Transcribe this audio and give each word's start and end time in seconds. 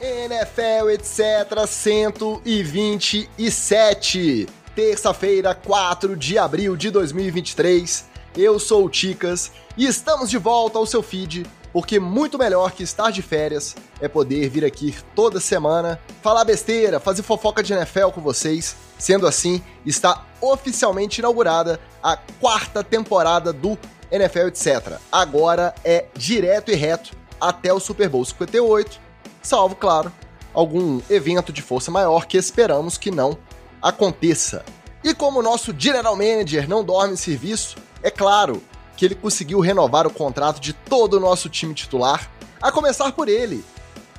NFL, 0.00 0.88
etc. 0.94 1.66
127. 1.66 4.48
Terça-feira, 4.74 5.54
4 5.54 6.16
de 6.16 6.38
abril 6.38 6.74
de 6.74 6.90
2023. 6.90 8.06
Eu 8.34 8.58
sou 8.58 8.86
o 8.86 8.88
Ticas 8.88 9.52
e 9.76 9.84
estamos 9.84 10.30
de 10.30 10.38
volta 10.38 10.78
ao 10.78 10.86
seu 10.86 11.02
feed, 11.02 11.44
porque 11.70 12.00
muito 12.00 12.38
melhor 12.38 12.72
que 12.72 12.82
estar 12.82 13.10
de 13.10 13.20
férias 13.20 13.76
é 14.00 14.08
poder 14.08 14.48
vir 14.48 14.64
aqui 14.64 14.96
toda 15.14 15.38
semana, 15.38 16.00
falar 16.22 16.46
besteira, 16.46 16.98
fazer 16.98 17.22
fofoca 17.22 17.62
de 17.62 17.74
NFL 17.74 18.08
com 18.14 18.22
vocês. 18.22 18.74
Sendo 18.98 19.26
assim, 19.26 19.62
está 19.84 20.24
oficialmente 20.40 21.20
inaugurada 21.20 21.78
a 22.02 22.16
quarta 22.16 22.82
temporada 22.82 23.52
do 23.52 23.78
NFL, 24.10 24.48
etc. 24.48 24.94
Agora 25.12 25.74
é 25.84 26.06
direto 26.14 26.70
e 26.70 26.74
reto 26.74 27.14
até 27.38 27.70
o 27.70 27.80
Super 27.80 28.08
Bowl 28.08 28.24
58 28.24 29.09
salvo, 29.42 29.74
claro, 29.74 30.12
algum 30.52 31.00
evento 31.08 31.52
de 31.52 31.62
força 31.62 31.90
maior 31.90 32.26
que 32.26 32.36
esperamos 32.36 32.98
que 32.98 33.10
não 33.10 33.38
aconteça. 33.80 34.64
E 35.02 35.14
como 35.14 35.40
o 35.40 35.42
nosso 35.42 35.74
General 35.76 36.14
Manager 36.14 36.68
não 36.68 36.84
dorme 36.84 37.14
em 37.14 37.16
serviço, 37.16 37.76
é 38.02 38.10
claro 38.10 38.62
que 38.96 39.04
ele 39.04 39.14
conseguiu 39.14 39.60
renovar 39.60 40.06
o 40.06 40.12
contrato 40.12 40.60
de 40.60 40.72
todo 40.72 41.14
o 41.14 41.20
nosso 41.20 41.48
time 41.48 41.72
titular, 41.72 42.30
a 42.60 42.70
começar 42.70 43.12
por 43.12 43.28
ele, 43.28 43.64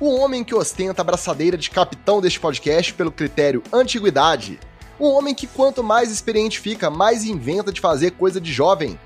o 0.00 0.16
homem 0.16 0.42
que 0.42 0.54
ostenta 0.54 1.00
a 1.00 1.04
braçadeira 1.04 1.56
de 1.56 1.70
capitão 1.70 2.20
deste 2.20 2.40
podcast 2.40 2.92
pelo 2.94 3.12
critério 3.12 3.62
antiguidade, 3.72 4.58
um 4.98 5.06
homem 5.06 5.32
que 5.32 5.46
quanto 5.46 5.84
mais 5.84 6.10
experiente 6.10 6.58
fica, 6.58 6.90
mais 6.90 7.24
inventa 7.24 7.72
de 7.72 7.80
fazer 7.80 8.10
coisa 8.12 8.40
de 8.40 8.52
jovem. 8.52 8.98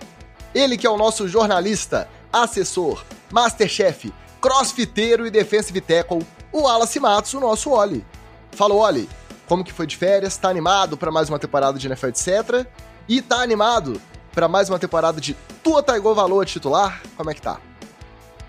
Ele 0.55 0.79
que 0.79 0.87
é 0.87 0.91
o 0.91 0.97
nosso 0.97 1.29
jornalista, 1.29 2.09
assessor, 2.33 3.05
masterchef, 3.31 4.11
crossfiteiro 4.41 5.27
e 5.27 5.31
defensive 5.31 5.81
tackle, 5.81 6.27
o 6.53 6.63
Wallace 6.63 7.01
Matos, 7.01 7.35
o 7.35 7.41
nosso 7.41 7.71
Oli. 7.71 8.05
Fala, 8.53 8.75
Oli, 8.75 9.09
como 9.47 9.63
que 9.63 9.73
foi 9.73 9.87
de 9.87 9.97
férias? 9.97 10.37
Tá 10.37 10.49
animado 10.49 10.97
para 10.97 11.11
mais 11.11 11.29
uma 11.29 11.39
temporada 11.39 11.79
de 11.79 11.87
NFL, 11.87 12.09
etc? 12.09 12.67
E 13.09 13.23
tá 13.23 13.43
animado 13.43 14.01
para 14.35 14.49
mais 14.49 14.69
uma 14.69 14.79
temporada 14.79 15.21
de 15.21 15.35
Tua 15.63 15.83
Taigô 15.83 16.15
Valor 16.15 16.45
titular? 16.47 17.01
Como 17.17 17.31
é 17.31 17.35
que 17.35 17.43
tá? 17.43 17.59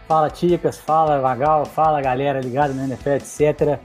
Fala, 0.07 0.29
Ticas, 0.29 0.77
fala, 0.77 1.19
Vagal, 1.19 1.65
fala, 1.65 2.01
galera 2.01 2.39
ligada 2.39 2.73
no 2.73 2.83
NFL, 2.83 3.09
etc. 3.09 3.79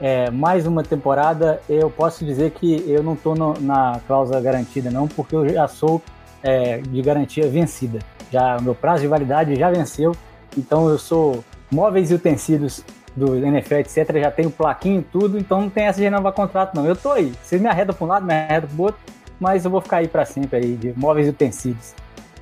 É, 0.00 0.30
mais 0.30 0.66
uma 0.66 0.82
temporada, 0.82 1.60
eu 1.68 1.90
posso 1.90 2.24
dizer 2.24 2.52
que 2.52 2.84
eu 2.86 3.02
não 3.02 3.16
tô 3.16 3.34
no, 3.34 3.54
na 3.60 4.00
cláusula 4.06 4.40
garantida, 4.40 4.90
não, 4.90 5.08
porque 5.08 5.34
eu 5.34 5.48
já 5.48 5.66
sou 5.66 6.02
é, 6.42 6.78
de 6.78 7.02
garantia 7.02 7.48
vencida. 7.48 7.98
Já 8.30 8.58
meu 8.60 8.74
prazo 8.74 9.02
de 9.02 9.08
validade 9.08 9.56
já 9.56 9.70
venceu, 9.70 10.14
então 10.58 10.88
eu 10.88 10.98
sou 10.98 11.44
móveis 11.70 12.10
e 12.10 12.14
utensílios 12.14 12.84
do 13.14 13.36
NFL, 13.36 13.76
etc., 13.76 14.20
já 14.20 14.30
tenho 14.30 14.50
plaquinho 14.50 15.04
tudo, 15.10 15.38
então 15.38 15.62
não 15.62 15.70
tem 15.70 15.84
essa 15.84 15.98
de 15.98 16.04
renovar 16.04 16.32
contrato, 16.32 16.74
não. 16.74 16.86
Eu 16.86 16.96
tô 16.96 17.10
aí. 17.12 17.32
Vocês 17.42 17.60
me 17.60 17.68
arredam 17.68 17.94
para 17.94 18.04
um 18.04 18.08
lado, 18.08 18.26
me 18.26 18.32
arredam 18.32 18.70
pro 18.70 18.84
outro, 18.84 19.00
mas 19.40 19.64
eu 19.64 19.70
vou 19.70 19.80
ficar 19.80 19.98
aí 19.98 20.08
para 20.08 20.24
sempre 20.24 20.58
aí, 20.58 20.76
de 20.76 20.92
móveis 20.96 21.26
e 21.26 21.30
utensílios. 21.30 21.94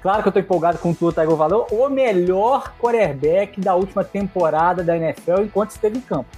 Claro 0.02 0.22
que 0.22 0.28
eu 0.28 0.32
tô 0.32 0.38
empolgado 0.38 0.78
com 0.78 0.90
o 0.90 0.94
Tua 0.94 1.12
Tagovailoa 1.12 1.66
Valor, 1.66 1.86
o 1.86 1.90
melhor 1.90 2.72
quarterback 2.78 3.60
da 3.60 3.74
última 3.74 4.04
temporada 4.04 4.84
da 4.84 4.96
NFL 4.96 5.42
enquanto 5.42 5.70
esteve 5.70 5.98
em 5.98 6.00
campo. 6.00 6.28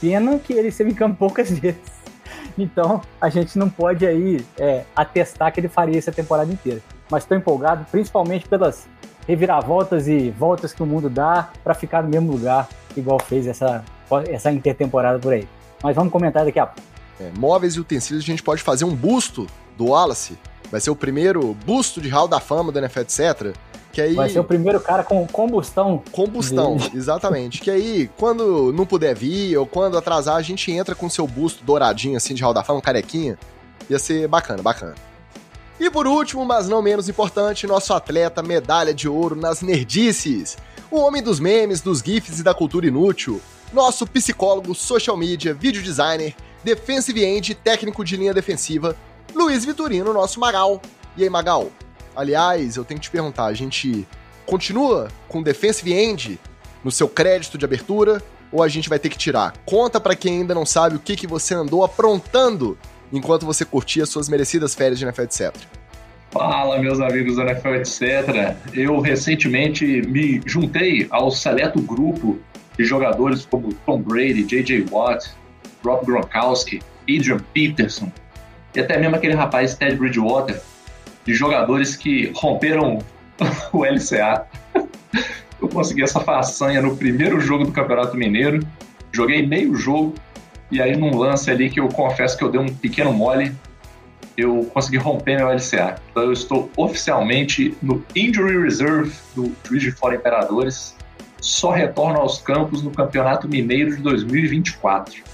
Pena 0.00 0.38
que 0.38 0.52
ele 0.52 0.68
esteve 0.68 0.90
em 0.90 0.94
campo 0.94 1.16
poucas 1.16 1.48
vezes. 1.58 1.98
Então, 2.56 3.00
a 3.20 3.28
gente 3.28 3.56
não 3.58 3.70
pode 3.70 4.04
aí 4.06 4.44
é, 4.58 4.82
atestar 4.94 5.52
que 5.52 5.60
ele 5.60 5.68
faria 5.68 5.96
essa 5.96 6.12
temporada 6.12 6.52
inteira. 6.52 6.80
Mas 7.10 7.22
estou 7.22 7.36
empolgado, 7.36 7.86
principalmente 7.90 8.46
pelas 8.48 8.86
reviravoltas 9.28 10.08
e 10.08 10.30
voltas 10.30 10.72
que 10.72 10.82
o 10.82 10.86
mundo 10.86 11.10
dá 11.10 11.50
para 11.62 11.74
ficar 11.74 12.02
no 12.02 12.08
mesmo 12.08 12.32
lugar, 12.32 12.66
igual 12.96 13.20
fez 13.20 13.46
essa, 13.46 13.84
essa 14.26 14.50
intertemporada 14.50 15.18
por 15.18 15.34
aí. 15.34 15.46
Mas 15.82 15.94
vamos 15.94 16.10
comentar 16.10 16.46
daqui 16.46 16.58
a 16.58 16.66
pouco. 16.66 16.88
É, 17.20 17.30
móveis 17.38 17.74
e 17.74 17.80
utensílios, 17.80 18.24
a 18.24 18.26
gente 18.26 18.42
pode 18.42 18.62
fazer 18.62 18.86
um 18.86 18.94
busto 18.94 19.46
do 19.76 19.88
Wallace. 19.88 20.38
Vai 20.70 20.80
ser 20.80 20.90
o 20.90 20.96
primeiro 20.96 21.54
busto 21.66 22.00
de 22.00 22.08
Hall 22.08 22.26
da 22.26 22.40
Fama 22.40 22.72
do 22.72 22.78
NFL, 22.78 23.00
etc. 23.00 23.54
Que 23.92 24.00
aí... 24.00 24.14
Vai 24.14 24.30
ser 24.30 24.40
o 24.40 24.44
primeiro 24.44 24.80
cara 24.80 25.02
com 25.02 25.26
combustão. 25.26 26.02
Combustão, 26.10 26.76
de... 26.76 26.90
exatamente. 26.96 27.60
que 27.60 27.70
aí, 27.70 28.10
quando 28.16 28.72
não 28.72 28.86
puder 28.86 29.14
vir 29.14 29.56
ou 29.58 29.66
quando 29.66 29.98
atrasar, 29.98 30.36
a 30.36 30.42
gente 30.42 30.72
entra 30.72 30.94
com 30.94 31.08
seu 31.08 31.26
busto 31.26 31.64
douradinho, 31.64 32.16
assim, 32.16 32.34
de 32.34 32.42
Hall 32.42 32.54
da 32.54 32.64
Fama, 32.64 32.80
carequinha. 32.80 33.38
Ia 33.90 33.98
ser 33.98 34.26
bacana, 34.26 34.62
bacana. 34.62 34.94
E 35.80 35.88
por 35.88 36.06
último, 36.08 36.44
mas 36.44 36.68
não 36.68 36.82
menos 36.82 37.08
importante, 37.08 37.66
nosso 37.66 37.94
atleta 37.94 38.42
medalha 38.42 38.92
de 38.92 39.08
ouro 39.08 39.36
nas 39.36 39.62
nerdices. 39.62 40.56
O 40.90 40.98
homem 40.98 41.22
dos 41.22 41.38
memes, 41.38 41.80
dos 41.80 42.00
gifs 42.00 42.40
e 42.40 42.42
da 42.42 42.52
cultura 42.52 42.86
inútil. 42.86 43.40
Nosso 43.72 44.06
psicólogo, 44.06 44.74
social 44.74 45.16
media, 45.16 45.54
video 45.54 45.82
designer, 45.82 46.34
defensive 46.64 47.24
end 47.24 47.54
técnico 47.54 48.04
de 48.04 48.16
linha 48.16 48.34
defensiva, 48.34 48.96
Luiz 49.34 49.64
Vitorino, 49.64 50.12
nosso 50.12 50.40
Magal. 50.40 50.82
E 51.16 51.22
aí, 51.22 51.30
Magal? 51.30 51.70
Aliás, 52.16 52.76
eu 52.76 52.84
tenho 52.84 52.98
que 52.98 53.06
te 53.06 53.10
perguntar, 53.10 53.44
a 53.44 53.54
gente 53.54 54.06
continua 54.44 55.08
com 55.28 55.42
defensive 55.42 55.92
end 55.92 56.40
no 56.82 56.90
seu 56.90 57.08
crédito 57.08 57.56
de 57.56 57.64
abertura 57.64 58.20
ou 58.50 58.62
a 58.62 58.68
gente 58.68 58.88
vai 58.88 58.98
ter 58.98 59.10
que 59.10 59.18
tirar? 59.18 59.54
Conta 59.64 60.00
para 60.00 60.16
quem 60.16 60.38
ainda 60.38 60.54
não 60.54 60.66
sabe 60.66 60.96
o 60.96 60.98
que, 60.98 61.14
que 61.14 61.26
você 61.26 61.54
andou 61.54 61.84
aprontando 61.84 62.76
enquanto 63.12 63.46
você 63.46 63.64
curtia 63.64 64.06
suas 64.06 64.28
merecidas 64.28 64.74
férias 64.74 64.98
de 64.98 65.04
NFL, 65.04 65.22
etc. 65.22 65.54
Fala, 66.30 66.78
meus 66.78 67.00
amigos 67.00 67.36
do 67.36 67.42
NFL, 67.42 67.74
etc. 67.76 68.56
Eu 68.74 69.00
recentemente 69.00 70.02
me 70.02 70.40
juntei 70.44 71.06
ao 71.10 71.30
seleto 71.30 71.80
grupo 71.80 72.38
de 72.76 72.84
jogadores 72.84 73.46
como 73.46 73.72
Tom 73.86 74.02
Brady, 74.02 74.44
J.J. 74.44 74.86
Watt, 74.90 75.30
Rob 75.84 76.04
Gronkowski, 76.04 76.80
Adrian 77.08 77.40
Peterson 77.54 78.12
e 78.74 78.80
até 78.80 78.98
mesmo 78.98 79.16
aquele 79.16 79.34
rapaz 79.34 79.74
Ted 79.74 79.96
Bridgewater, 79.96 80.60
de 81.24 81.34
jogadores 81.34 81.96
que 81.96 82.30
romperam 82.34 82.98
o 83.72 83.84
LCA. 83.84 84.46
Eu 85.60 85.68
consegui 85.68 86.02
essa 86.02 86.20
façanha 86.20 86.80
no 86.80 86.96
primeiro 86.96 87.40
jogo 87.40 87.64
do 87.64 87.72
Campeonato 87.72 88.16
Mineiro, 88.16 88.64
joguei 89.10 89.44
meio 89.44 89.74
jogo, 89.74 90.14
e 90.70 90.82
aí, 90.82 90.96
num 90.96 91.16
lance 91.16 91.50
ali 91.50 91.70
que 91.70 91.80
eu 91.80 91.88
confesso 91.88 92.36
que 92.36 92.44
eu 92.44 92.50
dei 92.50 92.60
um 92.60 92.68
pequeno 92.68 93.12
mole, 93.12 93.54
eu 94.36 94.70
consegui 94.72 94.98
romper 94.98 95.36
meu 95.36 95.48
LCA. 95.48 96.00
Então, 96.10 96.22
eu 96.24 96.32
estou 96.32 96.70
oficialmente 96.76 97.76
no 97.82 98.04
Injury 98.14 98.62
Reserve 98.62 99.12
do 99.34 99.52
Juiz 99.66 99.82
de 99.82 99.90
Fora 99.90 100.14
Imperadores. 100.14 100.94
Só 101.40 101.70
retorno 101.70 102.18
aos 102.18 102.38
campos 102.38 102.82
no 102.82 102.90
Campeonato 102.90 103.48
Mineiro 103.48 103.96
de 103.96 104.02
2024. 104.02 105.28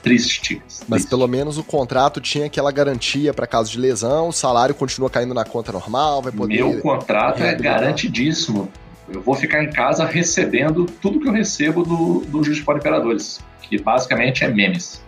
Triste, 0.00 0.62
Mas 0.86 1.04
pelo 1.04 1.26
menos 1.26 1.58
o 1.58 1.64
contrato 1.64 2.20
tinha 2.20 2.46
aquela 2.46 2.70
garantia 2.70 3.34
para 3.34 3.48
caso 3.48 3.72
de 3.72 3.78
lesão, 3.78 4.28
o 4.28 4.32
salário 4.32 4.72
continua 4.72 5.10
caindo 5.10 5.34
na 5.34 5.44
conta 5.44 5.72
normal, 5.72 6.22
vai 6.22 6.30
poder. 6.30 6.54
Meu 6.54 6.80
contrato 6.80 7.42
é 7.42 7.52
garantidíssimo. 7.56 8.70
Eu 9.12 9.22
vou 9.22 9.34
ficar 9.34 9.62
em 9.62 9.70
casa 9.70 10.04
recebendo 10.04 10.86
tudo 11.00 11.20
que 11.20 11.28
eu 11.28 11.32
recebo 11.32 11.82
do, 11.82 12.20
do 12.26 12.44
Juiz 12.44 12.58
de 12.58 12.62
Fora 12.62 12.78
Imperadores 12.78 13.40
que 13.68 13.80
basicamente 13.80 14.44
é 14.44 14.48
memes. 14.48 15.02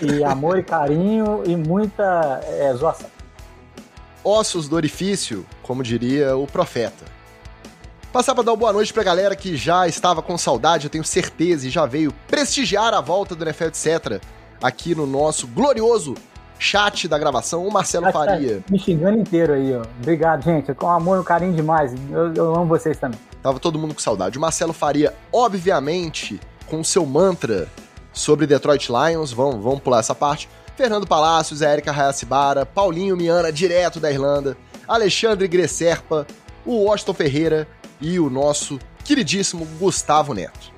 E 0.00 0.24
amor 0.24 0.58
e 0.58 0.62
carinho 0.62 1.42
e 1.46 1.54
muita 1.56 2.40
é, 2.44 2.72
zoação. 2.74 3.10
Ossos 4.24 4.68
do 4.68 4.76
orifício, 4.76 5.44
como 5.62 5.82
diria 5.82 6.36
o 6.36 6.46
profeta. 6.46 7.04
Passar 8.12 8.34
para 8.34 8.44
dar 8.44 8.52
uma 8.52 8.56
boa 8.56 8.72
noite 8.72 8.92
pra 8.92 9.02
galera 9.02 9.36
que 9.36 9.56
já 9.56 9.86
estava 9.86 10.22
com 10.22 10.38
saudade, 10.38 10.86
eu 10.86 10.90
tenho 10.90 11.04
certeza, 11.04 11.66
e 11.66 11.70
já 11.70 11.84
veio 11.84 12.12
prestigiar 12.26 12.94
a 12.94 13.00
volta 13.00 13.34
do 13.34 13.44
NFL, 13.44 13.64
etc. 13.64 14.20
Aqui 14.62 14.94
no 14.94 15.06
nosso 15.06 15.46
glorioso 15.46 16.14
chat 16.58 17.06
da 17.06 17.18
gravação, 17.18 17.66
o 17.66 17.70
Marcelo 17.70 18.10
Faria. 18.10 18.64
me 18.70 18.78
xingando 18.78 19.18
inteiro 19.18 19.52
aí, 19.52 19.76
ó. 19.76 19.82
Obrigado, 20.00 20.42
gente. 20.42 20.72
Com 20.72 20.88
amor 20.88 21.20
e 21.20 21.24
carinho 21.24 21.52
demais. 21.52 21.94
Eu, 22.10 22.32
eu 22.34 22.54
amo 22.54 22.66
vocês 22.66 22.96
também. 22.96 23.20
Tava 23.46 23.60
todo 23.60 23.78
mundo 23.78 23.94
com 23.94 24.00
saudade. 24.00 24.36
O 24.36 24.40
Marcelo 24.40 24.72
Faria, 24.72 25.14
obviamente, 25.32 26.40
com 26.66 26.82
seu 26.82 27.06
mantra 27.06 27.70
sobre 28.12 28.44
Detroit 28.44 28.88
Lions, 28.88 29.30
vamos, 29.30 29.62
vamos 29.62 29.78
pular 29.78 30.00
essa 30.00 30.16
parte. 30.16 30.48
Fernando 30.76 31.06
Palácios, 31.06 31.62
Érica 31.62 31.92
Hayasibara, 31.92 32.66
Paulinho 32.66 33.16
Miana, 33.16 33.52
direto 33.52 34.00
da 34.00 34.10
Irlanda, 34.10 34.56
Alexandre 34.88 35.46
Gresserpa, 35.46 36.26
o 36.64 36.86
Washington 36.86 37.14
Ferreira 37.14 37.68
e 38.00 38.18
o 38.18 38.28
nosso 38.28 38.80
queridíssimo 39.04 39.64
Gustavo 39.78 40.34
Neto. 40.34 40.72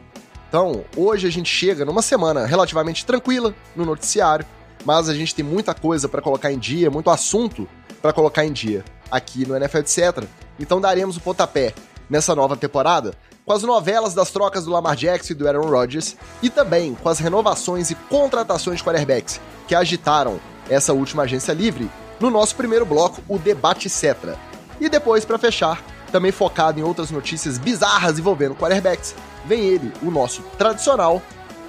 Então, 0.47 0.85
hoje 0.95 1.27
a 1.27 1.31
gente 1.31 1.49
chega 1.49 1.87
numa 1.87 2.03
semana 2.03 2.45
relativamente 2.45 3.07
tranquila 3.07 3.55
no 3.75 3.87
noticiário, 3.87 4.45
mas 4.85 5.09
a 5.09 5.15
gente 5.15 5.35
tem 5.35 5.43
muita 5.43 5.73
coisa 5.73 6.07
para 6.07 6.21
colocar 6.21 6.53
em 6.53 6.59
dia, 6.59 6.91
muito 6.91 7.09
assunto 7.09 7.67
para 8.03 8.13
colocar 8.13 8.45
em 8.45 8.53
dia 8.53 8.85
aqui 9.11 9.49
no 9.49 9.57
NFL 9.57 9.79
etc. 9.79 10.25
Então 10.61 10.81
daremos 10.81 11.17
o 11.17 11.21
pontapé 11.21 11.73
nessa 12.09 12.35
nova 12.35 12.57
temporada 12.57 13.15
com 13.49 13.55
as 13.55 13.63
novelas 13.63 14.13
das 14.13 14.31
trocas 14.31 14.67
do 14.67 14.71
Lamar 14.71 14.95
Jackson 14.95 15.33
e 15.33 15.37
do 15.37 15.49
Aaron 15.49 15.71
Rodgers, 15.71 16.17
e 16.43 16.51
também 16.51 16.95
com 16.95 17.09
as 17.09 17.19
renovações 17.19 17.91
e 17.91 17.95
contratações 17.95 18.77
de 18.77 18.85
quarterbacks 18.85 19.41
que 19.67 19.75
agitaram 19.75 20.39
essa 20.69 20.93
última 20.93 21.23
agência 21.23 21.55
livre, 21.55 21.91
no 22.21 22.29
nosso 22.29 22.55
primeiro 22.55 22.85
bloco, 22.85 23.23
o 23.27 23.39
Debate 23.39 23.89
Cetra. 23.89 24.37
E 24.79 24.91
depois, 24.91 25.25
para 25.25 25.39
fechar, 25.39 25.83
também 26.13 26.31
focado 26.31 26.79
em 26.79 26.83
outras 26.83 27.11
notícias 27.11 27.57
bizarras 27.57 28.19
envolvendo 28.19 28.55
quarterbacks, 28.55 29.15
vem 29.47 29.65
ele, 29.65 29.95
o 30.03 30.11
nosso 30.11 30.43
tradicional 30.59 31.23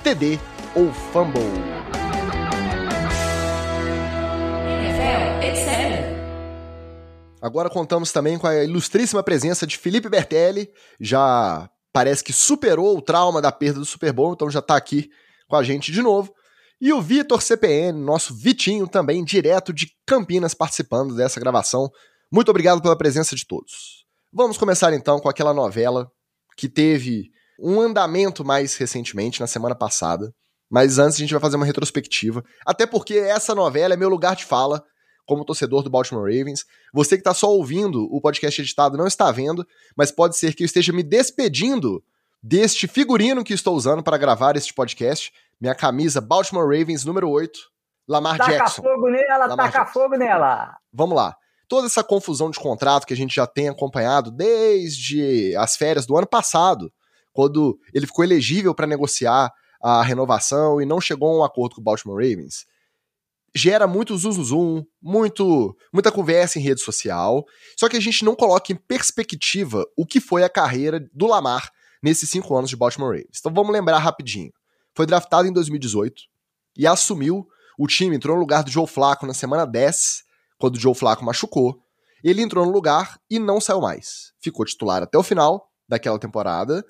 TD 0.03 0.37
ou 0.75 0.91
fumble. 1.13 1.79
Agora 7.41 7.69
contamos 7.69 8.11
também 8.11 8.37
com 8.37 8.47
a 8.47 8.63
ilustríssima 8.63 9.23
presença 9.23 9.65
de 9.65 9.77
Felipe 9.77 10.09
Bertelli, 10.09 10.69
já 10.99 11.69
parece 11.93 12.23
que 12.23 12.33
superou 12.33 12.97
o 12.97 13.01
trauma 13.01 13.41
da 13.41 13.51
perda 13.51 13.79
do 13.79 13.85
Super 13.85 14.11
Bowl, 14.11 14.33
então 14.33 14.49
já 14.49 14.59
está 14.59 14.75
aqui 14.75 15.09
com 15.47 15.55
a 15.55 15.63
gente 15.63 15.91
de 15.91 16.01
novo. 16.01 16.33
E 16.81 16.93
o 16.93 17.01
Vitor 17.01 17.41
CPN, 17.41 17.99
nosso 17.99 18.33
Vitinho 18.33 18.87
também, 18.87 19.23
direto 19.23 19.73
de 19.73 19.91
Campinas, 20.05 20.53
participando 20.53 21.15
dessa 21.15 21.39
gravação. 21.39 21.89
Muito 22.31 22.49
obrigado 22.49 22.81
pela 22.81 22.97
presença 22.97 23.35
de 23.35 23.45
todos. 23.45 24.05
Vamos 24.31 24.57
começar 24.57 24.93
então 24.93 25.19
com 25.19 25.27
aquela 25.27 25.53
novela 25.53 26.09
que 26.55 26.69
teve 26.69 27.31
um 27.59 27.81
andamento 27.81 28.45
mais 28.45 28.75
recentemente, 28.77 29.41
na 29.41 29.47
semana 29.47 29.75
passada. 29.75 30.33
Mas 30.69 30.99
antes 30.99 31.17
a 31.17 31.19
gente 31.19 31.33
vai 31.33 31.41
fazer 31.41 31.55
uma 31.55 31.65
retrospectiva. 31.65 32.43
Até 32.65 32.85
porque 32.85 33.15
essa 33.15 33.55
novela 33.55 33.93
é 33.93 33.97
meu 33.97 34.07
lugar 34.09 34.35
de 34.35 34.45
fala 34.45 34.83
como 35.29 35.45
torcedor 35.45 35.83
do 35.83 35.91
Baltimore 35.91 36.23
Ravens. 36.23 36.65
Você 36.91 37.15
que 37.15 37.21
está 37.21 37.35
só 37.35 37.51
ouvindo 37.51 38.03
o 38.11 38.19
podcast 38.19 38.59
editado 38.59 38.97
não 38.97 39.05
está 39.05 39.31
vendo, 39.31 39.65
mas 39.95 40.11
pode 40.11 40.35
ser 40.35 40.55
que 40.55 40.63
eu 40.63 40.65
esteja 40.65 40.91
me 40.91 41.03
despedindo 41.03 42.03
deste 42.41 42.87
figurino 42.87 43.43
que 43.43 43.53
estou 43.53 43.75
usando 43.75 44.01
para 44.01 44.17
gravar 44.17 44.57
este 44.57 44.73
podcast. 44.73 45.31
Minha 45.61 45.75
camisa 45.75 46.19
Baltimore 46.19 46.65
Ravens 46.65 47.05
número 47.05 47.29
8, 47.29 47.59
Lamar 48.07 48.39
taca 48.39 48.51
Jackson. 48.51 48.81
Taca 48.81 48.95
fogo 48.95 49.09
nela, 49.09 49.45
Lamar 49.45 49.71
taca 49.71 49.79
Jackson. 49.85 49.93
fogo 49.99 50.17
nela. 50.17 50.77
Vamos 50.91 51.15
lá. 51.15 51.35
Toda 51.67 51.85
essa 51.85 52.03
confusão 52.03 52.49
de 52.49 52.59
contrato 52.59 53.05
que 53.05 53.13
a 53.13 53.17
gente 53.17 53.35
já 53.35 53.45
tem 53.45 53.69
acompanhado 53.69 54.31
desde 54.31 55.55
as 55.57 55.75
férias 55.75 56.07
do 56.07 56.17
ano 56.17 56.25
passado, 56.25 56.91
quando 57.31 57.79
ele 57.93 58.07
ficou 58.07 58.25
elegível 58.25 58.73
para 58.73 58.87
negociar 58.87 59.53
a 59.79 60.01
renovação 60.01 60.81
e 60.81 60.85
não 60.87 60.99
chegou 60.99 61.29
a 61.29 61.37
um 61.39 61.43
acordo 61.43 61.75
com 61.75 61.81
o 61.81 61.83
Baltimore 61.83 62.15
Ravens, 62.15 62.65
gera 63.55 63.87
muito 63.87 64.17
zum, 64.17 64.31
zum 64.31 64.85
muito 65.01 65.75
muita 65.93 66.11
conversa 66.11 66.59
em 66.59 66.61
rede 66.61 66.81
social. 66.81 67.45
Só 67.77 67.89
que 67.89 67.97
a 67.97 67.99
gente 67.99 68.23
não 68.23 68.35
coloca 68.35 68.71
em 68.71 68.75
perspectiva 68.75 69.85
o 69.97 70.05
que 70.05 70.19
foi 70.19 70.43
a 70.43 70.49
carreira 70.49 70.99
do 71.13 71.27
Lamar 71.27 71.69
nesses 72.01 72.29
cinco 72.29 72.55
anos 72.55 72.69
de 72.69 72.75
Baltimore 72.75 73.09
Ravens. 73.09 73.37
Então 73.39 73.53
vamos 73.53 73.71
lembrar 73.71 73.97
rapidinho. 73.99 74.51
Foi 74.95 75.05
draftado 75.05 75.47
em 75.47 75.53
2018 75.53 76.23
e 76.77 76.87
assumiu 76.87 77.47
o 77.77 77.87
time, 77.87 78.15
entrou 78.15 78.35
no 78.35 78.41
lugar 78.41 78.63
do 78.63 78.71
Joe 78.71 78.87
Flacco 78.87 79.25
na 79.25 79.33
semana 79.33 79.65
10, 79.65 80.23
quando 80.57 80.75
o 80.75 80.79
Joe 80.79 80.93
Flacco 80.93 81.23
machucou. 81.23 81.81
Ele 82.21 82.41
entrou 82.41 82.65
no 82.65 82.71
lugar 82.71 83.19
e 83.29 83.39
não 83.39 83.61
saiu 83.61 83.79
mais. 83.79 84.33
Ficou 84.41 84.65
titular 84.65 85.01
até 85.01 85.17
o 85.17 85.23
final 85.23 85.71
daquela 85.87 86.19
temporada, 86.19 86.85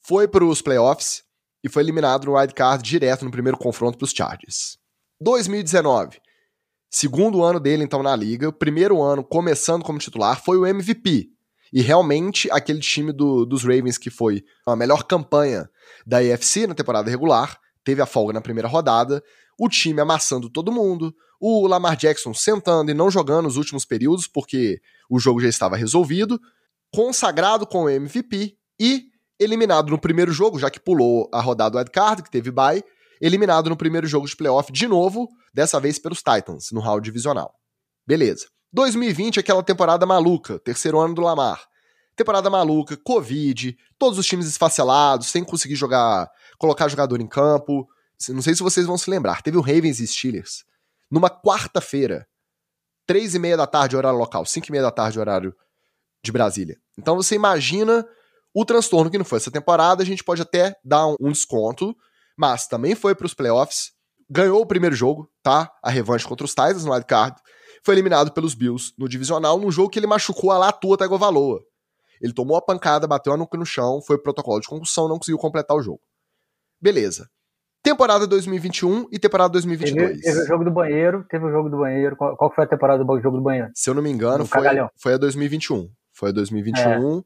foi 0.00 0.28
para 0.28 0.44
os 0.44 0.62
playoffs 0.62 1.24
e 1.62 1.68
foi 1.68 1.82
eliminado 1.82 2.24
no 2.26 2.36
wild 2.36 2.54
card 2.54 2.82
direto 2.82 3.24
no 3.24 3.30
primeiro 3.30 3.58
confronto 3.58 3.98
para 3.98 4.04
os 4.04 4.12
Chargers. 4.12 4.78
2019, 5.20 6.20
segundo 6.90 7.42
ano 7.42 7.58
dele 7.58 7.82
então 7.82 8.02
na 8.02 8.14
liga, 8.14 8.52
primeiro 8.52 9.02
ano 9.02 9.24
começando 9.24 9.82
como 9.82 9.98
titular, 9.98 10.42
foi 10.42 10.56
o 10.56 10.66
MVP. 10.66 11.28
E 11.72 11.82
realmente 11.82 12.48
aquele 12.50 12.80
time 12.80 13.12
do, 13.12 13.44
dos 13.44 13.62
Ravens 13.62 13.98
que 13.98 14.10
foi 14.10 14.44
a 14.66 14.76
melhor 14.76 15.04
campanha 15.04 15.68
da 16.06 16.18
AFC 16.18 16.66
na 16.66 16.74
temporada 16.74 17.10
regular, 17.10 17.58
teve 17.84 18.00
a 18.00 18.06
folga 18.06 18.32
na 18.32 18.40
primeira 18.40 18.68
rodada, 18.68 19.22
o 19.58 19.68
time 19.68 20.00
amassando 20.00 20.48
todo 20.48 20.72
mundo, 20.72 21.14
o 21.40 21.66
Lamar 21.66 21.96
Jackson 21.96 22.32
sentando 22.32 22.90
e 22.90 22.94
não 22.94 23.10
jogando 23.10 23.46
os 23.46 23.56
últimos 23.56 23.84
períodos 23.84 24.26
porque 24.26 24.80
o 25.10 25.18
jogo 25.18 25.40
já 25.40 25.48
estava 25.48 25.76
resolvido, 25.76 26.40
consagrado 26.92 27.66
com 27.66 27.84
o 27.84 27.90
MVP 27.90 28.56
e 28.80 29.06
eliminado 29.38 29.90
no 29.90 29.98
primeiro 29.98 30.32
jogo, 30.32 30.58
já 30.58 30.70
que 30.70 30.80
pulou 30.80 31.28
a 31.32 31.40
rodada 31.40 31.70
do 31.70 31.78
wildcard, 31.78 32.22
que 32.22 32.30
teve 32.30 32.50
bye, 32.50 32.82
eliminado 33.20 33.68
no 33.68 33.76
primeiro 33.76 34.06
jogo 34.06 34.26
de 34.26 34.36
playoff 34.36 34.72
de 34.72 34.86
novo, 34.86 35.28
dessa 35.52 35.80
vez 35.80 35.98
pelos 35.98 36.18
Titans, 36.18 36.70
no 36.72 36.80
round 36.80 37.02
divisional. 37.02 37.54
Beleza. 38.06 38.46
2020, 38.72 39.40
aquela 39.40 39.62
temporada 39.62 40.04
maluca, 40.04 40.58
terceiro 40.58 40.98
ano 40.98 41.14
do 41.14 41.22
Lamar. 41.22 41.66
Temporada 42.14 42.50
maluca, 42.50 42.96
Covid, 42.96 43.76
todos 43.98 44.18
os 44.18 44.26
times 44.26 44.46
esfacelados, 44.46 45.28
sem 45.28 45.44
conseguir 45.44 45.76
jogar, 45.76 46.28
colocar 46.58 46.88
jogador 46.88 47.20
em 47.20 47.28
campo. 47.28 47.88
Não 48.28 48.42
sei 48.42 48.54
se 48.54 48.62
vocês 48.62 48.86
vão 48.86 48.98
se 48.98 49.08
lembrar, 49.08 49.42
teve 49.42 49.56
o 49.56 49.60
Ravens 49.62 50.00
e 50.00 50.06
Steelers 50.06 50.64
numa 51.10 51.30
quarta-feira, 51.30 52.26
três 53.06 53.34
e 53.34 53.38
meia 53.38 53.56
da 53.56 53.66
tarde, 53.66 53.96
horário 53.96 54.18
local, 54.18 54.44
cinco 54.44 54.68
e 54.68 54.72
meia 54.72 54.82
da 54.82 54.90
tarde, 54.90 55.18
horário 55.18 55.54
de 56.22 56.30
Brasília. 56.30 56.78
Então 56.98 57.16
você 57.16 57.34
imagina 57.34 58.06
o 58.52 58.64
transtorno 58.64 59.10
que 59.10 59.18
não 59.18 59.24
foi 59.24 59.38
essa 59.38 59.50
temporada, 59.50 60.02
a 60.02 60.06
gente 60.06 60.24
pode 60.24 60.42
até 60.42 60.74
dar 60.84 61.06
um 61.20 61.32
desconto, 61.32 61.96
mas 62.38 62.68
também 62.68 62.94
foi 62.94 63.14
para 63.16 63.26
os 63.26 63.34
playoffs, 63.34 63.90
ganhou 64.30 64.60
o 64.62 64.66
primeiro 64.66 64.94
jogo, 64.94 65.28
tá? 65.42 65.70
A 65.82 65.90
revanche 65.90 66.26
contra 66.26 66.44
os 66.44 66.52
Titans 66.52 66.84
no 66.84 66.92
wildcard, 66.92 67.36
foi 67.84 67.94
eliminado 67.94 68.32
pelos 68.32 68.54
Bills 68.54 68.92
no 68.96 69.08
divisional, 69.08 69.58
num 69.58 69.70
jogo 69.72 69.90
que 69.90 69.98
ele 69.98 70.06
machucou 70.06 70.52
a 70.52 70.58
Latua 70.58 70.96
Tagovailoa. 70.96 71.60
Ele 72.20 72.32
tomou 72.32 72.56
a 72.56 72.62
pancada, 72.62 73.06
bateu 73.06 73.32
a 73.32 73.36
nuca 73.36 73.58
no 73.58 73.66
chão, 73.66 74.00
foi 74.00 74.16
pro 74.16 74.24
protocolo 74.24 74.60
de 74.60 74.68
concussão, 74.68 75.08
não 75.08 75.18
conseguiu 75.18 75.38
completar 75.38 75.76
o 75.76 75.82
jogo. 75.82 76.00
Beleza. 76.80 77.28
Temporada 77.82 78.26
2021 78.26 79.06
e 79.10 79.18
temporada 79.18 79.50
2022. 79.50 80.08
Teve, 80.08 80.22
teve 80.22 80.40
o 80.40 80.46
jogo 80.46 80.64
do 80.64 80.70
banheiro, 80.70 81.24
teve 81.28 81.44
o 81.44 81.50
jogo 81.50 81.68
do 81.68 81.78
banheiro. 81.78 82.16
Qual, 82.16 82.36
qual 82.36 82.52
foi 82.52 82.64
a 82.64 82.66
temporada 82.66 83.04
do 83.04 83.20
jogo 83.20 83.36
do 83.36 83.42
banheiro? 83.42 83.70
Se 83.74 83.88
eu 83.90 83.94
não 83.94 84.02
me 84.02 84.10
engano, 84.10 84.38
No 84.38 84.46
foi, 84.46 84.60
cagalhão. 84.62 84.90
foi 84.96 85.14
a 85.14 85.16
2021. 85.16 85.88
Foi 86.12 86.30
a 86.30 86.32
2021 86.32 87.22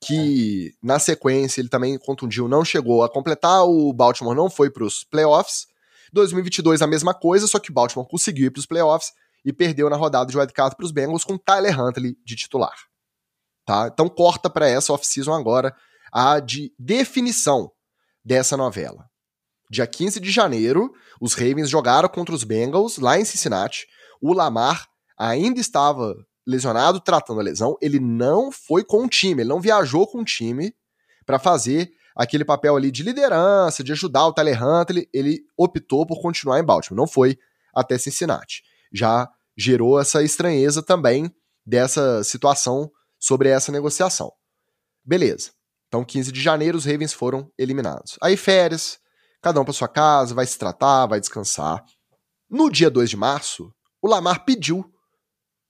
que, 0.00 0.74
na 0.82 0.98
sequência, 0.98 1.60
ele 1.60 1.68
também 1.68 1.98
contundiu, 1.98 2.48
não 2.48 2.64
chegou 2.64 3.02
a 3.02 3.08
completar, 3.08 3.64
o 3.64 3.92
Baltimore 3.92 4.34
não 4.34 4.50
foi 4.50 4.70
pros 4.70 5.04
playoffs. 5.04 5.66
2022 6.12 6.82
a 6.82 6.86
mesma 6.86 7.14
coisa, 7.14 7.46
só 7.46 7.58
que 7.58 7.70
o 7.70 7.74
Baltimore 7.74 8.08
conseguiu 8.08 8.46
ir 8.46 8.50
pros 8.50 8.66
playoffs 8.66 9.12
e 9.44 9.52
perdeu 9.52 9.88
na 9.88 9.96
rodada 9.96 10.30
de 10.30 10.36
wildcard 10.36 10.76
pros 10.76 10.90
Bengals 10.90 11.24
com 11.24 11.38
Tyler 11.38 11.78
Huntley 11.78 12.16
de 12.24 12.36
titular. 12.36 12.76
Tá? 13.64 13.88
Então 13.92 14.08
corta 14.08 14.48
para 14.48 14.68
essa 14.68 14.92
off-season 14.92 15.32
agora 15.32 15.74
a 16.12 16.40
de 16.40 16.72
definição 16.78 17.70
dessa 18.24 18.56
novela. 18.56 19.08
Dia 19.70 19.86
15 19.86 20.20
de 20.20 20.30
janeiro, 20.30 20.92
os 21.20 21.34
Ravens 21.34 21.68
jogaram 21.68 22.08
contra 22.08 22.34
os 22.34 22.44
Bengals 22.44 22.98
lá 22.98 23.18
em 23.18 23.24
Cincinnati. 23.24 23.86
O 24.20 24.32
Lamar 24.32 24.86
ainda 25.18 25.60
estava 25.60 26.14
lesionado, 26.46 27.00
tratando 27.00 27.40
a 27.40 27.42
lesão. 27.42 27.76
Ele 27.80 27.98
não 27.98 28.52
foi 28.52 28.84
com 28.84 29.04
o 29.04 29.08
time, 29.08 29.42
ele 29.42 29.48
não 29.48 29.60
viajou 29.60 30.06
com 30.06 30.20
o 30.20 30.24
time 30.24 30.74
para 31.24 31.38
fazer 31.38 31.90
aquele 32.14 32.44
papel 32.44 32.76
ali 32.76 32.90
de 32.90 33.02
liderança, 33.02 33.82
de 33.82 33.92
ajudar 33.92 34.26
o 34.26 34.32
Tyler 34.32 34.62
Huntley. 34.62 35.08
Ele 35.12 35.40
optou 35.56 36.06
por 36.06 36.22
continuar 36.22 36.60
em 36.60 36.64
Baltimore, 36.64 36.96
não 36.96 37.06
foi 37.06 37.36
até 37.74 37.98
Cincinnati. 37.98 38.62
Já 38.92 39.28
gerou 39.56 40.00
essa 40.00 40.22
estranheza 40.22 40.82
também 40.82 41.30
dessa 41.64 42.22
situação 42.22 42.90
sobre 43.18 43.48
essa 43.48 43.72
negociação. 43.72 44.32
Beleza. 45.04 45.50
Então, 45.88 46.04
15 46.04 46.32
de 46.32 46.40
janeiro, 46.40 46.76
os 46.76 46.84
Ravens 46.84 47.12
foram 47.12 47.50
eliminados. 47.58 48.16
Aí, 48.20 48.36
férias, 48.36 48.98
cada 49.40 49.60
um 49.60 49.64
para 49.64 49.72
sua 49.72 49.88
casa, 49.88 50.34
vai 50.34 50.46
se 50.46 50.58
tratar, 50.58 51.06
vai 51.06 51.20
descansar. 51.20 51.84
No 52.50 52.70
dia 52.70 52.90
2 52.90 53.10
de 53.10 53.16
março, 53.16 53.72
o 54.02 54.08
Lamar 54.08 54.44
pediu 54.44 54.84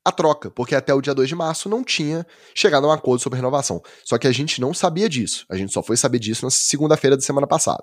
a 0.06 0.12
troca, 0.12 0.52
porque 0.52 0.72
até 0.72 0.94
o 0.94 1.00
dia 1.00 1.12
2 1.12 1.28
de 1.28 1.34
março 1.34 1.68
não 1.68 1.82
tinha 1.82 2.24
chegado 2.54 2.86
a 2.86 2.90
um 2.90 2.92
acordo 2.92 3.20
sobre 3.20 3.38
renovação. 3.38 3.82
Só 4.04 4.16
que 4.16 4.28
a 4.28 4.30
gente 4.30 4.60
não 4.60 4.72
sabia 4.72 5.08
disso. 5.08 5.44
A 5.48 5.56
gente 5.56 5.72
só 5.72 5.82
foi 5.82 5.96
saber 5.96 6.20
disso 6.20 6.44
na 6.44 6.50
segunda-feira 6.50 7.16
da 7.16 7.22
semana 7.22 7.44
passada. 7.44 7.82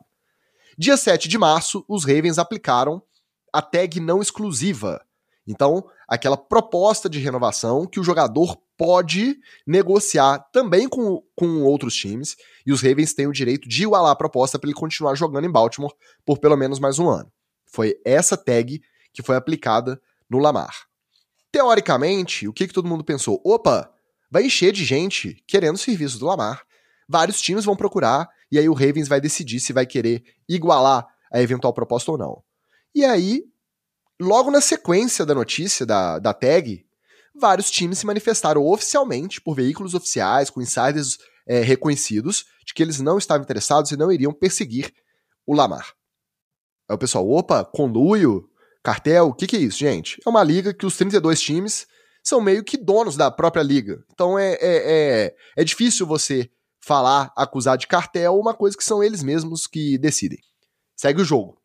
Dia 0.78 0.96
7 0.96 1.28
de 1.28 1.38
março, 1.38 1.84
os 1.86 2.06
Ravens 2.06 2.40
aplicaram 2.40 3.04
a 3.52 3.62
tag 3.62 4.00
não 4.00 4.22
exclusiva. 4.22 5.04
Então, 5.46 5.84
aquela 6.08 6.38
proposta 6.38 7.10
de 7.10 7.20
renovação 7.20 7.86
que 7.86 8.00
o 8.00 8.04
jogador 8.06 8.58
pode 8.78 9.38
negociar 9.68 10.40
também 10.54 10.88
com, 10.88 11.22
com 11.36 11.64
outros 11.64 11.94
times, 11.94 12.38
e 12.66 12.72
os 12.72 12.82
Ravens 12.82 13.14
têm 13.14 13.28
o 13.28 13.34
direito 13.34 13.68
de 13.68 13.84
igualar 13.84 14.14
a 14.14 14.16
proposta 14.16 14.58
para 14.58 14.70
ele 14.70 14.80
continuar 14.80 15.16
jogando 15.16 15.46
em 15.46 15.52
Baltimore 15.52 15.94
por 16.26 16.40
pelo 16.40 16.56
menos 16.56 16.80
mais 16.80 17.00
um 17.00 17.10
ano. 17.10 17.30
Foi 17.66 18.00
essa 18.06 18.38
tag 18.38 18.82
que 19.12 19.22
foi 19.22 19.36
aplicada 19.36 20.02
no 20.30 20.40
Lamar. 20.40 20.93
Teoricamente, 21.54 22.48
o 22.48 22.52
que, 22.52 22.68
que 22.68 22.74
todo 22.74 22.88
mundo 22.88 23.04
pensou? 23.04 23.40
Opa, 23.46 23.94
vai 24.32 24.44
encher 24.44 24.74
de 24.74 24.84
gente 24.84 25.36
querendo 25.48 25.76
o 25.76 25.78
serviço 25.78 26.18
do 26.18 26.26
Lamar. 26.26 26.64
Vários 27.08 27.40
times 27.40 27.64
vão 27.64 27.76
procurar, 27.76 28.28
e 28.52 28.58
aí 28.58 28.68
o 28.68 28.74
Ravens 28.74 29.08
vai 29.08 29.22
decidir 29.22 29.60
se 29.60 29.72
vai 29.72 29.86
querer 29.86 30.24
igualar 30.50 31.06
a 31.32 31.40
eventual 31.40 31.72
proposta 31.72 32.12
ou 32.12 32.18
não. 32.18 32.44
E 32.96 33.06
aí, 33.06 33.44
logo 34.20 34.50
na 34.50 34.62
sequência 34.62 35.28
da 35.28 35.36
notícia 35.36 35.86
da, 35.86 36.18
da 36.18 36.34
tag, 36.34 36.84
vários 37.36 37.70
times 37.70 38.00
se 38.00 38.06
manifestaram 38.08 38.66
oficialmente 38.66 39.40
por 39.40 39.54
veículos 39.54 39.94
oficiais, 39.94 40.50
com 40.50 40.60
insiders 40.60 41.20
é, 41.46 41.60
reconhecidos, 41.60 42.46
de 42.66 42.74
que 42.74 42.82
eles 42.82 43.00
não 43.00 43.20
estavam 43.20 43.44
interessados 43.44 43.92
e 43.92 43.98
não 43.98 44.12
iriam 44.12 44.34
perseguir 44.34 44.92
o 45.46 45.54
Lamar. 45.54 45.94
Aí 46.90 46.96
o 46.96 46.98
pessoal, 46.98 47.30
opa, 47.30 47.64
conluio, 47.64 48.50
cartel, 48.84 49.30
o 49.30 49.34
que, 49.34 49.48
que 49.48 49.56
é 49.56 49.60
isso, 49.60 49.78
gente? 49.78 50.20
É 50.26 50.30
uma 50.30 50.44
liga 50.44 50.74
que 50.74 50.86
os 50.86 50.98
32 50.98 51.42
times 51.42 51.88
são 52.22 52.42
meio 52.42 52.64
que 52.64 52.78
donos 52.78 53.16
da 53.16 53.32
própria 53.32 53.64
liga. 53.64 54.04
Então 54.12 54.38
é, 54.38 54.54
é, 54.54 54.58
é, 54.62 55.36
é 55.58 55.64
difícil 55.64 56.06
você 56.06 56.50
falar, 56.82 57.32
acusar 57.36 57.78
de 57.78 57.88
cartel 57.88 58.38
uma 58.38 58.54
coisa 58.54 58.78
que 58.78 58.84
são 58.84 59.04
eles 59.04 59.24
mesmos 59.24 59.66
que 59.66 59.98
decidem. 59.98 60.40
Segue 60.96 61.22
o 61.22 61.26
jogo. 61.26 61.58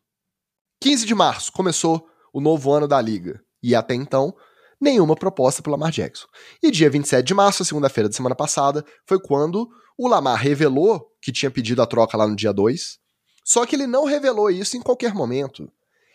15 0.81 1.05
de 1.05 1.13
março 1.13 1.51
começou 1.51 2.07
o 2.33 2.39
novo 2.39 2.71
ano 2.71 2.87
da 2.87 3.01
liga. 3.01 3.41
E 3.61 3.75
até 3.75 3.93
então, 3.93 4.33
nenhuma 4.79 5.15
proposta 5.15 5.61
para 5.61 5.71
Lamar 5.71 5.91
Jackson. 5.91 6.27
E 6.63 6.71
dia 6.71 6.89
27 6.89 7.25
de 7.25 7.33
março, 7.33 7.65
segunda-feira 7.65 8.07
da 8.07 8.15
semana 8.15 8.35
passada, 8.35 8.85
foi 9.05 9.19
quando 9.19 9.69
o 9.97 10.07
Lamar 10.07 10.39
revelou 10.39 11.05
que 11.21 11.33
tinha 11.33 11.51
pedido 11.51 11.81
a 11.81 11.85
troca 11.85 12.17
lá 12.17 12.25
no 12.25 12.35
dia 12.35 12.53
2. 12.53 12.97
Só 13.43 13.65
que 13.65 13.75
ele 13.75 13.87
não 13.87 14.05
revelou 14.05 14.49
isso 14.49 14.77
em 14.77 14.81
qualquer 14.81 15.13
momento. 15.13 15.69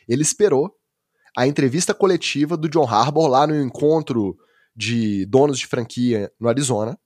Ele 0.08 0.22
esperou 0.22 0.74
a 1.36 1.46
entrevista 1.46 1.92
coletiva 1.92 2.56
do 2.56 2.68
John 2.68 2.86
Harbaugh 2.86 3.26
lá 3.26 3.46
no 3.46 3.60
encontro 3.60 4.36
de 4.74 5.26
donos 5.26 5.58
de 5.58 5.66
franquia 5.66 6.32
no 6.38 6.48
Arizona, 6.48 6.98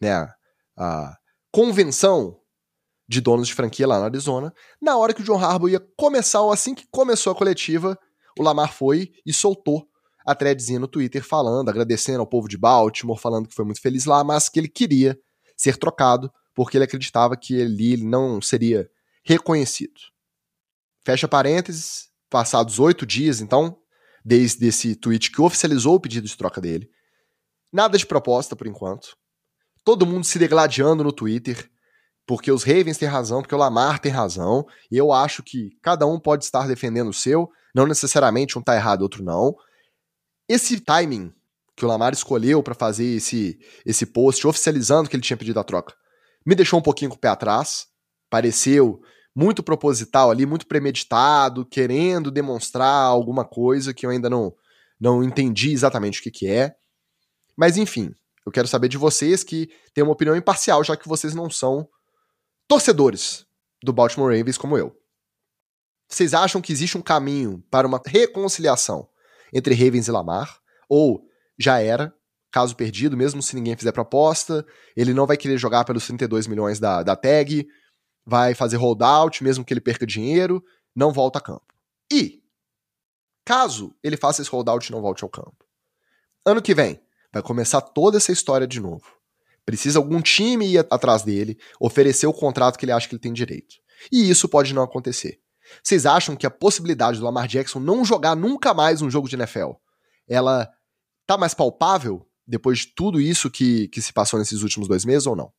né? 0.00 0.28
A 0.76 1.16
convenção 1.50 2.40
de 3.08 3.20
donos 3.20 3.48
de 3.48 3.54
franquia 3.54 3.86
lá 3.86 3.98
no 3.98 4.04
Arizona. 4.04 4.54
Na 4.80 4.96
hora 4.96 5.12
que 5.12 5.20
o 5.20 5.24
John 5.24 5.38
Harbaugh 5.38 5.68
ia 5.68 5.80
começar, 5.96 6.40
ou 6.40 6.52
assim 6.52 6.74
que 6.74 6.86
começou 6.90 7.32
a 7.32 7.36
coletiva, 7.36 7.98
o 8.38 8.42
Lamar 8.42 8.72
foi 8.72 9.12
e 9.26 9.32
soltou 9.32 9.86
a 10.24 10.34
threadzinha 10.34 10.78
no 10.78 10.88
Twitter 10.88 11.22
falando, 11.22 11.68
agradecendo 11.68 12.20
ao 12.20 12.26
povo 12.26 12.48
de 12.48 12.56
Baltimore, 12.56 13.18
falando 13.18 13.48
que 13.48 13.54
foi 13.54 13.64
muito 13.64 13.80
feliz 13.80 14.04
lá, 14.04 14.22
mas 14.22 14.48
que 14.48 14.58
ele 14.60 14.68
queria 14.68 15.18
ser 15.56 15.76
trocado 15.76 16.32
porque 16.54 16.76
ele 16.76 16.84
acreditava 16.84 17.36
que 17.36 17.54
ele 17.54 17.96
não 17.96 18.40
seria 18.40 18.88
reconhecido. 19.24 20.00
Fecha 21.04 21.26
parênteses, 21.26 22.11
passados 22.32 22.78
oito 22.78 23.04
dias, 23.04 23.42
então, 23.42 23.78
desde 24.24 24.66
esse 24.66 24.96
tweet 24.96 25.30
que 25.30 25.42
oficializou 25.42 25.96
o 25.96 26.00
pedido 26.00 26.26
de 26.26 26.34
troca 26.34 26.62
dele. 26.62 26.90
Nada 27.70 27.98
de 27.98 28.06
proposta 28.06 28.56
por 28.56 28.66
enquanto. 28.66 29.14
Todo 29.84 30.06
mundo 30.06 30.24
se 30.24 30.38
degladiando 30.38 31.04
no 31.04 31.12
Twitter, 31.12 31.70
porque 32.26 32.50
os 32.50 32.62
Ravens 32.62 32.96
têm 32.96 33.06
razão, 33.06 33.42
porque 33.42 33.54
o 33.54 33.58
Lamar 33.58 33.98
tem 33.98 34.10
razão, 34.10 34.66
e 34.90 34.96
eu 34.96 35.12
acho 35.12 35.42
que 35.42 35.76
cada 35.82 36.06
um 36.06 36.18
pode 36.18 36.44
estar 36.44 36.66
defendendo 36.66 37.10
o 37.10 37.14
seu, 37.14 37.50
não 37.74 37.86
necessariamente 37.86 38.58
um 38.58 38.62
tá 38.62 38.74
errado, 38.74 39.02
outro 39.02 39.22
não. 39.22 39.54
Esse 40.48 40.80
timing 40.80 41.34
que 41.76 41.84
o 41.84 41.88
Lamar 41.88 42.14
escolheu 42.14 42.62
para 42.62 42.74
fazer 42.74 43.04
esse, 43.04 43.58
esse 43.84 44.06
post 44.06 44.46
oficializando 44.46 45.10
que 45.10 45.16
ele 45.16 45.22
tinha 45.22 45.36
pedido 45.36 45.60
a 45.60 45.64
troca 45.64 45.94
me 46.46 46.54
deixou 46.54 46.78
um 46.78 46.82
pouquinho 46.82 47.10
com 47.10 47.16
o 47.16 47.20
pé 47.20 47.28
atrás. 47.28 47.86
Pareceu 48.30 49.02
muito 49.34 49.62
proposital 49.62 50.30
ali, 50.30 50.44
muito 50.44 50.66
premeditado, 50.66 51.64
querendo 51.64 52.30
demonstrar 52.30 53.06
alguma 53.06 53.44
coisa 53.44 53.94
que 53.94 54.04
eu 54.04 54.10
ainda 54.10 54.28
não, 54.28 54.54
não 55.00 55.22
entendi 55.22 55.72
exatamente 55.72 56.20
o 56.20 56.22
que, 56.22 56.30
que 56.30 56.46
é. 56.46 56.74
Mas 57.56 57.76
enfim, 57.76 58.14
eu 58.44 58.52
quero 58.52 58.68
saber 58.68 58.88
de 58.88 58.98
vocês 58.98 59.42
que 59.42 59.70
têm 59.94 60.04
uma 60.04 60.12
opinião 60.12 60.36
imparcial, 60.36 60.82
já 60.84 60.96
que 60.96 61.08
vocês 61.08 61.34
não 61.34 61.48
são 61.48 61.88
torcedores 62.68 63.46
do 63.82 63.92
Baltimore 63.92 64.36
Ravens 64.36 64.58
como 64.58 64.76
eu. 64.76 64.96
Vocês 66.08 66.34
acham 66.34 66.60
que 66.60 66.72
existe 66.72 66.98
um 66.98 67.02
caminho 67.02 67.64
para 67.70 67.86
uma 67.86 68.00
reconciliação 68.04 69.08
entre 69.52 69.74
Ravens 69.74 70.08
e 70.08 70.10
Lamar? 70.10 70.58
Ou 70.88 71.24
já 71.58 71.80
era, 71.80 72.14
caso 72.50 72.76
perdido, 72.76 73.16
mesmo 73.16 73.42
se 73.42 73.56
ninguém 73.56 73.76
fizer 73.76 73.92
proposta, 73.92 74.64
ele 74.94 75.14
não 75.14 75.26
vai 75.26 75.38
querer 75.38 75.56
jogar 75.56 75.84
pelos 75.84 76.06
32 76.06 76.46
milhões 76.46 76.78
da, 76.78 77.02
da 77.02 77.16
tag, 77.16 77.66
vai 78.24 78.54
fazer 78.54 78.76
holdout, 78.76 79.42
mesmo 79.42 79.64
que 79.64 79.72
ele 79.72 79.80
perca 79.80 80.06
dinheiro, 80.06 80.62
não 80.94 81.12
volta 81.12 81.38
a 81.38 81.42
campo. 81.42 81.74
E, 82.12 82.42
caso 83.44 83.94
ele 84.02 84.16
faça 84.16 84.42
esse 84.42 84.50
holdout 84.50 84.86
e 84.86 84.92
não 84.92 85.02
volte 85.02 85.24
ao 85.24 85.30
campo, 85.30 85.64
ano 86.44 86.62
que 86.62 86.74
vem, 86.74 87.00
vai 87.32 87.42
começar 87.42 87.80
toda 87.80 88.16
essa 88.16 88.32
história 88.32 88.66
de 88.66 88.80
novo. 88.80 89.04
Precisa 89.64 89.98
algum 89.98 90.20
time 90.20 90.66
ir 90.66 90.78
atrás 90.90 91.22
dele, 91.22 91.58
oferecer 91.80 92.26
o 92.26 92.32
contrato 92.32 92.78
que 92.78 92.84
ele 92.84 92.92
acha 92.92 93.08
que 93.08 93.14
ele 93.14 93.22
tem 93.22 93.32
direito. 93.32 93.76
E 94.10 94.28
isso 94.28 94.48
pode 94.48 94.74
não 94.74 94.82
acontecer. 94.82 95.40
Vocês 95.82 96.04
acham 96.04 96.34
que 96.34 96.46
a 96.46 96.50
possibilidade 96.50 97.18
do 97.18 97.24
Lamar 97.24 97.46
Jackson 97.46 97.78
não 97.78 98.04
jogar 98.04 98.34
nunca 98.34 98.74
mais 98.74 99.00
um 99.00 99.10
jogo 99.10 99.28
de 99.28 99.36
NFL, 99.36 99.72
ela 100.28 100.68
tá 101.26 101.38
mais 101.38 101.54
palpável 101.54 102.26
depois 102.46 102.80
de 102.80 102.88
tudo 102.88 103.20
isso 103.20 103.50
que, 103.50 103.88
que 103.88 104.02
se 104.02 104.12
passou 104.12 104.38
nesses 104.38 104.62
últimos 104.62 104.88
dois 104.88 105.04
meses 105.04 105.26
ou 105.26 105.36
não? 105.36 105.52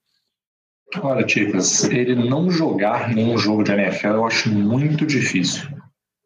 Olha, 1.02 1.26
Ticas, 1.26 1.84
ele 1.86 2.16
não 2.16 2.52
jogar 2.52 3.14
nenhum 3.14 3.38
jogo 3.38 3.64
de 3.64 3.72
NFL 3.72 4.08
eu 4.08 4.26
acho 4.26 4.52
muito 4.52 5.06
difícil. 5.06 5.64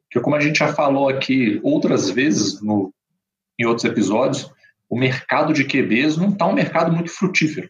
Porque 0.04 0.24
como 0.24 0.36
a 0.36 0.40
gente 0.40 0.60
já 0.60 0.74
falou 0.74 1.10
aqui 1.10 1.60
outras 1.64 2.10
vezes 2.10 2.62
no, 2.62 2.94
em 3.60 3.66
outros 3.66 3.86
episódios, 3.86 4.52
o 4.90 4.98
mercado 4.98 5.54
de 5.54 5.64
QBs 5.64 6.18
não 6.18 6.30
está 6.30 6.48
um 6.48 6.54
mercado 6.54 6.92
muito 6.92 7.12
frutífero. 7.12 7.70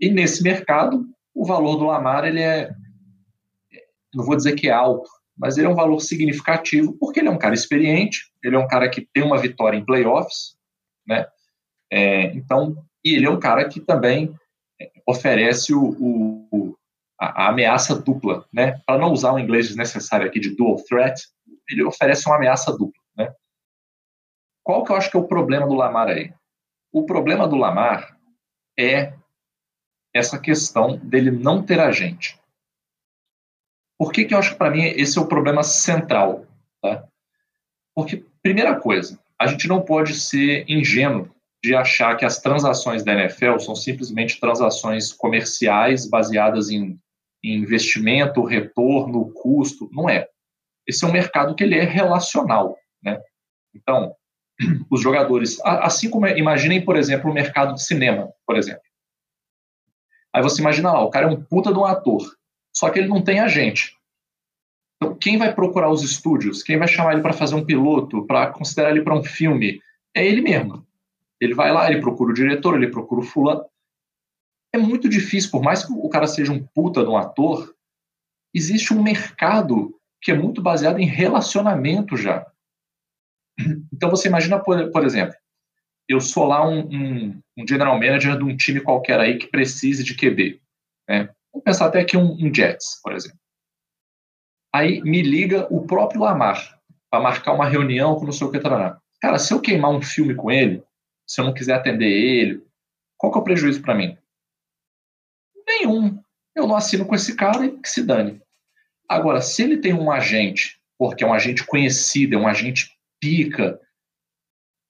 E 0.00 0.10
nesse 0.10 0.42
mercado, 0.42 1.04
o 1.34 1.44
valor 1.44 1.76
do 1.76 1.84
Lamar, 1.84 2.24
ele 2.24 2.40
é, 2.40 2.70
não 4.14 4.24
vou 4.24 4.36
dizer 4.36 4.54
que 4.54 4.68
é 4.68 4.72
alto, 4.72 5.08
mas 5.36 5.56
ele 5.56 5.66
é 5.66 5.70
um 5.70 5.74
valor 5.74 6.00
significativo 6.00 6.96
porque 6.98 7.20
ele 7.20 7.28
é 7.28 7.32
um 7.32 7.38
cara 7.38 7.54
experiente, 7.54 8.18
ele 8.42 8.56
é 8.56 8.58
um 8.58 8.68
cara 8.68 8.88
que 8.88 9.06
tem 9.12 9.22
uma 9.22 9.38
vitória 9.38 9.76
em 9.76 9.84
playoffs, 9.84 10.56
né? 11.06 11.26
É, 11.92 12.34
então, 12.34 12.76
e 13.04 13.14
ele 13.14 13.26
é 13.26 13.30
um 13.30 13.40
cara 13.40 13.68
que 13.68 13.80
também 13.80 14.34
oferece 15.06 15.74
o, 15.74 16.46
o 16.50 16.76
a, 17.18 17.44
a, 17.44 17.48
ameaça 17.48 17.94
dupla, 17.94 18.46
né? 18.52 18.80
Para 18.86 18.98
não 18.98 19.12
usar 19.12 19.32
o 19.32 19.38
inglês 19.38 19.68
desnecessário 19.68 20.26
aqui 20.26 20.40
de 20.40 20.56
dual 20.56 20.76
threat, 20.76 21.28
ele 21.68 21.84
oferece 21.84 22.26
uma 22.26 22.36
ameaça 22.36 22.72
dupla, 22.72 23.02
né? 23.16 23.32
Qual 24.64 24.84
que 24.84 24.92
eu 24.92 24.96
acho 24.96 25.10
que 25.10 25.16
é 25.16 25.20
o 25.20 25.28
problema 25.28 25.66
do 25.66 25.74
Lamar 25.74 26.08
aí? 26.08 26.32
O 26.92 27.04
problema 27.04 27.46
do 27.46 27.56
Lamar 27.56 28.18
é 28.78 29.14
essa 30.14 30.38
questão 30.38 30.96
dele 30.96 31.30
não 31.30 31.62
ter 31.62 31.78
agente. 31.78 32.40
Por 33.98 34.12
que, 34.12 34.24
que 34.24 34.34
eu 34.34 34.38
acho 34.38 34.52
que 34.52 34.58
para 34.58 34.70
mim 34.70 34.82
esse 34.82 35.18
é 35.18 35.20
o 35.20 35.28
problema 35.28 35.62
central? 35.62 36.46
Tá? 36.80 37.06
Porque, 37.94 38.24
primeira 38.42 38.80
coisa, 38.80 39.20
a 39.38 39.46
gente 39.46 39.68
não 39.68 39.82
pode 39.82 40.14
ser 40.14 40.64
ingênuo 40.68 41.30
de 41.62 41.74
achar 41.74 42.16
que 42.16 42.24
as 42.24 42.38
transações 42.38 43.04
da 43.04 43.12
NFL 43.12 43.58
são 43.58 43.74
simplesmente 43.74 44.40
transações 44.40 45.12
comerciais 45.12 46.08
baseadas 46.08 46.70
em, 46.70 46.98
em 47.44 47.54
investimento, 47.58 48.44
retorno, 48.44 49.30
custo. 49.32 49.88
Não 49.92 50.08
é. 50.08 50.26
Esse 50.86 51.04
é 51.04 51.08
um 51.08 51.12
mercado 51.12 51.54
que 51.54 51.62
ele 51.62 51.76
é 51.76 51.84
relacional. 51.84 52.76
Né? 53.02 53.20
Então, 53.74 54.14
os 54.90 55.00
jogadores. 55.00 55.58
Assim 55.62 56.08
como 56.08 56.26
imaginem, 56.26 56.84
por 56.84 56.96
exemplo, 56.96 57.30
o 57.30 57.34
mercado 57.34 57.74
de 57.74 57.84
cinema, 57.84 58.32
por 58.46 58.56
exemplo. 58.56 58.82
Aí 60.32 60.42
você 60.42 60.60
imagina 60.60 60.92
lá, 60.92 61.02
o 61.02 61.10
cara 61.10 61.26
é 61.26 61.28
um 61.28 61.42
puta 61.42 61.72
de 61.72 61.78
um 61.78 61.84
ator, 61.84 62.22
só 62.74 62.88
que 62.88 63.00
ele 63.00 63.08
não 63.08 63.20
tem 63.20 63.40
agente. 63.40 63.96
Então, 64.96 65.16
quem 65.16 65.36
vai 65.36 65.52
procurar 65.52 65.90
os 65.90 66.02
estúdios? 66.02 66.62
Quem 66.62 66.78
vai 66.78 66.86
chamar 66.86 67.14
ele 67.14 67.22
para 67.22 67.32
fazer 67.32 67.54
um 67.54 67.64
piloto, 67.64 68.26
para 68.26 68.46
considerar 68.48 68.90
ele 68.90 69.02
para 69.02 69.18
um 69.18 69.24
filme? 69.24 69.80
É 70.14 70.24
ele 70.24 70.40
mesmo. 70.40 70.86
Ele 71.40 71.54
vai 71.54 71.72
lá, 71.72 71.90
ele 71.90 72.00
procura 72.00 72.30
o 72.30 72.34
diretor, 72.34 72.76
ele 72.76 72.90
procura 72.90 73.22
o 73.22 73.24
fulano. 73.24 73.64
É 74.72 74.78
muito 74.78 75.08
difícil, 75.08 75.50
por 75.50 75.62
mais 75.62 75.84
que 75.84 75.92
o 75.92 76.08
cara 76.08 76.26
seja 76.26 76.52
um 76.52 76.62
puta 76.62 77.02
de 77.02 77.08
um 77.08 77.16
ator, 77.16 77.74
existe 78.54 78.92
um 78.92 79.02
mercado 79.02 79.98
que 80.20 80.30
é 80.30 80.34
muito 80.34 80.60
baseado 80.60 80.98
em 80.98 81.06
relacionamento 81.06 82.16
já. 82.16 82.46
Então 83.92 84.10
você 84.10 84.28
imagina, 84.28 84.58
por, 84.58 84.90
por 84.90 85.04
exemplo, 85.04 85.34
eu 86.08 86.20
sou 86.20 86.44
lá 86.44 86.66
um, 86.66 86.80
um, 86.80 87.42
um, 87.58 87.66
general 87.68 87.94
manager 87.94 88.36
de 88.36 88.44
um 88.44 88.56
time 88.56 88.80
qualquer 88.80 89.20
aí 89.20 89.38
que 89.38 89.46
precise 89.46 90.02
de 90.02 90.14
QB. 90.14 90.60
Né? 91.08 91.28
Pensar 91.64 91.86
até 91.86 92.00
aqui 92.00 92.16
um, 92.16 92.32
um 92.32 92.52
Jets, 92.52 93.00
por 93.02 93.12
exemplo. 93.12 93.38
Aí 94.74 95.00
me 95.02 95.22
liga 95.22 95.66
o 95.70 95.86
próprio 95.86 96.20
Lamar 96.20 96.78
para 97.10 97.22
marcar 97.22 97.52
uma 97.52 97.68
reunião 97.68 98.14
com 98.16 98.24
não 98.24 98.32
sei 98.32 98.46
o 98.46 98.50
que 98.50 98.58
trará. 98.58 99.00
Cara, 99.20 99.38
se 99.38 99.52
eu 99.52 99.60
queimar 99.60 99.90
um 99.90 100.00
filme 100.00 100.34
com 100.34 100.50
ele, 100.50 100.82
se 101.30 101.40
eu 101.40 101.44
não 101.44 101.54
quiser 101.54 101.74
atender 101.74 102.10
ele, 102.10 102.60
qual 103.16 103.32
que 103.32 103.38
é 103.38 103.40
o 103.40 103.44
prejuízo 103.44 103.80
para 103.80 103.94
mim? 103.94 104.18
Nenhum. 105.64 106.20
Eu 106.56 106.66
não 106.66 106.74
assino 106.74 107.06
com 107.06 107.14
esse 107.14 107.36
cara 107.36 107.66
e 107.66 107.78
que 107.78 107.88
se 107.88 108.02
dane. 108.02 108.42
Agora, 109.08 109.40
se 109.40 109.62
ele 109.62 109.76
tem 109.76 109.94
um 109.94 110.10
agente, 110.10 110.80
porque 110.98 111.22
é 111.22 111.26
um 111.26 111.32
agente 111.32 111.64
conhecido, 111.64 112.34
é 112.34 112.36
um 112.36 112.48
agente 112.48 112.98
pica. 113.20 113.80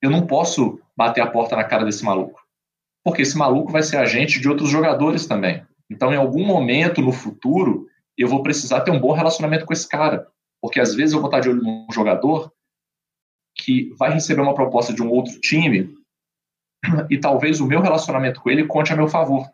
Eu 0.01 0.09
não 0.09 0.27
posso 0.27 0.81
bater 0.97 1.21
a 1.21 1.31
porta 1.31 1.57
na 1.57 1.65
cara 1.65 1.85
desse 1.85 2.03
maluco. 2.03 2.41
Porque 3.05 3.21
esse 3.21 3.37
maluco 3.37 3.71
vai 3.71 3.83
ser 3.83 3.99
agente 3.99 4.41
de 4.41 4.49
outros 4.49 4.71
jogadores 4.71 5.27
também. 5.27 5.63
Então, 5.91 6.11
em 6.11 6.17
algum 6.17 6.47
momento 6.47 7.03
no 7.03 7.13
futuro, 7.13 7.87
eu 8.17 8.29
vou 8.29 8.43
precisar 8.43 8.81
ter 8.81 8.91
um 8.91 9.01
bom 9.01 9.13
relacionamento 9.13 9.67
com 9.67 9.75
esse 9.75 9.87
cara. 9.87 10.27
Porque 10.59 10.81
às 10.81 10.95
vezes 10.95 11.13
eu 11.13 11.21
vou 11.21 11.29
estar 11.29 11.41
de 11.41 11.51
olho 11.51 11.63
num 11.63 11.87
jogador 11.93 12.51
que 13.55 13.93
vai 13.99 14.11
receber 14.11 14.41
uma 14.41 14.55
proposta 14.55 14.91
de 14.95 15.03
um 15.03 15.11
outro 15.11 15.39
time 15.39 16.00
e 17.11 17.19
talvez 17.19 17.61
o 17.61 17.67
meu 17.67 17.81
relacionamento 17.81 18.41
com 18.41 18.51
ele 18.51 18.67
conte 18.67 18.93
a 18.93 18.97
meu 18.97 19.09
favor. 19.09 19.49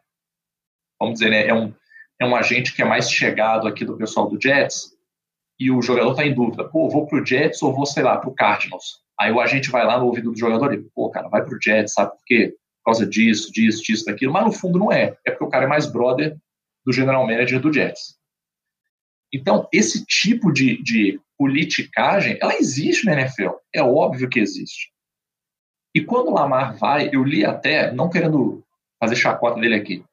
Vamos 1.00 1.18
dizer, 1.18 1.30
né? 1.30 1.46
é, 1.46 1.54
um, 1.54 1.72
é 2.20 2.26
um 2.26 2.34
agente 2.34 2.74
que 2.74 2.82
é 2.82 2.84
mais 2.84 3.10
chegado 3.10 3.66
aqui 3.66 3.84
do 3.84 3.96
pessoal 3.96 4.28
do 4.28 4.40
Jets, 4.40 4.96
e 5.58 5.70
o 5.70 5.80
jogador 5.80 6.10
está 6.10 6.26
em 6.26 6.34
dúvida, 6.34 6.64
pô, 6.64 6.88
vou 6.88 7.06
pro 7.06 7.24
Jets 7.24 7.62
ou 7.62 7.74
vou, 7.74 7.86
sei 7.86 8.02
lá, 8.02 8.18
pro 8.18 8.34
Cardinals. 8.34 9.00
Aí 9.18 9.32
o 9.32 9.40
agente 9.40 9.70
vai 9.70 9.86
lá 9.86 9.98
no 9.98 10.06
ouvido 10.06 10.30
do 10.30 10.38
jogador 10.38 10.72
e, 10.74 10.82
pô, 10.94 11.10
cara, 11.10 11.28
vai 11.28 11.42
pro 11.42 11.58
Jets, 11.60 11.94
sabe 11.94 12.10
por 12.10 12.24
quê? 12.26 12.54
Por 12.84 12.92
causa 12.92 13.06
disso, 13.06 13.50
disso, 13.50 13.82
disso, 13.82 14.04
daquilo. 14.04 14.32
Mas 14.32 14.44
no 14.44 14.52
fundo 14.52 14.78
não 14.78 14.92
é. 14.92 15.16
É 15.26 15.30
porque 15.30 15.44
o 15.44 15.48
cara 15.48 15.64
é 15.64 15.68
mais 15.68 15.86
brother 15.86 16.36
do 16.84 16.92
general 16.92 17.26
manager 17.26 17.58
do 17.58 17.72
Jets. 17.72 18.16
Então, 19.32 19.66
esse 19.72 20.04
tipo 20.04 20.52
de, 20.52 20.82
de 20.82 21.18
politicagem, 21.38 22.38
ela 22.40 22.54
existe 22.56 23.06
na 23.06 23.14
NFL. 23.14 23.52
É 23.74 23.82
óbvio 23.82 24.28
que 24.28 24.38
existe. 24.38 24.90
E 25.96 26.04
quando 26.04 26.28
o 26.28 26.34
Lamar 26.34 26.76
vai, 26.76 27.08
eu 27.10 27.24
li 27.24 27.42
até, 27.42 27.90
não 27.90 28.10
querendo 28.10 28.62
fazer 29.00 29.16
chacota 29.16 29.58
dele 29.58 29.76
aqui, 29.76 30.04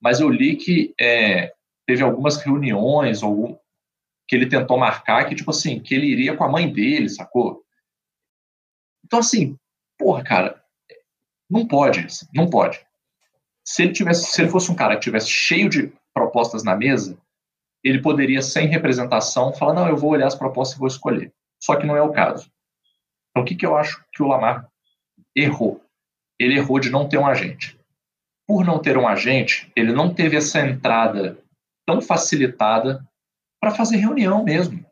mas 0.00 0.20
eu 0.20 0.28
li 0.28 0.54
que 0.54 0.94
é, 1.00 1.52
teve 1.84 2.00
algumas 2.00 2.36
reuniões 2.36 3.24
algum, 3.24 3.56
que 4.28 4.36
ele 4.36 4.48
tentou 4.48 4.78
marcar 4.78 5.24
que, 5.24 5.34
tipo 5.34 5.50
assim, 5.50 5.80
que 5.80 5.96
ele 5.96 6.06
iria 6.06 6.36
com 6.36 6.44
a 6.44 6.48
mãe 6.48 6.72
dele, 6.72 7.08
sacou? 7.08 7.60
Então, 9.04 9.18
assim, 9.18 9.58
porra, 9.98 10.22
cara, 10.22 10.62
não 11.50 11.66
pode, 11.66 12.06
não 12.32 12.48
pode. 12.48 12.78
Se 13.64 13.82
ele 13.82 13.92
tivesse, 13.92 14.30
se 14.30 14.42
ele 14.42 14.48
fosse 14.48 14.70
um 14.70 14.76
cara 14.76 14.94
que 14.94 15.02
tivesse 15.02 15.26
cheio 15.26 15.68
de 15.68 15.92
propostas 16.14 16.62
na 16.62 16.76
mesa, 16.76 17.18
ele 17.82 18.00
poderia, 18.00 18.42
sem 18.42 18.68
representação, 18.68 19.52
falar: 19.52 19.74
não, 19.74 19.88
eu 19.88 19.96
vou 19.96 20.10
olhar 20.10 20.28
as 20.28 20.36
propostas 20.36 20.76
e 20.76 20.78
vou 20.78 20.86
escolher. 20.86 21.34
Só 21.58 21.74
que 21.74 21.84
não 21.84 21.96
é 21.96 22.02
o 22.02 22.12
caso. 22.12 22.48
Então, 23.30 23.42
o 23.42 23.44
que, 23.44 23.56
que 23.56 23.66
eu 23.66 23.76
acho 23.76 24.04
que 24.12 24.22
o 24.22 24.28
Lamar 24.28 24.70
errou? 25.36 25.82
Ele 26.38 26.56
errou 26.56 26.80
de 26.80 26.90
não 26.90 27.08
ter 27.08 27.18
um 27.18 27.26
agente. 27.26 27.78
Por 28.46 28.64
não 28.64 28.80
ter 28.80 28.96
um 28.98 29.06
agente, 29.06 29.70
ele 29.76 29.92
não 29.92 30.12
teve 30.12 30.36
essa 30.36 30.60
entrada 30.60 31.38
tão 31.86 32.00
facilitada 32.00 33.04
para 33.60 33.70
fazer 33.70 33.96
reunião 33.96 34.42
mesmo, 34.42 34.84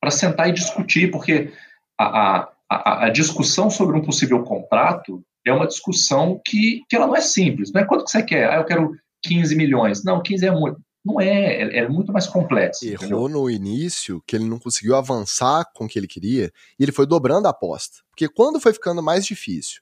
para 0.00 0.10
sentar 0.10 0.48
e 0.48 0.52
discutir, 0.52 1.10
porque 1.10 1.52
a, 1.98 2.48
a, 2.70 3.06
a, 3.06 3.10
discussão 3.10 3.70
sobre 3.70 3.96
um 3.96 4.02
possível 4.02 4.42
contrato 4.42 5.22
é 5.46 5.52
uma 5.52 5.66
discussão 5.66 6.40
que, 6.44 6.82
que 6.88 6.96
ela 6.96 7.06
não 7.06 7.16
é 7.16 7.20
simples. 7.20 7.72
Não 7.72 7.80
é 7.80 7.84
quanto 7.84 8.04
que 8.04 8.10
você 8.10 8.22
quer? 8.22 8.50
Ah, 8.50 8.56
eu 8.56 8.64
quero 8.64 8.94
15 9.24 9.56
milhões. 9.56 10.04
Não, 10.04 10.22
15 10.22 10.46
é 10.46 10.50
muito. 10.50 10.80
Não 11.04 11.20
é, 11.20 11.28
é, 11.28 11.78
é 11.78 11.88
muito 11.88 12.12
mais 12.12 12.26
complexo. 12.26 12.84
Errou 12.84 12.96
entendeu? 12.96 13.28
no 13.28 13.50
início 13.50 14.22
que 14.26 14.36
ele 14.36 14.44
não 14.44 14.58
conseguiu 14.58 14.94
avançar 14.94 15.64
com 15.74 15.84
o 15.84 15.88
que 15.88 15.98
ele 15.98 16.06
queria 16.06 16.52
e 16.78 16.82
ele 16.82 16.92
foi 16.92 17.06
dobrando 17.06 17.46
a 17.46 17.50
aposta. 17.50 17.98
Porque 18.10 18.28
quando 18.28 18.60
foi 18.60 18.72
ficando 18.72 19.02
mais 19.02 19.26
difícil, 19.26 19.80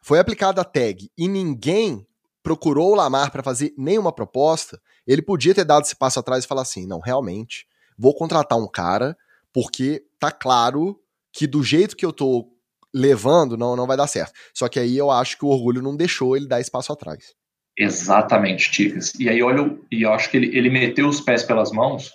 foi 0.00 0.18
aplicada 0.18 0.60
a 0.60 0.64
tag 0.64 1.10
e 1.16 1.26
ninguém 1.26 2.06
procurou 2.42 2.92
o 2.92 2.94
Lamar 2.94 3.32
para 3.32 3.42
fazer 3.42 3.74
nenhuma 3.76 4.12
proposta, 4.12 4.80
ele 5.06 5.22
podia 5.22 5.54
ter 5.54 5.64
dado 5.64 5.84
esse 5.84 5.96
passo 5.96 6.20
atrás 6.20 6.44
e 6.44 6.46
falar 6.46 6.62
assim: 6.62 6.86
não, 6.86 7.00
realmente, 7.00 7.66
vou 7.98 8.14
contratar 8.14 8.58
um 8.58 8.68
cara, 8.68 9.16
porque 9.52 10.04
tá 10.20 10.30
claro 10.30 11.00
que 11.32 11.46
do 11.46 11.64
jeito 11.64 11.96
que 11.96 12.04
eu 12.04 12.12
tô 12.12 12.52
levando, 12.92 13.56
não, 13.56 13.74
não 13.74 13.86
vai 13.86 13.96
dar 13.96 14.06
certo. 14.06 14.32
Só 14.52 14.68
que 14.68 14.78
aí 14.78 14.96
eu 14.96 15.10
acho 15.10 15.36
que 15.36 15.44
o 15.44 15.48
orgulho 15.48 15.82
não 15.82 15.96
deixou 15.96 16.36
ele 16.36 16.46
dar 16.46 16.60
esse 16.60 16.70
passo 16.70 16.92
atrás. 16.92 17.34
Exatamente, 17.76 18.70
Ticas. 18.70 19.12
E 19.18 19.28
aí 19.28 19.42
olha, 19.42 19.76
e 19.90 20.02
eu 20.02 20.12
acho 20.12 20.30
que 20.30 20.36
ele, 20.36 20.56
ele 20.56 20.70
meteu 20.70 21.08
os 21.08 21.20
pés 21.20 21.42
pelas 21.42 21.72
mãos, 21.72 22.12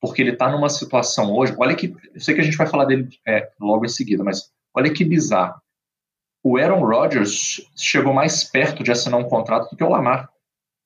porque 0.00 0.22
ele 0.22 0.36
tá 0.36 0.50
numa 0.50 0.68
situação 0.68 1.34
hoje. 1.34 1.54
Olha 1.58 1.74
que. 1.74 1.94
Eu 2.14 2.20
sei 2.20 2.34
que 2.34 2.40
a 2.40 2.44
gente 2.44 2.56
vai 2.56 2.66
falar 2.66 2.84
dele 2.84 3.08
é, 3.26 3.50
logo 3.60 3.84
em 3.84 3.88
seguida, 3.88 4.22
mas 4.22 4.52
olha 4.74 4.92
que 4.92 5.04
bizarro. 5.04 5.60
O 6.42 6.56
Aaron 6.56 6.84
Rodgers 6.84 7.60
chegou 7.76 8.14
mais 8.14 8.44
perto 8.44 8.82
de 8.82 8.90
assinar 8.90 9.20
um 9.20 9.28
contrato 9.28 9.70
do 9.70 9.76
que 9.76 9.84
o 9.84 9.88
Lamar. 9.88 10.30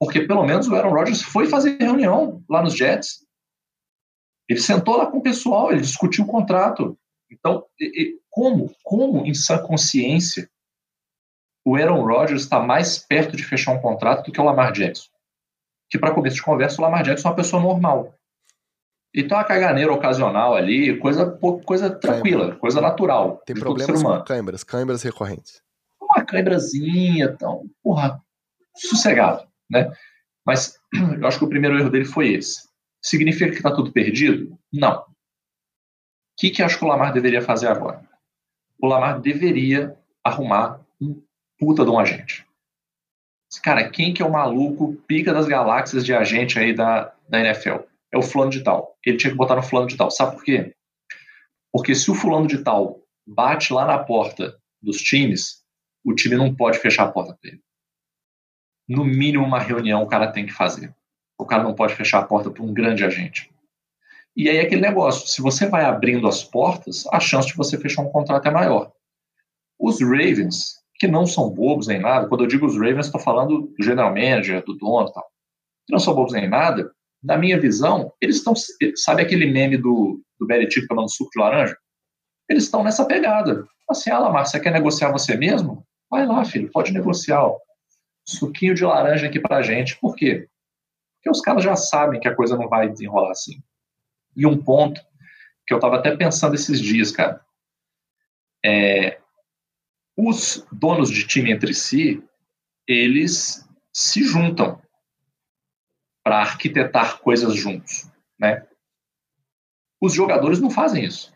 Porque 0.00 0.22
pelo 0.22 0.44
menos 0.44 0.66
o 0.66 0.74
Aaron 0.74 0.90
Rodgers 0.90 1.22
foi 1.22 1.46
fazer 1.46 1.76
reunião 1.78 2.42
lá 2.48 2.62
nos 2.62 2.76
Jets. 2.76 3.24
Ele 4.48 4.60
sentou 4.60 4.96
lá 4.96 5.06
com 5.06 5.18
o 5.18 5.22
pessoal, 5.22 5.70
ele 5.70 5.80
discutiu 5.80 6.24
o 6.24 6.28
contrato. 6.28 6.98
Então, 7.30 7.64
como, 8.30 8.74
como 8.82 9.24
em 9.24 9.32
sã 9.32 9.58
consciência 9.58 10.50
o 11.64 11.76
Aaron 11.76 12.04
Rodgers 12.04 12.42
está 12.42 12.60
mais 12.60 12.98
perto 12.98 13.36
de 13.36 13.44
fechar 13.44 13.72
um 13.72 13.80
contrato 13.80 14.26
do 14.26 14.32
que 14.32 14.40
o 14.40 14.44
Lamar 14.44 14.72
Jackson. 14.72 15.08
Que, 15.88 15.98
para 15.98 16.14
começo 16.14 16.36
de 16.36 16.42
conversa, 16.42 16.80
o 16.80 16.84
Lamar 16.84 17.02
Jackson 17.02 17.28
é 17.28 17.30
uma 17.30 17.36
pessoa 17.36 17.62
normal. 17.62 18.14
Então, 19.14 19.38
a 19.38 19.44
caganeira 19.44 19.92
ocasional 19.92 20.54
ali, 20.54 20.98
coisa, 20.98 21.30
coisa 21.64 21.88
tranquila, 21.88 22.56
coisa 22.56 22.80
natural. 22.80 23.40
Tem 23.46 23.54
problemas 23.54 24.02
com 24.02 24.22
câimbras, 24.22 24.64
câimbras 24.64 25.02
recorrentes. 25.02 25.62
Uma 26.02 26.24
câimbrazinha, 26.24 27.26
então, 27.26 27.64
porra, 27.82 28.20
sossegado, 28.76 29.46
né? 29.70 29.92
Mas 30.44 30.76
eu 31.20 31.26
acho 31.26 31.38
que 31.38 31.44
o 31.44 31.48
primeiro 31.48 31.78
erro 31.78 31.90
dele 31.90 32.04
foi 32.04 32.32
esse. 32.34 32.68
Significa 33.00 33.50
que 33.50 33.56
está 33.56 33.70
tudo 33.70 33.92
perdido? 33.92 34.58
Não. 34.72 35.00
O 35.00 35.04
que, 36.36 36.50
que 36.50 36.62
acho 36.62 36.78
que 36.78 36.84
o 36.84 36.88
Lamar 36.88 37.12
deveria 37.12 37.40
fazer 37.40 37.68
agora? 37.68 38.02
O 38.82 38.88
Lamar 38.88 39.20
deveria 39.20 39.96
arrumar 40.24 40.80
um 41.00 41.22
puta 41.64 41.82
de 41.82 41.90
um 41.90 41.98
agente. 41.98 42.46
Cara, 43.62 43.88
quem 43.88 44.12
que 44.12 44.22
é 44.22 44.26
o 44.26 44.32
maluco 44.32 44.94
pica 45.06 45.32
das 45.32 45.46
galáxias 45.46 46.04
de 46.04 46.12
agente 46.12 46.58
aí 46.58 46.74
da, 46.74 47.14
da 47.26 47.40
NFL? 47.40 47.84
É 48.12 48.18
o 48.18 48.22
fulano 48.22 48.50
de 48.50 48.62
tal. 48.62 48.98
Ele 49.04 49.16
tinha 49.16 49.30
que 49.30 49.36
botar 49.36 49.56
no 49.56 49.62
fulano 49.62 49.88
de 49.88 49.96
tal. 49.96 50.10
Sabe 50.10 50.32
por 50.32 50.44
quê? 50.44 50.74
Porque 51.72 51.94
se 51.94 52.10
o 52.10 52.14
fulano 52.14 52.46
de 52.46 52.58
tal 52.58 53.00
bate 53.26 53.72
lá 53.72 53.86
na 53.86 53.98
porta 53.98 54.58
dos 54.82 54.98
times, 54.98 55.64
o 56.04 56.14
time 56.14 56.36
não 56.36 56.54
pode 56.54 56.78
fechar 56.78 57.04
a 57.04 57.10
porta 57.10 57.36
para 57.40 57.52
ele. 57.52 57.60
No 58.86 59.04
mínimo, 59.04 59.46
uma 59.46 59.58
reunião 59.58 60.02
o 60.02 60.06
cara 60.06 60.30
tem 60.30 60.44
que 60.44 60.52
fazer. 60.52 60.94
O 61.38 61.46
cara 61.46 61.62
não 61.62 61.74
pode 61.74 61.94
fechar 61.94 62.18
a 62.18 62.26
porta 62.26 62.50
para 62.50 62.62
um 62.62 62.74
grande 62.74 63.04
agente. 63.04 63.50
E 64.36 64.50
aí 64.50 64.58
aquele 64.58 64.82
negócio, 64.82 65.26
se 65.26 65.40
você 65.40 65.66
vai 65.66 65.84
abrindo 65.84 66.28
as 66.28 66.44
portas, 66.44 67.06
a 67.06 67.18
chance 67.18 67.48
de 67.48 67.56
você 67.56 67.78
fechar 67.78 68.02
um 68.02 68.10
contrato 68.10 68.46
é 68.46 68.50
maior. 68.50 68.92
Os 69.78 70.02
Ravens 70.02 70.83
que 70.96 71.06
não 71.06 71.26
são 71.26 71.50
bobos 71.50 71.86
nem 71.86 71.98
nada. 71.98 72.28
Quando 72.28 72.44
eu 72.44 72.48
digo 72.48 72.66
os 72.66 72.74
Ravens, 72.74 73.06
estou 73.06 73.20
falando 73.20 73.62
do 73.62 73.82
general 73.82 74.10
manager, 74.10 74.64
do 74.64 74.74
dono 74.74 75.08
e 75.08 75.12
tal. 75.12 75.24
Que 75.86 75.92
não 75.92 75.98
são 75.98 76.14
bobos 76.14 76.32
nem 76.32 76.48
nada. 76.48 76.90
Na 77.22 77.36
minha 77.36 77.58
visão, 77.58 78.12
eles 78.20 78.36
estão. 78.36 78.54
Sabe 78.96 79.22
aquele 79.22 79.46
meme 79.46 79.76
do, 79.76 80.20
do 80.38 80.46
Belichick 80.46 80.86
tomando 80.86 81.10
suco 81.10 81.30
de 81.30 81.40
laranja? 81.40 81.76
Eles 82.48 82.64
estão 82.64 82.84
nessa 82.84 83.04
pegada. 83.06 83.66
Assim, 83.88 84.10
ah, 84.10 84.18
Lamar, 84.18 84.46
você 84.46 84.60
quer 84.60 84.72
negociar 84.72 85.10
você 85.10 85.36
mesmo? 85.36 85.86
Vai 86.10 86.26
lá, 86.26 86.44
filho, 86.44 86.70
pode 86.70 86.92
negociar. 86.92 87.44
Ó. 87.44 87.58
Suquinho 88.26 88.74
de 88.74 88.84
laranja 88.84 89.26
aqui 89.26 89.40
pra 89.40 89.62
gente. 89.62 89.98
Por 89.98 90.14
quê? 90.14 90.48
Porque 91.16 91.30
os 91.30 91.40
caras 91.40 91.64
já 91.64 91.74
sabem 91.74 92.20
que 92.20 92.28
a 92.28 92.34
coisa 92.34 92.56
não 92.56 92.68
vai 92.68 92.88
desenrolar 92.88 93.30
assim. 93.30 93.62
E 94.36 94.46
um 94.46 94.62
ponto 94.62 95.00
que 95.66 95.72
eu 95.72 95.78
estava 95.78 95.96
até 95.96 96.14
pensando 96.16 96.54
esses 96.54 96.80
dias, 96.80 97.10
cara. 97.10 97.40
É, 98.64 99.18
os 100.16 100.66
donos 100.70 101.10
de 101.10 101.26
time 101.26 101.52
entre 101.52 101.74
si, 101.74 102.22
eles 102.86 103.68
se 103.92 104.22
juntam 104.22 104.80
para 106.22 106.38
arquitetar 106.38 107.18
coisas 107.20 107.54
juntos, 107.54 108.10
né? 108.38 108.66
Os 110.00 110.12
jogadores 110.12 110.60
não 110.60 110.70
fazem 110.70 111.04
isso. 111.04 111.32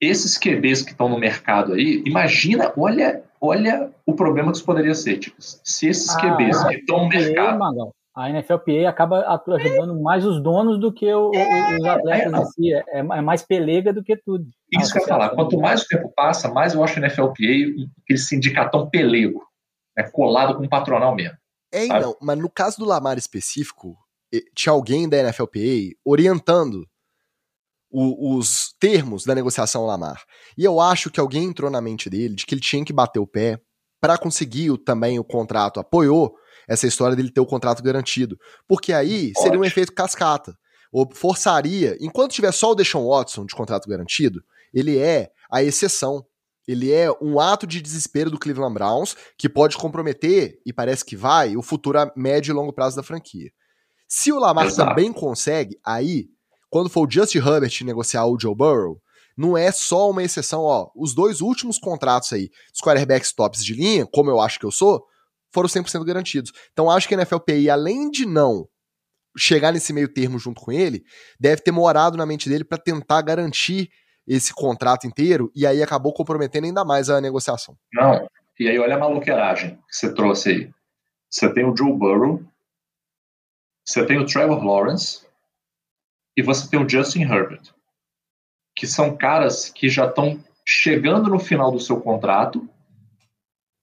Esses 0.00 0.38
QBs 0.38 0.82
que 0.82 0.92
estão 0.92 1.08
no 1.08 1.18
mercado 1.18 1.74
aí, 1.74 2.02
imagina, 2.06 2.72
olha, 2.76 3.24
olha 3.40 3.92
o 4.06 4.14
problema 4.14 4.50
que 4.50 4.56
isso 4.56 4.66
poderia 4.66 4.94
ser, 4.94 5.18
tipo, 5.18 5.36
se 5.40 5.88
esses 5.88 6.08
ah, 6.10 6.20
QBs 6.20 6.64
que 6.64 6.74
estão 6.76 7.04
no 7.04 7.08
mercado 7.08 7.92
a 8.20 8.28
NFLPA 8.28 8.88
acaba 8.88 9.40
ajudando 9.48 9.98
é. 9.98 10.02
mais 10.02 10.24
os 10.26 10.42
donos 10.42 10.78
do 10.78 10.92
que 10.92 11.12
o, 11.12 11.34
é, 11.34 11.76
os 11.78 11.84
atletas 11.86 12.32
é, 12.32 12.36
em 12.36 12.44
si. 12.46 12.74
É, 12.74 12.98
é, 12.98 13.02
mais 13.02 13.42
pelega 13.42 13.92
do 13.92 14.02
que 14.02 14.16
tudo. 14.16 14.46
Isso 14.72 14.92
que 14.92 14.98
eu 14.98 15.02
ia 15.02 15.08
falar. 15.08 15.30
Quanto 15.30 15.58
mais 15.58 15.82
o 15.82 15.88
tempo 15.88 16.12
passa, 16.14 16.48
mais 16.48 16.74
eu 16.74 16.84
acho 16.84 16.98
a 16.98 17.02
NFLPA 17.02 17.32
aquele 18.02 18.18
sindicatão 18.18 18.90
pelego, 18.90 19.42
né, 19.96 20.08
colado 20.10 20.56
com 20.56 20.64
o 20.64 20.68
patronal 20.68 21.14
mesmo. 21.14 21.36
É, 21.72 21.86
sabe? 21.86 22.04
não, 22.04 22.16
mas 22.20 22.38
no 22.38 22.50
caso 22.50 22.78
do 22.78 22.84
Lamar 22.84 23.16
específico, 23.16 23.96
tinha 24.54 24.72
alguém 24.72 25.08
da 25.08 25.22
NFLPA 25.22 25.96
orientando 26.04 26.86
o, 27.90 28.36
os 28.36 28.74
termos 28.78 29.24
da 29.24 29.34
negociação 29.34 29.86
Lamar. 29.86 30.22
E 30.58 30.64
eu 30.64 30.80
acho 30.80 31.10
que 31.10 31.20
alguém 31.20 31.44
entrou 31.44 31.70
na 31.70 31.80
mente 31.80 32.10
dele 32.10 32.34
de 32.34 32.44
que 32.44 32.54
ele 32.54 32.60
tinha 32.60 32.84
que 32.84 32.92
bater 32.92 33.18
o 33.18 33.26
pé 33.26 33.60
para 34.00 34.18
conseguir 34.18 34.76
também 34.78 35.18
o 35.18 35.24
contrato, 35.24 35.80
apoiou 35.80 36.34
essa 36.70 36.86
história 36.86 37.16
dele 37.16 37.32
ter 37.32 37.40
o 37.40 37.46
contrato 37.46 37.82
garantido. 37.82 38.38
Porque 38.68 38.92
aí 38.92 39.32
seria 39.36 39.58
um 39.58 39.64
efeito 39.64 39.92
cascata. 39.92 40.56
Ou 40.92 41.08
forçaria, 41.12 41.96
enquanto 42.00 42.32
tiver 42.32 42.52
só 42.52 42.70
o 42.70 42.74
Deshaun 42.76 43.08
Watson 43.08 43.44
de 43.44 43.54
contrato 43.56 43.88
garantido, 43.88 44.40
ele 44.72 44.96
é 44.96 45.30
a 45.50 45.64
exceção. 45.64 46.24
Ele 46.68 46.92
é 46.92 47.10
um 47.20 47.40
ato 47.40 47.66
de 47.66 47.82
desespero 47.82 48.30
do 48.30 48.38
Cleveland 48.38 48.72
Browns 48.72 49.16
que 49.36 49.48
pode 49.48 49.76
comprometer, 49.76 50.60
e 50.64 50.72
parece 50.72 51.04
que 51.04 51.16
vai, 51.16 51.56
o 51.56 51.62
futuro 51.62 51.98
a 51.98 52.12
médio 52.16 52.52
e 52.52 52.54
longo 52.54 52.72
prazo 52.72 52.94
da 52.94 53.02
franquia. 53.02 53.50
Se 54.06 54.30
o 54.30 54.38
Lamar 54.38 54.66
Exato. 54.66 54.90
também 54.90 55.12
consegue, 55.12 55.76
aí, 55.84 56.28
quando 56.68 56.88
for 56.88 57.06
o 57.06 57.10
Justin 57.10 57.38
Herbert 57.38 57.72
negociar 57.82 58.26
o 58.26 58.38
Joe 58.38 58.54
Burrow, 58.54 59.00
não 59.36 59.56
é 59.56 59.72
só 59.72 60.10
uma 60.10 60.22
exceção, 60.22 60.62
ó. 60.62 60.90
Os 60.94 61.14
dois 61.14 61.40
últimos 61.40 61.78
contratos 61.78 62.32
aí, 62.32 62.48
dos 62.72 62.80
quarterbacks 62.80 63.32
tops 63.32 63.64
de 63.64 63.74
linha, 63.74 64.06
como 64.06 64.30
eu 64.30 64.40
acho 64.40 64.58
que 64.58 64.66
eu 64.66 64.70
sou, 64.70 65.04
foram 65.52 65.68
100% 65.68 66.04
garantidos. 66.04 66.52
Então 66.72 66.90
acho 66.90 67.08
que 67.08 67.14
a 67.14 67.18
NFLPI, 67.18 67.70
além 67.70 68.10
de 68.10 68.26
não 68.26 68.68
chegar 69.36 69.72
nesse 69.72 69.92
meio 69.92 70.12
termo 70.12 70.38
junto 70.38 70.60
com 70.60 70.72
ele, 70.72 71.04
deve 71.38 71.62
ter 71.62 71.70
morado 71.70 72.16
na 72.16 72.26
mente 72.26 72.48
dele 72.48 72.64
para 72.64 72.78
tentar 72.78 73.22
garantir 73.22 73.90
esse 74.26 74.52
contrato 74.54 75.06
inteiro 75.06 75.50
e 75.54 75.66
aí 75.66 75.82
acabou 75.82 76.12
comprometendo 76.12 76.64
ainda 76.64 76.84
mais 76.84 77.08
a 77.08 77.20
negociação. 77.20 77.76
Não, 77.92 78.28
e 78.58 78.68
aí 78.68 78.78
olha 78.78 78.96
a 78.96 78.98
maluqueiragem 78.98 79.76
que 79.88 79.96
você 79.96 80.12
trouxe 80.12 80.50
aí. 80.50 80.70
Você 81.28 81.52
tem 81.52 81.64
o 81.64 81.76
Joe 81.76 81.92
Burrow, 81.92 82.44
você 83.84 84.04
tem 84.04 84.18
o 84.18 84.26
Trevor 84.26 84.64
Lawrence 84.64 85.26
e 86.36 86.42
você 86.42 86.68
tem 86.68 86.82
o 86.82 86.88
Justin 86.88 87.22
Herbert, 87.22 87.72
que 88.76 88.86
são 88.86 89.16
caras 89.16 89.68
que 89.70 89.88
já 89.88 90.06
estão 90.06 90.42
chegando 90.64 91.28
no 91.30 91.38
final 91.38 91.72
do 91.72 91.80
seu 91.80 92.00
contrato, 92.00 92.68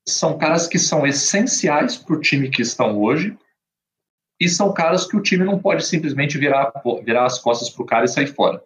são 0.08 0.38
caras 0.38 0.68
que 0.68 0.80
são 0.80 1.06
essenciais 1.06 1.98
para 1.98 2.16
o 2.16 2.22
time 2.22 2.50
que 2.50 2.62
estão 2.62 2.98
hoje, 2.98 3.38
e 4.40 4.48
são 4.48 4.74
caras 4.74 5.06
que 5.06 5.18
o 5.18 5.22
time 5.22 5.44
não 5.44 5.60
pode 5.60 5.86
simplesmente 5.86 6.38
virar, 6.38 6.72
virar 7.04 7.26
as 7.26 7.40
costas 7.40 7.70
para 7.70 7.84
o 7.84 7.86
cara 7.86 8.06
e 8.06 8.08
sair 8.08 8.28
fora. 8.28 8.64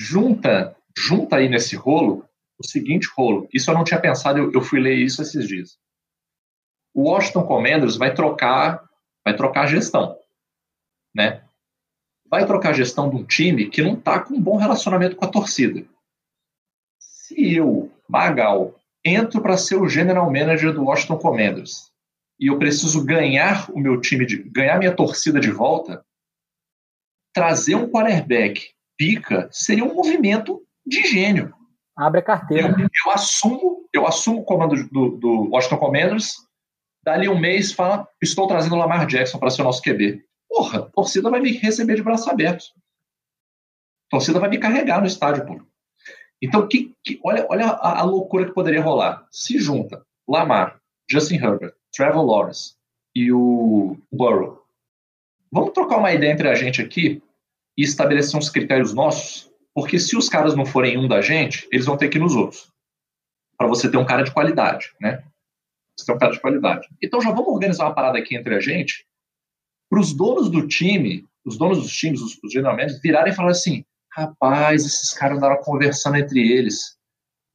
Junta, 0.00 0.74
junta 0.96 1.36
aí 1.36 1.48
nesse 1.48 1.76
rolo 1.76 2.26
o 2.58 2.66
seguinte 2.66 3.08
rolo. 3.16 3.48
Isso 3.52 3.70
eu 3.70 3.74
não 3.74 3.84
tinha 3.84 4.00
pensado, 4.00 4.38
eu, 4.38 4.52
eu 4.52 4.60
fui 4.60 4.80
ler 4.80 4.94
isso 4.94 5.22
esses 5.22 5.46
dias. 5.46 5.78
O 6.92 7.08
Washington 7.08 7.46
Commanders 7.46 7.96
vai 7.96 8.12
trocar, 8.12 8.88
vai 9.24 9.34
trocar 9.36 9.62
a 9.62 9.66
gestão, 9.66 10.18
né? 11.14 11.44
Vai 12.28 12.46
trocar 12.46 12.70
a 12.70 12.74
gestão 12.74 13.08
de 13.08 13.16
um 13.16 13.24
time 13.24 13.68
que 13.68 13.82
não 13.82 13.94
está 13.94 14.20
com 14.20 14.34
um 14.34 14.42
bom 14.42 14.56
relacionamento 14.56 15.16
com 15.16 15.24
a 15.24 15.30
torcida. 15.30 15.86
Se 16.98 17.54
eu, 17.54 17.90
Magal, 18.08 18.79
entro 19.04 19.40
para 19.42 19.56
ser 19.56 19.76
o 19.76 19.88
general 19.88 20.26
manager 20.26 20.72
do 20.72 20.84
Washington 20.84 21.18
Commanders 21.18 21.90
e 22.40 22.46
eu 22.46 22.58
preciso 22.58 23.04
ganhar 23.04 23.70
o 23.70 23.78
meu 23.78 24.00
time, 24.00 24.24
de, 24.24 24.42
ganhar 24.44 24.78
minha 24.78 24.96
torcida 24.96 25.38
de 25.38 25.50
volta, 25.50 26.02
trazer 27.34 27.74
um 27.74 27.90
quarterback 27.90 28.70
pica 28.96 29.48
seria 29.52 29.84
um 29.84 29.94
movimento 29.94 30.62
de 30.86 31.02
gênio. 31.06 31.54
Abre 31.94 32.20
a 32.20 32.22
carteira. 32.22 32.68
Eu, 32.68 32.88
eu 33.06 33.12
assumo, 33.12 33.88
eu 33.92 34.06
assumo 34.06 34.40
o 34.40 34.44
comando 34.44 34.88
do, 34.88 35.18
do 35.18 35.50
Washington 35.50 35.76
Commanders, 35.76 36.36
dali 37.04 37.28
um 37.28 37.38
mês 37.38 37.72
fala, 37.72 38.08
estou 38.22 38.46
trazendo 38.46 38.74
o 38.74 38.78
Lamar 38.78 39.06
Jackson 39.06 39.38
para 39.38 39.50
ser 39.50 39.60
o 39.60 39.64
nosso 39.64 39.82
QB. 39.82 40.24
Porra, 40.48 40.78
a 40.80 40.82
torcida 40.82 41.28
vai 41.28 41.40
me 41.40 41.52
receber 41.52 41.96
de 41.96 42.02
braços 42.02 42.26
abertos. 42.26 42.72
A 44.06 44.16
torcida 44.16 44.40
vai 44.40 44.48
me 44.48 44.58
carregar 44.58 45.00
no 45.00 45.06
estádio, 45.06 45.44
pô. 45.44 45.60
Então, 46.42 46.66
que, 46.66 46.94
que, 47.04 47.20
olha, 47.22 47.46
olha 47.50 47.66
a, 47.66 48.00
a, 48.00 48.02
loucura 48.02 48.46
que 48.46 48.54
poderia 48.54 48.80
rolar. 48.80 49.26
Se 49.30 49.58
junta 49.58 50.04
Lamar, 50.26 50.80
Justin 51.10 51.36
Herbert, 51.36 51.74
Trevor 51.94 52.24
Lawrence 52.24 52.74
e 53.14 53.30
o 53.32 53.96
Burrow. 54.10 54.64
Vamos 55.52 55.72
trocar 55.72 55.98
uma 55.98 56.12
ideia 56.12 56.32
entre 56.32 56.48
a 56.48 56.54
gente 56.54 56.80
aqui 56.80 57.22
e 57.76 57.82
estabelecer 57.82 58.38
uns 58.38 58.48
critérios 58.48 58.94
nossos, 58.94 59.50
porque 59.74 59.98
se 59.98 60.16
os 60.16 60.28
caras 60.28 60.54
não 60.54 60.64
forem 60.64 60.96
um 60.96 61.08
da 61.08 61.20
gente, 61.20 61.68
eles 61.72 61.86
vão 61.86 61.96
ter 61.96 62.08
que 62.08 62.18
ir 62.18 62.20
nos 62.20 62.34
outros. 62.34 62.70
Para 63.58 63.66
você 63.66 63.90
ter 63.90 63.96
um 63.96 64.06
cara 64.06 64.22
de 64.22 64.32
qualidade, 64.32 64.92
né? 65.00 65.22
Você 65.96 66.06
ter 66.06 66.12
um 66.12 66.18
cara 66.18 66.32
de 66.32 66.40
qualidade. 66.40 66.88
Então 67.02 67.20
já 67.20 67.30
vamos 67.30 67.48
organizar 67.48 67.84
uma 67.84 67.94
parada 67.94 68.18
aqui 68.18 68.36
entre 68.36 68.54
a 68.54 68.60
gente, 68.60 69.04
para 69.90 70.00
os 70.00 70.14
donos 70.14 70.48
do 70.48 70.66
time, 70.66 71.26
os 71.44 71.58
donos 71.58 71.82
dos 71.82 71.92
times, 71.92 72.22
os, 72.22 72.38
os 72.42 73.00
virarem 73.02 73.32
e 73.32 73.36
falar 73.36 73.50
assim: 73.50 73.84
rapaz, 74.12 74.84
esses 74.84 75.12
caras 75.12 75.38
andaram 75.38 75.62
conversando 75.62 76.16
entre 76.16 76.40
eles. 76.40 76.98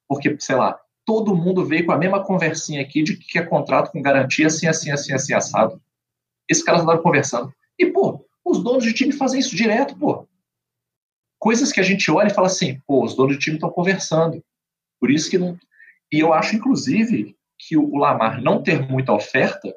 Porque, 0.07 0.35
sei 0.39 0.55
lá, 0.55 0.79
todo 1.05 1.35
mundo 1.35 1.65
veio 1.65 1.85
com 1.85 1.91
a 1.91 1.97
mesma 1.97 2.23
conversinha 2.23 2.81
aqui 2.81 3.03
de 3.03 3.17
que 3.17 3.37
é 3.37 3.45
contrato 3.45 3.91
com 3.91 4.01
garantia 4.01 4.47
assim, 4.47 4.67
assim, 4.67 4.91
assim, 4.91 5.13
assim, 5.13 5.33
assado. 5.33 5.81
Esses 6.49 6.63
caras 6.63 6.81
andaram 6.81 7.01
conversando. 7.01 7.53
E, 7.77 7.85
pô, 7.87 8.25
os 8.43 8.63
donos 8.63 8.83
de 8.83 8.93
time 8.93 9.11
fazem 9.11 9.39
isso 9.39 9.55
direto, 9.55 9.97
pô. 9.97 10.27
Coisas 11.39 11.71
que 11.71 11.79
a 11.79 11.83
gente 11.83 12.09
olha 12.09 12.27
e 12.27 12.33
fala 12.33 12.47
assim, 12.47 12.79
pô, 12.87 13.03
os 13.03 13.15
donos 13.15 13.33
de 13.33 13.39
time 13.39 13.57
estão 13.57 13.69
conversando. 13.69 14.43
Por 14.99 15.11
isso 15.11 15.29
que 15.29 15.37
não. 15.37 15.57
E 16.11 16.19
eu 16.19 16.33
acho, 16.33 16.55
inclusive, 16.55 17.35
que 17.57 17.77
o 17.77 17.95
Lamar 17.97 18.41
não 18.41 18.61
ter 18.61 18.81
muita 18.87 19.13
oferta 19.13 19.75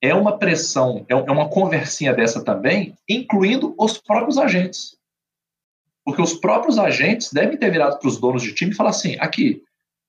é 0.00 0.14
uma 0.14 0.38
pressão, 0.38 1.06
é, 1.08 1.12
é 1.12 1.30
uma 1.30 1.48
conversinha 1.48 2.12
dessa 2.12 2.44
também, 2.44 2.96
incluindo 3.08 3.74
os 3.78 3.98
próprios 3.98 4.36
agentes. 4.36 4.96
Porque 6.04 6.20
os 6.20 6.34
próprios 6.34 6.78
agentes 6.78 7.32
devem 7.32 7.56
ter 7.56 7.70
virado 7.70 7.98
para 7.98 8.08
os 8.08 8.18
donos 8.18 8.42
de 8.42 8.54
time 8.54 8.72
e 8.72 8.74
falar 8.74 8.90
assim: 8.90 9.16
aqui, 9.20 9.62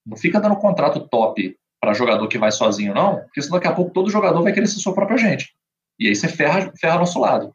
não 0.04 0.16
fica 0.16 0.40
dando 0.40 0.56
contrato 0.56 1.08
top 1.08 1.56
para 1.80 1.94
jogador 1.94 2.26
que 2.28 2.38
vai 2.38 2.50
sozinho, 2.50 2.94
não, 2.94 3.20
porque 3.20 3.42
senão 3.42 3.58
daqui 3.58 3.68
a 3.68 3.74
pouco 3.74 3.92
todo 3.92 4.10
jogador 4.10 4.42
vai 4.42 4.52
querer 4.52 4.66
ser 4.66 4.80
seu 4.80 4.94
próprio 4.94 5.16
agente. 5.16 5.54
E 5.98 6.08
aí 6.08 6.16
você 6.16 6.28
ferra, 6.28 6.72
ferra 6.80 6.98
nosso 6.98 7.18
lado. 7.20 7.54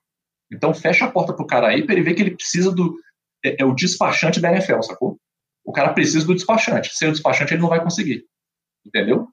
Então 0.51 0.73
fecha 0.73 1.05
a 1.05 1.11
porta 1.11 1.33
pro 1.33 1.45
cara 1.45 1.67
aí 1.67 1.83
para 1.83 1.93
ele 1.93 2.03
ver 2.03 2.13
que 2.13 2.21
ele 2.21 2.35
precisa 2.35 2.71
do. 2.71 2.95
É, 3.43 3.61
é, 3.61 3.65
o 3.65 3.73
despachante 3.73 4.39
da 4.39 4.51
NFL, 4.51 4.81
sacou? 4.81 5.17
O 5.63 5.71
cara 5.71 5.93
precisa 5.93 6.25
do 6.25 6.33
despachante. 6.33 6.95
Sem 6.95 7.09
o 7.09 7.11
despachante 7.11 7.53
ele 7.53 7.61
não 7.61 7.69
vai 7.69 7.81
conseguir. 7.81 8.25
Entendeu? 8.85 9.27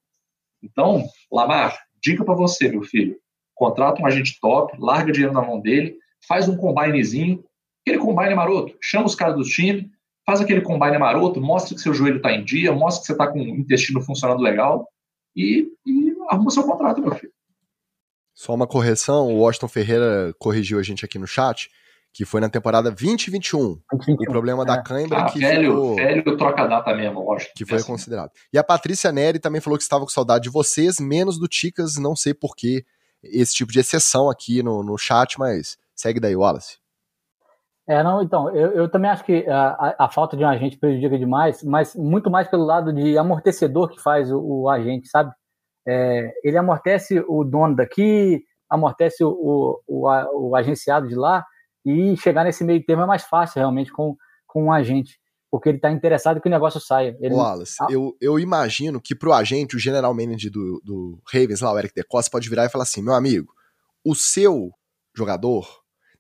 Então, 0.63 1.05
Lamar, 1.31 1.79
dica 2.03 2.25
para 2.25 2.35
você, 2.35 2.69
meu 2.69 2.83
filho. 2.83 3.17
Contrata 3.55 4.03
um 4.03 4.07
agente 4.07 4.39
top, 4.41 4.77
larga 4.79 5.13
dinheiro 5.13 5.33
na 5.33 5.41
mão 5.41 5.61
dele, 5.61 5.97
faz 6.29 6.49
um 6.49 6.57
combinezinho, 6.57 7.43
Aquele 7.87 8.03
combine 8.03 8.35
maroto, 8.35 8.77
chama 8.83 9.07
os 9.07 9.15
caras 9.15 9.37
do 9.37 9.45
time, 9.45 9.91
faz 10.27 10.41
aquele 10.41 10.61
combine 10.61 10.99
maroto, 10.99 11.41
mostra 11.41 11.75
que 11.75 11.81
seu 11.81 11.95
joelho 11.95 12.17
está 12.17 12.33
em 12.33 12.45
dia, 12.45 12.73
mostra 12.73 13.01
que 13.01 13.07
você 13.07 13.13
está 13.13 13.29
com 13.29 13.39
o 13.39 13.43
intestino 13.43 14.01
funcionando 14.01 14.43
legal 14.43 14.89
e, 15.37 15.69
e 15.87 16.17
arruma 16.29 16.51
seu 16.51 16.65
contrato, 16.65 17.01
meu 17.01 17.15
filho. 17.15 17.33
Só 18.35 18.55
uma 18.55 18.67
correção, 18.67 19.29
o 19.29 19.39
Washington 19.39 19.69
Ferreira 19.69 20.35
corrigiu 20.39 20.81
a 20.81 20.83
gente 20.83 21.05
aqui 21.05 21.17
no 21.17 21.29
chat, 21.29 21.71
que 22.13 22.25
foi 22.25 22.41
na 22.41 22.49
temporada 22.49 22.91
2021. 22.91 23.81
2021 23.93 24.15
o 24.15 24.33
problema 24.33 24.63
é. 24.65 24.67
da 24.67 24.83
cãibra 24.83 25.19
ah, 25.19 25.31
que 25.31 25.39
velho, 25.39 25.71
ficou... 25.71 25.95
velho 25.95 26.37
troca 26.37 26.67
data 26.67 26.93
mesmo, 26.95 27.21
Washington. 27.21 27.53
Que 27.57 27.65
foi 27.65 27.77
é 27.77 27.81
assim. 27.81 27.87
considerado. 27.87 28.33
E 28.53 28.59
a 28.59 28.65
Patrícia 28.65 29.13
Neri 29.13 29.39
também 29.39 29.61
falou 29.61 29.79
que 29.79 29.85
estava 29.85 30.05
com 30.05 30.11
saudade 30.11 30.45
de 30.45 30.51
vocês, 30.51 30.99
menos 30.99 31.39
do 31.39 31.47
Ticas, 31.47 31.97
não 31.97 32.17
sei 32.17 32.35
porquê 32.35 32.85
esse 33.23 33.55
tipo 33.55 33.73
de 33.73 33.79
exceção 33.79 34.29
aqui 34.29 34.63
no, 34.63 34.83
no 34.83 34.99
chat, 34.99 35.39
mas 35.39 35.79
segue 35.95 36.19
daí, 36.19 36.35
Wallace. 36.35 36.79
É, 37.89 38.03
não, 38.03 38.21
então, 38.21 38.51
eu, 38.55 38.73
eu 38.73 38.91
também 38.91 39.09
acho 39.09 39.25
que 39.25 39.47
a, 39.49 39.95
a, 39.97 40.11
falta 40.11 40.37
de 40.37 40.43
um 40.43 40.49
agente 40.49 40.77
prejudica 40.77 41.17
demais, 41.17 41.63
mas 41.63 41.95
muito 41.95 42.29
mais 42.29 42.49
pelo 42.49 42.65
lado 42.65 42.93
de 42.93 43.17
amortecedor 43.17 43.89
que 43.89 44.03
faz 44.03 44.31
o, 44.33 44.41
o 44.41 44.69
agente, 44.69 45.09
sabe? 45.09 45.31
É, 45.87 46.33
ele 46.43 46.59
amortece 46.59 47.25
o 47.29 47.45
dono 47.45 47.77
daqui, 47.77 48.43
amortece 48.69 49.23
o, 49.23 49.29
o, 49.29 49.81
o, 49.87 50.49
o, 50.49 50.57
agenciado 50.57 51.07
de 51.07 51.15
lá, 51.15 51.45
e 51.85 52.17
chegar 52.17 52.43
nesse 52.43 52.65
meio 52.65 52.85
termo 52.85 53.05
é 53.05 53.07
mais 53.07 53.23
fácil 53.23 53.61
realmente 53.61 53.93
com, 53.93 54.17
com 54.49 54.65
um 54.65 54.73
agente, 54.73 55.21
porque 55.49 55.69
ele 55.69 55.79
está 55.79 55.89
interessado 55.89 56.41
que 56.41 56.49
o 56.49 56.51
negócio 56.51 56.81
saia. 56.81 57.17
Ele... 57.21 57.37
Wallace, 57.37 57.77
ah. 57.81 57.87
eu, 57.89 58.17
eu 58.21 58.37
imagino 58.41 59.01
que 59.01 59.15
para 59.15 59.29
o 59.29 59.33
agente, 59.33 59.77
o 59.77 59.79
general 59.79 60.13
manager 60.13 60.51
do, 60.51 60.83
do 60.85 61.23
Ravens, 61.33 61.61
lá, 61.61 61.73
o 61.73 61.79
Eric 61.79 61.95
DeCosta, 61.95 62.33
pode 62.33 62.49
virar 62.51 62.65
e 62.65 62.69
falar 62.69 62.83
assim: 62.83 63.01
meu 63.01 63.15
amigo, 63.15 63.53
o 64.05 64.17
seu 64.17 64.73
jogador 65.17 65.69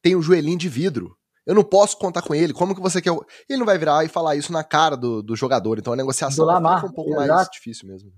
tem 0.01 0.15
um 0.15 0.23
joelhinho 0.23 0.57
de 0.57 0.69
vidro 0.69 1.17
eu 1.47 1.55
não 1.55 1.63
posso 1.63 1.97
contar 1.99 2.23
com 2.23 2.35
ele. 2.35 2.53
Como 2.53 2.75
que 2.75 2.81
você 2.81 3.01
quer. 3.01 3.13
Ele 3.49 3.59
não 3.59 3.67
vai 3.67 3.79
virar 3.79 4.05
e 4.05 4.09
falar 4.09 4.35
isso 4.35 4.53
na 4.53 4.65
cara 4.65 4.97
do, 4.97 5.23
do 5.23 5.37
jogador. 5.37 5.79
Então 5.79 5.93
a 5.93 5.97
negociação 5.97 6.45
Lamar, 6.45 6.81
fica 6.81 6.93
um 6.93 6.95
pouco 6.95 7.11
exato. 7.13 7.29
mais 7.29 7.49
difícil 7.49 7.89
mesmo. 7.89 8.11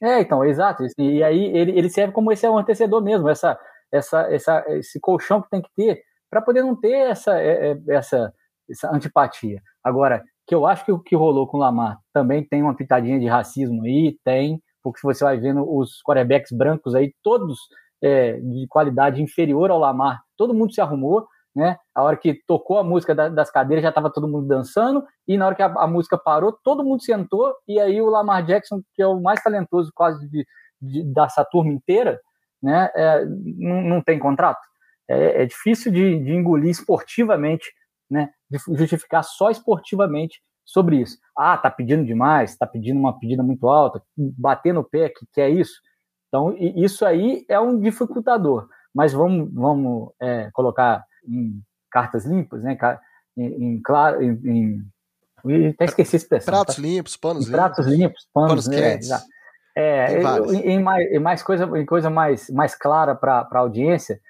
É, 0.00 0.20
então, 0.20 0.44
exato. 0.44 0.84
E 0.98 1.22
aí 1.22 1.44
ele, 1.56 1.78
ele 1.78 1.88
serve 1.88 2.12
como 2.12 2.32
esse 2.32 2.46
amortecedor 2.46 3.02
mesmo, 3.02 3.28
essa, 3.28 3.58
essa, 3.90 4.22
essa, 4.32 4.64
esse 4.68 4.98
colchão 5.00 5.40
que 5.42 5.50
tem 5.50 5.62
que 5.62 5.70
ter 5.76 6.02
para 6.28 6.42
poder 6.42 6.62
não 6.62 6.74
ter 6.74 7.10
essa, 7.10 7.38
é, 7.38 7.72
é, 7.72 7.78
essa, 7.88 8.32
essa 8.68 8.90
antipatia. 8.90 9.60
Agora, 9.84 10.22
que 10.46 10.54
eu 10.54 10.66
acho 10.66 10.84
que 10.84 10.92
o 10.92 10.98
que 10.98 11.14
rolou 11.14 11.46
com 11.46 11.56
o 11.56 11.60
Lamar 11.60 11.98
também 12.12 12.44
tem 12.44 12.62
uma 12.62 12.74
pitadinha 12.74 13.20
de 13.20 13.26
racismo 13.26 13.84
aí, 13.84 14.16
tem, 14.24 14.60
porque 14.82 15.00
você 15.02 15.22
vai 15.22 15.38
vendo 15.38 15.64
os 15.64 16.02
quarterbacks 16.02 16.50
brancos 16.50 16.94
aí, 16.94 17.14
todos 17.22 17.58
é, 18.02 18.40
de 18.40 18.66
qualidade 18.68 19.22
inferior 19.22 19.70
ao 19.70 19.78
Lamar, 19.78 20.20
todo 20.36 20.54
mundo 20.54 20.74
se 20.74 20.80
arrumou, 20.80 21.28
né? 21.54 21.76
A 21.94 22.02
hora 22.02 22.16
que 22.16 22.42
tocou 22.46 22.78
a 22.78 22.84
música 22.84 23.14
da, 23.14 23.28
das 23.28 23.50
cadeiras 23.50 23.82
já 23.82 23.90
estava 23.90 24.10
todo 24.10 24.28
mundo 24.28 24.46
dançando 24.46 25.04
e 25.28 25.36
na 25.36 25.46
hora 25.46 25.54
que 25.54 25.62
a, 25.62 25.66
a, 25.66 25.86
música 25.86 26.16
parou 26.16 26.52
todo 26.64 26.84
mundo 26.84 27.02
sentou 27.02 27.54
e 27.68 27.78
aí 27.78 28.00
o 28.00 28.08
Lamar 28.08 28.44
Jackson 28.44 28.80
que 28.94 29.02
é 29.02 29.06
o 29.06 29.20
mais 29.20 29.42
talentoso 29.42 29.92
quase 29.94 30.26
de, 30.30 30.46
de, 30.80 31.02
dessa 31.12 31.44
turma 31.44 31.72
inteira, 31.72 32.18
né? 32.62 32.90
É, 32.94 33.24
não, 33.26 33.82
não, 33.82 34.02
tem 34.02 34.18
contrato. 34.18 34.60
É, 35.08 35.42
é 35.42 35.46
difícil 35.46 35.92
de, 35.92 36.18
de, 36.20 36.32
engolir 36.32 36.70
esportivamente, 36.70 37.70
né? 38.10 38.30
De 38.50 38.58
justificar 38.78 39.22
só 39.22 39.50
esportivamente 39.50 40.40
sobre 40.64 40.96
isso. 40.96 41.18
Ah, 41.36 41.58
tá 41.58 41.70
pedindo 41.70 42.04
demais, 42.04 42.56
tá 42.56 42.66
pedindo 42.66 42.98
uma 42.98 43.18
pedida 43.18 43.42
muito 43.42 43.68
alta, 43.68 44.02
bater 44.16 44.72
no 44.72 44.84
pé 44.84 45.10
que, 45.10 45.26
que 45.32 45.40
é 45.40 45.50
isso. 45.50 45.74
Então 46.28 46.56
isso 46.58 47.04
aí 47.04 47.44
é 47.46 47.60
um 47.60 47.78
dificultador. 47.78 48.68
Mas 48.94 49.12
vamos, 49.12 49.52
vamos 49.52 50.12
é, 50.20 50.50
colocar 50.52 51.04
em 51.26 51.62
cartas 51.90 52.24
limpas, 52.24 52.62
né? 52.62 52.76
Em, 53.36 53.80
claro, 53.82 54.22
em, 54.22 54.82
em, 55.44 55.68
até 55.68 55.86
esqueci 55.86 56.16
esse 56.16 56.24
expressão. 56.24 56.52
Pratos 56.52 56.76
tá? 56.76 56.82
limpos, 56.82 57.16
panos 57.16 57.46
limpos. 57.46 57.60
Pratos 57.60 57.86
limpos, 57.86 58.28
panos, 58.32 58.50
panos 58.50 58.68
né? 58.68 58.76
quentes. 58.76 59.10
É, 59.76 60.20
em, 60.64 60.82
mais, 60.82 61.20
mais 61.20 61.42
coisa, 61.42 61.64
em 61.78 61.86
coisa 61.86 62.10
mais, 62.10 62.50
mais 62.50 62.74
clara 62.74 63.14
para 63.14 63.48
a 63.50 63.58
audiência, 63.58 64.20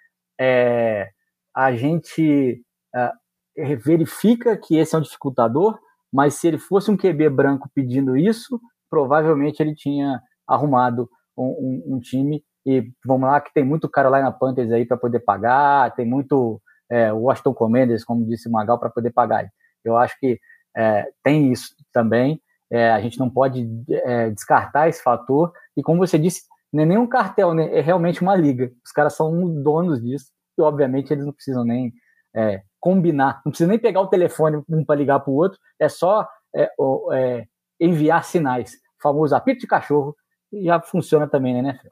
é, 0.40 1.10
a 1.54 1.74
gente 1.74 2.62
é, 2.94 3.76
verifica 3.76 4.56
que 4.56 4.76
esse 4.76 4.94
é 4.94 4.98
um 4.98 5.02
dificultador, 5.02 5.78
mas 6.12 6.34
se 6.34 6.46
ele 6.46 6.58
fosse 6.58 6.90
um 6.90 6.96
QB 6.96 7.28
branco 7.30 7.68
pedindo 7.74 8.16
isso, 8.16 8.60
provavelmente 8.88 9.60
ele 9.60 9.74
tinha 9.74 10.20
arrumado 10.46 11.08
um, 11.36 11.44
um, 11.44 11.94
um 11.94 12.00
time 12.00 12.44
e 12.64 12.92
vamos 13.04 13.28
lá 13.28 13.40
que 13.40 13.52
tem 13.52 13.64
muito 13.64 13.88
Carolina 13.88 14.30
Panthers 14.30 14.70
aí 14.70 14.86
para 14.86 14.96
poder 14.96 15.20
pagar, 15.20 15.94
tem 15.94 16.06
muito 16.06 16.60
é, 16.92 17.10
o 17.10 17.20
Washington 17.20 17.54
Commanders, 17.54 18.04
como 18.04 18.26
disse 18.26 18.46
o 18.46 18.52
Magal, 18.52 18.78
para 18.78 18.90
poder 18.90 19.10
pagar. 19.10 19.50
Eu 19.82 19.96
acho 19.96 20.14
que 20.20 20.38
é, 20.76 21.08
tem 21.24 21.50
isso 21.50 21.74
também. 21.90 22.38
É, 22.70 22.90
a 22.90 23.00
gente 23.00 23.18
não 23.18 23.30
pode 23.30 23.66
é, 23.90 24.28
descartar 24.30 24.88
esse 24.88 25.02
fator. 25.02 25.52
E 25.74 25.82
como 25.82 26.06
você 26.06 26.18
disse, 26.18 26.42
não 26.70 26.82
é 26.82 26.86
nem 26.86 26.98
um 26.98 27.06
cartel, 27.06 27.54
né? 27.54 27.74
é 27.74 27.80
realmente 27.80 28.20
uma 28.20 28.36
liga. 28.36 28.70
Os 28.84 28.92
caras 28.92 29.14
são 29.14 29.62
donos 29.62 30.02
disso. 30.02 30.26
E, 30.58 30.60
obviamente, 30.60 31.10
eles 31.10 31.24
não 31.24 31.32
precisam 31.32 31.64
nem 31.64 31.94
é, 32.36 32.62
combinar, 32.78 33.40
não 33.44 33.52
precisa 33.52 33.70
nem 33.70 33.78
pegar 33.78 34.02
o 34.02 34.08
telefone 34.08 34.62
um 34.68 34.84
para 34.84 34.96
ligar 34.96 35.20
para 35.20 35.30
o 35.30 35.36
outro, 35.36 35.58
é 35.78 35.88
só 35.88 36.28
é, 36.54 37.46
enviar 37.80 38.22
sinais. 38.24 38.74
O 38.98 39.02
famoso 39.02 39.34
apito 39.34 39.60
de 39.60 39.66
cachorro, 39.66 40.14
e 40.52 40.64
já 40.64 40.78
funciona 40.80 41.26
também 41.26 41.54
né, 41.54 41.70
NFL. 41.70 41.88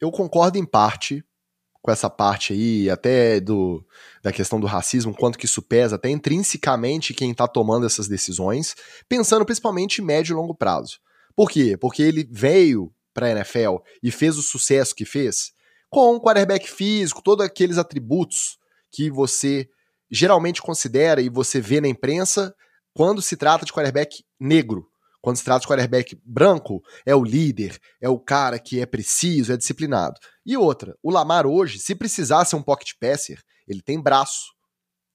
Eu 0.00 0.12
concordo 0.12 0.58
em 0.58 0.64
parte 0.64 1.24
com 1.82 1.90
essa 1.90 2.10
parte 2.10 2.52
aí, 2.52 2.90
até 2.90 3.40
do, 3.40 3.84
da 4.22 4.32
questão 4.32 4.60
do 4.60 4.66
racismo, 4.66 5.14
quanto 5.14 5.38
que 5.38 5.46
isso 5.46 5.62
pesa, 5.62 5.96
até 5.96 6.10
intrinsecamente 6.10 7.14
quem 7.14 7.30
está 7.30 7.48
tomando 7.48 7.86
essas 7.86 8.06
decisões, 8.06 8.74
pensando 9.08 9.44
principalmente 9.44 10.00
em 10.00 10.04
médio 10.04 10.34
e 10.34 10.36
longo 10.36 10.54
prazo. 10.54 10.98
Por 11.34 11.50
quê? 11.50 11.76
Porque 11.76 12.02
ele 12.02 12.28
veio 12.30 12.92
para 13.14 13.28
a 13.28 13.30
NFL 13.30 13.76
e 14.02 14.10
fez 14.10 14.36
o 14.36 14.42
sucesso 14.42 14.94
que 14.94 15.04
fez 15.04 15.52
com 15.88 16.14
um 16.14 16.20
quarterback 16.20 16.70
físico, 16.70 17.22
todos 17.22 17.44
aqueles 17.44 17.78
atributos 17.78 18.58
que 18.90 19.10
você 19.10 19.68
geralmente 20.10 20.62
considera 20.62 21.20
e 21.20 21.28
você 21.28 21.60
vê 21.60 21.80
na 21.80 21.88
imprensa 21.88 22.54
quando 22.94 23.22
se 23.22 23.36
trata 23.36 23.64
de 23.64 23.72
quarterback 23.72 24.24
negro. 24.38 24.86
Quando 25.20 25.36
se 25.36 25.44
trata 25.44 25.60
de 25.60 25.66
quarterback 25.66 26.18
branco, 26.24 26.82
é 27.04 27.14
o 27.14 27.22
líder, 27.22 27.78
é 28.00 28.08
o 28.08 28.18
cara 28.18 28.58
que 28.58 28.80
é 28.80 28.86
preciso, 28.86 29.52
é 29.52 29.56
disciplinado. 29.56 30.18
E 30.44 30.56
outra, 30.56 30.96
o 31.02 31.10
Lamar 31.10 31.46
hoje, 31.46 31.78
se 31.78 31.94
precisasse 31.94 32.56
um 32.56 32.62
pocket 32.62 32.92
passer, 32.98 33.40
ele 33.68 33.82
tem 33.82 34.00
braço, 34.00 34.52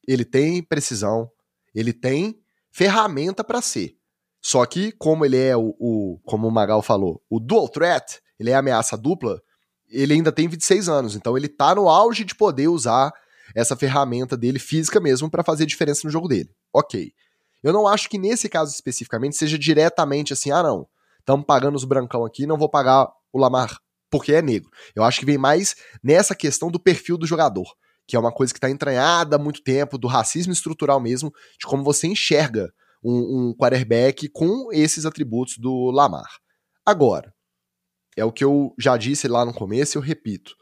ele 0.08 0.24
tem 0.24 0.62
precisão, 0.62 1.30
ele 1.74 1.92
tem 1.92 2.36
ferramenta 2.72 3.44
para 3.44 3.62
ser. 3.62 3.96
Só 4.42 4.64
que, 4.66 4.92
como 4.92 5.26
ele 5.26 5.38
é 5.38 5.58
o, 5.58 5.76
o, 5.80 6.20
como 6.24 6.48
o 6.48 6.52
Magal 6.52 6.84
falou, 6.84 7.20
o 7.30 7.40
dual 7.40 7.68
threat, 7.68 8.20
ele 8.40 8.52
é 8.52 8.56
ameaça 8.56 8.96
dupla, 8.96 9.42
ele 9.90 10.14
ainda 10.14 10.32
tem 10.32 10.48
26 10.48 10.88
anos, 10.88 11.16
então 11.16 11.36
ele 11.36 11.48
tá 11.48 11.74
no 11.74 11.90
auge 11.90 12.24
de 12.24 12.36
poder 12.36 12.68
usar 12.68 13.12
essa 13.56 13.76
ferramenta 13.76 14.38
dele 14.38 14.60
física 14.60 15.00
mesmo 15.00 15.30
para 15.30 15.44
fazer 15.44 15.66
diferença 15.66 16.02
no 16.04 16.12
jogo 16.12 16.28
dele. 16.28 16.50
Ok. 16.74 17.12
Eu 17.66 17.74
não 17.74 17.88
acho 17.88 18.08
que 18.08 18.20
nesse 18.20 18.48
caso 18.48 18.72
especificamente 18.72 19.36
seja 19.36 19.58
diretamente 19.58 20.32
assim, 20.32 20.52
ah 20.52 20.62
não, 20.62 20.88
estamos 21.20 21.48
pagando 21.48 21.74
os 21.74 21.84
brancão 21.84 22.24
aqui, 22.24 22.46
não 22.46 22.60
vou 22.60 22.70
pagar 22.70 23.12
o 23.34 23.40
Lamar 23.40 23.80
porque 24.08 24.34
é 24.34 24.42
negro. 24.42 24.70
Eu 24.96 25.04
acho 25.04 25.20
que 25.20 25.26
vem 25.26 25.38
mais 25.38 25.76
nessa 26.04 26.36
questão 26.36 26.70
do 26.70 26.80
perfil 26.80 27.18
do 27.18 27.26
jogador, 27.26 27.66
que 28.08 28.16
é 28.16 28.20
uma 28.20 28.32
coisa 28.32 28.54
que 28.54 28.60
está 28.60 28.70
entranhada 28.70 29.36
há 29.36 29.40
muito 29.40 29.64
tempo, 29.64 29.98
do 29.98 30.08
racismo 30.08 30.54
estrutural 30.54 31.00
mesmo, 31.00 31.34
de 31.60 31.66
como 31.66 31.84
você 31.84 32.06
enxerga 32.06 32.72
um, 33.04 33.50
um 33.50 33.56
quarterback 33.56 34.30
com 34.30 34.72
esses 34.72 35.04
atributos 35.04 35.58
do 35.58 35.90
Lamar. 35.90 36.30
Agora, 36.86 37.34
é 38.16 38.24
o 38.24 38.32
que 38.32 38.44
eu 38.44 38.76
já 38.80 38.96
disse 38.96 39.28
lá 39.28 39.44
no 39.44 39.56
começo 39.56 39.98
e 39.98 40.00
eu 40.00 40.04
repito. 40.04 40.56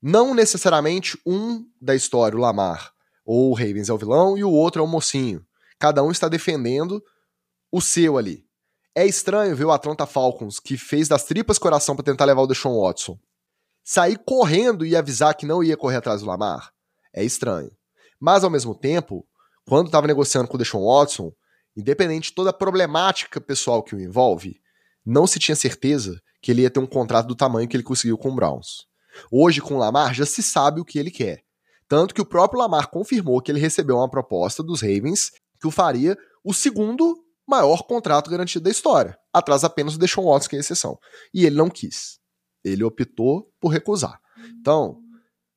Não 0.00 0.32
necessariamente 0.32 1.18
um 1.26 1.66
da 1.82 1.96
história, 1.96 2.38
o 2.38 2.40
Lamar, 2.40 2.92
ou 3.24 3.50
o 3.50 3.54
Ravens 3.54 3.88
é 3.88 3.92
o 3.92 3.98
vilão 3.98 4.38
e 4.38 4.44
o 4.44 4.52
outro 4.52 4.80
é 4.80 4.84
o 4.84 4.88
mocinho. 4.88 5.44
Cada 5.78 6.02
um 6.02 6.10
está 6.10 6.28
defendendo 6.28 7.02
o 7.70 7.80
seu 7.80 8.18
ali. 8.18 8.44
É 8.94 9.06
estranho 9.06 9.54
ver 9.54 9.64
o 9.64 9.70
Atlanta 9.70 10.06
Falcons, 10.06 10.58
que 10.58 10.76
fez 10.76 11.06
das 11.06 11.24
tripas 11.24 11.58
coração 11.58 11.94
para 11.94 12.04
tentar 12.04 12.24
levar 12.24 12.42
o 12.42 12.46
Deshaun 12.46 12.80
Watson, 12.80 13.18
sair 13.84 14.18
correndo 14.18 14.84
e 14.84 14.96
avisar 14.96 15.34
que 15.34 15.46
não 15.46 15.62
ia 15.62 15.76
correr 15.76 15.96
atrás 15.96 16.20
do 16.20 16.26
Lamar. 16.26 16.72
É 17.14 17.22
estranho. 17.22 17.70
Mas, 18.18 18.42
ao 18.42 18.50
mesmo 18.50 18.74
tempo, 18.74 19.24
quando 19.68 19.86
estava 19.86 20.06
negociando 20.06 20.48
com 20.48 20.56
o 20.56 20.58
Deshaun 20.58 20.84
Watson, 20.84 21.32
independente 21.76 22.30
de 22.30 22.34
toda 22.34 22.50
a 22.50 22.52
problemática 22.52 23.40
pessoal 23.40 23.82
que 23.84 23.94
o 23.94 24.00
envolve, 24.00 24.60
não 25.06 25.26
se 25.26 25.38
tinha 25.38 25.54
certeza 25.54 26.20
que 26.42 26.50
ele 26.50 26.62
ia 26.62 26.70
ter 26.70 26.80
um 26.80 26.86
contrato 26.86 27.28
do 27.28 27.36
tamanho 27.36 27.68
que 27.68 27.76
ele 27.76 27.84
conseguiu 27.84 28.18
com 28.18 28.30
o 28.30 28.34
Browns. 28.34 28.86
Hoje, 29.30 29.60
com 29.60 29.74
o 29.74 29.78
Lamar, 29.78 30.12
já 30.12 30.26
se 30.26 30.42
sabe 30.42 30.80
o 30.80 30.84
que 30.84 30.98
ele 30.98 31.10
quer. 31.10 31.42
Tanto 31.88 32.14
que 32.14 32.20
o 32.20 32.26
próprio 32.26 32.60
Lamar 32.60 32.90
confirmou 32.90 33.40
que 33.40 33.50
ele 33.50 33.60
recebeu 33.60 33.96
uma 33.96 34.10
proposta 34.10 34.62
dos 34.62 34.82
Ravens 34.82 35.30
que 35.60 35.66
o 35.66 35.70
faria 35.70 36.16
o 36.44 36.54
segundo 36.54 37.24
maior 37.46 37.84
contrato 37.84 38.30
garantido 38.30 38.64
da 38.64 38.70
história, 38.70 39.18
atrás 39.32 39.64
apenas 39.64 39.94
do 39.94 39.98
Deshaun 39.98 40.26
Watson, 40.26 40.50
que 40.50 40.56
é 40.56 40.58
exceção. 40.58 40.98
E 41.32 41.46
ele 41.46 41.56
não 41.56 41.70
quis. 41.70 42.18
Ele 42.62 42.84
optou 42.84 43.50
por 43.58 43.68
recusar. 43.68 44.20
Então, 44.60 45.00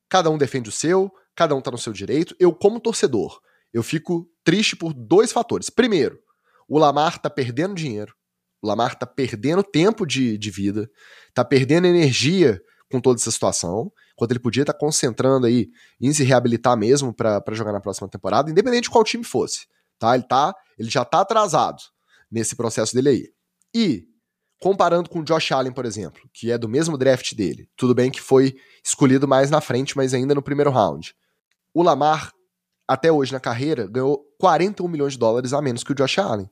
cada 0.09 0.29
um 0.29 0.37
defende 0.37 0.69
o 0.69 0.71
seu, 0.71 1.11
cada 1.35 1.53
um 1.53 1.59
está 1.59 1.71
no 1.71 1.77
seu 1.77 1.91
direito. 1.91 2.35
Eu, 2.39 2.53
como 2.53 2.79
torcedor, 2.79 3.39
eu 3.73 3.83
fico 3.83 4.29
triste 4.43 4.75
por 4.75 4.93
dois 4.93 5.31
fatores. 5.31 5.69
Primeiro, 5.69 6.19
o 6.67 6.77
Lamar 6.79 7.15
está 7.15 7.29
perdendo 7.29 7.75
dinheiro. 7.75 8.13
O 8.61 8.67
Lamar 8.67 8.93
está 8.93 9.05
perdendo 9.05 9.63
tempo 9.63 10.05
de, 10.05 10.37
de 10.37 10.51
vida, 10.51 10.89
está 11.29 11.43
perdendo 11.43 11.87
energia 11.87 12.61
com 12.91 12.99
toda 12.99 13.19
essa 13.19 13.31
situação, 13.31 13.91
enquanto 14.13 14.31
ele 14.31 14.39
podia 14.39 14.63
estar 14.63 14.73
concentrando 14.73 15.47
aí 15.47 15.69
em 15.99 16.13
se 16.13 16.23
reabilitar 16.23 16.77
mesmo 16.77 17.13
para 17.13 17.41
jogar 17.53 17.71
na 17.71 17.79
próxima 17.79 18.07
temporada, 18.07 18.51
independente 18.51 18.83
de 18.83 18.89
qual 18.89 19.03
time 19.03 19.23
fosse, 19.23 19.65
tá? 20.01 20.15
Ele 20.15 20.23
tá, 20.23 20.55
ele 20.79 20.89
já 20.89 21.05
tá 21.05 21.21
atrasado 21.21 21.81
nesse 22.29 22.55
processo 22.55 22.95
dele 22.95 23.09
aí. 23.09 23.29
E 23.73 24.07
comparando 24.59 25.09
com 25.09 25.19
o 25.19 25.23
Josh 25.23 25.51
Allen, 25.51 25.71
por 25.71 25.85
exemplo, 25.85 26.21
que 26.33 26.51
é 26.51 26.57
do 26.57 26.67
mesmo 26.67 26.97
draft 26.97 27.33
dele, 27.35 27.69
tudo 27.75 27.93
bem 27.93 28.09
que 28.09 28.19
foi 28.19 28.55
escolhido 28.83 29.27
mais 29.27 29.51
na 29.51 29.61
frente, 29.61 29.95
mas 29.95 30.13
ainda 30.13 30.33
no 30.33 30.41
primeiro 30.41 30.71
round. 30.71 31.15
O 31.73 31.83
Lamar 31.83 32.31
até 32.87 33.11
hoje 33.11 33.31
na 33.31 33.39
carreira 33.39 33.87
ganhou 33.87 34.25
41 34.39 34.87
milhões 34.87 35.13
de 35.13 35.19
dólares 35.19 35.53
a 35.53 35.61
menos 35.61 35.83
que 35.83 35.91
o 35.91 35.95
Josh 35.95 36.17
Allen, 36.17 36.49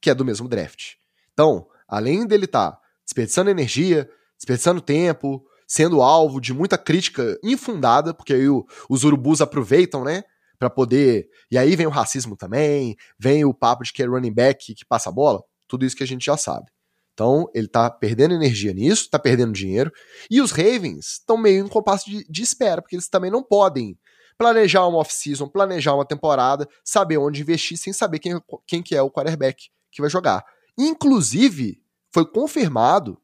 que 0.00 0.10
é 0.10 0.14
do 0.14 0.24
mesmo 0.24 0.48
draft. 0.48 0.94
Então, 1.32 1.66
além 1.86 2.26
dele 2.26 2.46
estar 2.46 2.72
tá 2.72 2.80
desperdiçando 3.04 3.50
energia, 3.50 4.08
desperdiçando 4.36 4.80
tempo, 4.80 5.44
sendo 5.66 6.00
alvo 6.00 6.40
de 6.40 6.54
muita 6.54 6.78
crítica 6.78 7.38
infundada, 7.42 8.14
porque 8.14 8.32
aí 8.32 8.46
os 8.88 9.04
urubus 9.04 9.40
aproveitam, 9.40 10.02
né? 10.02 10.24
Para 10.58 10.70
poder. 10.70 11.28
E 11.50 11.58
aí 11.58 11.76
vem 11.76 11.86
o 11.86 11.90
racismo 11.90 12.36
também, 12.36 12.96
vem 13.18 13.44
o 13.44 13.54
papo 13.54 13.84
de 13.84 13.92
que 13.92 14.02
é 14.02 14.06
running 14.06 14.32
back 14.32 14.74
que 14.74 14.84
passa 14.84 15.10
a 15.10 15.12
bola, 15.12 15.42
tudo 15.68 15.84
isso 15.84 15.96
que 15.96 16.02
a 16.02 16.06
gente 16.06 16.24
já 16.24 16.36
sabe. 16.36 16.66
Então, 17.12 17.48
ele 17.54 17.66
tá 17.66 17.90
perdendo 17.90 18.34
energia 18.34 18.74
nisso, 18.74 19.08
tá 19.08 19.18
perdendo 19.18 19.52
dinheiro. 19.52 19.90
E 20.30 20.40
os 20.40 20.50
Ravens 20.50 21.12
estão 21.12 21.38
meio 21.38 21.64
em 21.64 21.68
compasso 21.68 22.10
de, 22.10 22.26
de, 22.28 22.42
espera, 22.42 22.82
porque 22.82 22.94
eles 22.94 23.08
também 23.08 23.30
não 23.30 23.42
podem 23.42 23.98
planejar 24.36 24.86
uma 24.86 24.98
off-season, 24.98 25.48
planejar 25.48 25.94
uma 25.94 26.04
temporada, 26.04 26.68
saber 26.84 27.16
onde 27.16 27.40
investir 27.40 27.78
sem 27.78 27.92
saber 27.92 28.18
quem, 28.18 28.38
quem 28.66 28.82
que 28.82 28.94
é 28.94 29.00
o 29.00 29.10
quarterback 29.10 29.70
que 29.90 30.02
vai 30.02 30.10
jogar. 30.10 30.44
Inclusive, 30.76 31.82
foi 32.12 32.26
confirmado 32.30 33.18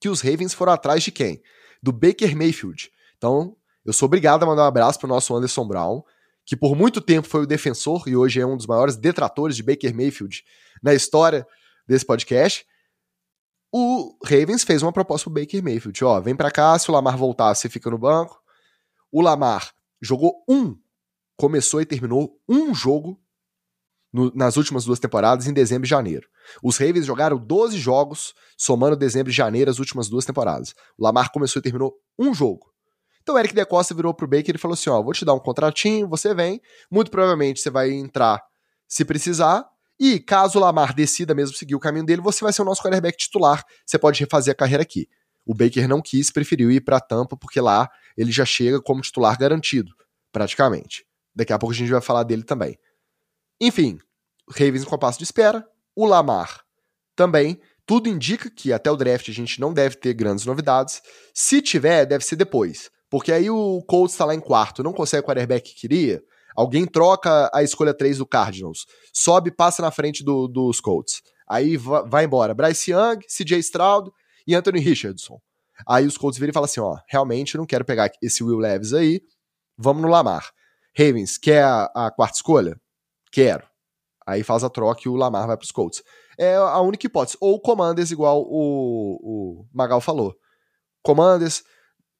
que 0.00 0.08
os 0.08 0.22
Ravens 0.22 0.54
foram 0.54 0.72
atrás 0.72 1.02
de 1.02 1.12
quem? 1.12 1.42
do 1.84 1.92
Baker 1.92 2.34
Mayfield. 2.34 2.90
Então, 3.18 3.54
eu 3.84 3.92
sou 3.92 4.06
obrigado 4.06 4.42
a 4.42 4.46
mandar 4.46 4.62
um 4.62 4.66
abraço 4.66 4.98
para 4.98 5.04
o 5.04 5.10
nosso 5.10 5.36
Anderson 5.36 5.68
Brown, 5.68 6.02
que 6.44 6.56
por 6.56 6.76
muito 6.76 7.00
tempo 7.00 7.28
foi 7.28 7.42
o 7.42 7.46
defensor 7.46 8.04
e 8.06 8.16
hoje 8.16 8.40
é 8.40 8.46
um 8.46 8.56
dos 8.56 8.66
maiores 8.66 8.96
detratores 8.96 9.56
de 9.56 9.62
Baker 9.62 9.94
Mayfield 9.94 10.44
na 10.82 10.94
história 10.94 11.46
desse 11.86 12.04
podcast. 12.04 12.66
O 13.72 14.16
Ravens 14.24 14.62
fez 14.62 14.82
uma 14.82 14.92
proposta 14.92 15.28
pro 15.28 15.40
Baker 15.40 15.62
Mayfield, 15.62 16.04
ó, 16.04 16.20
vem 16.20 16.36
para 16.36 16.50
cá, 16.50 16.78
se 16.78 16.90
o 16.90 16.94
Lamar 16.94 17.16
voltar, 17.16 17.54
você 17.54 17.68
fica 17.68 17.90
no 17.90 17.98
banco. 17.98 18.40
O 19.10 19.20
Lamar 19.20 19.72
jogou 20.00 20.44
um, 20.48 20.76
começou 21.36 21.80
e 21.80 21.86
terminou 21.86 22.38
um 22.48 22.74
jogo 22.74 23.20
no, 24.12 24.30
nas 24.34 24.56
últimas 24.56 24.84
duas 24.84 25.00
temporadas, 25.00 25.48
em 25.48 25.52
dezembro 25.52 25.86
e 25.86 25.90
janeiro. 25.90 26.28
Os 26.62 26.76
Ravens 26.76 27.06
jogaram 27.06 27.36
12 27.36 27.78
jogos, 27.78 28.34
somando 28.56 28.96
dezembro 28.96 29.30
e 29.30 29.34
janeiro 29.34 29.70
as 29.70 29.80
últimas 29.80 30.08
duas 30.08 30.24
temporadas. 30.24 30.74
O 30.96 31.02
Lamar 31.02 31.32
começou 31.32 31.58
e 31.58 31.62
terminou 31.62 31.96
um 32.18 32.32
jogo. 32.32 32.73
Então 33.24 33.36
o 33.36 33.38
Eric 33.38 33.54
De 33.54 33.64
Costa 33.64 33.94
virou 33.94 34.12
pro 34.12 34.28
Baker 34.28 34.54
e 34.54 34.58
falou 34.58 34.74
assim: 34.74 34.90
ó, 34.90 35.02
vou 35.02 35.14
te 35.14 35.24
dar 35.24 35.32
um 35.32 35.40
contratinho, 35.40 36.06
você 36.06 36.34
vem, 36.34 36.60
muito 36.90 37.10
provavelmente 37.10 37.60
você 37.60 37.70
vai 37.70 37.90
entrar 37.90 38.40
se 38.86 39.02
precisar, 39.02 39.66
e 39.98 40.20
caso 40.20 40.58
o 40.58 40.60
Lamar 40.60 40.94
decida 40.94 41.34
mesmo 41.34 41.56
seguir 41.56 41.74
o 41.74 41.80
caminho 41.80 42.04
dele, 42.04 42.20
você 42.20 42.44
vai 42.44 42.52
ser 42.52 42.60
o 42.60 42.64
nosso 42.66 42.82
quarterback 42.82 43.16
titular, 43.16 43.64
você 43.84 43.98
pode 43.98 44.20
refazer 44.20 44.52
a 44.52 44.54
carreira 44.54 44.82
aqui. 44.82 45.08
O 45.46 45.54
Baker 45.54 45.88
não 45.88 46.02
quis, 46.02 46.30
preferiu 46.30 46.70
ir 46.70 46.82
para 46.82 47.00
Tampa, 47.00 47.36
porque 47.36 47.60
lá 47.60 47.88
ele 48.16 48.30
já 48.30 48.44
chega 48.44 48.80
como 48.80 49.00
titular 49.00 49.38
garantido, 49.38 49.92
praticamente. 50.30 51.06
Daqui 51.34 51.52
a 51.52 51.58
pouco 51.58 51.72
a 51.72 51.76
gente 51.76 51.90
vai 51.90 52.02
falar 52.02 52.24
dele 52.24 52.42
também. 52.42 52.78
Enfim, 53.60 53.98
Ravens 54.50 54.82
em 54.82 54.86
compasso 54.86 55.18
de 55.18 55.24
espera, 55.24 55.66
o 55.96 56.04
Lamar 56.04 56.62
também. 57.16 57.58
Tudo 57.86 58.08
indica 58.08 58.50
que 58.50 58.72
até 58.72 58.90
o 58.90 58.96
draft 58.96 59.28
a 59.28 59.32
gente 59.32 59.60
não 59.60 59.72
deve 59.72 59.96
ter 59.96 60.14
grandes 60.14 60.46
novidades. 60.46 61.02
Se 61.34 61.60
tiver, 61.60 62.06
deve 62.06 62.24
ser 62.24 62.36
depois. 62.36 62.90
Porque 63.14 63.30
aí 63.30 63.48
o 63.48 63.80
Colts 63.86 64.12
está 64.12 64.24
lá 64.24 64.34
em 64.34 64.40
quarto, 64.40 64.82
não 64.82 64.92
consegue 64.92 65.22
o 65.22 65.24
quarterback 65.24 65.72
que 65.72 65.82
queria. 65.82 66.20
Alguém 66.56 66.84
troca 66.84 67.48
a 67.54 67.62
escolha 67.62 67.94
3 67.94 68.18
do 68.18 68.26
Cardinals, 68.26 68.86
sobe 69.12 69.52
passa 69.52 69.80
na 69.80 69.92
frente 69.92 70.24
do, 70.24 70.48
dos 70.48 70.80
Colts. 70.80 71.22
Aí 71.48 71.76
vai 71.76 72.24
embora. 72.24 72.52
Bryce 72.52 72.90
Young, 72.90 73.20
CJ 73.20 73.60
Stroud 73.60 74.10
e 74.44 74.52
Anthony 74.52 74.80
Richardson. 74.80 75.40
Aí 75.86 76.04
os 76.08 76.18
Colts 76.18 76.40
viram 76.40 76.50
e 76.50 76.52
falam 76.52 76.64
assim: 76.64 76.80
ó, 76.80 76.98
realmente 77.08 77.56
não 77.56 77.64
quero 77.64 77.84
pegar 77.84 78.10
esse 78.20 78.42
Will 78.42 78.58
Levis 78.58 78.92
aí, 78.92 79.20
vamos 79.78 80.02
no 80.02 80.08
Lamar. 80.08 80.50
Ravens, 80.98 81.38
quer 81.38 81.62
a, 81.62 81.84
a 81.94 82.10
quarta 82.10 82.38
escolha? 82.38 82.76
Quero. 83.30 83.62
Aí 84.26 84.42
faz 84.42 84.64
a 84.64 84.68
troca 84.68 85.02
e 85.06 85.08
o 85.08 85.14
Lamar 85.14 85.46
vai 85.46 85.56
para 85.56 85.64
os 85.64 85.70
Colts. 85.70 86.02
É 86.36 86.56
a 86.56 86.80
única 86.80 87.06
hipótese. 87.06 87.38
Ou 87.40 87.60
Commanders, 87.60 88.10
igual 88.10 88.42
o, 88.42 89.20
o 89.22 89.66
Magal 89.72 90.00
falou. 90.00 90.34
Commanders, 91.00 91.62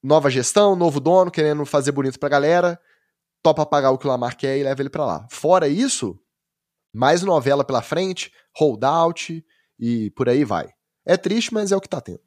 nova 0.05 0.29
gestão, 0.29 0.75
novo 0.75 0.99
dono, 0.99 1.31
querendo 1.31 1.65
fazer 1.65 1.91
bonito 1.91 2.19
pra 2.19 2.29
galera, 2.29 2.79
topa 3.41 3.65
pagar 3.65 3.89
o 3.89 3.97
que 3.97 4.05
o 4.05 4.09
Lamar 4.09 4.37
quer 4.37 4.55
e 4.57 4.63
leva 4.63 4.81
ele 4.81 4.89
para 4.89 5.05
lá. 5.05 5.27
Fora 5.31 5.67
isso, 5.67 6.19
mais 6.93 7.23
novela 7.23 7.63
pela 7.63 7.81
frente, 7.81 8.31
holdout 8.55 9.43
e 9.79 10.11
por 10.11 10.29
aí 10.29 10.45
vai. 10.45 10.69
É 11.05 11.17
triste, 11.17 11.51
mas 11.51 11.71
é 11.71 11.75
o 11.75 11.81
que 11.81 11.89
tá 11.89 11.99
tendo. 11.99 12.21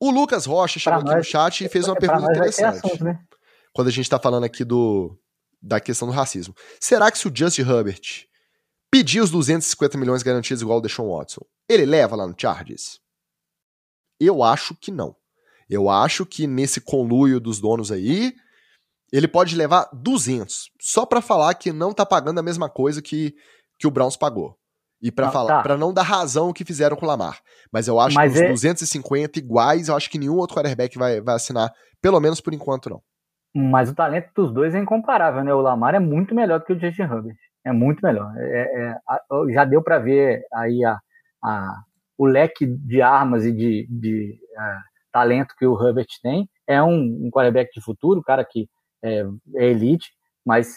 O 0.00 0.10
Lucas 0.10 0.46
Rocha 0.46 0.78
chegou 0.78 1.00
aqui 1.00 1.14
no 1.16 1.24
chat 1.24 1.64
e 1.64 1.68
fez 1.68 1.88
uma 1.88 1.96
pergunta 1.96 2.30
interessante. 2.30 2.78
Assunto, 2.78 3.04
né? 3.04 3.18
Quando 3.72 3.88
a 3.88 3.92
gente 3.92 4.08
tá 4.08 4.18
falando 4.18 4.44
aqui 4.44 4.64
do 4.64 5.18
da 5.60 5.80
questão 5.80 6.06
do 6.06 6.14
racismo. 6.14 6.54
Será 6.80 7.10
que 7.10 7.18
se 7.18 7.26
o 7.26 7.32
Justin 7.34 7.62
Herbert 7.62 8.28
pedir 8.88 9.20
os 9.20 9.30
250 9.30 9.98
milhões 9.98 10.22
garantidos 10.22 10.62
igual 10.62 10.78
o 10.78 10.80
Deshaun 10.80 11.16
Watson, 11.16 11.44
ele 11.68 11.84
leva 11.84 12.14
lá 12.14 12.26
no 12.26 12.36
Chargers? 12.38 13.00
Eu 14.20 14.44
acho 14.44 14.76
que 14.76 14.92
não. 14.92 15.16
Eu 15.68 15.88
acho 15.88 16.24
que 16.24 16.46
nesse 16.46 16.80
conluio 16.80 17.40
dos 17.40 17.60
donos 17.60 17.90
aí, 17.90 18.32
ele 19.12 19.28
pode 19.28 19.56
levar 19.56 19.88
200, 19.92 20.70
só 20.80 21.06
para 21.06 21.20
falar 21.20 21.54
que 21.54 21.72
não 21.72 21.92
tá 21.92 22.04
pagando 22.04 22.38
a 22.38 22.42
mesma 22.42 22.68
coisa 22.68 23.00
que, 23.02 23.34
que 23.78 23.86
o 23.86 23.90
Browns 23.90 24.16
pagou. 24.16 24.56
E 25.02 25.12
para 25.12 25.28
ah, 25.28 25.30
falar, 25.30 25.56
tá. 25.56 25.62
para 25.62 25.76
não 25.76 25.92
dar 25.92 26.02
razão 26.02 26.48
o 26.48 26.54
que 26.54 26.64
fizeram 26.64 26.96
com 26.96 27.04
o 27.04 27.08
Lamar. 27.08 27.38
Mas 27.72 27.86
eu 27.86 28.00
acho 28.00 28.16
Mas 28.16 28.32
que 28.32 28.38
os 28.38 28.44
é... 28.44 28.48
250 28.48 29.38
iguais, 29.38 29.88
eu 29.88 29.96
acho 29.96 30.10
que 30.10 30.18
nenhum 30.18 30.36
outro 30.36 30.56
quarterback 30.56 30.96
vai, 30.96 31.20
vai 31.20 31.34
assinar, 31.34 31.70
pelo 32.00 32.20
menos 32.20 32.40
por 32.40 32.54
enquanto 32.54 32.90
não. 32.90 33.02
Mas 33.54 33.90
o 33.90 33.94
talento 33.94 34.30
dos 34.34 34.52
dois 34.52 34.74
é 34.74 34.78
incomparável, 34.78 35.42
né? 35.42 35.52
O 35.54 35.60
Lamar 35.60 35.94
é 35.94 35.98
muito 35.98 36.34
melhor 36.34 36.58
do 36.58 36.66
que 36.66 36.72
o 36.72 36.80
Justin 36.80 37.02
Herbert. 37.02 37.36
É 37.64 37.72
muito 37.72 38.00
melhor. 38.02 38.32
É, 38.36 38.92
é, 38.92 39.52
já 39.52 39.64
deu 39.64 39.82
para 39.82 39.98
ver 39.98 40.42
aí 40.52 40.84
a, 40.84 40.98
a, 41.42 41.74
o 42.18 42.26
leque 42.26 42.66
de 42.66 43.00
armas 43.00 43.44
e 43.44 43.52
de, 43.52 43.86
de 43.88 44.38
uh, 44.56 44.95
talento 45.16 45.54
que 45.58 45.66
o 45.66 45.82
Herbert 45.82 46.08
tem. 46.22 46.46
É 46.66 46.82
um, 46.82 47.26
um 47.26 47.30
quarterback 47.30 47.72
de 47.72 47.80
futuro, 47.80 48.22
cara 48.22 48.44
que 48.44 48.68
é, 49.02 49.22
é 49.54 49.64
elite, 49.64 50.12
mas 50.44 50.74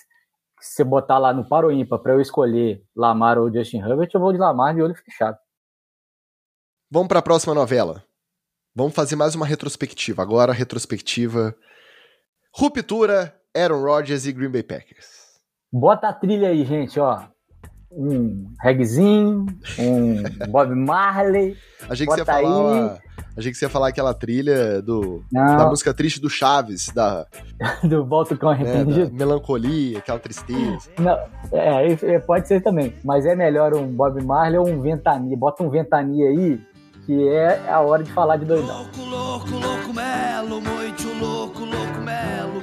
se 0.62 0.76
você 0.76 0.84
botar 0.84 1.18
lá 1.18 1.34
no 1.34 1.48
Paro 1.48 1.70
Ímpar 1.70 2.00
para 2.00 2.14
eu 2.14 2.22
escolher 2.22 2.82
Lamar 2.96 3.38
ou 3.38 3.54
Justin 3.54 3.80
Herbert, 3.80 4.10
eu 4.14 4.20
vou 4.20 4.32
de 4.32 4.38
Lamar 4.38 4.74
de 4.74 4.82
olho 4.82 4.96
fechado. 4.96 5.38
Vamos 6.90 7.10
para 7.10 7.20
a 7.20 7.24
próxima 7.24 7.54
novela. 7.54 8.04
Vamos 8.74 8.94
fazer 8.94 9.18
mais 9.18 9.36
uma 9.36 9.46
retrospectiva. 9.46 10.22
Agora, 10.22 10.54
retrospectiva. 10.54 11.54
Ruptura, 12.56 13.38
Aaron 13.54 13.84
Rodgers 13.84 14.26
e 14.26 14.32
Green 14.32 14.52
Bay 14.52 14.64
Packers. 14.64 15.40
Bota 15.72 16.08
a 16.08 16.14
trilha 16.14 16.48
aí, 16.48 16.64
gente, 16.64 16.98
ó 16.98 17.28
um 17.92 18.52
regzinho, 18.62 19.46
um 19.80 20.24
Bob 20.50 20.76
Marley. 20.76 21.58
Achei 21.90 22.06
que, 22.06 22.14
você 22.14 22.20
ia 22.20 22.26
falar 22.26 22.60
uma, 22.60 23.00
achei 23.36 23.52
que 23.52 23.58
você 23.58 23.66
ia 23.66 23.70
falar 23.70 23.88
aquela 23.88 24.14
trilha 24.14 24.82
do, 24.82 25.24
da 25.32 25.68
música 25.68 25.94
triste 25.94 26.20
do 26.20 26.30
Chaves, 26.30 26.90
da, 26.94 27.26
do 27.84 28.06
Volta 28.06 28.38
com 28.38 28.48
Arrependido. 28.48 29.10
Né, 29.12 29.18
melancolia, 29.18 29.98
aquela 29.98 30.20
tristeza. 30.20 30.90
Não, 31.00 31.18
é, 31.52 31.94
é, 31.94 32.20
pode 32.20 32.48
ser 32.48 32.62
também, 32.62 32.94
mas 33.04 33.26
é 33.26 33.36
melhor 33.36 33.74
um 33.74 33.88
Bob 33.88 34.22
Marley 34.24 34.60
ou 34.60 34.68
um 34.68 34.82
Ventania. 34.82 35.36
Bota 35.36 35.64
um 35.64 35.70
Ventania 35.70 36.30
aí, 36.30 36.62
que 37.06 37.28
é 37.28 37.70
a 37.70 37.80
hora 37.80 38.04
de 38.04 38.12
falar 38.12 38.38
de 38.38 38.46
doidão. 38.46 38.84
Louco, 38.84 39.02
louco, 39.02 39.52
louco, 39.52 39.94
melo, 39.94 40.62
muito 40.62 41.08
louco, 41.20 41.60
louco, 41.62 42.00
melo, 42.04 42.62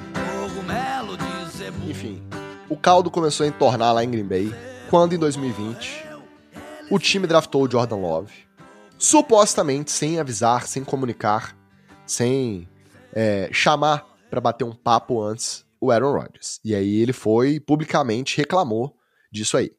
melo 0.64 1.16
de 1.16 1.90
Enfim, 1.90 2.22
o 2.68 2.76
caldo 2.76 3.10
começou 3.10 3.44
a 3.44 3.48
entornar 3.48 3.92
lá 3.92 4.04
em 4.04 4.10
Green 4.10 4.24
Bay 4.24 4.75
quando 4.88 5.14
em 5.14 5.18
2020 5.18 6.07
o 6.90 6.99
time 6.99 7.27
draftou 7.27 7.64
o 7.64 7.70
Jordan 7.70 7.96
Love, 7.96 8.33
supostamente 8.96 9.90
sem 9.90 10.20
avisar, 10.20 10.66
sem 10.66 10.85
comunicar, 10.85 11.57
sem 12.07 12.68
é, 13.12 13.49
chamar 13.53 14.07
para 14.31 14.40
bater 14.40 14.64
um 14.64 14.75
papo 14.75 15.20
antes 15.20 15.66
o 15.81 15.90
Aaron 15.90 16.12
Rodgers. 16.12 16.61
E 16.64 16.75
aí 16.75 16.96
ele 16.96 17.12
foi 17.12 17.59
publicamente 17.59 18.37
reclamou 18.37 18.96
disso 19.31 19.57
aí. 19.57 19.66
O 19.66 19.72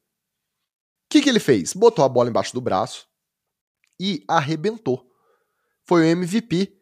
que, 1.10 1.22
que 1.22 1.28
ele 1.28 1.40
fez? 1.40 1.72
Botou 1.72 2.04
a 2.04 2.08
bola 2.08 2.28
embaixo 2.28 2.52
do 2.52 2.60
braço 2.60 3.06
e 3.98 4.22
arrebentou. 4.28 5.06
Foi 5.84 6.02
o 6.02 6.04
MVP 6.04 6.76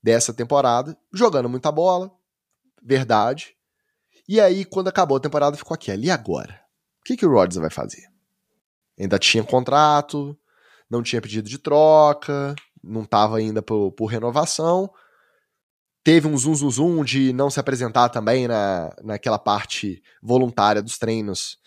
dessa 0.00 0.32
temporada, 0.32 0.96
jogando 1.12 1.48
muita 1.48 1.72
bola, 1.72 2.12
verdade. 2.80 3.56
E 4.28 4.40
aí, 4.40 4.64
quando 4.64 4.88
acabou 4.88 5.16
a 5.16 5.20
temporada, 5.20 5.56
ficou 5.56 5.74
aqui, 5.74 5.90
ali 5.90 6.08
agora. 6.08 6.63
O 7.04 7.06
que, 7.06 7.18
que 7.18 7.26
o 7.26 7.30
Rodgers 7.30 7.60
vai 7.60 7.68
fazer? 7.68 8.08
Ainda 8.98 9.18
tinha 9.18 9.44
contrato, 9.44 10.34
não 10.88 11.02
tinha 11.02 11.20
pedido 11.20 11.50
de 11.50 11.58
troca, 11.58 12.54
não 12.82 13.02
estava 13.02 13.36
ainda 13.36 13.60
por, 13.60 13.92
por, 13.92 14.06
renovação. 14.06 14.90
Teve 16.02 16.26
um 16.26 16.38
zum, 16.38 16.54
zum, 16.54 16.70
zum 16.70 17.04
de 17.04 17.30
não 17.34 17.50
se 17.50 17.60
apresentar 17.60 18.08
também 18.08 18.48
na, 18.48 18.90
naquela 19.02 19.38
parte 19.38 20.02
voluntária 20.22 20.80
dos 20.80 20.96
treinos 20.96 21.58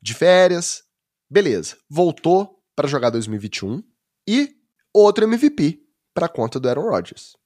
de 0.00 0.14
férias. 0.14 0.82
Beleza, 1.28 1.76
voltou 1.90 2.58
para 2.74 2.88
jogar 2.88 3.10
2021 3.10 3.82
e 4.26 4.56
outro 4.94 5.24
MVP 5.24 5.82
para 6.14 6.26
conta 6.26 6.58
do 6.58 6.70
Aaron 6.70 6.88
Rodgers. 6.88 7.36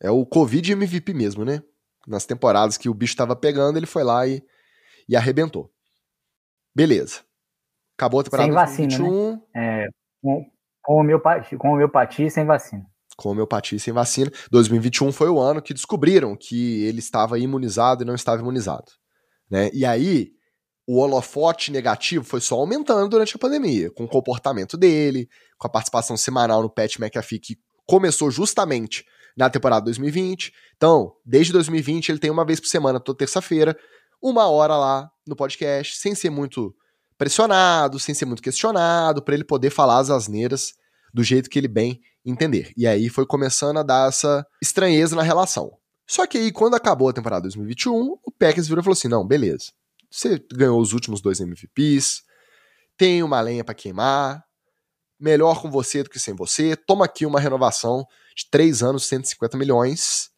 É 0.00 0.10
o 0.10 0.26
Covid 0.26 0.72
MVP 0.72 1.14
mesmo, 1.14 1.44
né? 1.44 1.62
Nas 2.04 2.26
temporadas 2.26 2.76
que 2.76 2.88
o 2.88 2.94
bicho 2.94 3.12
estava 3.12 3.36
pegando, 3.36 3.76
ele 3.76 3.86
foi 3.86 4.02
lá 4.02 4.26
e, 4.26 4.42
e 5.08 5.14
arrebentou. 5.14 5.72
Beleza. 6.76 7.20
Acabou 7.96 8.20
a 8.20 8.24
temporada 8.24 8.46
sem 8.46 8.54
vacina, 8.54 8.88
2021. 8.98 9.32
Né? 9.32 9.40
É, 9.56 9.88
com, 10.22 10.44
com, 10.82 11.00
homeopatia, 11.00 11.56
com 11.56 11.68
homeopatia 11.70 12.26
e 12.26 12.30
sem 12.30 12.44
vacina. 12.44 12.84
Com 13.16 13.30
homeopatia 13.30 13.76
e 13.76 13.80
sem 13.80 13.94
vacina. 13.94 14.30
2021 14.50 15.10
foi 15.10 15.30
o 15.30 15.40
ano 15.40 15.62
que 15.62 15.72
descobriram 15.72 16.36
que 16.36 16.84
ele 16.84 16.98
estava 16.98 17.38
imunizado 17.38 18.02
e 18.02 18.06
não 18.06 18.14
estava 18.14 18.42
imunizado. 18.42 18.92
Né? 19.50 19.70
E 19.72 19.86
aí, 19.86 20.32
o 20.86 20.98
holofote 20.98 21.72
negativo 21.72 22.26
foi 22.26 22.42
só 22.42 22.56
aumentando 22.56 23.08
durante 23.08 23.34
a 23.34 23.38
pandemia, 23.38 23.90
com 23.92 24.04
o 24.04 24.08
comportamento 24.08 24.76
dele, 24.76 25.30
com 25.56 25.66
a 25.66 25.70
participação 25.70 26.14
semanal 26.14 26.60
no 26.60 26.68
Pat 26.68 26.98
McAfee, 26.98 27.38
que 27.38 27.56
começou 27.86 28.30
justamente 28.30 29.02
na 29.34 29.48
temporada 29.48 29.86
2020. 29.86 30.52
Então, 30.76 31.14
desde 31.24 31.54
2020, 31.54 32.10
ele 32.10 32.18
tem 32.18 32.30
uma 32.30 32.44
vez 32.44 32.60
por 32.60 32.66
semana, 32.66 33.00
toda 33.00 33.16
terça-feira, 33.16 33.74
uma 34.22 34.48
hora 34.48 34.76
lá 34.76 35.10
no 35.26 35.36
podcast, 35.36 35.96
sem 35.96 36.14
ser 36.14 36.30
muito 36.30 36.74
pressionado, 37.18 37.98
sem 37.98 38.14
ser 38.14 38.26
muito 38.26 38.42
questionado, 38.42 39.22
para 39.22 39.34
ele 39.34 39.44
poder 39.44 39.70
falar 39.70 39.98
as 39.98 40.10
asneiras 40.10 40.74
do 41.12 41.22
jeito 41.22 41.48
que 41.48 41.58
ele 41.58 41.68
bem 41.68 42.00
entender. 42.24 42.72
E 42.76 42.86
aí 42.86 43.08
foi 43.08 43.24
começando 43.24 43.78
a 43.78 43.82
dar 43.82 44.08
essa 44.08 44.46
estranheza 44.60 45.16
na 45.16 45.22
relação. 45.22 45.72
Só 46.06 46.26
que 46.26 46.38
aí, 46.38 46.52
quando 46.52 46.74
acabou 46.74 47.08
a 47.08 47.12
temporada 47.12 47.42
2021, 47.42 48.18
o 48.22 48.30
Packers 48.30 48.68
virou 48.68 48.80
e 48.80 48.84
falou 48.84 48.92
assim: 48.92 49.08
não, 49.08 49.26
beleza. 49.26 49.72
Você 50.10 50.40
ganhou 50.52 50.80
os 50.80 50.92
últimos 50.92 51.20
dois 51.20 51.40
MVPs, 51.40 52.22
tem 52.96 53.22
uma 53.22 53.40
lenha 53.40 53.64
para 53.64 53.74
queimar, 53.74 54.44
melhor 55.18 55.60
com 55.60 55.70
você 55.70 56.02
do 56.02 56.10
que 56.10 56.18
sem 56.18 56.34
você, 56.34 56.76
toma 56.76 57.04
aqui 57.04 57.26
uma 57.26 57.40
renovação 57.40 58.06
de 58.36 58.48
três 58.50 58.82
anos, 58.82 59.06
150 59.06 59.56
milhões, 59.56 60.30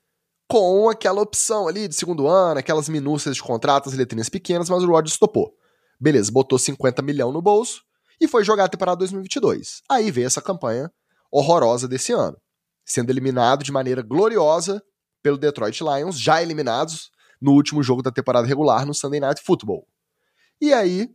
com 0.48 0.88
aquela 0.88 1.20
opção 1.20 1.68
ali 1.68 1.86
de 1.86 1.94
segundo 1.94 2.26
ano, 2.26 2.58
aquelas 2.58 2.88
minúcias 2.88 3.36
de 3.36 3.42
contratos, 3.42 3.92
letrinhas 3.92 4.30
pequenas, 4.30 4.70
mas 4.70 4.82
o 4.82 4.86
Rodgers 4.86 5.18
topou. 5.18 5.54
Beleza, 6.00 6.32
botou 6.32 6.58
50 6.58 7.02
milhões 7.02 7.34
no 7.34 7.42
bolso 7.42 7.82
e 8.18 8.26
foi 8.26 8.42
jogar 8.42 8.64
a 8.64 8.68
temporada 8.68 8.98
2022. 8.98 9.82
Aí 9.88 10.10
veio 10.10 10.26
essa 10.26 10.40
campanha 10.40 10.90
horrorosa 11.30 11.86
desse 11.86 12.12
ano, 12.12 12.36
sendo 12.84 13.10
eliminado 13.10 13.62
de 13.62 13.70
maneira 13.70 14.00
gloriosa 14.00 14.82
pelo 15.22 15.36
Detroit 15.36 15.80
Lions, 15.80 16.18
já 16.18 16.42
eliminados 16.42 17.10
no 17.40 17.52
último 17.52 17.82
jogo 17.82 18.02
da 18.02 18.10
temporada 18.10 18.46
regular 18.46 18.86
no 18.86 18.94
Sunday 18.94 19.20
Night 19.20 19.42
Football. 19.42 19.86
E 20.60 20.72
aí, 20.72 21.10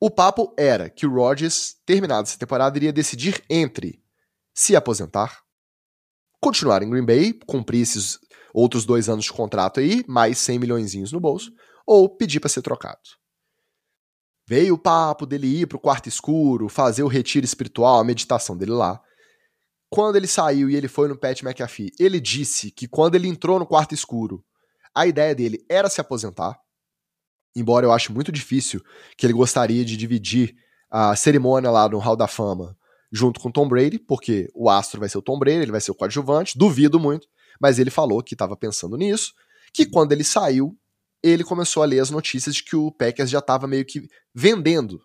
o 0.00 0.10
papo 0.10 0.54
era 0.56 0.88
que 0.88 1.06
o 1.06 1.12
Rodgers, 1.12 1.76
terminada 1.84 2.28
essa 2.28 2.38
temporada, 2.38 2.78
iria 2.78 2.92
decidir 2.92 3.42
entre 3.50 4.02
se 4.54 4.76
aposentar, 4.76 5.42
continuar 6.40 6.82
em 6.82 6.90
Green 6.90 7.04
Bay, 7.04 7.32
cumprir 7.46 7.80
esses 7.80 8.18
outros 8.54 8.86
dois 8.86 9.08
anos 9.08 9.24
de 9.24 9.32
contrato 9.32 9.80
aí, 9.80 10.04
mais 10.06 10.38
100 10.38 10.58
milhões 10.60 10.94
no 11.10 11.18
bolso, 11.18 11.52
ou 11.84 12.08
pedir 12.08 12.38
para 12.38 12.48
ser 12.48 12.62
trocado. 12.62 13.00
Veio 14.48 14.74
o 14.74 14.78
papo 14.78 15.26
dele 15.26 15.62
ir 15.62 15.66
para 15.66 15.76
o 15.76 15.80
quarto 15.80 16.08
escuro, 16.08 16.68
fazer 16.68 17.02
o 17.02 17.08
retiro 17.08 17.44
espiritual, 17.44 17.98
a 17.98 18.04
meditação 18.04 18.56
dele 18.56 18.70
lá. 18.70 19.02
Quando 19.90 20.16
ele 20.16 20.28
saiu 20.28 20.70
e 20.70 20.76
ele 20.76 20.86
foi 20.86 21.08
no 21.08 21.18
Pat 21.18 21.42
McAfee, 21.42 21.90
ele 21.98 22.20
disse 22.20 22.70
que 22.70 22.86
quando 22.86 23.16
ele 23.16 23.26
entrou 23.26 23.58
no 23.58 23.66
quarto 23.66 23.92
escuro, 23.92 24.44
a 24.94 25.06
ideia 25.06 25.34
dele 25.34 25.64
era 25.68 25.88
se 25.90 26.00
aposentar. 26.00 26.56
Embora 27.56 27.86
eu 27.86 27.92
ache 27.92 28.12
muito 28.12 28.30
difícil 28.30 28.80
que 29.16 29.26
ele 29.26 29.32
gostaria 29.32 29.84
de 29.84 29.96
dividir 29.96 30.54
a 30.90 31.16
cerimônia 31.16 31.70
lá 31.70 31.88
no 31.88 31.98
Hall 31.98 32.16
da 32.16 32.28
Fama 32.28 32.76
junto 33.10 33.40
com 33.40 33.50
Tom 33.50 33.68
Brady, 33.68 33.98
porque 33.98 34.48
o 34.54 34.68
astro 34.68 35.00
vai 35.00 35.08
ser 35.08 35.18
o 35.18 35.22
Tom 35.22 35.38
Brady, 35.38 35.62
ele 35.62 35.72
vai 35.72 35.80
ser 35.80 35.92
o 35.92 35.94
coadjuvante, 35.94 36.58
duvido 36.58 36.98
muito 36.98 37.28
mas 37.60 37.78
ele 37.78 37.90
falou 37.90 38.22
que 38.22 38.34
estava 38.34 38.56
pensando 38.56 38.96
nisso, 38.96 39.32
que 39.72 39.86
quando 39.86 40.12
ele 40.12 40.24
saiu, 40.24 40.78
ele 41.22 41.42
começou 41.42 41.82
a 41.82 41.86
ler 41.86 42.00
as 42.00 42.10
notícias 42.10 42.54
de 42.54 42.62
que 42.62 42.76
o 42.76 42.92
Packers 42.92 43.30
já 43.30 43.38
estava 43.38 43.66
meio 43.66 43.84
que 43.84 44.08
vendendo 44.34 45.00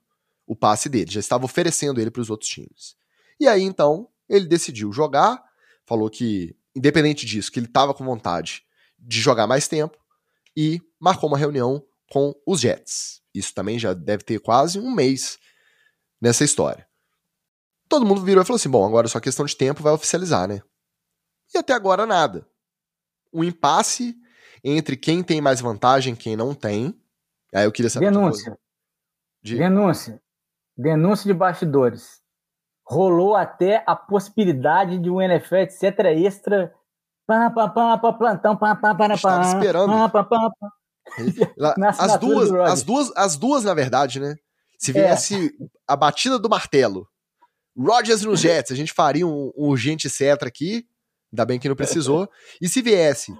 o 0.45 0.55
passe 0.55 0.89
dele, 0.89 1.11
já 1.11 1.19
estava 1.19 1.45
oferecendo 1.45 2.01
ele 2.01 2.11
para 2.11 2.21
os 2.21 2.29
outros 2.29 2.49
times. 2.49 2.95
E 3.39 3.47
aí 3.47 3.63
então 3.63 4.09
ele 4.27 4.45
decidiu 4.47 4.91
jogar, 4.91 5.41
falou 5.85 6.09
que, 6.09 6.55
independente 6.75 7.25
disso, 7.25 7.51
que 7.51 7.59
ele 7.59 7.67
estava 7.67 7.93
com 7.93 8.05
vontade 8.05 8.63
de 8.97 9.19
jogar 9.19 9.47
mais 9.47 9.67
tempo 9.67 9.97
e 10.55 10.81
marcou 10.99 11.29
uma 11.29 11.37
reunião 11.37 11.83
com 12.11 12.33
os 12.45 12.59
Jets. 12.59 13.21
Isso 13.33 13.53
também 13.53 13.79
já 13.79 13.93
deve 13.93 14.23
ter 14.23 14.39
quase 14.39 14.79
um 14.79 14.91
mês 14.91 15.37
nessa 16.21 16.43
história. 16.43 16.87
Todo 17.87 18.05
mundo 18.05 18.21
virou 18.21 18.43
e 18.43 18.45
falou 18.45 18.57
assim: 18.57 18.69
bom, 18.69 18.85
agora 18.85 19.07
é 19.07 19.09
só 19.09 19.19
questão 19.19 19.45
de 19.45 19.55
tempo, 19.55 19.81
vai 19.81 19.93
oficializar, 19.93 20.47
né? 20.47 20.61
E 21.53 21.57
até 21.57 21.73
agora 21.73 22.05
nada. 22.05 22.47
Um 23.33 23.43
impasse 23.43 24.15
entre 24.63 24.95
quem 24.95 25.23
tem 25.23 25.41
mais 25.41 25.61
vantagem 25.61 26.13
e 26.13 26.17
quem 26.17 26.35
não 26.35 26.53
tem. 26.53 26.99
Aí 27.53 27.65
eu 27.65 27.71
queria 27.71 27.89
saber. 27.89 28.11
Denúncia. 28.11 28.57
De... 29.41 29.57
Denúncia. 29.57 30.21
Denúncia 30.77 31.31
de 31.31 31.33
bastidores. 31.37 32.21
Rolou 32.85 33.35
até 33.35 33.83
a 33.85 33.95
possibilidade 33.95 34.97
de 34.97 35.09
um 35.09 35.21
NFL, 35.21 35.55
etc. 35.57 35.83
extra. 36.17 36.73
Pá, 37.27 37.49
pá, 37.49 37.69
pá, 37.69 37.97
pá, 37.97 38.13
plantão, 38.13 38.57
pá, 38.57 38.75
pá, 38.75 38.95
pá, 38.95 39.17
pá, 39.17 39.41
esperando. 39.41 39.91
Pá, 39.91 40.09
pá, 40.09 40.23
pá, 40.23 40.51
pá. 40.59 40.69
As 41.97 42.17
duas, 42.17 42.51
as 42.51 42.83
duas, 42.83 43.11
as 43.15 43.35
duas, 43.35 43.63
na 43.63 43.73
verdade, 43.73 44.19
né? 44.19 44.35
Se 44.77 44.93
viesse 44.93 45.47
é. 45.47 45.65
a 45.87 45.95
batida 45.95 46.37
do 46.37 46.47
martelo, 46.47 47.07
Rodgers 47.75 48.21
nos 48.21 48.39
Jets, 48.41 48.71
a 48.71 48.75
gente 48.75 48.93
faria 48.93 49.25
um, 49.25 49.51
um 49.57 49.67
urgente 49.69 50.09
cetra 50.09 50.47
aqui, 50.47 50.87
ainda 51.31 51.45
bem 51.45 51.59
que 51.59 51.69
não 51.69 51.75
precisou. 51.75 52.29
E 52.61 52.67
se 52.67 52.81
viesse 52.81 53.33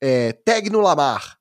é, 0.00 0.32
tag 0.32 0.70
no 0.70 0.80
Lamar. 0.80 1.36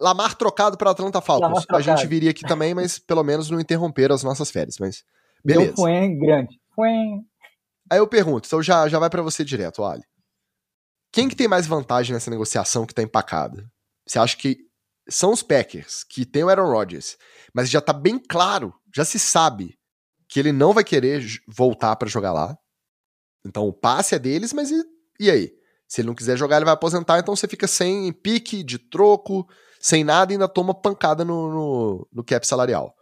Lamar 0.00 0.36
trocado 0.36 0.76
para 0.76 0.90
Atlanta 0.90 1.20
Falcons. 1.20 1.66
A 1.68 1.80
gente 1.80 2.06
viria 2.06 2.30
aqui 2.30 2.46
também, 2.46 2.74
mas 2.74 2.98
pelo 2.98 3.24
menos 3.24 3.50
não 3.50 3.60
interromper 3.60 4.12
as 4.12 4.22
nossas 4.22 4.50
férias. 4.50 4.76
Mas 4.78 5.04
beleza. 5.44 5.72
Deu 5.72 5.76
foi 5.76 6.08
grande. 6.16 6.60
Foi. 6.74 6.92
Aí 7.90 7.98
eu 7.98 8.06
pergunto, 8.06 8.46
então 8.46 8.62
já, 8.62 8.88
já 8.88 8.98
vai 8.98 9.10
para 9.10 9.22
você 9.22 9.44
direto, 9.44 9.82
olha. 9.82 10.04
Quem 11.12 11.28
que 11.28 11.34
tem 11.34 11.48
mais 11.48 11.66
vantagem 11.66 12.14
nessa 12.14 12.30
negociação 12.30 12.86
que 12.86 12.94
tá 12.94 13.02
empacada? 13.02 13.68
Você 14.06 14.18
acha 14.18 14.36
que 14.36 14.58
são 15.08 15.32
os 15.32 15.42
Packers, 15.42 16.04
que 16.04 16.24
tem 16.24 16.44
o 16.44 16.48
Aaron 16.48 16.70
Rodgers, 16.70 17.18
mas 17.52 17.68
já 17.68 17.80
tá 17.80 17.92
bem 17.92 18.16
claro, 18.16 18.72
já 18.94 19.04
se 19.04 19.18
sabe 19.18 19.76
que 20.28 20.38
ele 20.38 20.52
não 20.52 20.72
vai 20.72 20.84
querer 20.84 21.20
voltar 21.48 21.96
para 21.96 22.08
jogar 22.08 22.32
lá. 22.32 22.56
Então 23.44 23.66
o 23.66 23.72
passe 23.72 24.14
é 24.14 24.18
deles, 24.20 24.52
mas 24.52 24.70
e, 25.20 25.30
aí? 25.30 25.52
Se 25.86 26.00
ele 26.00 26.08
não 26.08 26.14
quiser 26.14 26.36
jogar, 26.36 26.56
ele 26.56 26.64
vai 26.64 26.74
aposentar, 26.74 27.18
então 27.18 27.34
você 27.34 27.48
fica 27.48 27.66
sem 27.66 28.12
pique 28.12 28.62
de 28.62 28.78
troco, 28.78 29.46
sem 29.80 30.04
nada 30.04 30.32
e 30.32 30.34
ainda 30.34 30.48
toma 30.48 30.72
pancada 30.72 31.24
no, 31.24 31.50
no, 31.50 32.08
no 32.12 32.24
cap 32.24 32.46
salarial. 32.46 32.94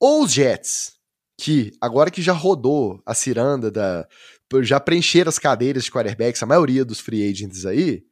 Ou 0.00 0.24
os 0.24 0.32
Jets, 0.32 0.94
que 1.38 1.72
agora 1.80 2.10
que 2.10 2.20
já 2.20 2.32
rodou 2.32 3.00
a 3.06 3.14
ciranda, 3.14 3.70
da, 3.70 4.06
já 4.62 4.80
preencheram 4.80 5.28
as 5.28 5.38
cadeiras 5.38 5.84
de 5.84 5.92
quarterbacks, 5.92 6.42
a 6.42 6.46
maioria 6.46 6.84
dos 6.84 6.98
free 6.98 7.28
agents 7.28 7.64
aí, 7.64 8.02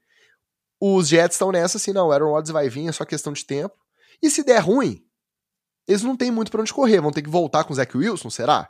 os 0.81 1.09
Jets 1.09 1.35
estão 1.35 1.51
nessa 1.53 1.77
assim, 1.77 1.93
não, 1.93 2.11
Aaron 2.11 2.31
Rodgers 2.31 2.51
vai 2.51 2.69
vir, 2.69 2.89
é 2.89 2.93
só 2.93 3.05
questão 3.05 3.33
de 3.33 3.45
tempo. 3.45 3.75
E 4.23 4.31
se 4.31 4.45
der 4.45 4.59
ruim, 4.61 5.05
eles 5.87 6.03
não 6.03 6.17
têm 6.17 6.31
muito 6.31 6.51
para 6.51 6.61
onde 6.61 6.73
correr, 6.73 7.01
vão 7.01 7.13
ter 7.13 7.23
que 7.23 7.31
voltar 7.31 7.65
com 7.65 7.73
o 7.73 7.77
Zach 7.77 7.97
Wilson, 7.97 8.31
será? 8.31 8.69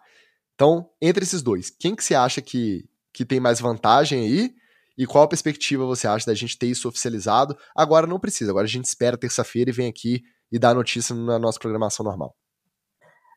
Então, 0.54 0.88
entre 1.00 1.24
esses 1.24 1.42
dois, 1.42 1.70
quem 1.70 1.94
que 1.94 2.04
você 2.04 2.14
acha 2.14 2.40
que, 2.40 2.88
que 3.12 3.24
tem 3.24 3.40
mais 3.40 3.60
vantagem 3.60 4.20
aí? 4.20 4.54
E 4.96 5.06
qual 5.06 5.24
a 5.24 5.28
perspectiva 5.28 5.84
você 5.86 6.06
acha 6.06 6.26
da 6.26 6.34
gente 6.34 6.58
ter 6.58 6.66
isso 6.66 6.88
oficializado? 6.88 7.56
Agora 7.74 8.06
não 8.06 8.20
precisa, 8.20 8.50
agora 8.50 8.64
a 8.64 8.68
gente 8.68 8.84
espera 8.84 9.16
terça-feira 9.16 9.70
e 9.70 9.72
vem 9.72 9.88
aqui 9.88 10.22
e 10.50 10.58
dá 10.58 10.70
a 10.70 10.74
notícia 10.74 11.14
na 11.14 11.38
nossa 11.38 11.58
programação 11.58 12.04
normal. 12.04 12.34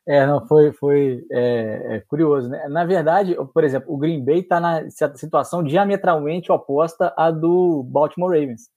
É, 0.08 0.26
não, 0.28 0.46
foi, 0.46 0.72
foi 0.74 1.26
é, 1.32 1.96
é 1.96 2.00
curioso, 2.02 2.48
né? 2.48 2.68
Na 2.68 2.86
verdade, 2.86 3.36
por 3.54 3.64
exemplo, 3.64 3.92
o 3.92 3.98
Green 3.98 4.24
Bay 4.24 4.42
está 4.42 4.60
na 4.60 4.88
situação 4.90 5.64
diametralmente 5.64 6.52
oposta 6.52 7.12
à 7.18 7.32
do 7.32 7.84
Baltimore 7.84 8.30
Ravens. 8.30 8.70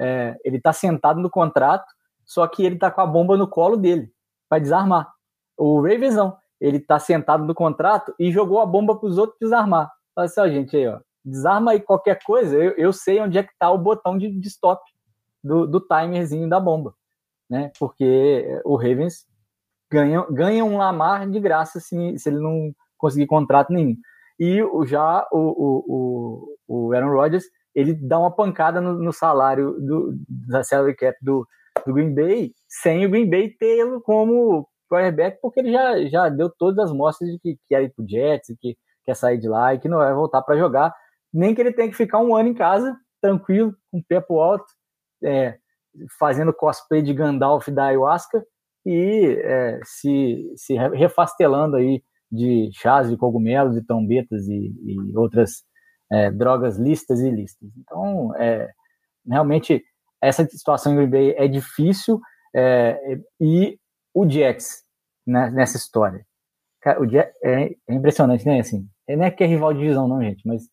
É, 0.00 0.34
ele 0.44 0.56
está 0.56 0.72
sentado 0.72 1.20
no 1.20 1.30
contrato, 1.30 1.86
só 2.24 2.44
que 2.48 2.64
ele 2.64 2.74
está 2.74 2.90
com 2.90 3.00
a 3.00 3.06
bomba 3.06 3.36
no 3.36 3.46
colo 3.46 3.76
dele 3.76 4.10
para 4.48 4.58
desarmar. 4.58 5.12
O 5.56 5.80
Ravens 5.80 6.16
não, 6.16 6.36
ele 6.60 6.78
está 6.78 6.98
sentado 6.98 7.44
no 7.44 7.54
contrato 7.54 8.12
e 8.18 8.32
jogou 8.32 8.58
a 8.60 8.66
bomba 8.66 8.98
para 8.98 9.08
os 9.08 9.16
outros 9.16 9.38
desarmar. 9.40 9.88
Olha 10.16 10.28
só, 10.28 10.48
gente 10.48 10.76
aí, 10.76 10.88
ó 10.88 10.98
desarma 11.24 11.72
aí 11.72 11.80
qualquer 11.80 12.22
coisa, 12.22 12.56
eu, 12.56 12.72
eu 12.72 12.92
sei 12.92 13.20
onde 13.20 13.38
é 13.38 13.42
que 13.42 13.52
está 13.52 13.70
o 13.70 13.78
botão 13.78 14.18
de, 14.18 14.30
de 14.30 14.48
stop 14.48 14.82
do, 15.42 15.66
do 15.66 15.80
timerzinho 15.80 16.48
da 16.48 16.60
bomba, 16.60 16.94
né? 17.48 17.72
Porque 17.78 18.60
o 18.64 18.76
Ravens 18.76 19.26
ganha, 19.90 20.26
ganha 20.30 20.64
um 20.64 20.76
Lamar 20.76 21.28
de 21.30 21.40
graça 21.40 21.80
se, 21.80 22.18
se 22.18 22.28
ele 22.28 22.40
não 22.40 22.74
conseguir 22.96 23.26
contrato 23.26 23.72
nenhum. 23.72 23.96
E 24.38 24.58
já 24.86 25.26
o, 25.30 26.56
o, 26.66 26.86
o, 26.88 26.92
Aaron 26.92 27.12
Rodgers, 27.12 27.44
ele 27.74 27.94
dá 27.94 28.18
uma 28.18 28.34
pancada 28.34 28.80
no, 28.80 28.94
no 28.94 29.12
salário 29.12 29.80
do, 29.80 30.14
da 30.28 30.64
salary 30.64 30.96
cap 30.96 31.16
do, 31.22 31.46
do 31.86 31.92
Green 31.92 32.14
Bay, 32.14 32.52
sem 32.68 33.06
o 33.06 33.10
Green 33.10 33.28
Bay 33.28 33.50
tê-lo 33.50 34.00
como 34.00 34.68
quarterback, 34.90 35.38
porque 35.40 35.60
ele 35.60 35.72
já, 35.72 36.04
já 36.06 36.28
deu 36.28 36.50
todas 36.50 36.86
as 36.86 36.92
mostras 36.92 37.30
de 37.30 37.38
que 37.38 37.58
quer 37.68 37.82
ir 37.82 37.92
pro 37.94 38.08
Jets, 38.08 38.54
que 38.60 38.76
quer 39.04 39.14
sair 39.14 39.38
de 39.38 39.48
lá 39.48 39.74
e 39.74 39.78
que 39.78 39.88
não 39.88 39.98
vai 39.98 40.12
voltar 40.14 40.42
para 40.42 40.56
jogar 40.56 40.94
nem 41.34 41.54
que 41.54 41.60
ele 41.60 41.72
tenha 41.72 41.88
que 41.88 41.96
ficar 41.96 42.20
um 42.20 42.36
ano 42.36 42.48
em 42.48 42.54
casa, 42.54 42.96
tranquilo, 43.20 43.74
com 43.90 43.98
o 43.98 44.22
pro 44.22 44.40
alto, 44.40 44.64
é, 45.24 45.58
fazendo 46.18 46.52
cosplay 46.52 47.02
de 47.02 47.12
Gandalf 47.12 47.68
da 47.68 47.86
ayahuasca 47.86 48.44
e 48.86 49.36
é, 49.42 49.80
se, 49.82 50.52
se 50.56 50.74
refastelando 50.74 51.76
aí 51.76 52.02
de 52.30 52.70
chás 52.74 53.10
de 53.10 53.16
cogumelos, 53.16 53.74
de 53.74 53.84
trombetas 53.84 54.46
e, 54.46 54.74
e 54.84 55.16
outras 55.16 55.64
é, 56.12 56.30
drogas 56.30 56.78
listas 56.78 57.20
e 57.20 57.30
listas. 57.30 57.68
Então, 57.78 58.34
é, 58.36 58.70
realmente, 59.26 59.82
essa 60.22 60.44
situação 60.44 60.92
em 60.92 60.96
Green 60.96 61.10
Bay 61.10 61.34
é 61.36 61.48
difícil 61.48 62.20
é, 62.54 63.18
e 63.40 63.78
o 64.12 64.28
Jets 64.28 64.84
né, 65.26 65.50
nessa 65.50 65.76
história. 65.76 66.24
O 67.00 67.08
Jets 67.08 67.34
é, 67.42 67.70
é 67.88 67.94
impressionante, 67.94 68.44
né? 68.44 68.60
Assim, 68.60 68.86
não 69.08 69.24
é 69.24 69.30
que 69.30 69.42
é 69.42 69.46
rival 69.46 69.72
de 69.72 69.80
divisão, 69.80 70.06
não, 70.06 70.22
gente, 70.22 70.46
mas 70.46 70.68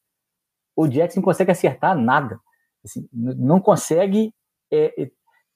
o 0.81 1.15
não 1.15 1.23
consegue 1.23 1.51
acertar 1.51 1.97
nada. 1.97 2.39
Assim, 2.83 3.07
não 3.13 3.59
consegue 3.59 4.33
é, 4.71 5.03
é, 5.03 5.11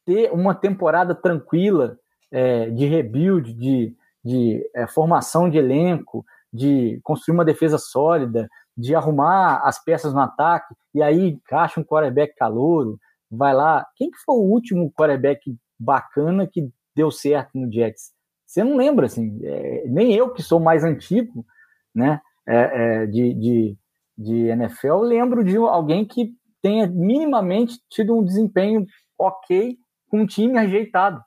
ter 0.05 0.31
uma 0.31 0.53
temporada 0.53 1.15
tranquila 1.15 1.97
é, 2.31 2.69
de 2.69 2.85
rebuild, 2.85 3.53
de, 3.53 3.95
de 4.23 4.69
é, 4.75 4.85
formação 4.87 5.49
de 5.49 5.57
elenco, 5.57 6.25
de 6.51 6.99
construir 7.03 7.35
uma 7.35 7.45
defesa 7.45 7.77
sólida, 7.77 8.47
de 8.77 8.93
arrumar 8.93 9.61
as 9.63 9.83
peças 9.83 10.13
no 10.13 10.19
ataque, 10.19 10.73
e 10.93 11.01
aí 11.01 11.29
encaixa 11.29 11.79
um 11.79 11.83
quarterback 11.83 12.35
calouro, 12.35 12.99
vai 13.31 13.53
lá. 13.53 13.85
Quem 13.95 14.11
que 14.11 14.17
foi 14.25 14.35
o 14.35 14.49
último 14.49 14.91
quarterback 14.91 15.55
bacana 15.79 16.47
que 16.47 16.69
deu 16.95 17.09
certo 17.09 17.57
no 17.57 17.71
Jets? 17.71 18.13
Você 18.45 18.63
não 18.63 18.77
lembra, 18.77 19.07
assim, 19.07 19.39
é, 19.43 19.83
nem 19.87 20.13
eu 20.13 20.31
que 20.31 20.43
sou 20.43 20.59
mais 20.59 20.83
antigo, 20.83 21.45
né, 21.93 22.21
é, 22.45 23.05
de, 23.07 23.33
de 23.33 23.77
de 24.17 24.47
NFL, 24.47 25.01
lembro 25.01 25.43
de 25.43 25.57
alguém 25.57 26.05
que 26.05 26.33
tenha 26.61 26.87
minimamente 26.87 27.79
tido 27.89 28.17
um 28.17 28.23
desempenho 28.23 28.85
ok 29.19 29.77
com 30.09 30.21
um 30.21 30.25
time 30.25 30.57
ajeitado. 30.57 31.21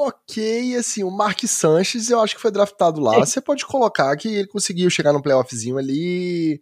Ok, 0.00 0.76
assim, 0.76 1.02
o 1.02 1.10
Mark 1.10 1.40
Sanches 1.44 2.10
eu 2.10 2.20
acho 2.20 2.36
que 2.36 2.40
foi 2.42 2.50
draftado 2.50 3.00
lá. 3.00 3.18
Você 3.18 3.40
pode 3.40 3.64
colocar 3.64 4.14
que 4.16 4.28
ele 4.28 4.46
conseguiu 4.46 4.90
chegar 4.90 5.12
no 5.12 5.22
playoffzinho 5.22 5.78
ali. 5.78 6.60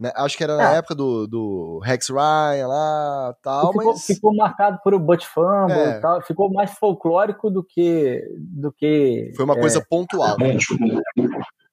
Né? 0.00 0.12
Acho 0.14 0.36
que 0.36 0.44
era 0.44 0.56
na 0.56 0.74
é. 0.74 0.78
época 0.78 0.94
do, 0.94 1.26
do 1.26 1.80
Rex 1.82 2.08
Ryan 2.08 2.68
lá 2.68 3.34
tal, 3.42 3.72
ficou, 3.72 3.92
mas... 3.92 4.06
ficou 4.06 4.36
marcado 4.36 4.78
por 4.84 4.94
o 4.94 5.00
Butch 5.00 5.26
Fumble 5.26 5.72
é. 5.72 5.98
tal, 5.98 6.22
ficou 6.22 6.52
mais 6.52 6.70
folclórico 6.70 7.50
do 7.50 7.64
que 7.64 8.22
do 8.38 8.72
que 8.72 9.32
foi 9.34 9.44
uma 9.44 9.56
é, 9.56 9.60
coisa 9.60 9.84
pontual. 9.90 10.36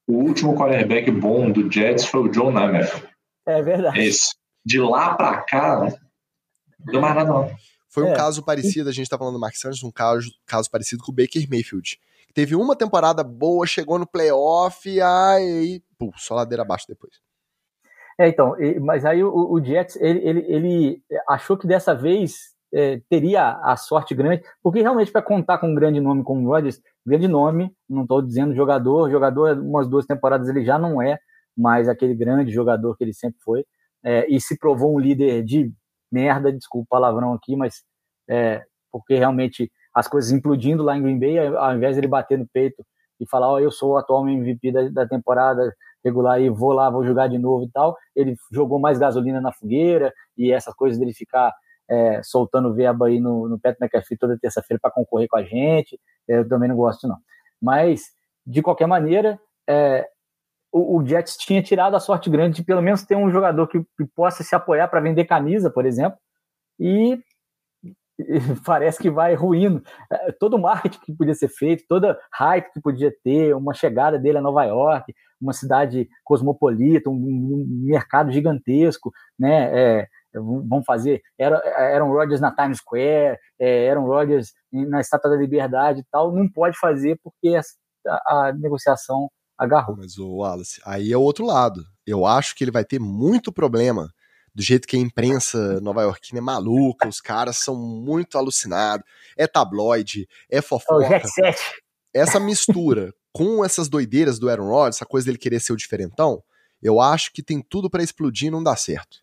O 0.08 0.14
último 0.14 0.56
quarterback 0.56 1.12
bom 1.12 1.52
do 1.52 1.72
Jets 1.72 2.06
foi 2.06 2.22
o 2.22 2.30
John 2.30 2.52
Namath. 2.52 3.04
É 3.46 3.62
verdade. 3.62 4.00
Esse. 4.00 4.36
De 4.66 4.80
lá 4.80 5.14
pra 5.16 5.42
cá, 5.44 5.80
não 5.80 6.92
deu 6.92 7.02
mais 7.02 7.16
nada 7.16 7.30
não. 7.30 7.56
Foi 7.90 8.04
um 8.04 8.12
é. 8.12 8.16
caso 8.16 8.44
parecido, 8.44 8.90
a 8.90 8.92
gente 8.92 9.10
tá 9.10 9.18
falando 9.18 9.36
do 9.36 9.40
Mark 9.40 9.56
Sanchez, 9.56 9.84
um 9.84 9.92
caso, 9.92 10.30
caso 10.46 10.70
parecido 10.70 11.04
com 11.04 11.12
o 11.12 11.16
Baker 11.16 11.48
Mayfield. 11.50 12.00
Teve 12.34 12.56
uma 12.56 12.76
temporada 12.76 13.24
boa, 13.24 13.66
chegou 13.66 13.98
no 13.98 14.06
playoff, 14.06 14.90
aí, 15.02 15.82
pô, 15.98 16.12
só 16.18 16.36
ladeira 16.36 16.64
abaixo 16.64 16.86
depois. 16.88 17.14
É, 18.20 18.28
então, 18.28 18.56
mas 18.82 19.06
aí 19.06 19.24
o, 19.24 19.30
o 19.34 19.64
Jets, 19.64 19.96
ele, 19.98 20.20
ele, 20.20 20.46
ele, 20.48 21.04
achou 21.28 21.58
que 21.58 21.68
dessa 21.68 21.96
vez 21.96 22.54
é, 22.74 23.02
teria 23.10 23.52
a 23.64 23.78
sorte 23.78 24.14
grande, 24.14 24.44
porque 24.62 24.82
realmente 24.82 25.12
para 25.12 25.22
contar 25.22 25.58
com 25.58 25.70
um 25.70 25.76
grande 25.76 26.02
nome 26.02 26.24
como 26.24 26.46
o 26.46 26.52
Rodgers, 26.52 26.82
grande 27.06 27.28
nome, 27.28 27.74
não 27.90 28.02
estou 28.04 28.22
dizendo 28.22 28.54
jogador, 28.54 29.10
jogador, 29.10 29.58
umas 29.58 29.88
duas 29.88 30.06
temporadas 30.06 30.50
ele 30.50 30.66
já 30.66 30.78
não 30.78 31.02
é, 31.02 31.18
mas 31.58 31.88
aquele 31.88 32.16
grande 32.16 32.52
jogador 32.52 32.96
que 32.98 33.04
ele 33.04 33.14
sempre 33.14 33.40
foi, 33.44 33.66
é, 34.04 34.28
e 34.30 34.40
se 34.40 34.58
provou 34.58 34.96
um 34.96 35.00
líder 35.00 35.44
de 35.44 35.72
merda, 36.12 36.52
desculpa 36.52 36.86
o 36.86 36.90
palavrão 36.90 37.34
aqui, 37.34 37.56
mas 37.56 37.84
é, 38.30 38.64
porque 38.92 39.16
realmente 39.16 39.72
as 39.94 40.08
coisas 40.08 40.32
implodindo 40.32 40.84
lá 40.84 40.98
em 40.98 41.02
Green 41.02 41.20
Bay, 41.20 41.38
ao 41.40 41.76
invés 41.76 41.96
de 41.96 42.02
ele 42.02 42.08
bater 42.08 42.38
no 42.38 42.48
peito 42.48 42.86
e 43.20 43.28
falar, 43.28 43.50
ó, 43.50 43.54
oh, 43.54 43.60
eu 43.60 43.72
sou 43.72 43.94
o 43.94 43.98
atual 43.98 44.28
MVP 44.28 44.72
da, 44.72 44.90
da 44.90 45.08
temporada 45.08 45.74
regular 46.04 46.40
e 46.40 46.50
vou 46.50 46.72
lá, 46.72 46.90
vou 46.90 47.04
jogar 47.04 47.28
de 47.28 47.38
novo 47.38 47.64
e 47.64 47.72
tal, 47.72 47.98
ele 48.16 48.36
jogou 48.52 48.80
mais 48.80 49.00
gasolina 49.00 49.42
na 49.42 49.52
fogueira 49.52 50.14
e 50.38 50.52
essas 50.52 50.74
coisas 50.76 51.00
dele 51.00 51.14
ficar 51.14 51.54
é, 51.90 52.22
soltando 52.24 52.74
verba 52.74 53.08
aí 53.08 53.20
no, 53.20 53.48
no 53.48 53.60
Pat 53.60 53.76
McAfee 53.82 54.18
toda 54.18 54.38
terça-feira 54.38 54.80
para 54.80 54.92
concorrer 54.92 55.28
com 55.28 55.38
a 55.38 55.44
gente, 55.44 56.00
eu 56.28 56.48
também 56.48 56.70
não 56.70 56.76
gosto 56.76 57.08
não. 57.08 57.18
Mas, 57.62 58.04
de 58.46 58.62
qualquer 58.62 58.88
maneira, 58.88 59.40
é, 59.68 60.08
o, 60.76 60.98
o, 60.98 61.08
Jets 61.08 61.38
tinha 61.38 61.64
tirado 61.64 61.96
a 61.96 62.02
sorte 62.02 62.30
grande 62.30 62.58
de 62.58 62.64
pelo 62.64 62.82
menos 62.82 63.02
ter 63.04 63.16
um 63.16 63.32
jogador 63.32 63.66
que, 63.66 63.80
que 63.80 64.06
possa 64.14 64.44
se 64.44 64.54
apoiar 64.54 64.90
para 64.90 65.00
vender 65.00 65.24
camisa, 65.24 65.72
por 65.72 65.86
exemplo, 65.86 66.20
e 66.78 67.18
parece 68.66 69.02
que 69.02 69.10
vai 69.10 69.36
ruindo. 69.36 69.82
É, 70.12 70.34
todo 70.34 70.56
o 70.56 70.62
marketing 70.62 71.00
que 71.00 71.16
podia 71.16 71.34
ser 71.34 71.48
feito, 71.48 71.86
toda 71.88 72.20
hype 72.34 72.74
que 72.74 72.82
podia 72.82 73.10
ter, 73.24 73.56
uma 73.56 73.74
chegada 73.74 74.20
dele 74.20 74.40
a 74.40 74.42
Nova 74.42 74.66
York, 74.66 75.16
uma 75.40 75.54
cidade 75.54 76.10
cosmopolita, 76.26 77.10
um, 77.10 77.14
um 77.14 77.66
mercado 77.86 78.30
gigantesco, 78.30 79.14
né? 79.40 80.02
É, 80.02 80.08
vamos 80.34 80.86
fazer 80.86 81.22
Aaron 81.40 82.12
Rodgers 82.12 82.42
na 82.42 82.54
Times 82.54 82.80
Square, 82.80 83.38
é, 83.58 83.90
Aaron 83.90 84.06
Rodgers 84.06 84.52
na 84.74 85.00
Estátua 85.00 85.32
da 85.32 85.38
Liberdade 85.38 86.02
e 86.02 86.06
tal, 86.12 86.34
não 86.34 86.50
pode 86.52 86.78
fazer 86.78 87.18
porque 87.24 87.56
a, 88.06 88.48
a 88.50 88.54
negociação 88.54 89.30
agarrou. 89.58 89.96
Mas 89.98 90.18
o 90.18 90.38
Wallace, 90.38 90.82
aí 90.86 91.12
é 91.12 91.18
o 91.18 91.22
outro 91.22 91.46
lado. 91.46 91.84
Eu 92.06 92.26
acho 92.26 92.56
que 92.56 92.64
ele 92.64 92.72
vai 92.72 92.86
ter 92.86 93.00
muito 93.00 93.52
problema 93.52 94.10
do 94.54 94.62
jeito 94.62 94.88
que 94.88 94.96
a 94.96 95.00
imprensa 95.00 95.82
nova-iorquina 95.82 96.40
é 96.40 96.42
maluca, 96.42 97.10
os 97.10 97.20
caras 97.20 97.58
são 97.58 97.76
muito 97.76 98.38
alucinados, 98.38 99.06
é 99.38 99.46
tabloide, 99.46 100.28
é 100.50 100.62
fofoca. 100.62 101.22
Essa 102.14 102.40
mistura 102.40 103.14
com 103.34 103.66
essas 103.66 103.90
doideiras 103.90 104.40
do 104.40 104.50
Aaron 104.50 104.70
Rodgers, 104.70 104.96
essa 104.96 105.06
coisa 105.06 105.26
dele 105.26 105.38
querer 105.38 105.60
ser 105.60 105.74
o 105.74 105.78
diferentão, 105.78 106.42
eu 106.82 107.02
acho 107.02 107.34
que 107.34 107.44
tem 107.44 107.62
tudo 107.62 107.90
para 107.90 108.02
explodir 108.02 108.48
e 108.48 108.52
não 108.52 108.64
dar 108.64 108.78
certo. 108.78 109.18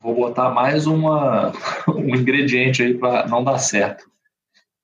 Vou 0.00 0.14
botar 0.14 0.50
mais 0.50 0.86
uma, 0.86 1.50
um 1.88 2.14
ingrediente 2.14 2.80
aí 2.80 2.96
para 2.96 3.26
não 3.26 3.42
dar 3.42 3.58
certo. 3.58 4.08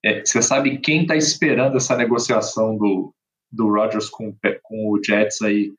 É, 0.04 0.24
você 0.24 0.42
sabe 0.42 0.78
quem 0.78 1.02
está 1.02 1.14
esperando 1.14 1.76
essa 1.76 1.96
negociação 1.96 2.76
do, 2.76 3.14
do 3.50 3.68
Rodgers 3.68 4.08
com, 4.08 4.34
com 4.62 4.90
o 4.90 5.00
Jets 5.02 5.42
aí? 5.42 5.72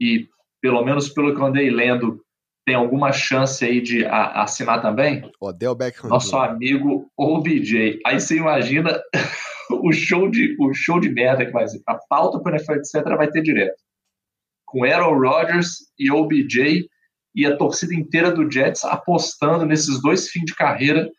E, 0.00 0.28
pelo 0.60 0.84
menos 0.84 1.08
pelo 1.08 1.34
que 1.34 1.40
eu 1.40 1.46
andei 1.46 1.70
lendo, 1.70 2.24
tem 2.66 2.74
alguma 2.74 3.12
chance 3.12 3.64
aí 3.64 3.80
de 3.80 4.04
a, 4.06 4.42
assinar 4.42 4.80
também? 4.80 5.30
Odell 5.40 5.74
Beckham. 5.74 6.08
Nosso 6.08 6.36
amigo 6.36 7.10
OBJ. 7.16 8.00
Aí 8.06 8.20
você 8.20 8.36
imagina 8.36 9.00
o 9.70 9.92
show 9.92 10.30
de, 10.30 10.56
o 10.58 10.72
show 10.72 10.98
de 10.98 11.10
merda 11.10 11.44
que 11.44 11.52
vai 11.52 11.68
ser. 11.68 11.82
A 11.86 11.98
pauta 12.08 12.40
para 12.40 12.56
NFL, 12.56 12.74
etc., 12.74 13.04
vai 13.16 13.30
ter 13.30 13.42
direto. 13.42 13.76
Com 14.66 14.84
Aaron 14.84 15.18
Rodgers 15.18 15.92
e 15.98 16.10
OBJ 16.10 16.88
e 17.34 17.46
a 17.46 17.56
torcida 17.56 17.94
inteira 17.94 18.30
do 18.30 18.50
Jets 18.50 18.84
apostando 18.84 19.66
nesses 19.66 20.00
dois 20.00 20.28
fins 20.28 20.44
de 20.44 20.54
carreira 20.54 21.10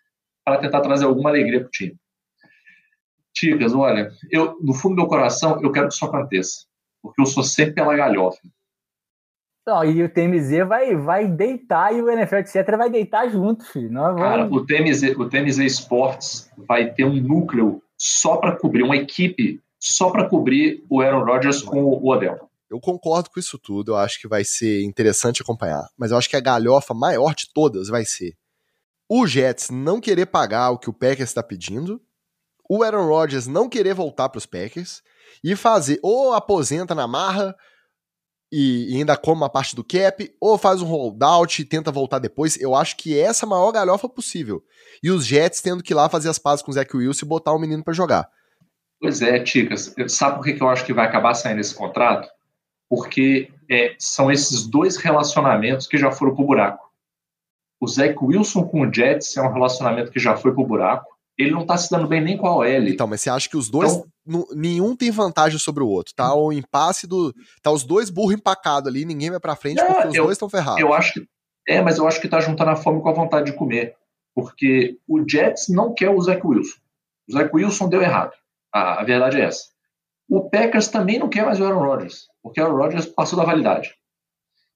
para 0.43 0.59
tentar 0.59 0.81
trazer 0.81 1.05
alguma 1.05 1.29
alegria 1.29 1.59
para 1.59 1.67
o 1.67 1.71
time. 1.71 1.95
Ticas, 3.35 3.73
olha, 3.73 4.11
eu, 4.31 4.57
no 4.61 4.73
fundo 4.73 4.95
do 4.95 5.01
meu 5.01 5.07
coração, 5.07 5.59
eu 5.61 5.71
quero 5.71 5.89
que 5.89 5.93
isso 5.93 6.05
aconteça. 6.05 6.65
Porque 7.01 7.21
eu 7.21 7.25
sou 7.25 7.43
sempre 7.43 7.75
pela 7.75 7.95
galhofa. 7.95 8.39
Não, 9.67 9.83
e 9.83 10.03
o 10.03 10.09
TMZ 10.09 10.67
vai, 10.67 10.95
vai 10.95 11.27
deitar 11.27 11.93
e 11.93 12.01
o 12.01 12.09
NFL, 12.09 12.37
etc., 12.37 12.77
vai 12.77 12.89
deitar 12.89 13.29
junto, 13.29 13.65
filho. 13.65 13.91
Nós 13.91 14.15
Cara, 14.15 14.45
o 14.45 14.65
TMZ, 14.65 15.17
o 15.17 15.27
TMZ 15.27 15.57
Sports 15.59 16.51
vai 16.55 16.93
ter 16.93 17.03
um 17.03 17.15
núcleo 17.15 17.81
só 17.97 18.37
para 18.37 18.55
cobrir, 18.55 18.83
uma 18.83 18.95
equipe 18.95 19.59
só 19.79 20.11
para 20.11 20.29
cobrir 20.29 20.83
o 20.89 21.01
Aaron 21.01 21.25
Rodgers 21.25 21.61
com 21.61 21.83
o 21.83 22.07
Odell. 22.07 22.49
Eu 22.69 22.79
concordo 22.79 23.29
com 23.29 23.39
isso 23.39 23.57
tudo, 23.57 23.91
eu 23.91 23.97
acho 23.97 24.19
que 24.19 24.27
vai 24.27 24.43
ser 24.43 24.83
interessante 24.83 25.41
acompanhar, 25.41 25.87
mas 25.97 26.11
eu 26.11 26.17
acho 26.17 26.29
que 26.29 26.35
a 26.35 26.41
galhofa 26.41 26.93
maior 26.93 27.33
de 27.33 27.51
todas 27.51 27.89
vai 27.89 28.05
ser 28.05 28.35
o 29.07 29.27
Jets 29.27 29.69
não 29.69 30.01
querer 30.01 30.25
pagar 30.25 30.71
o 30.71 30.79
que 30.79 30.89
o 30.89 30.93
Packers 30.93 31.29
está 31.29 31.43
pedindo, 31.43 32.01
o 32.69 32.83
Aaron 32.83 33.07
Rodgers 33.07 33.47
não 33.47 33.69
querer 33.69 33.93
voltar 33.93 34.29
para 34.29 34.37
os 34.39 34.45
Packers 34.45 35.01
e 35.43 35.55
fazer 35.55 35.99
ou 36.01 36.33
aposenta 36.33 36.95
na 36.95 37.07
marra 37.07 37.55
e, 38.51 38.95
ainda 38.95 39.17
come 39.17 39.41
uma 39.41 39.49
parte 39.49 39.75
do 39.75 39.83
cap, 39.83 40.33
ou 40.39 40.57
faz 40.57 40.81
um 40.81 40.85
holdout 40.85 41.61
e 41.61 41.65
tenta 41.65 41.91
voltar 41.91 42.19
depois. 42.19 42.59
Eu 42.59 42.75
acho 42.75 42.95
que 42.95 43.19
essa 43.19 43.45
é 43.45 43.47
a 43.47 43.49
maior 43.49 43.71
galhofa 43.71 44.07
possível. 44.07 44.63
E 45.03 45.11
os 45.11 45.25
Jets 45.25 45.61
tendo 45.61 45.83
que 45.83 45.93
ir 45.93 45.95
lá 45.95 46.07
fazer 46.07 46.29
as 46.29 46.39
pazes 46.39 46.63
com 46.63 46.71
o 46.71 46.73
Zach 46.73 46.95
Wilson 46.95 47.25
e 47.25 47.29
botar 47.29 47.53
o 47.53 47.59
menino 47.59 47.83
para 47.83 47.93
jogar. 47.93 48.29
Pois 48.99 49.21
é, 49.21 49.39
Ticas. 49.39 49.93
Sabe 50.07 50.37
por 50.37 50.45
que 50.45 50.61
eu 50.61 50.69
acho 50.69 50.85
que 50.85 50.93
vai 50.93 51.05
acabar 51.05 51.33
saindo 51.33 51.59
esse 51.59 51.75
contrato? 51.75 52.29
Porque 52.89 53.51
é, 53.69 53.95
são 53.99 54.31
esses 54.31 54.65
dois 54.65 54.95
relacionamentos 54.95 55.87
que 55.87 55.97
já 55.97 56.11
foram 56.11 56.33
pro 56.33 56.45
buraco. 56.45 56.85
O 57.79 57.87
Zach 57.87 58.15
Wilson 58.21 58.63
com 58.67 58.81
o 58.81 58.93
Jets 58.93 59.35
é 59.35 59.41
um 59.41 59.51
relacionamento 59.51 60.11
que 60.11 60.19
já 60.19 60.37
foi 60.37 60.53
pro 60.53 60.65
buraco 60.65 61.14
ele 61.37 61.51
não 61.51 61.65
tá 61.65 61.77
se 61.77 61.89
dando 61.91 62.07
bem 62.07 62.21
nem 62.21 62.37
com 62.37 62.47
a 62.47 62.55
OL. 62.55 62.87
Então, 62.87 63.07
mas 63.07 63.21
você 63.21 63.29
acha 63.29 63.49
que 63.49 63.57
os 63.57 63.69
dois. 63.69 63.91
Então, 64.25 64.47
nenhum 64.53 64.95
tem 64.95 65.11
vantagem 65.11 65.59
sobre 65.59 65.83
o 65.83 65.87
outro, 65.87 66.13
tá? 66.15 66.33
O 66.33 66.51
impasse 66.51 67.05
do. 67.05 67.33
Tá 67.61 67.71
os 67.71 67.83
dois 67.83 68.09
burros 68.09 68.33
empacados 68.33 68.87
ali, 68.87 69.05
ninguém 69.05 69.29
vai 69.29 69.39
pra 69.39 69.55
frente 69.55 69.83
porque 69.83 70.07
os 70.07 70.15
eu, 70.15 70.23
dois 70.23 70.35
estão 70.35 70.49
ferrados. 70.49 70.79
Eu 70.79 70.93
acho 70.93 71.13
que. 71.13 71.27
É, 71.67 71.81
mas 71.81 71.97
eu 71.97 72.07
acho 72.07 72.21
que 72.21 72.27
tá 72.27 72.39
juntando 72.39 72.71
a 72.71 72.75
fome 72.75 73.01
com 73.01 73.09
a 73.09 73.13
vontade 73.13 73.51
de 73.51 73.57
comer. 73.57 73.95
Porque 74.33 74.97
o 75.07 75.23
Jets 75.27 75.67
não 75.69 75.93
quer 75.93 76.09
o 76.09 76.21
Zach 76.21 76.41
Wilson. 76.45 76.77
O 77.29 77.33
Zach 77.33 77.49
Wilson 77.53 77.89
deu 77.89 78.01
errado. 78.01 78.33
A, 78.73 79.01
a 79.01 79.03
verdade 79.03 79.39
é 79.39 79.45
essa. 79.45 79.63
O 80.29 80.49
Packers 80.49 80.87
também 80.87 81.19
não 81.19 81.29
quer 81.29 81.45
mais 81.45 81.59
o 81.59 81.65
Aaron 81.65 81.83
Rodgers, 81.83 82.27
porque 82.41 82.59
o 82.59 82.65
Aaron 82.65 82.77
Rodgers 82.77 83.05
passou 83.05 83.37
da 83.37 83.45
validade. 83.45 83.93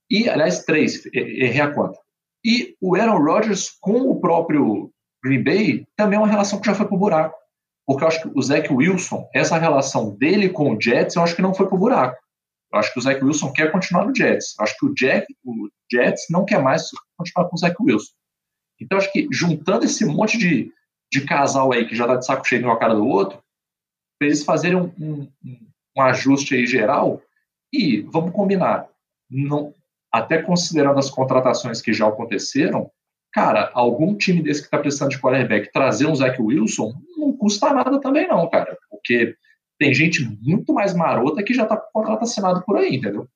E, 0.10 0.30
aliás, 0.30 0.64
três, 0.64 1.05
errei 1.14 1.62
a 1.62 1.74
conta. 1.74 1.99
E 2.43 2.76
o 2.82 2.95
Aaron 2.95 3.20
Rodgers 3.20 3.70
com 3.82 3.99
o 4.10 4.20
próprio 4.20 4.91
Green 5.24 5.43
Bay 5.43 5.88
também 5.95 6.17
é 6.17 6.22
uma 6.22 6.28
relação 6.28 6.59
que 6.59 6.67
já 6.67 6.76
foi 6.76 6.88
pro 6.88 6.97
buraco. 6.97 7.38
Porque 7.86 8.03
eu 8.03 8.07
acho 8.07 8.22
que 8.22 8.32
o 8.36 8.41
Zach 8.41 8.72
Wilson, 8.72 9.28
essa 9.34 9.57
relação 9.57 10.15
dele 10.15 10.49
com 10.49 10.76
o 10.76 10.82
Jets, 10.82 11.15
eu 11.15 11.24
acho 11.24 11.36
que 11.36 11.41
não 11.41 11.53
foi 11.53 11.67
pro 11.67 11.78
buraco. 11.78 12.17
Eu 12.72 12.80
acho 12.80 12.93
que 12.93 12.99
o 12.99 13.01
Zach 13.01 13.24
Wilson 13.24 13.51
quer 13.51 13.72
continuar 13.72 14.05
no 14.05 14.15
Jets. 14.15 14.55
Eu 14.59 14.63
acho 14.63 14.78
que 14.78 14.86
o, 14.86 14.93
Jack, 14.93 15.26
o 15.43 15.70
Jets 15.91 16.26
não 16.30 16.45
quer 16.45 16.61
mais 16.61 16.84
continuar 17.17 17.49
com 17.49 17.55
o 17.55 17.59
Zach 17.59 17.76
Wilson. 17.80 18.11
Então, 18.80 18.97
acho 18.97 19.11
que 19.11 19.28
juntando 19.32 19.86
esse 19.86 20.05
monte 20.05 20.38
de, 20.38 20.72
de 21.11 21.26
casal 21.26 21.74
aí 21.74 21.88
que 21.88 21.95
já 21.95 22.07
tá 22.07 22.15
de 22.15 22.26
saco 22.26 22.47
cheio 22.47 22.61
de 22.61 22.67
uma 22.67 22.78
cara 22.78 22.93
do 22.93 23.05
outro, 23.05 23.41
para 24.17 24.28
eles 24.28 24.43
fazerem 24.43 24.78
um, 24.78 24.93
um, 24.99 25.28
um, 25.97 26.01
ajuste 26.01 26.55
aí 26.55 26.65
geral, 26.65 27.22
e 27.74 28.01
vamos 28.01 28.32
combinar, 28.32 28.88
não, 29.30 29.74
até 30.11 30.41
considerando 30.41 30.99
as 30.99 31.09
contratações 31.09 31.82
que 31.82 31.93
já 31.93 32.07
aconteceram, 32.07 32.91
cara, 33.32 33.71
algum 33.73 34.15
time 34.15 34.41
desse 34.41 34.61
que 34.61 34.67
está 34.67 34.77
precisando 34.77 35.11
de 35.11 35.19
quarterback 35.19 35.71
trazer 35.71 36.05
um 36.07 36.15
Zach 36.15 36.41
Wilson 36.41 36.93
não 37.17 37.36
custa 37.36 37.73
nada 37.73 37.99
também 37.99 38.27
não, 38.27 38.49
cara, 38.49 38.77
porque 38.89 39.36
tem 39.77 39.93
gente 39.93 40.23
muito 40.41 40.73
mais 40.73 40.93
marota 40.93 41.43
que 41.43 41.53
já 41.53 41.63
está 41.63 41.77
com 41.77 41.91
contrato 41.91 42.23
assinado 42.23 42.63
por 42.65 42.77
aí, 42.77 42.95
entendeu? 42.95 43.27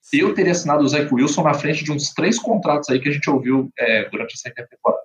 Sim. 0.00 0.18
Eu 0.18 0.34
teria 0.34 0.52
assinado 0.52 0.82
o 0.82 0.88
Zach 0.88 1.12
Wilson 1.12 1.42
na 1.42 1.54
frente 1.54 1.84
de 1.84 1.92
uns 1.92 2.14
três 2.14 2.38
contratos 2.38 2.88
aí 2.88 3.00
que 3.00 3.08
a 3.08 3.12
gente 3.12 3.28
ouviu 3.28 3.70
é, 3.78 4.08
durante 4.08 4.34
essa 4.34 4.52
temporada. 4.54 5.02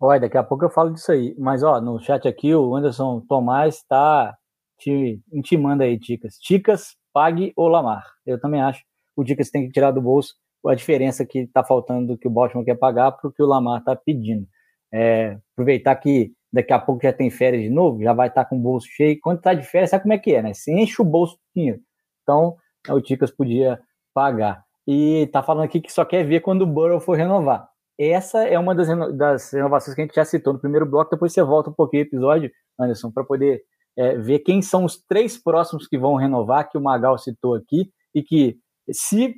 Olha, 0.00 0.20
daqui 0.20 0.36
a 0.36 0.42
pouco 0.42 0.64
eu 0.64 0.70
falo 0.70 0.92
disso 0.92 1.12
aí. 1.12 1.34
Mas, 1.38 1.62
ó, 1.62 1.80
no 1.80 2.00
chat 2.00 2.26
aqui, 2.26 2.52
o 2.52 2.74
Anderson 2.74 3.20
Tomás 3.28 3.76
está 3.76 4.36
te 4.78 5.20
intimando 5.32 5.84
aí, 5.84 5.96
Ticas. 5.96 6.38
Ticas, 6.38 6.96
pague 7.12 7.52
o 7.56 7.68
Lamar. 7.68 8.04
Eu 8.26 8.40
também 8.40 8.60
acho. 8.60 8.82
O 9.14 9.22
Ticas 9.22 9.48
tem 9.48 9.66
que 9.66 9.72
tirar 9.72 9.92
do 9.92 10.02
bolso 10.02 10.34
a 10.66 10.74
diferença 10.74 11.24
que 11.24 11.40
está 11.40 11.64
faltando 11.64 12.08
do 12.08 12.18
que 12.18 12.28
o 12.28 12.30
Baltimore 12.30 12.64
quer 12.64 12.76
pagar 12.76 13.12
para 13.12 13.28
o 13.28 13.32
que 13.32 13.42
o 13.42 13.46
Lamar 13.46 13.80
está 13.80 13.96
pedindo. 13.96 14.46
É, 14.92 15.38
aproveitar 15.52 15.96
que 15.96 16.32
daqui 16.52 16.72
a 16.72 16.78
pouco 16.78 17.02
já 17.02 17.12
tem 17.12 17.30
férias 17.30 17.62
de 17.62 17.70
novo, 17.70 18.02
já 18.02 18.12
vai 18.12 18.28
estar 18.28 18.44
tá 18.44 18.50
com 18.50 18.56
o 18.56 18.60
bolso 18.60 18.86
cheio. 18.90 19.18
Quando 19.20 19.38
está 19.38 19.54
de 19.54 19.64
férias, 19.64 19.90
sabe 19.90 20.02
como 20.02 20.14
é 20.14 20.18
que 20.18 20.34
é, 20.34 20.42
né? 20.42 20.52
Se 20.54 20.72
enche 20.72 21.00
o 21.00 21.04
bolso 21.04 21.34
de 21.34 21.60
dinheiro. 21.60 21.80
Então, 22.22 22.56
o 22.90 23.00
Ticas 23.00 23.30
podia 23.30 23.80
pagar. 24.14 24.64
E 24.86 25.28
tá 25.32 25.42
falando 25.42 25.64
aqui 25.64 25.80
que 25.80 25.92
só 25.92 26.04
quer 26.04 26.24
ver 26.24 26.40
quando 26.40 26.62
o 26.62 26.66
Burrow 26.66 27.00
for 27.00 27.16
renovar. 27.16 27.68
Essa 27.98 28.44
é 28.44 28.58
uma 28.58 28.74
das, 28.74 28.88
reno 28.88 29.12
das 29.12 29.52
renovações 29.52 29.94
que 29.94 30.00
a 30.00 30.04
gente 30.04 30.14
já 30.14 30.24
citou 30.24 30.52
no 30.52 30.58
primeiro 30.58 30.84
bloco. 30.86 31.10
Depois 31.10 31.32
você 31.32 31.42
volta 31.42 31.70
um 31.70 31.74
pouquinho 31.74 32.02
o 32.02 32.06
episódio, 32.06 32.50
Anderson, 32.78 33.10
para 33.10 33.24
poder 33.24 33.62
é, 33.96 34.16
ver 34.16 34.40
quem 34.40 34.60
são 34.60 34.84
os 34.84 34.98
três 35.06 35.40
próximos 35.40 35.86
que 35.86 35.98
vão 35.98 36.16
renovar, 36.16 36.68
que 36.68 36.76
o 36.76 36.82
Magal 36.82 37.16
citou 37.18 37.54
aqui, 37.54 37.90
e 38.14 38.22
que 38.22 38.58
se 38.90 39.34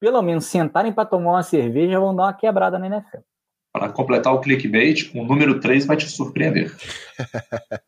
pelo 0.00 0.22
menos 0.22 0.46
sentarem 0.46 0.92
para 0.92 1.04
tomar 1.04 1.32
uma 1.32 1.42
cerveja, 1.42 2.00
vão 2.00 2.16
dar 2.16 2.24
uma 2.24 2.32
quebrada 2.32 2.78
na 2.78 2.86
NFL. 2.86 3.18
Para 3.72 3.92
completar 3.92 4.32
o 4.32 4.40
clickbait, 4.40 5.12
o 5.14 5.22
número 5.22 5.60
3 5.60 5.86
vai 5.86 5.96
te 5.96 6.08
surpreender. 6.08 6.74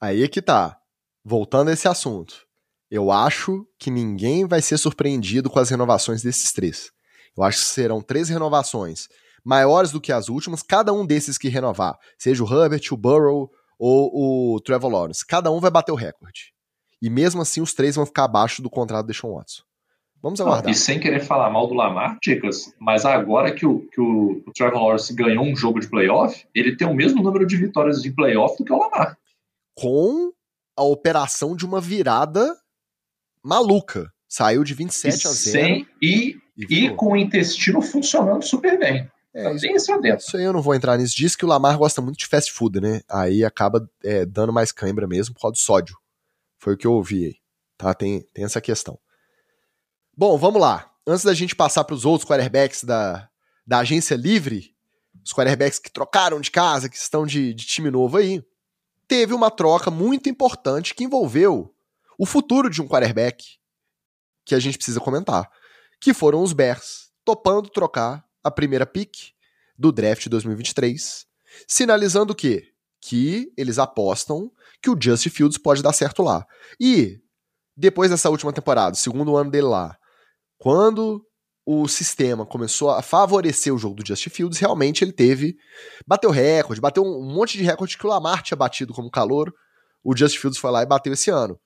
Aí 0.00 0.22
é 0.22 0.28
que 0.28 0.40
tá. 0.40 0.78
Voltando 1.24 1.68
a 1.68 1.72
esse 1.72 1.88
assunto. 1.88 2.46
Eu 2.90 3.10
acho 3.10 3.66
que 3.78 3.90
ninguém 3.90 4.46
vai 4.46 4.60
ser 4.60 4.78
surpreendido 4.78 5.48
com 5.50 5.58
as 5.58 5.70
renovações 5.70 6.22
desses 6.22 6.52
três. 6.52 6.90
Eu 7.36 7.42
acho 7.42 7.58
que 7.58 7.64
serão 7.64 8.00
três 8.00 8.28
renovações 8.28 9.08
maiores 9.44 9.90
do 9.90 10.00
que 10.00 10.12
as 10.12 10.28
últimas, 10.28 10.62
cada 10.62 10.92
um 10.92 11.06
desses 11.06 11.38
que 11.38 11.48
renovar, 11.48 11.98
seja 12.18 12.44
o 12.44 12.46
Herbert, 12.46 12.82
o 12.92 12.96
Burrow 12.96 13.50
ou 13.78 14.54
o 14.54 14.60
Trevor 14.60 14.90
Lawrence. 14.90 15.24
Cada 15.26 15.50
um 15.50 15.60
vai 15.60 15.70
bater 15.70 15.92
o 15.92 15.96
recorde. 15.96 16.52
E 17.00 17.08
mesmo 17.08 17.40
assim, 17.40 17.62
os 17.62 17.72
três 17.72 17.96
vão 17.96 18.04
ficar 18.04 18.24
abaixo 18.24 18.60
do 18.60 18.68
contrato 18.68 19.06
do 19.06 19.14
Sean 19.14 19.30
Watson. 19.30 19.62
Vamos 20.22 20.40
aguardar. 20.40 20.64
Não, 20.64 20.70
e 20.70 20.74
sem 20.74 21.00
querer 21.00 21.20
falar 21.20 21.50
mal 21.50 21.66
do 21.66 21.74
Lamar, 21.74 22.18
Ticas, 22.20 22.74
mas 22.78 23.04
agora 23.04 23.52
que, 23.52 23.64
o, 23.64 23.80
que 23.88 24.00
o, 24.00 24.42
o 24.46 24.52
Trevor 24.52 24.82
Lawrence 24.82 25.14
ganhou 25.14 25.44
um 25.44 25.56
jogo 25.56 25.80
de 25.80 25.88
playoff, 25.88 26.46
ele 26.54 26.76
tem 26.76 26.86
o 26.86 26.94
mesmo 26.94 27.22
número 27.22 27.46
de 27.46 27.56
vitórias 27.56 28.02
de 28.02 28.10
playoff 28.10 28.56
do 28.58 28.64
que 28.64 28.72
o 28.72 28.78
Lamar. 28.78 29.16
Com 29.74 30.32
a 30.76 30.82
operação 30.82 31.56
de 31.56 31.64
uma 31.64 31.80
virada 31.80 32.54
maluca. 33.42 34.10
Saiu 34.28 34.62
de 34.62 34.74
27 34.74 35.24
e 35.24 35.26
a 35.26 35.30
0. 35.30 35.34
Sem, 35.34 35.86
e, 36.00 36.38
e, 36.56 36.84
e 36.86 36.94
com 36.94 37.12
o 37.12 37.16
intestino 37.16 37.82
funcionando 37.82 38.44
super 38.44 38.78
bem. 38.78 39.10
É, 39.32 39.54
isso, 39.54 39.66
isso, 39.66 39.92
isso 40.18 40.36
aí 40.36 40.44
eu 40.44 40.52
não 40.52 40.62
vou 40.62 40.74
entrar 40.74 40.96
nisso. 40.96 41.16
Diz 41.16 41.34
que 41.34 41.44
o 41.44 41.48
Lamar 41.48 41.78
gosta 41.78 42.00
muito 42.00 42.18
de 42.18 42.26
fast 42.26 42.52
food, 42.52 42.80
né? 42.80 43.00
Aí 43.08 43.44
acaba 43.44 43.88
é, 44.04 44.26
dando 44.26 44.52
mais 44.52 44.72
cãibra 44.72 45.06
mesmo 45.06 45.34
por 45.34 45.42
causa 45.42 45.52
do 45.52 45.58
sódio. 45.58 45.96
Foi 46.58 46.74
o 46.74 46.76
que 46.76 46.86
eu 46.86 46.92
ouvi 46.92 47.26
aí. 47.26 47.36
Tá? 47.76 47.94
Tem, 47.94 48.22
tem 48.34 48.44
essa 48.44 48.60
questão. 48.60 48.98
Bom, 50.20 50.36
vamos 50.36 50.60
lá. 50.60 50.92
Antes 51.06 51.24
da 51.24 51.32
gente 51.32 51.56
passar 51.56 51.82
para 51.82 51.94
os 51.94 52.04
outros 52.04 52.28
quarterbacks 52.28 52.84
da, 52.84 53.26
da 53.66 53.78
agência 53.78 54.14
livre, 54.14 54.76
os 55.24 55.32
quarterbacks 55.32 55.78
que 55.78 55.90
trocaram 55.90 56.42
de 56.42 56.50
casa, 56.50 56.90
que 56.90 56.96
estão 56.98 57.24
de, 57.24 57.54
de 57.54 57.64
time 57.64 57.90
novo 57.90 58.18
aí, 58.18 58.44
teve 59.08 59.32
uma 59.32 59.50
troca 59.50 59.90
muito 59.90 60.28
importante 60.28 60.94
que 60.94 61.04
envolveu 61.04 61.74
o 62.18 62.26
futuro 62.26 62.68
de 62.68 62.82
um 62.82 62.86
quarterback 62.86 63.42
que 64.44 64.54
a 64.54 64.58
gente 64.58 64.76
precisa 64.76 65.00
comentar, 65.00 65.50
que 65.98 66.12
foram 66.12 66.42
os 66.42 66.52
Bears 66.52 67.10
topando 67.24 67.70
trocar 67.70 68.22
a 68.44 68.50
primeira 68.50 68.84
pick 68.84 69.32
do 69.78 69.90
draft 69.90 70.28
2023, 70.28 71.26
sinalizando 71.66 72.34
o 72.34 72.36
quê? 72.36 72.74
Que 73.00 73.50
eles 73.56 73.78
apostam 73.78 74.52
que 74.82 74.90
o 74.90 74.98
Justin 75.00 75.30
Fields 75.30 75.56
pode 75.56 75.82
dar 75.82 75.94
certo 75.94 76.22
lá. 76.22 76.46
E 76.78 77.22
depois 77.74 78.10
dessa 78.10 78.28
última 78.28 78.52
temporada, 78.52 78.94
segundo 78.94 79.34
ano 79.34 79.50
dele 79.50 79.66
lá, 79.66 79.96
quando 80.60 81.24
o 81.66 81.88
sistema 81.88 82.46
começou 82.46 82.90
a 82.90 83.02
favorecer 83.02 83.74
o 83.74 83.78
jogo 83.78 83.96
do 83.96 84.06
Justin 84.06 84.30
Fields, 84.30 84.58
realmente 84.58 85.02
ele 85.02 85.12
teve. 85.12 85.56
Bateu 86.06 86.30
recorde, 86.30 86.80
bateu 86.80 87.02
um 87.02 87.24
monte 87.24 87.58
de 87.58 87.64
recorde 87.64 87.98
que 87.98 88.06
o 88.06 88.08
Lamar 88.08 88.42
tinha 88.42 88.56
batido 88.56 88.92
como 88.92 89.10
calor. 89.10 89.52
O 90.02 90.16
Justin 90.16 90.38
Fields 90.38 90.58
foi 90.58 90.70
lá 90.70 90.82
e 90.82 90.86
bateu 90.86 91.12
esse 91.12 91.30
ano. 91.30 91.58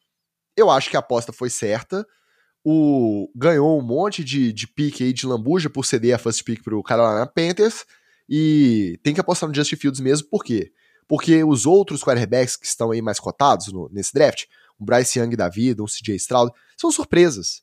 Eu 0.56 0.70
acho 0.70 0.88
que 0.88 0.96
a 0.96 1.00
aposta 1.00 1.32
foi 1.32 1.50
certa 1.50 2.06
o, 2.64 3.30
ganhou 3.36 3.78
um 3.78 3.82
monte 3.82 4.24
de, 4.24 4.52
de 4.52 4.66
pique 4.66 5.04
aí 5.04 5.12
de 5.12 5.26
lambuja 5.26 5.68
por 5.68 5.84
ceder 5.84 6.14
a 6.14 6.18
first 6.18 6.42
pick 6.44 6.62
pro 6.62 6.82
Carolina 6.82 7.26
Panthers 7.26 7.84
e 8.28 8.98
tem 9.02 9.12
que 9.12 9.20
apostar 9.20 9.48
no 9.48 9.54
Justin 9.54 9.76
Fields 9.76 10.00
mesmo, 10.00 10.28
por 10.30 10.42
quê? 10.42 10.72
Porque 11.06 11.44
os 11.44 11.66
outros 11.66 12.02
quarterbacks 12.02 12.56
que 12.56 12.66
estão 12.66 12.90
aí 12.90 13.02
mais 13.02 13.20
cotados 13.20 13.70
no, 13.70 13.90
nesse 13.92 14.14
draft, 14.14 14.44
o 14.78 14.84
Bryce 14.84 15.18
Young 15.18 15.36
da 15.36 15.50
vida, 15.50 15.82
o 15.82 15.86
CJ 15.86 16.16
Stroud, 16.16 16.50
são 16.80 16.90
surpresas. 16.90 17.62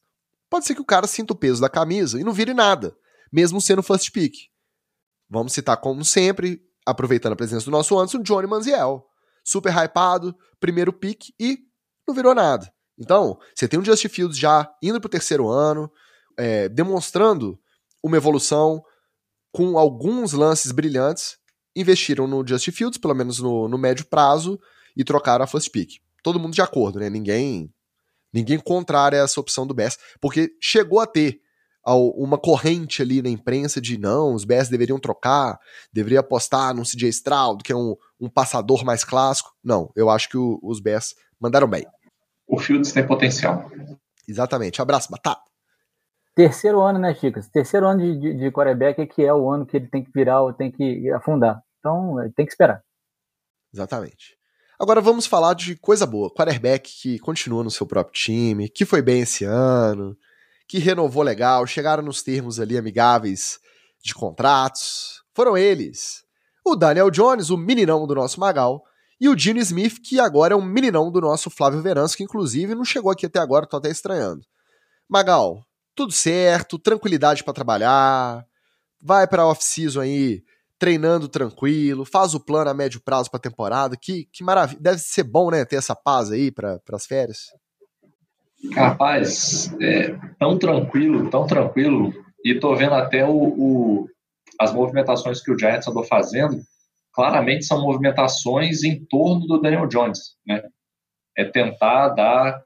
Pode 0.52 0.66
ser 0.66 0.76
que 0.76 0.82
o 0.82 0.86
cara 0.86 1.08
sinta 1.08 1.32
o 1.32 1.36
peso 1.36 1.62
da 1.62 1.70
camisa 1.70 2.20
e 2.20 2.26
não 2.26 2.34
vire 2.34 2.54
nada, 2.54 2.94
mesmo 3.32 3.62
sendo 3.62 3.82
first 3.82 4.12
pick. 4.12 4.36
Vamos 5.30 5.54
citar 5.54 5.78
como 5.78 6.04
sempre, 6.04 6.62
aproveitando 6.86 7.32
a 7.32 7.38
presença 7.38 7.64
do 7.64 7.72
nosso 7.72 7.98
Anderson, 7.98 8.22
Johnny 8.22 8.48
Manziel. 8.48 9.08
Super 9.46 9.72
hypado, 9.74 10.36
primeiro 10.60 10.92
pick 10.92 11.30
e 11.40 11.60
não 12.06 12.14
virou 12.14 12.36
nada. 12.36 12.70
Então, 13.00 13.40
você 13.56 13.66
tem 13.66 13.80
um 13.80 13.86
Justin 13.86 14.10
Fields 14.10 14.38
já 14.38 14.70
indo 14.84 15.00
para 15.00 15.08
o 15.08 15.12
terceiro 15.12 15.48
ano, 15.48 15.90
é, 16.38 16.68
demonstrando 16.68 17.58
uma 18.04 18.18
evolução 18.18 18.84
com 19.54 19.80
alguns 19.80 20.34
lances 20.34 20.74
brilhantes. 20.74 21.38
Investiram 21.74 22.28
no 22.28 22.46
Justin 22.46 22.72
Fields, 22.72 22.98
pelo 22.98 23.16
menos 23.16 23.40
no, 23.40 23.70
no 23.70 23.78
médio 23.78 24.06
prazo, 24.06 24.60
e 24.98 25.06
trocaram 25.06 25.46
a 25.46 25.48
first 25.48 25.72
pick. 25.72 26.02
Todo 26.22 26.42
mundo 26.42 26.54
de 26.54 26.62
acordo, 26.62 27.00
né? 27.00 27.10
Ninguém 27.10 27.74
ninguém 28.34 28.60
contrária 28.60 29.18
essa 29.18 29.40
opção 29.40 29.66
do 29.66 29.74
Bears, 29.74 29.98
porque 30.20 30.52
chegou 30.62 31.00
a 31.00 31.08
ter 31.08 31.40
uma 32.16 32.38
corrente 32.38 33.02
ali 33.02 33.24
na 33.24 33.30
imprensa 33.30 33.82
de 33.82 33.98
não, 33.98 34.36
os 34.36 34.46
Bears 34.46 34.70
deveriam 34.70 35.00
trocar, 35.00 35.58
deveria 35.92 36.20
apostar 36.20 36.76
no 36.76 36.84
CJ 36.84 37.10
Stroud, 37.10 37.64
que 37.64 37.72
é 37.72 37.76
um, 37.76 37.96
um 38.20 38.30
passador 38.30 38.86
mais 38.86 39.04
clássico. 39.04 39.52
Não, 39.64 39.92
eu 39.96 40.08
acho 40.10 40.30
que 40.30 40.38
o, 40.38 40.60
os 40.62 40.80
Bears 40.80 41.16
mandaram 41.40 41.68
bem 41.68 41.86
o 42.52 42.60
Fields 42.60 42.92
tem 42.92 43.08
potencial. 43.08 43.72
Exatamente. 44.28 44.82
Abraço, 44.82 45.10
Batata. 45.10 45.42
Terceiro 46.36 46.82
ano, 46.82 47.00
né, 47.00 47.16
Chicas? 47.16 47.48
Terceiro 47.48 47.88
ano 47.88 48.02
de, 48.02 48.20
de, 48.20 48.34
de 48.38 48.52
quarterback 48.52 49.00
é 49.00 49.08
que 49.08 49.24
é 49.24 49.34
o 49.34 49.50
ano 49.50 49.66
que 49.66 49.78
ele 49.78 49.88
tem 49.88 50.04
que 50.04 50.12
virar, 50.14 50.42
ou 50.42 50.54
tem 50.54 50.70
que 50.70 51.10
afundar. 51.12 51.62
Então, 51.80 52.16
tem 52.36 52.46
que 52.46 52.52
esperar. 52.52 52.84
Exatamente. 53.74 54.38
Agora 54.82 55.00
vamos 55.00 55.28
falar 55.28 55.54
de 55.54 55.76
coisa 55.76 56.08
boa. 56.08 56.34
Quarterback 56.34 56.92
que 57.04 57.20
continua 57.20 57.64
no 57.64 57.70
seu 57.70 57.86
próprio 57.86 58.20
time, 58.20 58.68
que 58.68 58.84
foi 58.84 59.00
bem 59.00 59.22
esse 59.22 59.46
ano, 59.46 60.18
que 60.68 60.80
renovou 60.80 61.22
legal, 61.22 61.68
chegaram 61.68 62.02
nos 62.02 62.24
termos 62.24 62.60
ali 62.60 62.76
amigáveis 62.76 63.60
de 64.04 64.12
contratos. 64.16 65.22
Foram 65.36 65.56
eles. 65.56 66.24
O 66.66 66.76
Daniel 66.76 67.12
Jones, 67.12 67.52
o 67.52 67.58
meninão 67.58 68.08
do 68.08 68.16
nosso 68.16 68.40
Magal, 68.40 68.82
e 69.20 69.30
o 69.30 69.36
Dino 69.36 69.60
Smith, 69.60 70.00
que 70.04 70.20
agora 70.20 70.56
é 70.56 70.58
um 70.58 70.66
meninão 70.66 71.12
do 71.12 71.22
nosso 71.22 71.52
Flávio 71.52 71.80
Veranço, 71.80 72.18
que 72.18 72.24
inclusive 72.24 72.74
não 72.74 72.84
chegou 72.84 73.12
aqui 73.12 73.28
até 73.28 73.38
agora, 73.38 73.68
tô 73.68 73.78
até 73.78 73.92
estranhando. 73.92 74.44
Magal, 75.08 75.64
tudo 75.94 76.12
certo, 76.12 76.80
tranquilidade 76.80 77.44
para 77.44 77.54
trabalhar, 77.54 78.44
vai 79.00 79.28
para 79.28 79.46
off-season 79.46 80.02
aí 80.02 80.44
treinando 80.82 81.28
tranquilo, 81.28 82.04
faz 82.04 82.34
o 82.34 82.40
plano 82.40 82.72
a 82.72 82.74
médio 82.74 83.00
prazo 83.00 83.30
para 83.30 83.38
a 83.38 83.42
temporada. 83.42 83.96
Que, 83.96 84.26
que 84.34 84.44
maravilha, 84.44 84.82
deve 84.82 84.98
ser 84.98 85.22
bom, 85.22 85.52
né, 85.52 85.64
ter 85.64 85.76
essa 85.76 85.96
paz 85.96 86.32
aí 86.32 86.52
para 86.52 86.82
as 86.92 87.06
férias. 87.06 87.38
Rapaz, 88.74 89.72
é, 89.80 90.18
tão 90.40 90.58
tranquilo, 90.58 91.30
tão 91.30 91.46
tranquilo, 91.46 92.12
e 92.44 92.60
tô 92.60 92.76
vendo 92.76 92.96
até 92.96 93.24
o, 93.24 93.32
o, 93.32 94.08
as 94.60 94.74
movimentações 94.74 95.40
que 95.40 95.52
o 95.52 95.58
Giants 95.58 95.88
andou 95.88 96.04
fazendo 96.04 96.60
claramente 97.14 97.66
são 97.66 97.82
movimentações 97.82 98.84
em 98.84 99.06
torno 99.06 99.46
do 99.46 99.62
Daniel 99.62 99.86
Jones, 99.86 100.36
né? 100.48 100.64
É 101.38 101.44
tentar 101.44 102.10
dar 102.10 102.64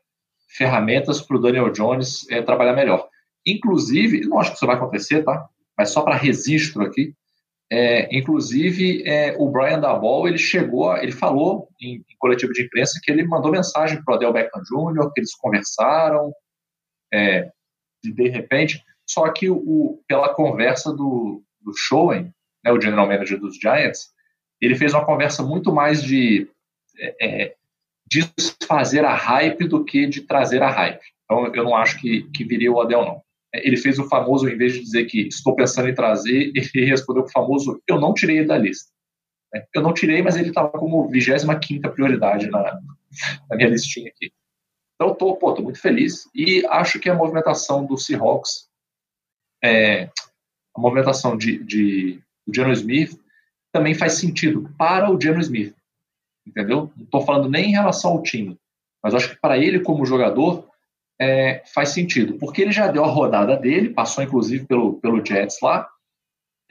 ferramentas 0.55 1.20
para 1.20 1.36
o 1.36 1.41
Daniel 1.41 1.70
Jones 1.70 2.30
é, 2.30 2.41
trabalhar 2.41 2.74
melhor. 2.74 3.09
Inclusive, 3.45 4.22
não 4.22 4.39
acho 4.39 4.51
que 4.51 4.57
isso 4.57 4.68
vai 4.68 4.78
acontecer, 4.78 5.24
tá? 5.24 5.49
Mas 5.78 5.89
só 5.89 6.01
para 6.01 6.16
registro 6.16 6.84
aqui, 6.84 7.13
é, 7.72 8.16
inclusive 8.16 9.03
é, 9.07 9.36
o 9.38 9.49
Brian 9.49 9.80
Dabol 9.80 10.28
ele 10.28 10.38
chegou, 10.38 10.95
ele 10.97 11.11
falou 11.11 11.68
em, 11.82 11.95
em, 11.95 12.18
coletivo 12.20 12.53
de 12.53 12.63
imprensa 12.63 12.99
que 13.03 13.11
ele 13.11 13.26
mandou 13.26 13.51
mensagem 13.51 14.03
para 14.03 14.13
o 14.13 14.16
Adel 14.16 14.34
Beckham 14.34 14.61
Jr., 14.61 15.11
que 15.11 15.20
eles 15.20 15.36
conversaram, 15.36 16.32
é, 17.11 17.49
de, 18.03 18.11
de 18.11 18.30
repente, 18.30 18.84
só 19.07 19.32
que 19.32 19.49
o, 19.49 20.01
pela 20.07 20.34
conversa 20.34 20.91
do, 20.91 21.43
do 21.61 21.72
né, 22.63 22.72
o 22.72 22.82
general 22.82 23.07
manager 23.07 23.39
dos 23.39 23.57
Giants, 23.57 24.13
ele 24.61 24.76
fez 24.76 24.93
uma 24.93 25.05
conversa 25.05 25.43
muito 25.43 25.74
mais 25.74 26.03
de 26.03 26.47
é, 26.97 27.26
é, 27.26 27.55
desfazer 28.07 29.03
a 29.03 29.13
hype 29.13 29.68
do 29.68 29.84
que 29.84 30.07
de 30.07 30.22
trazer 30.22 30.61
a 30.61 30.70
hype. 30.70 31.01
Então, 31.24 31.53
eu 31.53 31.63
não 31.63 31.76
acho 31.76 31.99
que, 31.99 32.24
que 32.32 32.43
viria 32.43 32.72
o 32.72 32.80
Adel, 32.80 33.03
não. 33.03 33.24
Ele 33.64 33.78
fez 33.78 33.99
o 33.99 34.08
famoso, 34.08 34.47
em 34.47 34.58
vez 34.58 34.74
de 34.74 34.82
dizer 34.82 35.06
que 35.06 35.28
estou 35.28 35.56
pensando 35.56 35.89
em 35.89 35.95
trazer, 35.95 36.51
ele 36.74 36.86
respondeu 36.86 37.24
o 37.24 37.32
famoso, 37.32 37.82
eu 37.88 37.99
não 37.99 38.14
tirei 38.14 38.45
da 38.45 38.58
lista. 38.58 38.91
É, 39.53 39.66
eu 39.74 39.82
não 39.82 39.93
tirei, 39.93 40.22
mas 40.22 40.36
ele 40.36 40.49
estava 40.49 40.70
como 40.70 41.08
25 41.10 41.91
prioridade 41.93 42.49
na, 42.49 42.62
na, 43.49 43.56
minha 43.56 43.70
listinha 43.70 44.10
aqui. 44.10 44.32
Então, 44.95 45.14
pô, 45.16 45.53
tô 45.53 45.62
muito 45.62 45.80
feliz. 45.80 46.30
E 46.34 46.66
acho 46.68 46.99
que 46.99 47.10
a 47.10 47.16
movimentação 47.16 47.86
do 47.86 47.97
Seahawks, 47.97 48.70
é, 49.64 50.10
a 50.76 50.80
movimentação 50.80 51.38
de, 51.38 51.64
de, 51.64 52.22
do 52.47 52.53
Geno 52.53 52.72
Smith, 52.72 53.20
também 53.72 53.93
faz 53.93 54.14
sentido 54.14 54.70
para 54.78 55.12
o 55.12 55.20
Geno 55.20 55.39
Smith. 55.39 55.76
Entendeu? 56.47 56.91
Não 56.95 57.03
estou 57.03 57.26
falando 57.26 57.49
nem 57.49 57.70
em 57.70 57.74
relação 57.74 58.12
ao 58.12 58.24
time, 58.24 58.58
mas 59.03 59.14
acho 59.14 59.30
que 59.30 59.39
para 59.39 59.58
ele, 59.58 59.80
como 59.80 60.06
jogador, 60.06 60.68
é, 61.20 61.63
faz 61.74 61.89
sentido, 61.89 62.38
porque 62.38 62.61
ele 62.61 62.72
já 62.72 62.88
deu 62.88 63.03
a 63.03 63.09
rodada 63.09 63.55
dele, 63.55 63.93
passou 63.93 64.24
inclusive 64.24 64.66
pelo, 64.66 64.99
pelo 64.99 65.26
Jets 65.26 65.57
lá, 65.61 65.88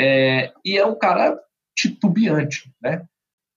é, 0.01 0.53
e 0.65 0.77
é 0.77 0.85
um 0.85 0.99
cara 0.99 1.39
titubeante, 1.77 2.71
né? 2.83 3.05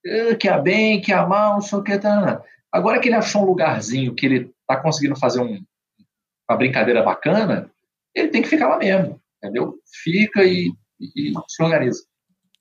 É, 0.05 0.35
que 0.35 0.47
é 0.47 0.61
bem, 0.61 1.01
que 1.01 1.11
é 1.11 1.25
mal, 1.25 1.55
não 1.55 1.61
sei 1.61 1.77
o 1.77 1.83
que. 1.83 1.97
Tá, 1.97 2.41
Agora 2.71 2.99
que 2.99 3.09
ele 3.09 3.15
achou 3.15 3.41
um 3.43 3.45
lugarzinho 3.45 4.15
que 4.15 4.25
ele 4.25 4.53
está 4.61 4.81
conseguindo 4.81 5.17
fazer 5.17 5.41
um, 5.41 5.61
uma 6.49 6.57
brincadeira 6.57 7.03
bacana, 7.03 7.69
ele 8.15 8.29
tem 8.29 8.41
que 8.41 8.47
ficar 8.47 8.67
lá 8.67 8.77
mesmo, 8.77 9.21
entendeu? 9.37 9.75
Fica 10.03 10.43
e, 10.43 10.71
e, 10.99 11.31
e 11.31 11.33
se 11.47 11.63
organiza. 11.63 12.03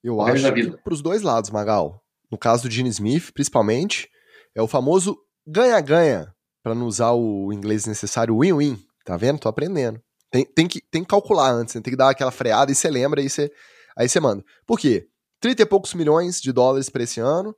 Eu 0.02 0.20
acho 0.20 0.52
que 0.52 0.70
para 0.70 0.94
os 0.94 1.02
dois 1.02 1.22
lados, 1.22 1.50
Magal. 1.50 2.02
No 2.30 2.38
caso 2.38 2.64
do 2.64 2.70
Gene 2.70 2.88
Smith, 2.88 3.30
principalmente, 3.32 4.08
é 4.54 4.60
o 4.60 4.66
famoso 4.66 5.16
ganha-ganha, 5.46 6.34
para 6.66 6.74
não 6.74 6.86
usar 6.86 7.12
o 7.12 7.52
inglês 7.52 7.86
necessário, 7.86 8.40
win-win. 8.40 8.76
Tá 9.04 9.16
vendo? 9.16 9.38
Tô 9.38 9.48
aprendendo. 9.48 10.02
Tem, 10.32 10.44
tem, 10.44 10.66
que, 10.66 10.80
tem 10.80 11.02
que 11.04 11.08
calcular 11.08 11.52
antes, 11.52 11.76
né? 11.76 11.80
tem 11.80 11.92
que 11.92 11.96
dar 11.96 12.10
aquela 12.10 12.32
freada 12.32 12.72
e 12.72 12.74
você 12.74 12.90
lembra, 12.90 13.20
aí 13.20 13.30
você, 13.30 13.52
aí 13.96 14.08
você 14.08 14.18
manda. 14.18 14.44
Por 14.66 14.76
quê? 14.76 15.06
30 15.38 15.62
e 15.62 15.66
poucos 15.66 15.94
milhões 15.94 16.40
de 16.40 16.50
dólares 16.50 16.88
para 16.88 17.04
esse 17.04 17.20
ano, 17.20 17.54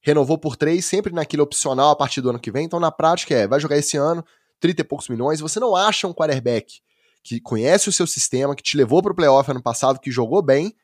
renovou 0.00 0.36
por 0.36 0.56
três, 0.56 0.84
sempre 0.84 1.14
naquele 1.14 1.40
opcional 1.40 1.90
a 1.90 1.94
partir 1.94 2.20
do 2.20 2.30
ano 2.30 2.40
que 2.40 2.50
vem. 2.50 2.64
Então, 2.64 2.80
na 2.80 2.90
prática, 2.90 3.32
é, 3.32 3.46
vai 3.46 3.60
jogar 3.60 3.76
esse 3.76 3.96
ano, 3.96 4.24
30 4.58 4.80
e 4.80 4.84
poucos 4.84 5.08
milhões. 5.08 5.38
Você 5.38 5.60
não 5.60 5.76
acha 5.76 6.08
um 6.08 6.12
quarterback 6.12 6.80
que 7.22 7.40
conhece 7.40 7.88
o 7.88 7.92
seu 7.92 8.08
sistema, 8.08 8.56
que 8.56 8.62
te 8.64 8.76
levou 8.76 9.00
para 9.00 9.12
o 9.12 9.14
playoff 9.14 9.48
ano 9.48 9.62
passado, 9.62 10.00
que 10.00 10.10
jogou 10.10 10.42
bem, 10.42 10.74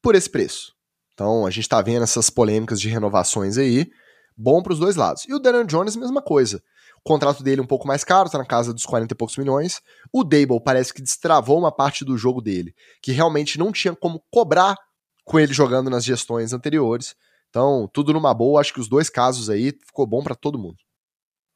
por 0.00 0.14
esse 0.14 0.30
preço. 0.30 0.72
Então, 1.12 1.44
a 1.44 1.50
gente 1.50 1.64
está 1.64 1.82
vendo 1.82 2.04
essas 2.04 2.30
polêmicas 2.30 2.80
de 2.80 2.88
renovações 2.88 3.58
aí. 3.58 3.90
Bom 4.34 4.62
para 4.62 4.72
os 4.72 4.78
dois 4.78 4.96
lados. 4.96 5.26
E 5.28 5.34
o 5.34 5.38
Daniel 5.38 5.64
Jones, 5.64 5.96
mesma 5.96 6.22
coisa. 6.22 6.62
O 6.98 7.08
contrato 7.08 7.42
dele 7.42 7.60
é 7.60 7.64
um 7.64 7.66
pouco 7.66 7.86
mais 7.86 8.04
caro, 8.04 8.30
tá 8.30 8.38
na 8.38 8.44
casa 8.44 8.72
dos 8.74 8.84
40 8.84 9.12
e 9.12 9.16
poucos 9.16 9.36
milhões. 9.36 9.80
O 10.12 10.24
Dable 10.24 10.62
parece 10.62 10.92
que 10.92 11.02
destravou 11.02 11.58
uma 11.58 11.72
parte 11.72 12.04
do 12.04 12.18
jogo 12.18 12.40
dele, 12.40 12.74
que 13.02 13.12
realmente 13.12 13.58
não 13.58 13.72
tinha 13.72 13.94
como 13.94 14.22
cobrar 14.30 14.76
com 15.24 15.38
ele 15.38 15.52
jogando 15.52 15.90
nas 15.90 16.04
gestões 16.04 16.52
anteriores. 16.52 17.14
Então, 17.50 17.88
tudo 17.92 18.12
numa 18.12 18.34
boa, 18.34 18.60
acho 18.60 18.72
que 18.72 18.80
os 18.80 18.88
dois 18.88 19.08
casos 19.08 19.48
aí 19.48 19.72
ficou 19.86 20.06
bom 20.06 20.22
para 20.22 20.34
todo 20.34 20.58
mundo. 20.58 20.76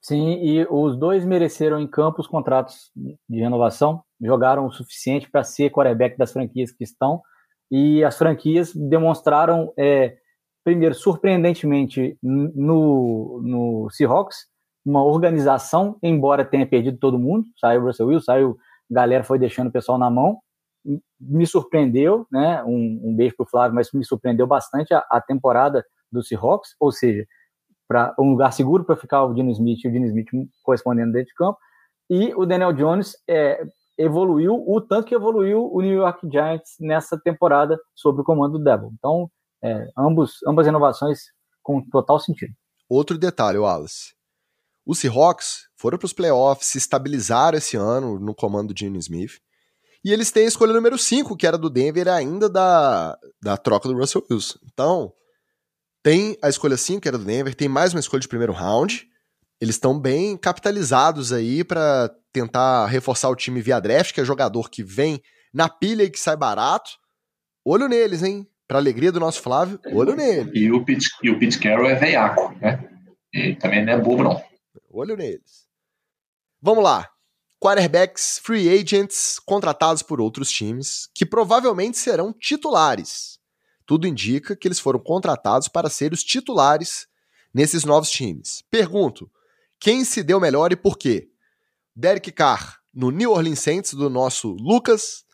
Sim, 0.00 0.40
e 0.42 0.66
os 0.68 0.96
dois 0.96 1.24
mereceram 1.24 1.80
em 1.80 1.86
campo 1.86 2.20
os 2.20 2.26
contratos 2.26 2.90
de 2.96 3.40
renovação, 3.40 4.02
jogaram 4.20 4.66
o 4.66 4.72
suficiente 4.72 5.30
para 5.30 5.44
ser 5.44 5.70
quarterback 5.70 6.18
das 6.18 6.32
franquias 6.32 6.72
que 6.72 6.82
estão, 6.82 7.22
e 7.70 8.02
as 8.02 8.18
franquias 8.18 8.74
demonstraram, 8.74 9.72
é, 9.78 10.16
primeiro, 10.64 10.94
surpreendentemente, 10.94 12.18
no, 12.20 13.40
no 13.42 13.88
Seahawks, 13.90 14.46
uma 14.84 15.04
organização, 15.04 15.96
embora 16.02 16.44
tenha 16.44 16.66
perdido 16.66 16.98
todo 16.98 17.18
mundo, 17.18 17.46
saiu 17.58 17.82
o 17.82 17.86
Russell 17.86 18.08
Wilson, 18.08 18.24
saiu, 18.24 18.56
a 18.90 18.94
galera 18.94 19.24
foi 19.24 19.38
deixando 19.38 19.68
o 19.68 19.72
pessoal 19.72 19.98
na 19.98 20.10
mão, 20.10 20.38
me 21.20 21.46
surpreendeu, 21.46 22.26
né? 22.30 22.62
Um, 22.64 23.00
um 23.04 23.14
beijo 23.14 23.36
pro 23.36 23.46
Flávio, 23.46 23.74
mas 23.74 23.92
me 23.92 24.04
surpreendeu 24.04 24.46
bastante 24.46 24.92
a, 24.92 24.98
a 25.10 25.20
temporada 25.20 25.84
do 26.10 26.22
Seahawks, 26.22 26.74
ou 26.80 26.90
seja, 26.90 27.24
para 27.88 28.14
um 28.18 28.30
lugar 28.30 28.52
seguro 28.52 28.84
para 28.84 28.96
ficar 28.96 29.24
o 29.24 29.34
Dino 29.34 29.50
Smith 29.50 29.84
e 29.84 29.88
o 29.88 29.92
Dino 29.92 30.06
Smith 30.06 30.28
correspondendo 30.62 31.12
dentro 31.12 31.28
de 31.28 31.34
campo. 31.34 31.58
E 32.10 32.34
o 32.34 32.44
Daniel 32.44 32.72
Jones 32.72 33.14
é, 33.28 33.62
evoluiu 33.96 34.62
o 34.66 34.80
tanto 34.80 35.06
que 35.06 35.14
evoluiu 35.14 35.70
o 35.72 35.80
New 35.80 35.94
York 35.94 36.28
Giants 36.30 36.76
nessa 36.80 37.18
temporada 37.18 37.78
sob 37.94 38.20
o 38.20 38.24
comando 38.24 38.58
do 38.58 38.64
Devil. 38.64 38.90
Então, 38.98 39.30
é, 39.62 39.88
ambos, 39.96 40.38
ambas 40.46 40.66
renovações 40.66 41.20
com 41.62 41.80
total 41.90 42.18
sentido. 42.18 42.52
Outro 42.88 43.16
detalhe, 43.16 43.58
Wallace. 43.58 44.14
Os 44.84 44.98
Seahawks 44.98 45.68
foram 45.76 45.98
para 45.98 46.06
os 46.06 46.12
playoffs, 46.12 46.68
se 46.68 46.78
estabilizaram 46.78 47.58
esse 47.58 47.76
ano 47.76 48.18
no 48.18 48.34
comando 48.34 48.72
do 48.72 48.78
Gene 48.78 48.98
Smith. 48.98 49.40
E 50.04 50.12
eles 50.12 50.32
têm 50.32 50.44
a 50.44 50.48
escolha 50.48 50.72
número 50.72 50.98
5, 50.98 51.36
que 51.36 51.46
era 51.46 51.56
do 51.56 51.70
Denver 51.70 52.08
ainda 52.08 52.48
da, 52.48 53.16
da 53.40 53.56
troca 53.56 53.88
do 53.88 53.96
Russell 53.96 54.26
Wilson. 54.28 54.58
Então, 54.72 55.12
tem 56.02 56.36
a 56.42 56.48
escolha 56.48 56.76
5, 56.76 57.00
que 57.00 57.08
era 57.08 57.16
do 57.16 57.24
Denver, 57.24 57.54
tem 57.54 57.68
mais 57.68 57.94
uma 57.94 58.00
escolha 58.00 58.20
de 58.20 58.26
primeiro 58.26 58.52
round. 58.52 59.06
Eles 59.60 59.76
estão 59.76 59.98
bem 59.98 60.36
capitalizados 60.36 61.32
aí 61.32 61.62
para 61.62 62.12
tentar 62.32 62.86
reforçar 62.86 63.28
o 63.28 63.36
time 63.36 63.62
via 63.62 63.78
draft, 63.78 64.12
que 64.12 64.20
é 64.20 64.24
jogador 64.24 64.68
que 64.68 64.82
vem 64.82 65.22
na 65.54 65.68
pilha 65.68 66.02
e 66.02 66.10
que 66.10 66.18
sai 66.18 66.36
barato. 66.36 66.90
Olho 67.64 67.88
neles, 67.88 68.24
hein? 68.24 68.44
Para 68.66 68.78
alegria 68.78 69.12
do 69.12 69.20
nosso 69.20 69.40
Flávio, 69.40 69.78
olho 69.92 70.16
neles. 70.16 70.50
E 70.52 70.72
o 70.72 70.84
Pete, 70.84 71.06
e 71.22 71.30
o 71.30 71.38
Pete 71.38 71.60
Carroll 71.60 71.90
é 71.90 71.94
veiaco, 71.94 72.52
né? 72.60 72.82
E 73.32 73.54
também 73.54 73.84
não 73.84 73.92
é 73.92 73.98
bobo, 73.98 74.24
não. 74.24 74.42
Olho 74.92 75.16
neles. 75.16 75.66
Vamos 76.60 76.84
lá 76.84 77.12
quarterbacks 77.62 78.40
free 78.42 78.68
agents 78.68 79.38
contratados 79.38 80.02
por 80.02 80.20
outros 80.20 80.50
times, 80.50 81.08
que 81.14 81.24
provavelmente 81.24 81.96
serão 81.96 82.32
titulares. 82.32 83.38
Tudo 83.86 84.08
indica 84.08 84.56
que 84.56 84.66
eles 84.66 84.80
foram 84.80 84.98
contratados 84.98 85.68
para 85.68 85.88
ser 85.88 86.12
os 86.12 86.24
titulares 86.24 87.06
nesses 87.54 87.84
novos 87.84 88.10
times. 88.10 88.64
Pergunto: 88.68 89.30
quem 89.78 90.04
se 90.04 90.24
deu 90.24 90.40
melhor 90.40 90.72
e 90.72 90.76
por 90.76 90.98
quê? 90.98 91.30
Derek 91.94 92.32
Carr 92.32 92.80
no 92.92 93.12
New 93.12 93.30
Orleans 93.30 93.60
Saints 93.60 93.94
do 93.94 94.10
nosso 94.10 94.56
Lucas, 94.58 95.24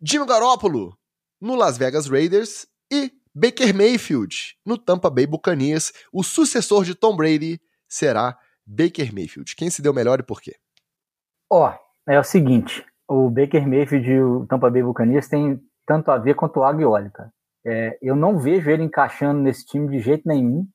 Jimmy 0.00 0.24
Garoppolo 0.24 0.98
no 1.38 1.54
Las 1.54 1.76
Vegas 1.76 2.06
Raiders 2.06 2.66
e 2.90 3.12
Baker 3.34 3.74
Mayfield 3.74 4.34
no 4.64 4.78
Tampa 4.78 5.10
Bay 5.10 5.26
Buccaneers. 5.26 5.92
O 6.10 6.22
sucessor 6.22 6.84
de 6.84 6.94
Tom 6.94 7.14
Brady 7.14 7.60
será 7.86 8.38
Baker 8.68 9.14
Mayfield. 9.14 9.56
Quem 9.56 9.70
se 9.70 9.80
deu 9.80 9.94
melhor 9.94 10.20
e 10.20 10.22
por 10.22 10.42
quê? 10.42 10.56
Ó, 11.50 11.72
é 12.06 12.20
o 12.20 12.24
seguinte, 12.24 12.84
o 13.08 13.30
Baker 13.30 13.66
Mayfield 13.66 14.10
e 14.10 14.20
o 14.20 14.46
Tampa 14.46 14.68
Bay 14.68 14.82
Buccaneers 14.82 15.26
têm 15.26 15.58
tanto 15.86 16.10
a 16.10 16.18
ver 16.18 16.34
quanto 16.34 16.60
o 16.60 16.64
Aguioli, 16.64 17.10
cara. 17.10 17.32
É, 17.66 17.98
eu 18.02 18.14
não 18.14 18.38
vejo 18.38 18.70
ele 18.70 18.82
encaixando 18.82 19.40
nesse 19.40 19.64
time 19.64 19.88
de 19.88 19.98
jeito 19.98 20.28
nenhum. 20.28 20.68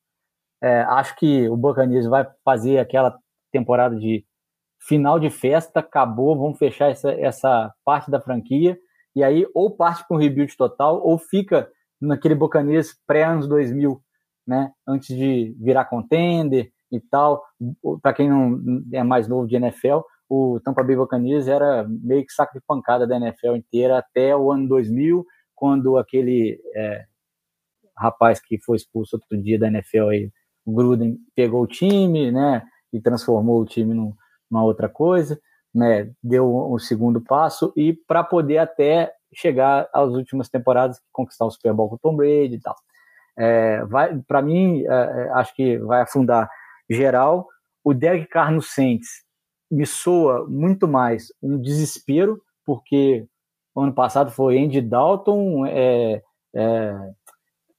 É, 0.61 0.81
acho 0.81 1.15
que 1.15 1.47
o 1.47 1.55
Buccaneers 1.55 2.07
vai 2.07 2.27
fazer 2.43 2.79
aquela 2.79 3.15
temporada 3.51 3.95
de 3.95 4.25
final 4.81 5.19
de 5.19 5.29
festa, 5.29 5.79
acabou, 5.79 6.37
vamos 6.37 6.57
fechar 6.57 6.89
essa, 6.89 7.11
essa 7.11 7.71
parte 7.85 8.09
da 8.09 8.19
franquia, 8.19 8.77
e 9.15 9.23
aí 9.23 9.45
ou 9.53 9.75
parte 9.75 10.05
com 10.07 10.15
um 10.15 10.17
rebuild 10.17 10.57
total, 10.57 10.99
ou 11.05 11.19
fica 11.19 11.69
naquele 12.01 12.35
Buccaneers 12.35 12.97
pré-anos 13.05 13.47
2000, 13.47 14.01
né, 14.45 14.71
antes 14.87 15.15
de 15.15 15.55
virar 15.59 15.85
contender 15.85 16.72
e 16.95 17.01
tal. 17.01 17.43
Para 18.01 18.13
quem 18.13 18.29
não 18.29 18.59
é 18.91 19.03
mais 19.03 19.27
novo 19.27 19.47
de 19.47 19.55
NFL, 19.55 19.99
o 20.29 20.59
Tampa 20.59 20.83
Bay 20.83 20.95
Buccaneers 20.95 21.47
era 21.47 21.85
meio 21.87 22.25
que 22.25 22.33
saco 22.33 22.53
de 22.53 22.65
pancada 22.65 23.05
da 23.05 23.17
NFL 23.17 23.55
inteira 23.55 23.99
até 23.99 24.35
o 24.35 24.51
ano 24.51 24.67
2000, 24.67 25.25
quando 25.55 25.97
aquele 25.97 26.59
é, 26.75 27.05
rapaz 27.97 28.39
que 28.39 28.59
foi 28.59 28.77
expulso 28.77 29.15
outro 29.15 29.41
dia 29.41 29.59
da 29.59 29.67
NFL, 29.67 30.09
aí, 30.09 30.31
o 30.65 30.73
Gruden, 30.73 31.17
pegou 31.35 31.61
o 31.61 31.67
time, 31.67 32.31
né, 32.31 32.63
e 32.91 32.99
transformou 33.01 33.61
o 33.61 33.65
time 33.65 33.93
num, 33.93 34.13
numa 34.49 34.63
outra 34.63 34.87
coisa, 34.87 35.39
né, 35.73 36.11
deu 36.23 36.47
o 36.47 36.75
um 36.75 36.79
segundo 36.79 37.21
passo 37.21 37.73
e 37.75 37.93
para 37.93 38.23
poder 38.23 38.59
até 38.59 39.11
chegar 39.33 39.89
às 39.93 40.09
últimas 40.11 40.47
temporadas 40.49 41.01
conquistar 41.11 41.45
o 41.45 41.51
Super 41.51 41.73
Bowl 41.73 41.89
com 41.89 41.95
o 41.95 41.99
Tom 41.99 42.15
Brady 42.15 42.55
e 42.55 42.59
tal. 42.59 42.75
É, 43.35 43.83
vai, 43.85 44.15
para 44.27 44.41
mim, 44.41 44.83
é, 44.83 44.85
é, 44.87 45.29
acho 45.33 45.55
que 45.55 45.77
vai 45.79 46.01
afundar 46.01 46.49
geral. 46.93 47.47
O 47.83 47.93
Derek 47.93 48.27
Carr 48.27 48.51
no 48.51 48.61
Saints 48.61 49.09
me 49.69 49.85
soa 49.85 50.47
muito 50.47 50.87
mais 50.87 51.27
um 51.41 51.59
desespero, 51.59 52.41
porque 52.65 53.27
ano 53.75 53.93
passado 53.93 54.31
foi 54.31 54.59
Andy 54.59 54.81
Dalton, 54.81 55.65
é, 55.65 56.21
é, 56.55 57.13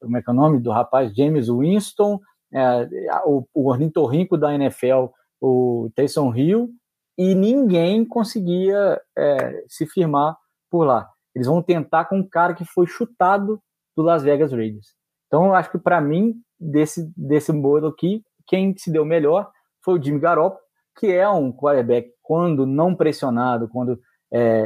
como 0.00 0.16
é 0.16 0.22
que 0.22 0.28
é 0.28 0.32
o 0.32 0.36
nome 0.36 0.60
do 0.60 0.70
rapaz? 0.70 1.14
James 1.14 1.48
Winston, 1.48 2.20
é, 2.52 2.88
o, 3.24 3.46
o 3.54 3.68
ornitorrinco 3.68 4.36
da 4.36 4.54
NFL, 4.54 5.06
o 5.40 5.90
Taysom 5.94 6.34
Hill, 6.34 6.70
e 7.16 7.34
ninguém 7.34 8.04
conseguia 8.04 9.00
é, 9.16 9.64
se 9.68 9.86
firmar 9.86 10.36
por 10.70 10.84
lá. 10.84 11.08
Eles 11.34 11.46
vão 11.46 11.62
tentar 11.62 12.06
com 12.06 12.18
um 12.18 12.28
cara 12.28 12.54
que 12.54 12.64
foi 12.64 12.86
chutado 12.86 13.60
do 13.96 14.02
Las 14.02 14.22
Vegas 14.22 14.52
Raiders. 14.52 14.94
Então, 15.26 15.46
eu 15.46 15.54
acho 15.54 15.70
que 15.70 15.78
para 15.78 16.00
mim, 16.00 16.34
desse, 16.58 17.10
desse 17.16 17.52
modo 17.52 17.86
aqui, 17.86 18.22
quem 18.46 18.76
se 18.76 18.90
deu 18.90 19.04
melhor 19.04 19.50
foi 19.82 19.98
o 19.98 20.02
Jimmy 20.02 20.20
Garoppolo, 20.20 20.60
que 20.98 21.12
é 21.12 21.28
um 21.28 21.52
quarterback, 21.52 22.10
quando 22.22 22.66
não 22.66 22.94
pressionado, 22.94 23.68
quando 23.68 23.98
é, 24.32 24.64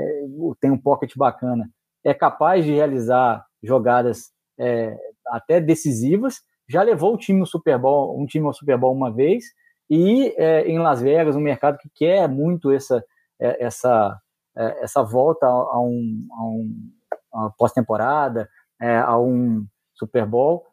tem 0.61 0.71
um 0.71 0.81
pocket 0.81 1.13
bacana, 1.17 1.69
é 2.05 2.15
capaz 2.15 2.65
de 2.65 2.73
realizar 2.73 3.45
jogadas 3.63 4.31
é, 4.59 4.97
até 5.27 5.61
decisivas. 5.61 6.41
Já 6.69 6.83
levou 6.83 7.15
o 7.15 7.19
time 7.19 7.41
no 7.41 7.47
Super 7.47 7.79
Bowl, 7.79 8.21
um 8.21 8.27
time 8.27 8.47
ao 8.47 8.53
Super 8.53 8.77
Bowl 8.77 8.95
uma 8.95 9.13
vez, 9.13 9.45
e 9.91 10.35
é, 10.37 10.67
em 10.69 10.79
Las 10.79 11.01
Vegas, 11.01 11.35
um 11.35 11.41
mercado 11.41 11.79
que 11.79 11.89
quer 11.95 12.29
muito 12.29 12.71
essa, 12.71 13.03
é, 13.41 13.65
essa, 13.65 14.21
é, 14.57 14.85
essa 14.85 15.03
volta 15.03 15.47
a 15.47 15.81
um, 15.81 16.29
a 16.33 16.45
um 16.45 16.93
a 17.33 17.51
pós-temporada, 17.59 18.49
é, 18.81 18.97
a 18.99 19.19
um 19.19 19.67
Super 19.95 20.25
Bowl, 20.25 20.65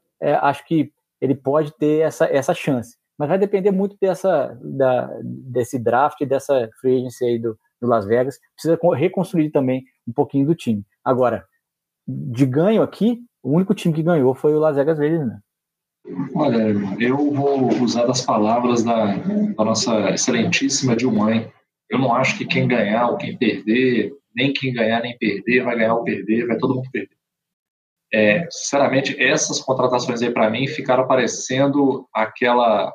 acho 0.42 0.66
que 0.66 0.92
ele 1.26 1.36
pode 1.36 1.76
ter 1.78 2.02
essa, 2.02 2.26
essa 2.26 2.54
chance 2.54 2.96
mas 3.18 3.30
vai 3.30 3.38
depender 3.38 3.72
muito 3.72 3.96
dessa, 4.00 4.58
da, 4.62 5.10
desse 5.24 5.80
draft, 5.80 6.24
dessa 6.26 6.70
free 6.80 6.98
agency 6.98 7.26
aí 7.26 7.40
do, 7.40 7.58
do 7.82 7.88
Las 7.88 8.06
Vegas. 8.06 8.38
Precisa 8.54 8.78
reconstruir 8.96 9.52
também 9.52 9.84
um 10.08 10.12
pouquinho 10.12 10.46
do 10.46 10.56
time. 10.56 10.84
Agora, 11.04 11.46
de 12.08 12.46
ganho 12.46 12.82
aqui, 12.82 13.20
o 13.42 13.52
único 13.54 13.74
time 13.74 13.94
que 13.94 14.04
ganhou 14.04 14.36
foi 14.36 14.54
o 14.54 14.60
Las 14.60 14.76
Vegas 14.76 15.00
Raiders, 15.00 15.26
né? 15.26 15.40
Olha, 16.36 16.76
eu 17.00 17.18
vou 17.32 17.70
usar 17.82 18.06
das 18.06 18.22
palavras 18.22 18.84
da, 18.84 19.16
da 19.16 19.66
nossa 19.66 20.12
excelentíssima 20.12 20.96
Dilmãe. 20.96 21.52
Eu 21.90 21.98
não 21.98 22.14
acho 22.14 22.38
que 22.38 22.46
quem 22.46 22.68
ganhar 22.68 23.10
ou 23.10 23.18
quem 23.18 23.36
perder, 23.38 24.12
nem 24.36 24.54
quem 24.54 24.74
ganhar 24.74 25.02
nem 25.02 25.18
perder, 25.18 25.64
vai 25.64 25.76
ganhar 25.76 25.96
ou 25.96 26.04
perder, 26.04 26.46
vai 26.46 26.58
todo 26.58 26.76
mundo 26.76 26.90
perder. 26.92 27.15
É, 28.16 28.48
sinceramente, 28.50 29.22
essas 29.22 29.60
contratações 29.60 30.22
aí 30.22 30.32
para 30.32 30.50
mim 30.50 30.68
ficaram 30.68 31.06
parecendo 31.06 32.08
aquela 32.14 32.94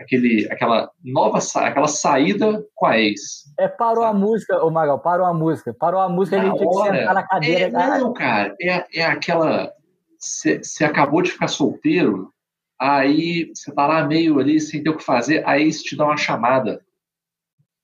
aquele, 0.00 0.46
aquela 0.48 0.88
nova 1.04 1.38
aquela 1.56 1.88
saída 1.88 2.64
com 2.74 2.86
a 2.86 2.98
ex. 2.98 3.44
É, 3.58 3.66
parou 3.66 4.04
sabe? 4.04 4.16
a 4.16 4.20
música, 4.20 4.64
ô 4.64 4.70
Magal, 4.70 5.00
parou 5.00 5.26
a 5.26 5.34
música. 5.34 5.74
Parou 5.74 6.00
a 6.00 6.08
música, 6.08 6.36
na 6.36 6.42
a 6.42 6.46
gente 6.46 6.58
tinha 6.58 6.70
que 6.70 6.98
sentar 6.98 7.14
na 7.14 7.26
cadeira. 7.26 7.64
É, 7.64 7.98
não, 7.98 8.12
cara, 8.12 8.54
é, 8.60 9.00
é 9.00 9.04
aquela. 9.04 9.72
Você 10.16 10.84
acabou 10.84 11.22
de 11.22 11.32
ficar 11.32 11.48
solteiro, 11.48 12.32
Aí 12.80 13.50
você 13.52 13.72
tá 13.72 13.88
lá 13.88 14.06
meio 14.06 14.38
ali 14.38 14.60
sem 14.60 14.80
ter 14.82 14.90
o 14.90 14.96
que 14.96 15.04
fazer, 15.04 15.42
aí 15.44 15.62
eles 15.62 15.82
te 15.82 15.96
dão 15.96 16.06
uma 16.06 16.16
chamada. 16.16 16.80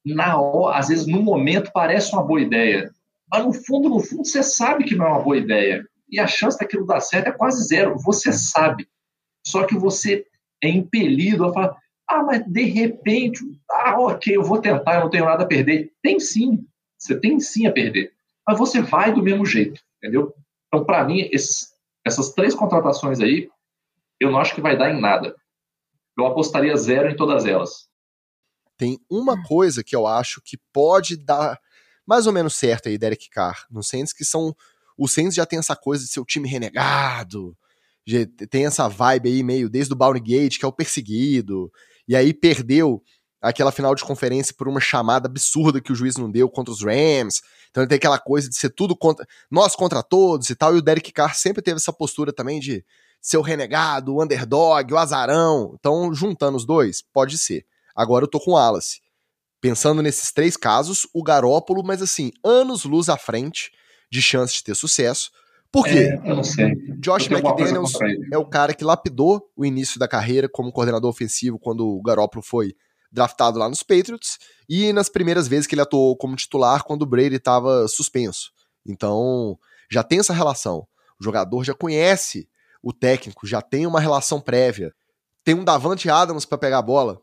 Na 0.07 0.41
hora, 0.41 0.79
às 0.79 0.87
vezes 0.89 1.07
no 1.07 1.21
momento 1.21 1.73
parece 1.73 2.13
uma 2.13 2.23
boa 2.23 2.41
ideia, 2.41 2.93
mas 3.29 3.45
no 3.45 3.53
fundo, 3.53 3.89
no 3.89 3.99
fundo, 3.99 4.25
você 4.25 4.43
sabe 4.43 4.85
que 4.85 4.95
não 4.95 5.07
é 5.07 5.09
uma 5.09 5.23
boa 5.23 5.37
ideia. 5.37 5.85
E 6.09 6.21
a 6.21 6.27
chance 6.27 6.59
daquilo 6.59 6.87
dar 6.87 7.01
certo 7.01 7.29
é 7.29 7.33
quase 7.33 7.67
zero. 7.67 7.97
Você 7.99 8.33
sabe. 8.33 8.89
Só 9.47 9.65
que 9.65 9.77
você 9.77 10.27
é 10.63 10.69
impelido 10.69 11.45
a 11.45 11.53
falar: 11.53 11.77
ah, 12.09 12.23
mas 12.23 12.45
de 12.47 12.65
repente, 12.65 13.41
ah, 13.71 13.99
ok, 13.99 14.37
eu 14.37 14.43
vou 14.43 14.61
tentar, 14.61 14.97
eu 14.97 15.01
não 15.01 15.11
tenho 15.11 15.25
nada 15.25 15.45
a 15.45 15.47
perder. 15.47 15.93
Tem 16.03 16.21
sim. 16.21 16.67
Você 16.99 17.19
tem 17.19 17.41
sim 17.41 17.67
a 17.67 17.73
perder. 17.73 18.13
Mas 18.47 18.59
você 18.59 18.81
vai 18.81 19.13
do 19.13 19.23
mesmo 19.23 19.45
jeito, 19.45 19.81
entendeu? 19.99 20.35
Então, 20.69 20.85
para 20.85 21.05
mim, 21.05 21.29
esses, 21.33 21.73
essas 22.05 22.33
três 22.33 22.55
contratações 22.55 23.21
aí, 23.21 23.49
eu 24.21 24.31
não 24.31 24.39
acho 24.39 24.55
que 24.55 24.61
vai 24.61 24.77
dar 24.77 24.91
em 24.91 25.01
nada. 25.01 25.35
Eu 26.17 26.27
apostaria 26.27 26.77
zero 26.77 27.11
em 27.11 27.17
todas 27.17 27.47
elas. 27.47 27.89
Tem 28.77 28.99
uma 29.11 29.43
coisa 29.43 29.83
que 29.83 29.95
eu 29.95 30.07
acho 30.07 30.41
que 30.43 30.59
pode 30.73 31.17
dar 31.17 31.61
mais 32.07 32.27
ou 32.27 32.33
menos 32.33 32.55
certo 32.55 32.89
aí, 32.89 32.99
Derek 32.99 33.31
Carr, 33.31 33.67
no 33.71 33.83
Saints, 33.83 34.13
que 34.13 34.25
são. 34.25 34.55
O 34.97 35.09
Saints 35.09 35.35
já 35.35 35.45
tem 35.45 35.59
essa 35.59 35.75
coisa 35.75 36.05
de 36.05 36.11
ser 36.11 36.21
o 36.21 36.25
time 36.25 36.49
renegado, 36.49 37.57
tem 38.51 38.67
essa 38.67 38.89
vibe 38.89 39.29
aí 39.29 39.43
meio 39.43 39.69
desde 39.69 39.93
o 39.93 39.97
Bounty 39.97 40.21
Gate, 40.21 40.59
que 40.59 40.65
é 40.65 40.69
o 40.69 40.73
perseguido, 40.73 41.73
e 42.07 42.15
aí 42.15 42.35
perdeu 42.35 43.03
aquela 43.41 43.71
final 43.71 43.95
de 43.95 44.03
conferência 44.03 44.55
por 44.57 44.69
uma 44.69 44.81
chamada 44.81 45.29
absurda 45.29 45.81
que 45.81 45.93
o 45.93 45.95
juiz 45.95 46.17
não 46.17 46.31
deu 46.31 46.49
contra 46.49 46.73
os 46.73 46.83
Rams. 46.83 47.43
Então 47.71 47.83
ele 47.83 47.89
tem 47.89 47.97
aquela 47.97 48.19
coisa 48.19 48.49
de 48.49 48.57
ser 48.57 48.71
tudo 48.71 48.97
contra 48.97 49.27
nós 49.51 49.77
contra 49.77 50.03
todos 50.03 50.49
e 50.49 50.55
tal. 50.55 50.75
E 50.75 50.79
o 50.79 50.83
Derek 50.83 51.13
Carr 51.13 51.35
sempre 51.35 51.63
teve 51.63 51.77
essa 51.77 51.93
postura 51.93 52.33
também 52.33 52.59
de 52.59 52.85
ser 53.21 53.37
o 53.37 53.43
renegado, 53.43 54.15
o 54.15 54.23
underdog, 54.23 54.93
o 54.93 54.97
azarão. 54.97 55.75
Então, 55.79 56.13
juntando 56.15 56.57
os 56.57 56.65
dois, 56.65 57.03
pode 57.03 57.37
ser. 57.37 57.67
Agora 57.95 58.25
eu 58.25 58.29
tô 58.29 58.41
com 58.41 58.53
o 58.53 58.55
Wallace. 58.55 59.01
Pensando 59.61 60.03
nesses 60.03 60.33
três 60.33 60.57
casos, 60.57 61.07
o 61.13 61.23
Garópolo, 61.23 61.83
mas 61.83 62.01
assim, 62.01 62.31
anos 62.43 62.85
luz 62.85 63.09
à 63.09 63.17
frente 63.17 63.71
de 64.15 64.23
chance 64.23 64.55
de 64.55 64.63
ter 64.63 64.77
sucesso. 64.77 65.33
Por 65.73 65.85
quê? 65.85 66.11
É. 66.25 66.75
Josh 67.01 67.29
McDaniels 67.29 67.95
é 68.33 68.39
o 68.39 68.45
cara 68.45 68.73
que 68.73 68.85
lapidou 68.85 69.51
o 69.57 69.67
início 69.67 69.99
da 69.99 70.07
carreira 70.07 70.49
como 70.49 70.71
coordenador 70.71 71.11
ofensivo 71.11 71.59
quando 71.59 71.85
o 71.85 72.01
Garópolo 72.01 72.41
foi 72.41 72.77
draftado 73.11 73.59
lá 73.59 73.69
nos 73.69 73.83
Patriots 73.83 74.39
e 74.69 74.93
nas 74.93 75.09
primeiras 75.09 75.49
vezes 75.49 75.67
que 75.67 75.75
ele 75.75 75.83
atuou 75.83 76.17
como 76.17 76.37
titular 76.37 76.85
quando 76.85 77.03
o 77.03 77.07
Brady 77.07 77.35
estava 77.35 77.89
suspenso. 77.89 78.53
Então, 78.87 79.59
já 79.91 80.05
tem 80.05 80.21
essa 80.21 80.33
relação. 80.33 80.87
O 81.21 81.25
jogador 81.25 81.65
já 81.65 81.75
conhece 81.75 82.49
o 82.81 82.93
técnico, 82.93 83.49
já 83.49 83.61
tem 83.61 83.85
uma 83.85 83.99
relação 83.99 84.41
prévia. 84.41 84.95
Tem 85.43 85.57
um 85.57 85.65
Davante 85.65 86.09
Adams 86.09 86.45
para 86.45 86.59
pegar 86.59 86.79
a 86.79 86.83
bola. 86.83 87.21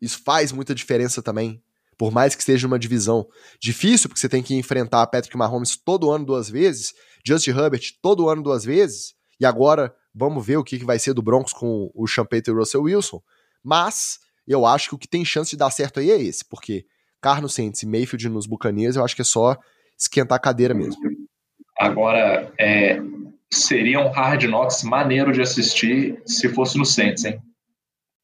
Isso 0.00 0.22
faz 0.24 0.52
muita 0.52 0.72
diferença 0.72 1.20
também. 1.20 1.60
Por 1.96 2.10
mais 2.10 2.34
que 2.34 2.42
seja 2.42 2.66
uma 2.66 2.78
divisão 2.78 3.26
difícil, 3.60 4.08
porque 4.08 4.20
você 4.20 4.28
tem 4.28 4.42
que 4.42 4.54
enfrentar 4.54 5.06
Patrick 5.06 5.36
Mahomes 5.36 5.76
todo 5.76 6.10
ano 6.10 6.24
duas 6.24 6.48
vezes, 6.48 6.92
Justin 7.24 7.50
Herbert 7.50 7.82
todo 8.00 8.28
ano 8.28 8.42
duas 8.42 8.64
vezes, 8.64 9.14
e 9.38 9.46
agora 9.46 9.94
vamos 10.14 10.44
ver 10.44 10.56
o 10.56 10.64
que 10.64 10.84
vai 10.84 10.98
ser 10.98 11.14
do 11.14 11.22
Broncos 11.22 11.52
com 11.52 11.90
o 11.94 12.06
Sean 12.06 12.26
e 12.30 12.50
o 12.50 12.56
Russell 12.56 12.82
Wilson. 12.82 13.22
Mas 13.62 14.18
eu 14.46 14.66
acho 14.66 14.88
que 14.88 14.94
o 14.94 14.98
que 14.98 15.08
tem 15.08 15.24
chance 15.24 15.50
de 15.50 15.56
dar 15.56 15.70
certo 15.70 16.00
aí 16.00 16.10
é 16.10 16.20
esse, 16.20 16.44
porque 16.44 16.84
Carlos 17.20 17.54
Saints 17.54 17.82
e 17.82 17.86
Mayfield 17.86 18.28
nos 18.28 18.46
Buccaneers, 18.46 18.96
eu 18.96 19.04
acho 19.04 19.14
que 19.14 19.22
é 19.22 19.24
só 19.24 19.56
esquentar 19.96 20.36
a 20.36 20.40
cadeira 20.40 20.74
mesmo. 20.74 21.00
Agora, 21.78 22.52
é, 22.58 23.00
seria 23.50 24.00
um 24.00 24.10
Hard 24.10 24.44
Knocks 24.44 24.82
maneiro 24.82 25.32
de 25.32 25.40
assistir 25.40 26.20
se 26.26 26.48
fosse 26.48 26.76
no 26.76 26.84
Saints, 26.84 27.24
hein? 27.24 27.40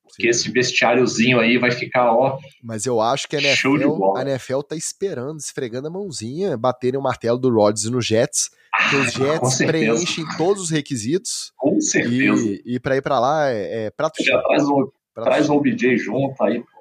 Porque 0.09 0.29
esse 0.29 0.51
vestiáriozinho 0.51 1.39
aí 1.39 1.59
vai 1.59 1.71
ficar, 1.71 2.13
ó. 2.13 2.39
Mas 2.63 2.87
eu 2.87 3.01
acho 3.01 3.29
que 3.29 3.37
a 3.37 3.41
NFL, 3.41 4.17
a 4.17 4.23
NFL 4.23 4.61
tá 4.61 4.77
esperando, 4.77 5.39
esfregando 5.39 5.89
a 5.89 5.91
mãozinha, 5.91 6.57
baterem 6.57 6.99
o 6.99 7.03
martelo 7.03 7.39
do 7.39 7.51
Rodgers 7.51 7.91
no 7.91 8.01
Jets. 8.01 8.51
Ah, 8.75 8.91
que 8.91 8.97
os 8.97 9.13
Jets 9.13 9.59
preenchem 9.59 10.25
todos 10.37 10.65
os 10.65 10.71
requisitos. 10.71 11.53
Com 11.57 11.81
certeza. 11.81 12.43
E, 12.43 12.63
e 12.75 12.81
para 12.81 12.97
ir 12.97 13.03
para 13.03 13.21
lá 13.21 13.49
é, 13.49 13.87
é 13.87 13.91
prato 13.91 14.23
Já 14.23 14.41
traz 14.43 14.65
o, 14.65 14.93
traz 15.15 15.49
o 15.49 15.55
OBJ 15.55 15.97
junto 15.99 16.43
aí, 16.43 16.61
pô. 16.61 16.79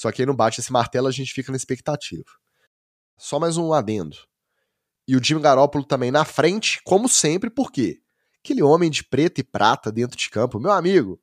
Só 0.00 0.12
que 0.12 0.22
aí 0.22 0.26
não 0.26 0.34
bate 0.34 0.60
esse 0.60 0.72
martelo, 0.72 1.08
a 1.08 1.12
gente 1.12 1.32
fica 1.32 1.50
na 1.50 1.56
expectativa. 1.56 2.24
Só 3.16 3.40
mais 3.40 3.56
um 3.56 3.72
adendo. 3.72 4.16
E 5.08 5.16
o 5.16 5.24
Jimmy 5.24 5.40
Garoppolo 5.40 5.84
também 5.84 6.10
na 6.10 6.24
frente, 6.24 6.80
como 6.84 7.08
sempre, 7.08 7.50
por 7.50 7.72
quê? 7.72 7.98
Aquele 8.44 8.62
homem 8.62 8.90
de 8.90 9.02
preto 9.02 9.40
e 9.40 9.44
prata 9.44 9.90
dentro 9.90 10.16
de 10.16 10.30
campo, 10.30 10.60
meu 10.60 10.70
amigo, 10.70 11.20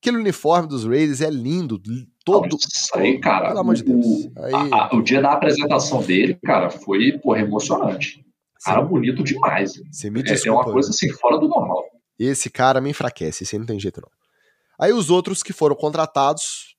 Aquele 0.00 0.18
uniforme 0.18 0.68
dos 0.68 0.84
Raiders 0.84 1.20
é 1.20 1.30
lindo, 1.30 1.80
todo. 2.24 2.56
Isso 2.56 2.96
aí, 2.96 3.18
cara. 3.18 3.48
Pelo 3.48 3.60
amor 3.60 3.74
de 3.74 3.82
Deus. 3.82 4.28
Aí... 4.36 4.54
A, 4.54 4.84
a, 4.84 4.96
o 4.96 5.02
dia 5.02 5.20
da 5.20 5.32
apresentação 5.32 6.02
dele, 6.02 6.38
cara, 6.44 6.70
foi 6.70 7.18
porra, 7.18 7.40
emocionante. 7.40 8.24
Cara 8.64 8.82
bonito 8.82 9.22
demais. 9.22 9.72
Você 9.90 10.10
me 10.10 10.22
desculpa. 10.22 10.48
É, 10.48 10.48
é 10.48 10.52
uma 10.52 10.72
coisa 10.72 10.90
assim 10.90 11.10
fora 11.10 11.38
do 11.38 11.48
normal. 11.48 11.84
Esse 12.18 12.50
cara 12.50 12.80
me 12.80 12.90
enfraquece, 12.90 13.44
esse 13.44 13.58
não 13.58 13.66
tem 13.66 13.78
jeito 13.78 14.00
não. 14.00 14.10
Aí 14.80 14.92
os 14.92 15.10
outros 15.10 15.42
que 15.42 15.52
foram 15.52 15.76
contratados 15.76 16.76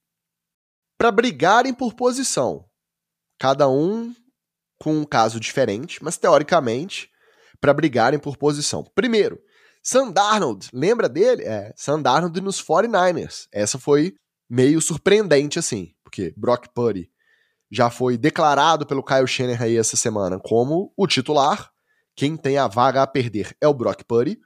para 0.97 1.11
brigarem 1.11 1.73
por 1.73 1.93
posição. 1.93 2.65
Cada 3.37 3.69
um 3.69 4.13
com 4.77 4.93
um 4.93 5.05
caso 5.05 5.39
diferente, 5.39 6.03
mas 6.03 6.17
teoricamente 6.17 7.09
para 7.59 7.73
brigarem 7.73 8.19
por 8.19 8.37
posição. 8.37 8.83
Primeiro, 8.95 9.39
Sandarnold, 9.81 10.69
lembra 10.73 11.07
dele? 11.07 11.43
É, 11.43 11.73
Sandarnold 11.75 12.39
nos 12.41 12.61
49ers. 12.61 13.47
Essa 13.51 13.79
foi 13.79 14.15
meio 14.49 14.81
surpreendente, 14.81 15.59
assim, 15.59 15.93
porque 16.03 16.33
Brock 16.35 16.67
Purdy 16.73 17.09
já 17.71 17.89
foi 17.89 18.17
declarado 18.17 18.85
pelo 18.85 19.03
Kyle 19.03 19.27
Shanahan 19.27 19.65
aí 19.65 19.77
essa 19.77 19.95
semana 19.95 20.39
como 20.39 20.91
o 20.97 21.07
titular. 21.07 21.69
Quem 22.15 22.35
tem 22.35 22.57
a 22.57 22.67
vaga 22.67 23.03
a 23.03 23.07
perder 23.07 23.55
é 23.61 23.67
o 23.67 23.73
Brock 23.73 24.03
Purdy. 24.03 24.37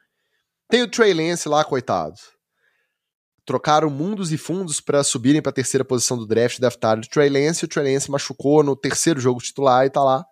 Tem 0.69 0.84
o 0.84 0.89
Trey 0.89 1.13
Lance 1.13 1.47
lá, 1.47 1.63
coitado. 1.63 2.15
Trocaram 3.45 3.89
mundos 3.89 4.31
e 4.31 4.38
fundos 4.38 4.79
para 4.79 5.03
subirem 5.03 5.41
para 5.41 5.49
a 5.49 5.53
terceira 5.53 5.84
posição 5.84 6.17
do 6.17 6.25
draft, 6.25 6.59
draftaram 6.59 7.01
o 7.01 7.07
Trey 7.07 7.29
Lance. 7.29 7.65
O 7.65 7.67
Trey 7.67 7.93
Lance 7.93 8.11
machucou 8.11 8.63
no 8.63 8.75
terceiro 8.75 9.19
jogo 9.19 9.41
titular 9.41 9.86
e 9.86 9.89
tá 9.89 10.03
lá 10.03 10.25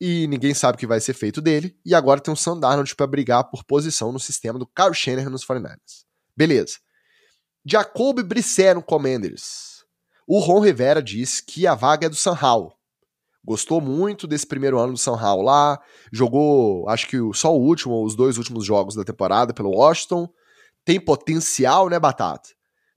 e 0.00 0.26
ninguém 0.26 0.54
sabe 0.54 0.76
o 0.76 0.78
que 0.78 0.86
vai 0.86 1.00
ser 1.00 1.12
feito 1.12 1.40
dele. 1.40 1.76
E 1.84 1.94
agora 1.94 2.20
tem 2.20 2.32
um 2.32 2.36
Sam 2.36 2.58
Darnold 2.58 2.96
para 2.96 3.06
brigar 3.06 3.44
por 3.50 3.62
posição 3.64 4.10
no 4.10 4.18
sistema 4.18 4.58
do 4.58 4.66
Kyle 4.66 4.94
Shanahan 4.94 5.30
nos 5.30 5.44
49ers. 5.44 6.04
Beleza. 6.34 6.78
Jacob 7.64 8.22
Brissett 8.22 8.74
no 8.74 8.82
Commanders. 8.82 9.84
O 10.26 10.38
Ron 10.38 10.60
Rivera 10.60 11.02
diz 11.02 11.40
que 11.40 11.66
a 11.66 11.74
vaga 11.74 12.06
é 12.06 12.08
do 12.08 12.16
Sam 12.16 12.38
Howell. 12.40 12.72
Gostou 13.44 13.80
muito 13.80 14.26
desse 14.26 14.46
primeiro 14.46 14.78
ano 14.78 14.94
do 14.94 14.98
Sam 14.98 15.20
Howell 15.20 15.42
lá. 15.42 15.80
Jogou, 16.10 16.88
acho 16.88 17.06
que 17.06 17.16
só 17.34 17.54
o 17.54 17.60
último, 17.60 18.02
os 18.02 18.14
dois 18.14 18.38
últimos 18.38 18.64
jogos 18.64 18.94
da 18.94 19.04
temporada 19.04 19.52
pelo 19.52 19.70
Washington. 19.70 20.28
Tem 20.84 20.98
potencial, 20.98 21.88
né, 21.90 21.98
Batata? 21.98 22.50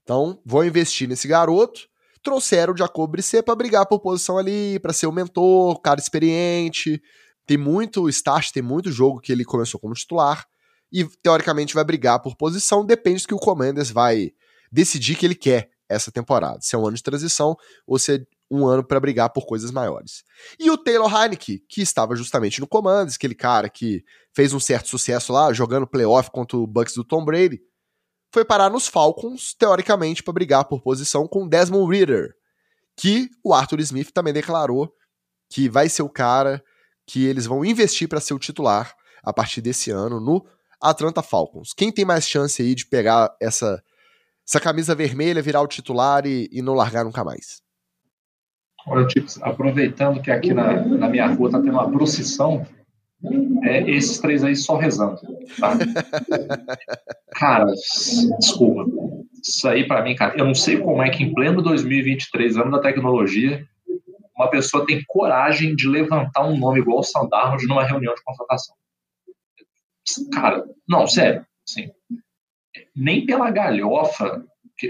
Então, 0.03 0.41
vou 0.45 0.63
investir 0.63 1.07
nesse 1.07 1.27
garoto 1.27 1.81
trouxeram 2.23 2.73
o 2.73 2.77
Jacob 2.77 3.11
Brisset 3.11 3.43
para 3.43 3.55
brigar 3.55 3.85
por 3.85 3.99
posição 3.99 4.37
ali, 4.37 4.79
para 4.79 4.93
ser 4.93 5.07
o 5.07 5.11
mentor, 5.11 5.79
cara 5.81 5.99
experiente. 5.99 7.01
Tem 7.45 7.57
muito 7.57 8.07
start, 8.09 8.51
tem 8.51 8.63
muito 8.63 8.91
jogo 8.91 9.19
que 9.19 9.31
ele 9.31 9.43
começou 9.43 9.79
como 9.79 9.93
titular 9.93 10.45
e 10.91 11.03
teoricamente 11.21 11.73
vai 11.73 11.83
brigar 11.83 12.21
por 12.21 12.35
posição, 12.35 12.85
depende 12.85 13.23
do 13.23 13.27
que 13.27 13.33
o 13.33 13.39
Commanders 13.39 13.89
vai 13.89 14.31
decidir 14.71 15.15
que 15.15 15.25
ele 15.25 15.35
quer 15.35 15.71
essa 15.89 16.11
temporada. 16.11 16.59
Se 16.61 16.75
é 16.75 16.79
um 16.79 16.85
ano 16.87 16.95
de 16.95 17.03
transição 17.03 17.55
ou 17.85 17.99
se 17.99 18.15
é 18.15 18.25
um 18.49 18.65
ano 18.67 18.83
para 18.83 18.99
brigar 18.99 19.31
por 19.31 19.45
coisas 19.45 19.71
maiores. 19.71 20.23
E 20.59 20.69
o 20.69 20.77
Taylor 20.77 21.11
Heineke, 21.11 21.63
que 21.67 21.81
estava 21.81 22.15
justamente 22.15 22.59
no 22.59 22.67
Commanders, 22.67 23.15
aquele 23.15 23.33
cara 23.33 23.67
que 23.67 24.03
fez 24.31 24.53
um 24.53 24.59
certo 24.59 24.87
sucesso 24.89 25.33
lá, 25.33 25.51
jogando 25.51 25.87
playoff 25.87 26.29
contra 26.29 26.57
o 26.57 26.67
Bucks 26.67 26.93
do 26.93 27.03
Tom 27.03 27.25
Brady, 27.25 27.59
foi 28.33 28.43
parar 28.43 28.71
nos 28.71 28.87
Falcons, 28.87 29.53
teoricamente, 29.53 30.23
para 30.23 30.33
brigar 30.33 30.65
por 30.65 30.81
posição 30.81 31.27
com 31.27 31.47
Desmond 31.47 31.95
Reader, 31.95 32.33
que 32.97 33.29
o 33.43 33.53
Arthur 33.53 33.79
Smith 33.81 34.11
também 34.11 34.33
declarou 34.33 34.91
que 35.47 35.69
vai 35.69 35.87
ser 35.87 36.01
o 36.01 36.09
cara 36.09 36.63
que 37.05 37.25
eles 37.25 37.45
vão 37.45 37.63
investir 37.63 38.09
para 38.09 38.19
ser 38.19 38.33
o 38.33 38.39
titular 38.39 38.95
a 39.23 39.31
partir 39.31 39.61
desse 39.61 39.91
ano 39.91 40.19
no 40.19 40.43
Atlanta 40.81 41.21
Falcons. 41.21 41.73
Quem 41.73 41.91
tem 41.91 42.03
mais 42.03 42.27
chance 42.27 42.59
aí 42.59 42.73
de 42.73 42.87
pegar 42.87 43.35
essa, 43.39 43.83
essa 44.47 44.59
camisa 44.59 44.95
vermelha, 44.95 45.41
virar 45.41 45.61
o 45.61 45.67
titular 45.67 46.25
e, 46.25 46.49
e 46.51 46.59
não 46.61 46.73
largar 46.73 47.05
nunca 47.05 47.23
mais? 47.23 47.61
Olha, 48.87 49.07
aproveitando 49.43 50.21
que 50.21 50.31
aqui 50.31 50.53
na, 50.55 50.83
na 50.83 51.07
minha 51.07 51.27
rua 51.27 51.51
tá 51.51 51.59
tendo 51.59 51.73
uma 51.73 51.91
procissão 51.91 52.65
é, 53.63 53.89
esses 53.89 54.19
três 54.19 54.43
aí 54.43 54.55
só 54.55 54.75
rezando, 54.75 55.19
tá? 55.59 55.77
cara, 57.31 57.65
desculpa. 58.39 58.85
Isso 59.41 59.67
aí 59.67 59.87
para 59.87 60.03
mim, 60.03 60.15
cara, 60.15 60.37
eu 60.37 60.45
não 60.45 60.55
sei 60.55 60.77
como 60.77 61.01
é 61.01 61.09
que 61.09 61.23
em 61.23 61.33
pleno 61.33 61.61
2023, 61.61 62.57
ano 62.57 62.71
da 62.71 62.79
tecnologia, 62.79 63.65
uma 64.35 64.49
pessoa 64.49 64.85
tem 64.85 65.03
coragem 65.07 65.75
de 65.75 65.87
levantar 65.87 66.45
um 66.45 66.57
nome 66.57 66.79
igual 66.79 66.99
o 66.99 67.03
Sandarno 67.03 67.57
numa 67.67 67.83
reunião 67.83 68.13
de 68.13 68.23
contratação. 68.23 68.75
Cara, 70.33 70.65
não, 70.87 71.07
sério, 71.07 71.45
sim. 71.65 71.89
nem 72.95 73.25
pela 73.25 73.49
galhofa, 73.51 74.43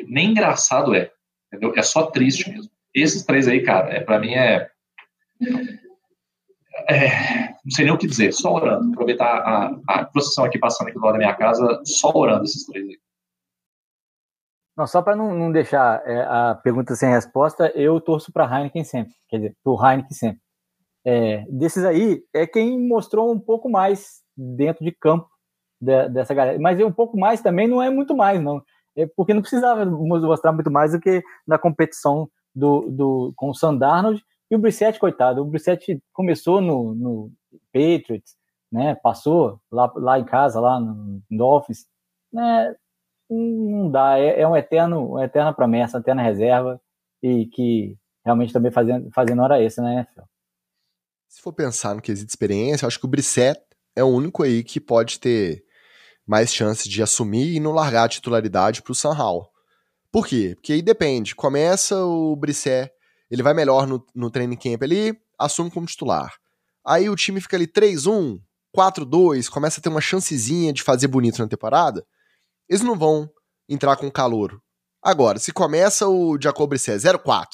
nem 0.07 0.31
engraçado 0.31 0.95
é. 0.95 1.11
Entendeu? 1.47 1.73
É 1.75 1.83
só 1.83 2.07
triste 2.07 2.49
mesmo. 2.49 2.71
Esses 2.95 3.23
três 3.23 3.47
aí, 3.47 3.61
cara, 3.61 3.93
é, 3.93 3.99
para 3.99 4.19
mim 4.19 4.33
é, 4.33 4.69
é, 6.89 7.52
Não 7.63 7.71
sei 7.71 7.85
nem 7.85 7.93
o 7.93 7.97
que 7.97 8.07
dizer, 8.07 8.33
só 8.33 8.53
orando. 8.53 8.91
Aproveitar 8.91 9.25
a, 9.25 9.79
a 9.87 10.05
procissão 10.05 10.43
aqui 10.43 10.59
passando 10.59 10.87
aqui 10.89 10.97
do 10.97 11.03
lado 11.03 11.13
da 11.13 11.19
minha 11.19 11.35
casa, 11.35 11.81
só 11.85 12.11
orando 12.13 12.43
esses 12.43 12.65
três 12.65 12.87
aí. 12.87 12.97
Não, 14.75 14.87
só 14.87 15.01
para 15.01 15.15
não, 15.15 15.35
não, 15.35 15.51
deixar 15.51 16.01
é, 16.05 16.21
a 16.23 16.55
pergunta 16.55 16.95
sem 16.95 17.09
resposta, 17.09 17.71
eu 17.75 18.01
torço 18.01 18.31
para 18.31 18.45
Heineken 18.45 18.83
sempre. 18.83 19.13
Quer 19.29 19.37
dizer, 19.37 19.55
para 19.63 19.71
o 19.71 19.85
Heineken 19.85 20.11
sempre. 20.11 20.41
É, 21.05 21.45
desses 21.49 21.83
aí, 21.85 22.23
é 22.33 22.47
quem 22.47 22.79
mostrou 22.87 23.31
um 23.31 23.39
pouco 23.39 23.69
mais 23.69 24.21
dentro 24.35 24.83
de 24.83 24.91
campo 24.91 25.29
de, 25.79 26.09
dessa 26.09 26.33
galera. 26.33 26.57
Mas 26.59 26.79
um 26.79 26.91
pouco 26.91 27.17
mais 27.17 27.41
também 27.41 27.67
não 27.67 27.81
é 27.81 27.89
muito 27.89 28.15
mais, 28.15 28.41
não. 28.41 28.63
É 28.95 29.07
porque 29.15 29.33
não 29.33 29.41
precisava 29.41 29.85
mostrar 29.85 30.51
muito 30.51 30.71
mais 30.71 30.91
do 30.91 30.99
que 30.99 31.23
na 31.47 31.57
competição 31.57 32.27
do, 32.53 32.89
do, 32.89 33.33
com 33.35 33.49
o 33.49 33.55
Sandarnold 33.55 34.23
e 34.49 34.55
o 34.55 34.59
Brissett, 34.59 34.99
coitado. 34.99 35.41
O 35.41 35.45
Brissett 35.45 35.99
começou 36.13 36.61
no, 36.61 36.93
no 36.95 37.31
Patriots, 37.73 38.35
né? 38.71 38.95
Passou 38.95 39.59
lá, 39.71 39.91
lá 39.95 40.19
em 40.19 40.25
casa, 40.25 40.59
lá 40.59 40.79
no 40.79 41.21
Dolphins. 41.29 41.85
Né? 42.31 42.75
Não 43.29 43.89
dá, 43.89 44.19
é, 44.19 44.41
é 44.41 44.47
um 44.47 44.55
eterno, 44.55 45.11
uma 45.11 45.25
eterna 45.25 45.53
promessa, 45.53 45.97
uma 45.97 46.01
eterna 46.01 46.21
reserva 46.21 46.79
e 47.21 47.47
que 47.47 47.97
realmente 48.23 48.53
também 48.53 48.71
fazendo, 48.71 49.09
fazendo 49.11 49.41
hora 49.41 49.61
extra 49.61 49.83
né, 49.83 50.07
Se 51.27 51.41
for 51.41 51.53
pensar 51.53 51.95
no 51.95 52.01
quesito 52.01 52.29
experiência, 52.29 52.87
acho 52.87 52.99
que 52.99 53.05
o 53.05 53.09
Brissett 53.09 53.61
é 53.95 54.03
o 54.03 54.07
único 54.07 54.43
aí 54.43 54.63
que 54.63 54.79
pode 54.79 55.19
ter 55.19 55.63
mais 56.25 56.53
chances 56.53 56.87
de 56.87 57.01
assumir 57.01 57.55
e 57.55 57.59
não 57.59 57.71
largar 57.71 58.05
a 58.05 58.09
titularidade 58.09 58.81
para 58.81 58.91
o 58.91 58.95
Sanhal. 58.95 59.51
Por 60.11 60.27
quê? 60.27 60.53
Porque 60.55 60.73
aí 60.73 60.81
depende. 60.81 61.35
Começa 61.35 61.97
o 62.05 62.35
Brissé, 62.35 62.91
ele 63.29 63.43
vai 63.43 63.53
melhor 63.53 63.87
no, 63.87 64.05
no 64.13 64.29
training 64.29 64.55
camp 64.55 64.83
ali, 64.83 65.19
assume 65.37 65.71
como 65.71 65.87
titular. 65.87 66.33
Aí 66.85 67.09
o 67.09 67.15
time 67.15 67.39
fica 67.39 67.55
ali 67.55 67.67
3-1, 67.67 68.39
4-2, 68.75 69.49
começa 69.49 69.79
a 69.79 69.83
ter 69.83 69.89
uma 69.89 70.01
chancezinha 70.01 70.73
de 70.73 70.83
fazer 70.83 71.07
bonito 71.07 71.39
na 71.39 71.47
temporada. 71.47 72.05
Eles 72.67 72.81
não 72.81 72.97
vão 72.97 73.29
entrar 73.69 73.95
com 73.95 74.11
calor. 74.11 74.59
Agora, 75.01 75.39
se 75.39 75.51
começa 75.51 76.07
o 76.07 76.37
Jacob 76.41 76.69
Brissé 76.69 76.95
0-4, 76.95 77.47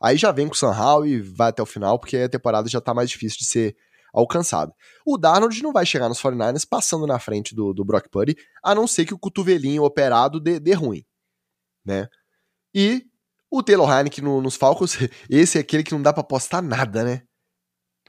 aí 0.00 0.16
já 0.16 0.30
vem 0.30 0.46
com 0.46 0.54
o 0.54 0.56
Sanhal 0.56 1.06
e 1.06 1.20
vai 1.20 1.48
até 1.48 1.62
o 1.62 1.66
final, 1.66 1.98
porque 1.98 2.16
a 2.16 2.28
temporada 2.28 2.68
já 2.68 2.80
tá 2.80 2.92
mais 2.92 3.10
difícil 3.10 3.38
de 3.38 3.46
ser 3.46 3.76
alcançada. 4.12 4.72
O 5.06 5.16
Darnold 5.16 5.62
não 5.62 5.72
vai 5.72 5.86
chegar 5.86 6.08
nos 6.08 6.20
49ers 6.20 6.66
passando 6.68 7.06
na 7.06 7.18
frente 7.18 7.54
do, 7.54 7.72
do 7.72 7.84
Brock 7.84 8.08
Purdy, 8.10 8.36
a 8.62 8.74
não 8.74 8.86
ser 8.86 9.06
que 9.06 9.14
o 9.14 9.18
cotovelinho 9.18 9.84
operado 9.84 10.38
dê, 10.38 10.60
dê 10.60 10.74
ruim, 10.74 11.02
né? 11.84 12.08
E 12.74 13.06
o 13.50 13.62
Taylor 13.62 13.90
Heineken 13.90 14.24
no, 14.24 14.40
nos 14.42 14.56
Falcons, 14.56 14.98
esse 15.30 15.58
é 15.58 15.60
aquele 15.62 15.82
que 15.82 15.92
não 15.92 16.02
dá 16.02 16.12
para 16.12 16.20
apostar 16.20 16.62
nada, 16.62 17.04
né? 17.04 17.22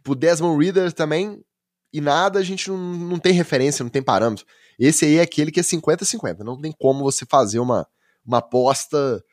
O 0.08 0.16
Desmond 0.16 0.64
Reader 0.64 0.92
também, 0.92 1.44
e 1.92 2.02
nada, 2.02 2.40
a 2.40 2.44
gente 2.44 2.70
não, 2.70 2.78
não 2.78 3.20
tem 3.20 3.34
referência, 3.34 3.84
não 3.84 3.90
tem 3.90 4.02
parâmetro. 4.02 4.46
Esse 4.78 5.06
aí 5.06 5.18
é 5.18 5.22
aquele 5.22 5.52
que 5.52 5.60
é 5.60 5.64
50-50, 5.64 6.40
não 6.40 6.60
tem 6.60 6.72
como 6.72 7.04
você 7.04 7.26
fazer 7.26 7.60
uma, 7.60 7.88
uma 8.26 8.40
aposta 8.40 9.24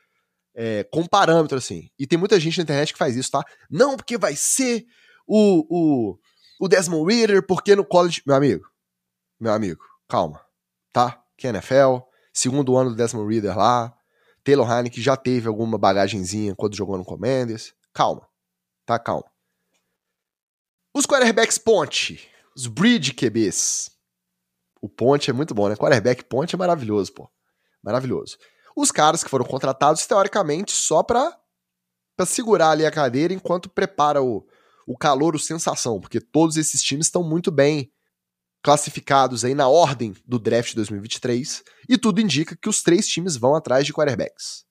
é, 0.55 0.85
com 0.85 1.07
parâmetro, 1.07 1.57
assim. 1.57 1.91
E 1.99 2.07
tem 2.07 2.19
muita 2.19 2.39
gente 2.39 2.59
na 2.59 2.63
internet 2.63 2.93
que 2.93 2.99
faz 2.99 3.17
isso, 3.17 3.31
tá? 3.31 3.43
Não, 3.71 3.97
porque 3.97 4.19
vai 4.19 4.37
ser 4.37 4.85
o, 5.27 5.65
o, 5.71 6.19
o 6.61 6.69
Desmond 6.69 7.13
Reader, 7.13 7.47
porque 7.47 7.75
no 7.75 7.85
college. 7.85 8.23
Meu 8.27 8.37
amigo, 8.37 8.65
meu 9.39 9.53
amigo, 9.53 9.81
calma, 10.09 10.41
tá? 10.93 11.23
Que 11.37 11.47
é 11.47 11.51
NFL, 11.51 11.99
segundo 12.33 12.77
ano 12.77 12.91
do 12.91 12.97
Desmond 12.97 13.33
Reader 13.33 13.57
lá. 13.57 13.95
Taylor 14.43 14.71
Heineken 14.71 15.03
já 15.03 15.17
teve 15.17 15.49
alguma 15.49 15.79
bagagenzinha 15.79 16.55
quando 16.55 16.77
jogou 16.77 16.97
no 16.97 17.05
Commanders. 17.05 17.75
Calma, 17.93 18.27
tá? 18.87 18.99
Calma. 18.99 19.31
Os 20.93 21.07
quarterbacks 21.07 21.57
ponte, 21.57 22.29
os 22.55 22.67
bridge 22.67 23.13
QBs. 23.13 23.91
O 24.83 24.89
ponte 24.89 25.31
é 25.31 25.33
muito 25.33 25.55
bom, 25.55 25.69
né? 25.69 25.77
Quarterback 25.77 26.25
ponte 26.25 26.55
é 26.55 26.59
maravilhoso, 26.59 27.13
pô. 27.13 27.31
Maravilhoso. 27.83 28.37
Os 28.75 28.91
caras 28.91 29.23
que 29.23 29.31
foram 29.31 29.45
contratados, 29.45 30.07
teoricamente, 30.07 30.73
só 30.73 31.03
pra, 31.03 31.39
pra 32.17 32.27
segurar 32.27 32.71
ali 32.71 32.85
a 32.85 32.91
cadeira 32.91 33.33
enquanto 33.33 33.69
prepara 33.69 34.23
o, 34.23 34.45
o 34.87 34.97
calor, 34.97 35.37
o 35.37 35.39
sensação, 35.39 36.01
porque 36.01 36.21
todos 36.21 36.57
esses 36.57 36.83
times 36.83 37.07
estão 37.07 37.23
muito 37.23 37.51
bem 37.51 37.93
classificados 38.63 39.45
aí 39.45 39.55
na 39.55 39.69
ordem 39.69 40.15
do 40.27 40.39
draft 40.39 40.75
2023 40.75 41.63
e 41.89 41.97
tudo 41.97 42.21
indica 42.21 42.57
que 42.57 42.69
os 42.69 42.83
três 42.83 43.07
times 43.07 43.37
vão 43.37 43.55
atrás 43.55 43.87
de 43.87 43.93
quarterbacks. 43.93 44.65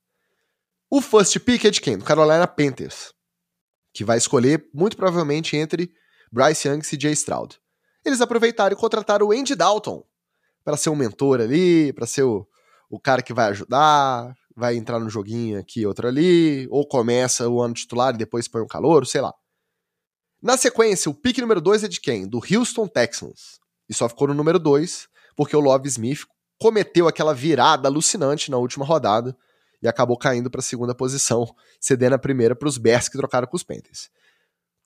O 0.89 1.01
first 1.01 1.39
pick 1.39 1.65
é 1.65 1.71
de 1.71 1.81
quem? 1.81 1.97
Do 1.97 2.05
Carolina 2.05 2.47
Panthers, 2.47 3.13
que 3.93 4.03
vai 4.03 4.17
escolher 4.17 4.67
muito 4.73 4.97
provavelmente 4.97 5.55
entre 5.55 5.91
Bryce 6.31 6.67
Young 6.67 6.79
e 6.79 6.81
CJ 6.81 7.11
Stroud. 7.13 7.59
Eles 8.05 8.21
aproveitaram 8.21 8.75
e 8.75 8.79
contrataram 8.79 9.27
o 9.27 9.31
Andy 9.31 9.55
Dalton 9.55 10.03
para 10.63 10.77
ser 10.77 10.89
um 10.89 10.95
mentor 10.95 11.41
ali, 11.41 11.91
para 11.93 12.05
ser 12.05 12.23
o, 12.23 12.47
o 12.89 12.99
cara 12.99 13.21
que 13.21 13.33
vai 13.33 13.49
ajudar, 13.49 14.33
vai 14.55 14.75
entrar 14.75 14.99
no 14.99 15.09
joguinho 15.09 15.59
aqui, 15.59 15.85
outro 15.85 16.07
ali, 16.07 16.67
ou 16.69 16.87
começa 16.87 17.47
o 17.47 17.61
ano 17.61 17.73
titular 17.73 18.13
e 18.13 18.17
depois 18.17 18.47
põe 18.47 18.61
um 18.61 18.67
calor, 18.67 19.05
sei 19.05 19.21
lá. 19.21 19.33
Na 20.41 20.55
sequência, 20.57 21.09
o 21.09 21.13
pique 21.13 21.41
número 21.41 21.59
2 21.59 21.83
é 21.83 21.87
de 21.87 21.99
quem? 21.99 22.27
Do 22.27 22.39
Houston 22.39 22.87
Texans. 22.87 23.59
E 23.89 23.93
só 23.93 24.07
ficou 24.07 24.27
no 24.27 24.33
número 24.33 24.59
2 24.59 25.07
porque 25.35 25.55
o 25.55 25.59
Love 25.59 25.87
Smith 25.87 26.25
cometeu 26.57 27.07
aquela 27.07 27.33
virada 27.33 27.87
alucinante 27.87 28.51
na 28.51 28.57
última 28.57 28.85
rodada 28.85 29.35
e 29.81 29.87
acabou 29.87 30.17
caindo 30.17 30.49
para 30.49 30.59
a 30.59 30.63
segunda 30.63 30.93
posição, 30.93 31.47
cedendo 31.79 32.15
a 32.15 32.19
primeira 32.19 32.55
para 32.55 32.67
os 32.67 32.77
Bears 32.77 33.07
que 33.07 33.17
trocaram 33.17 33.47
com 33.47 33.55
os 33.55 33.63
Panthers. 33.63 34.09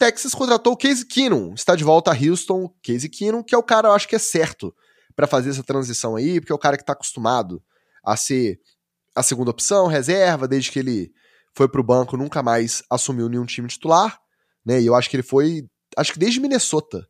Texas 0.05 0.33
contratou 0.33 0.73
o 0.73 0.77
Casey 0.77 1.05
Keenum, 1.05 1.53
está 1.53 1.75
de 1.75 1.83
volta 1.83 2.11
a 2.11 2.15
Houston, 2.15 2.73
Casey 2.83 3.09
Keenum, 3.09 3.43
que 3.43 3.55
é 3.55 3.57
o 3.57 3.63
cara, 3.63 3.89
eu 3.89 3.93
acho 3.93 4.07
que 4.07 4.15
é 4.15 4.19
certo 4.19 4.73
para 5.15 5.27
fazer 5.27 5.51
essa 5.51 5.63
transição 5.63 6.15
aí, 6.15 6.39
porque 6.39 6.51
é 6.51 6.55
o 6.55 6.59
cara 6.59 6.77
que 6.77 6.83
está 6.83 6.93
acostumado 6.93 7.63
a 8.03 8.17
ser 8.17 8.59
a 9.15 9.21
segunda 9.21 9.51
opção, 9.51 9.87
reserva, 9.87 10.47
desde 10.47 10.71
que 10.71 10.79
ele 10.79 11.11
foi 11.55 11.69
para 11.69 11.79
o 11.79 11.83
banco, 11.83 12.17
nunca 12.17 12.41
mais 12.41 12.83
assumiu 12.89 13.29
nenhum 13.29 13.45
time 13.45 13.67
titular 13.67 14.19
né? 14.65 14.81
E 14.81 14.85
eu 14.85 14.95
acho 14.95 15.09
que 15.09 15.15
ele 15.15 15.23
foi, 15.23 15.67
acho 15.97 16.13
que 16.13 16.19
desde 16.19 16.39
Minnesota, 16.39 17.05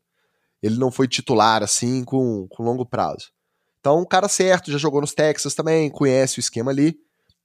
ele 0.62 0.78
não 0.78 0.91
foi 0.91 1.08
titular 1.08 1.62
assim 1.62 2.04
com, 2.04 2.48
com 2.50 2.64
longo 2.64 2.86
prazo. 2.86 3.32
Então, 3.80 4.00
um 4.00 4.06
cara 4.06 4.30
certo, 4.30 4.72
já 4.72 4.78
jogou 4.78 5.02
nos 5.02 5.14
Texas 5.14 5.54
também, 5.54 5.89
conhece 5.89 6.39
o 6.39 6.41
esquema 6.41 6.72
ali, 6.72 6.96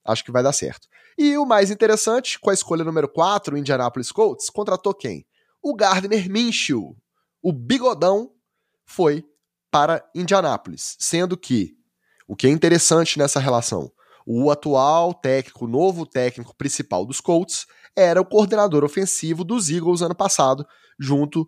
acho 0.05 0.25
que 0.25 0.31
vai 0.31 0.43
dar 0.43 0.53
certo. 0.53 0.87
E 1.19 1.37
o 1.37 1.45
mais 1.45 1.71
interessante, 1.71 2.39
com 2.39 2.49
a 2.49 2.55
escolha 2.55 2.85
número 2.85 3.09
4, 3.09 3.55
o 3.55 3.59
Indianapolis 3.59 4.13
Colts, 4.13 4.49
contratou 4.49 4.95
quem? 4.95 5.27
O 5.69 5.75
Gardner 5.75 6.31
Minshew. 6.31 6.97
O 7.43 7.53
bigodão 7.53 8.33
foi 8.87 9.23
para 9.71 10.03
Indianapolis, 10.15 10.97
sendo 10.99 11.37
que 11.37 11.77
o 12.27 12.35
que 12.35 12.47
é 12.47 12.51
interessante 12.51 13.19
nessa 13.19 13.39
relação, 13.39 13.93
o 14.27 14.51
atual 14.51 15.13
técnico, 15.13 15.67
o 15.67 15.69
novo 15.69 16.07
técnico 16.07 16.57
principal 16.57 17.05
dos 17.05 17.21
Colts 17.21 17.67
era 17.95 18.19
o 18.19 18.25
coordenador 18.25 18.83
ofensivo 18.83 19.45
dos 19.45 19.69
Eagles 19.69 20.01
ano 20.01 20.15
passado, 20.15 20.67
junto 20.99 21.47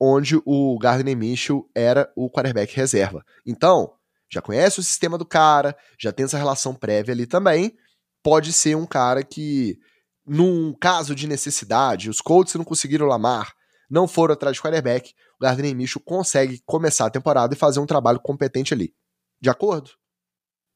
onde 0.00 0.40
o 0.46 0.78
Gardner 0.78 1.14
Minshew 1.14 1.70
era 1.74 2.10
o 2.16 2.30
quarterback 2.30 2.74
reserva. 2.74 3.22
Então, 3.46 3.92
já 4.32 4.40
conhece 4.40 4.80
o 4.80 4.82
sistema 4.82 5.18
do 5.18 5.26
cara, 5.26 5.76
já 5.98 6.10
tem 6.10 6.24
essa 6.24 6.38
relação 6.38 6.74
prévia 6.74 7.12
ali 7.12 7.26
também. 7.26 7.76
Pode 8.22 8.54
ser 8.54 8.74
um 8.74 8.86
cara 8.86 9.22
que, 9.22 9.78
num 10.26 10.72
caso 10.72 11.14
de 11.14 11.26
necessidade, 11.26 12.10
os 12.10 12.20
Colts 12.20 12.54
não 12.54 12.64
conseguiram 12.64 13.06
lamar, 13.06 13.52
não 13.90 14.06
foram 14.06 14.34
atrás 14.34 14.56
de 14.56 14.62
quarterback, 14.62 15.12
o 15.38 15.42
Gardner 15.42 15.74
Minshew 15.74 16.00
consegue 16.04 16.60
começar 16.64 17.06
a 17.06 17.10
temporada 17.10 17.54
e 17.54 17.58
fazer 17.58 17.80
um 17.80 17.86
trabalho 17.86 18.20
competente 18.20 18.72
ali. 18.72 18.94
De 19.40 19.50
acordo? 19.50 19.90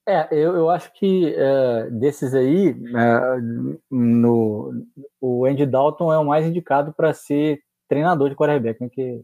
É, 0.06 0.28
eu, 0.30 0.54
eu 0.54 0.68
acho 0.68 0.92
que 0.92 1.34
é, 1.34 1.90
desses 1.90 2.34
aí, 2.34 2.70
é, 2.70 3.40
no, 3.90 4.72
o 5.20 5.46
Andy 5.46 5.64
Dalton 5.64 6.12
é 6.12 6.18
o 6.18 6.24
mais 6.24 6.44
indicado 6.46 6.92
para 6.92 7.14
ser 7.14 7.60
treinador 7.88 8.28
de 8.28 8.36
quarterback, 8.36 8.80
né? 8.80 8.88
Que 8.90 9.22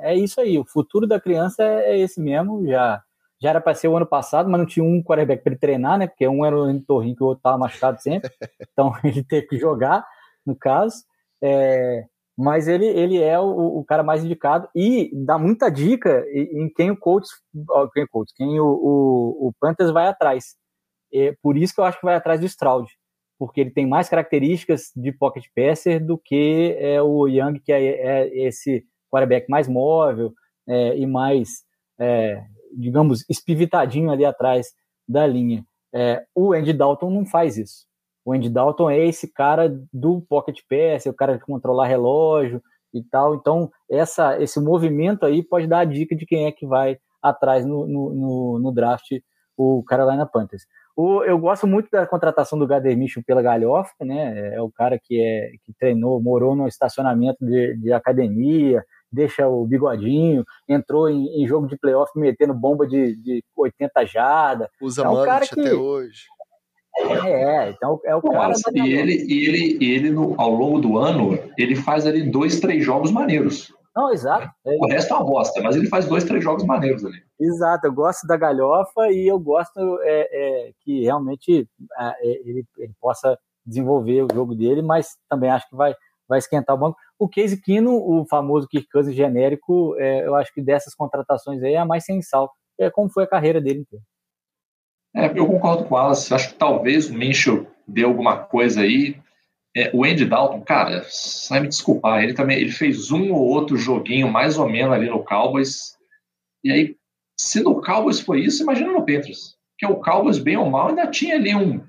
é 0.00 0.14
isso 0.14 0.40
aí, 0.40 0.58
o 0.58 0.64
futuro 0.66 1.06
da 1.06 1.20
criança 1.20 1.62
é, 1.62 1.92
é 1.92 1.98
esse 1.98 2.20
mesmo, 2.20 2.66
já 2.66 3.02
já 3.42 3.50
era 3.50 3.60
para 3.60 3.74
ser 3.74 3.88
o 3.88 3.96
ano 3.96 4.06
passado, 4.06 4.48
mas 4.48 4.60
não 4.60 4.66
tinha 4.66 4.84
um 4.84 5.02
quarterback 5.02 5.42
para 5.42 5.52
ele 5.52 5.58
treinar, 5.58 5.98
né? 5.98 6.06
Porque 6.06 6.26
um 6.28 6.44
era 6.44 6.56
o 6.56 6.80
Torrinho 6.82 7.16
que 7.16 7.24
o 7.24 7.26
outro 7.26 7.40
estava 7.40 7.58
machucado 7.58 8.00
sempre, 8.00 8.30
então 8.72 8.92
ele 9.02 9.24
teve 9.24 9.48
que 9.48 9.58
jogar, 9.58 10.06
no 10.46 10.54
caso. 10.54 10.96
É, 11.42 12.04
mas 12.38 12.68
ele, 12.68 12.86
ele 12.86 13.20
é 13.20 13.38
o, 13.38 13.78
o, 13.78 13.84
cara 13.84 14.02
mais 14.02 14.24
indicado 14.24 14.68
e 14.74 15.10
dá 15.24 15.36
muita 15.38 15.68
dica 15.70 16.24
em 16.32 16.72
quem 16.72 16.90
o 16.90 16.96
coach, 16.96 17.28
quem, 17.92 18.04
o 18.04 18.08
coach, 18.08 18.32
quem 18.36 18.60
o, 18.60 18.66
o, 18.66 19.48
o 19.48 19.52
Panthers 19.60 19.90
vai 19.90 20.06
atrás. 20.06 20.54
É 21.12 21.34
por 21.42 21.56
isso 21.56 21.74
que 21.74 21.80
eu 21.80 21.84
acho 21.84 21.98
que 21.98 22.06
vai 22.06 22.14
atrás 22.14 22.40
do 22.40 22.46
Stroud, 22.46 22.88
porque 23.38 23.60
ele 23.60 23.70
tem 23.70 23.86
mais 23.86 24.08
características 24.08 24.92
de 24.96 25.12
pocket 25.12 25.44
passer 25.54 26.04
do 26.04 26.16
que 26.16 26.76
é, 26.78 27.02
o 27.02 27.26
Young, 27.26 27.60
que 27.60 27.72
é, 27.72 27.84
é 27.84 28.46
esse 28.46 28.84
quarterback 29.10 29.50
mais 29.50 29.68
móvel 29.68 30.32
é, 30.68 30.96
e 30.96 31.06
mais, 31.06 31.64
é, 32.00 32.42
digamos, 32.76 33.24
espivitadinho 33.28 34.10
ali 34.10 34.24
atrás 34.24 34.68
da 35.08 35.26
linha. 35.26 35.64
É, 35.94 36.24
o 36.34 36.52
Andy 36.52 36.72
Dalton 36.72 37.10
não 37.10 37.26
faz 37.26 37.56
isso. 37.56 37.86
O 38.24 38.32
Andy 38.32 38.48
Dalton 38.48 38.88
é 38.88 38.98
esse 39.06 39.32
cara 39.32 39.68
do 39.92 40.20
pocket 40.22 40.60
pass, 40.68 41.06
é 41.06 41.10
o 41.10 41.14
cara 41.14 41.36
de 41.36 41.44
controlar 41.44 41.86
relógio 41.86 42.62
e 42.94 43.02
tal. 43.02 43.34
Então, 43.34 43.70
essa, 43.90 44.40
esse 44.40 44.60
movimento 44.60 45.26
aí 45.26 45.42
pode 45.42 45.66
dar 45.66 45.80
a 45.80 45.84
dica 45.84 46.14
de 46.14 46.24
quem 46.24 46.46
é 46.46 46.52
que 46.52 46.66
vai 46.66 46.98
atrás 47.20 47.64
no, 47.64 47.86
no, 47.86 48.14
no, 48.14 48.58
no 48.58 48.72
draft 48.72 49.10
o 49.56 49.82
Carolina 49.84 50.26
Panthers. 50.26 50.66
O, 50.96 51.22
eu 51.24 51.38
gosto 51.38 51.66
muito 51.66 51.88
da 51.90 52.06
contratação 52.06 52.58
do 52.58 52.66
Gader 52.66 52.96
Mitchell 52.96 53.22
pela 53.26 53.42
Galhofa, 53.42 53.92
né? 54.02 54.54
É 54.54 54.60
o 54.60 54.70
cara 54.70 54.98
que, 55.02 55.20
é, 55.20 55.52
que 55.64 55.72
treinou, 55.78 56.22
morou 56.22 56.54
no 56.54 56.68
estacionamento 56.68 57.44
de, 57.44 57.76
de 57.78 57.92
academia, 57.92 58.84
deixa 59.12 59.46
o 59.46 59.66
bigodinho, 59.66 60.44
entrou 60.68 61.08
em, 61.08 61.42
em 61.42 61.46
jogo 61.46 61.66
de 61.66 61.76
playoff 61.76 62.10
metendo 62.16 62.54
bomba 62.54 62.86
de, 62.86 63.14
de 63.16 63.44
80 63.56 64.06
jardas. 64.06 64.68
Usa 64.80 65.02
é 65.02 65.08
um 65.08 65.24
cara 65.24 65.46
que, 65.46 65.60
até 65.60 65.74
hoje. 65.74 66.24
É, 67.26 67.70
então 67.70 68.00
é 68.04 68.14
o 68.14 68.20
Pô, 68.20 68.32
cara. 68.32 68.52
E 68.74 68.92
ele, 68.92 69.24
e 69.26 69.48
ele, 69.48 69.84
ele 69.84 70.10
no, 70.10 70.34
ao 70.40 70.50
longo 70.50 70.78
do 70.78 70.98
ano, 70.98 71.38
ele 71.56 71.74
faz 71.74 72.06
ali 72.06 72.22
dois, 72.22 72.60
três 72.60 72.84
jogos 72.84 73.10
maneiros. 73.10 73.72
Não, 73.94 74.10
exato. 74.10 74.50
É. 74.64 74.76
O 74.76 74.86
resto 74.86 75.12
é 75.12 75.16
uma 75.16 75.26
bosta, 75.26 75.60
mas 75.62 75.76
ele 75.76 75.88
faz 75.88 76.06
dois, 76.06 76.24
três 76.24 76.42
jogos 76.42 76.64
maneiros 76.64 77.04
ali. 77.04 77.22
Exato, 77.38 77.86
eu 77.86 77.92
gosto 77.92 78.26
da 78.26 78.36
galhofa 78.36 79.10
e 79.10 79.26
eu 79.26 79.38
gosto 79.38 80.00
é, 80.02 80.28
é, 80.32 80.72
que 80.82 81.02
realmente 81.02 81.68
é, 81.98 82.26
ele, 82.26 82.64
ele, 82.78 82.92
possa 83.00 83.38
desenvolver 83.66 84.22
o 84.22 84.34
jogo 84.34 84.54
dele, 84.54 84.80
mas 84.80 85.16
também 85.28 85.50
acho 85.50 85.68
que 85.68 85.76
vai, 85.76 85.94
vai 86.32 86.38
esquentar 86.38 86.74
o 86.74 86.78
banco. 86.78 86.98
O 87.18 87.28
Case 87.28 87.60
Kino, 87.60 87.92
o 87.92 88.26
famoso 88.26 88.66
Kirk 88.66 88.88
Cousins 88.90 89.14
genérico, 89.14 89.94
é, 89.98 90.26
eu 90.26 90.34
acho 90.34 90.52
que 90.52 90.62
dessas 90.62 90.94
contratações 90.94 91.62
aí 91.62 91.74
é 91.74 91.78
a 91.78 91.84
mais 91.84 92.04
sensal, 92.04 92.50
é 92.80 92.90
como 92.90 93.10
foi 93.10 93.24
a 93.24 93.28
carreira 93.28 93.60
dele 93.60 93.80
inteira. 93.80 94.04
É, 95.14 95.38
eu 95.38 95.46
concordo 95.46 95.84
com 95.84 95.94
o 95.94 95.98
Wallace, 95.98 96.32
acho 96.32 96.50
que 96.50 96.54
talvez 96.54 97.10
o 97.10 97.14
Minchel 97.14 97.66
dê 97.86 98.02
alguma 98.02 98.38
coisa 98.38 98.80
aí, 98.80 99.20
é, 99.76 99.90
o 99.94 100.04
Andy 100.04 100.24
Dalton, 100.24 100.62
cara, 100.62 101.02
vai 101.48 101.60
me 101.60 101.68
desculpar, 101.68 102.22
ele 102.22 102.34
também 102.34 102.58
ele 102.58 102.72
fez 102.72 103.10
um 103.10 103.32
ou 103.32 103.46
outro 103.46 103.76
joguinho 103.76 104.30
mais 104.30 104.58
ou 104.58 104.68
menos 104.68 104.94
ali 104.94 105.08
no 105.08 105.24
Cowboys. 105.24 105.96
E 106.64 106.70
aí, 106.70 106.96
se 107.38 107.62
no 107.62 107.80
Cowboys 107.80 108.20
foi 108.20 108.40
isso, 108.40 108.62
imagina 108.62 108.92
no 108.92 109.00
Patriots. 109.00 109.56
Que 109.78 109.86
o 109.86 109.96
Cowboys, 109.96 110.38
bem 110.38 110.56
ou 110.56 110.70
mal, 110.70 110.88
ainda 110.88 111.06
tinha 111.06 111.36
ali 111.36 111.54
um, 111.54 111.84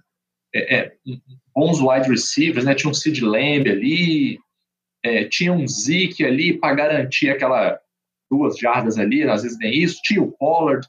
é, 0.54 0.76
é, 0.76 0.96
bons 1.56 1.80
wide 1.80 2.10
receivers, 2.10 2.66
né? 2.66 2.76
Tinha 2.76 2.90
um 2.90 2.94
Sid 2.94 3.24
Lamb 3.24 3.70
ali, 3.70 4.40
é, 5.04 5.26
tinha 5.26 5.52
um 5.54 5.68
Zeke 5.68 6.26
ali 6.26 6.58
para 6.58 6.76
garantir 6.76 7.30
aquela 7.30 7.80
duas 8.30 8.58
jardas 8.58 8.98
ali, 8.98 9.24
às 9.30 9.44
vezes 9.44 9.58
nem 9.60 9.72
isso, 9.72 10.02
tinha 10.04 10.22
o 10.22 10.32
Pollard. 10.32 10.88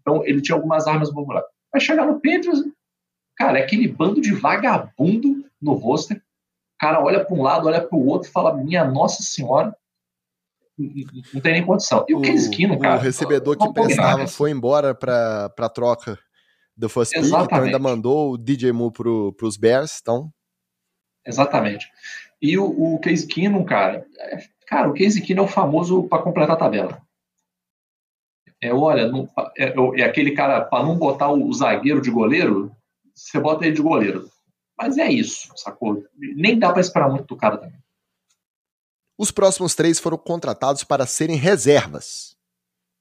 Então, 0.00 0.24
ele 0.24 0.40
tinha 0.40 0.56
algumas 0.56 0.86
armas 0.86 1.12
populares. 1.12 1.48
Vai 1.72 1.80
chegar 1.80 2.06
no 2.06 2.14
Patriots, 2.14 2.64
cara, 3.36 3.58
é 3.58 3.62
aquele 3.62 3.88
bando 3.88 4.20
de 4.20 4.32
vagabundo 4.32 5.44
no 5.60 5.74
roster 5.74 6.22
o 6.76 6.78
cara 6.78 7.02
olha 7.02 7.24
para 7.24 7.34
um 7.34 7.42
lado, 7.42 7.66
olha 7.66 7.80
para 7.80 7.96
o 7.96 8.06
outro 8.06 8.28
e 8.28 8.32
fala: 8.32 8.54
Minha 8.54 8.84
Nossa 8.84 9.22
Senhora, 9.22 9.74
não 10.78 11.40
tem 11.40 11.52
nem 11.52 11.64
condição. 11.64 12.04
E 12.06 12.14
o, 12.14 12.18
o 12.18 12.22
Case 12.22 12.50
Keenum, 12.50 12.78
cara. 12.78 13.00
O 13.00 13.02
recebedor 13.02 13.56
que 13.56 13.72
prestava 13.72 14.26
foi 14.26 14.50
embora 14.50 14.94
para 14.94 15.68
troca 15.70 16.18
do 16.76 16.88
First 16.88 17.12
Pick, 17.12 17.24
então 17.24 17.62
ainda 17.62 17.78
mandou 17.78 18.32
o 18.32 18.38
DJ 18.38 18.72
Moore 18.72 18.92
para 19.36 19.46
os 19.46 19.56
Bears, 19.56 19.98
então. 20.00 20.30
Exatamente. 21.24 21.90
E 22.40 22.58
o, 22.58 22.94
o 22.94 22.98
Case 23.00 23.26
Keenum, 23.26 23.64
cara, 23.64 24.06
é, 24.18 24.38
cara, 24.66 24.88
o 24.88 24.92
Case 24.92 25.20
Keenum 25.22 25.42
é 25.42 25.46
o 25.46 25.48
famoso 25.48 26.04
para 26.04 26.22
completar 26.22 26.56
a 26.56 26.58
tabela. 26.58 27.02
É, 28.60 28.72
olha, 28.72 29.08
não, 29.08 29.28
é, 29.56 29.74
é, 30.00 30.04
aquele 30.04 30.32
cara, 30.32 30.62
para 30.64 30.84
não 30.84 30.96
botar 30.96 31.30
o 31.30 31.52
zagueiro 31.52 32.00
de 32.00 32.10
goleiro, 32.10 32.74
você 33.14 33.40
bota 33.40 33.66
ele 33.66 33.74
de 33.74 33.82
goleiro. 33.82 34.30
Mas 34.76 34.98
é 34.98 35.10
isso, 35.10 35.50
sacou? 35.56 36.04
Nem 36.14 36.58
dá 36.58 36.70
para 36.70 36.82
esperar 36.82 37.08
muito 37.08 37.26
do 37.26 37.36
cara 37.36 37.56
também. 37.56 37.78
Os 39.18 39.30
próximos 39.30 39.74
três 39.74 39.98
foram 39.98 40.18
contratados 40.18 40.84
para 40.84 41.06
serem 41.06 41.36
reservas. 41.36 42.36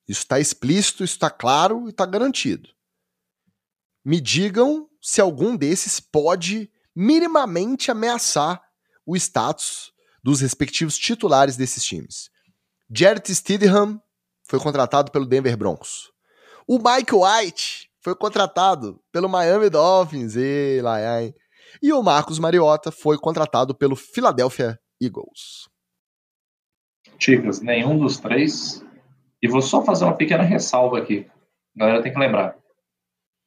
Isso 0.07 0.21
está 0.21 0.39
explícito, 0.39 1.03
isso 1.03 1.15
está 1.15 1.30
claro 1.30 1.88
e 1.88 1.89
está 1.89 2.05
garantido. 2.05 2.69
Me 4.06 4.22
digam 4.22 4.88
se 5.01 5.20
algum 5.20 5.58
desses 5.58 5.99
pode 5.99 6.72
minimamente 6.95 7.89
ameaçar 7.89 8.62
o 9.06 9.16
status 9.16 9.91
dos 10.24 10.41
respectivos 10.41 10.97
titulares 10.97 11.58
desses 11.58 11.84
times. 11.84 12.30
Jared 12.89 13.34
Stidham 13.34 13.99
foi 14.47 14.60
contratado 14.60 15.12
pelo 15.12 15.26
Denver 15.26 15.58
Broncos. 15.58 16.12
O 16.68 16.78
Mike 16.78 17.14
White 17.14 17.89
foi 17.99 18.16
contratado 18.16 19.01
pelo 19.12 19.28
Miami 19.28 19.70
Dolphins. 19.70 20.36
E 20.36 20.80
lá? 20.82 20.97
E 21.82 21.91
o 21.91 22.03
Marcos 22.03 22.38
Mariota 22.38 22.91
foi 22.91 23.18
contratado 23.18 23.76
pelo 23.76 23.95
Philadelphia 23.95 24.80
Eagles. 25.01 25.68
Ticas, 27.18 27.62
nenhum 27.62 27.97
dos 27.97 28.18
três. 28.18 28.84
E 29.41 29.47
vou 29.47 29.62
só 29.62 29.84
fazer 29.84 30.06
uma 30.06 30.16
pequena 30.16 30.43
ressalva 30.43 30.99
aqui. 30.99 31.28
A 31.76 31.80
galera 31.80 32.03
tem 32.03 32.14
que 32.14 32.20
lembrar. 32.20 32.56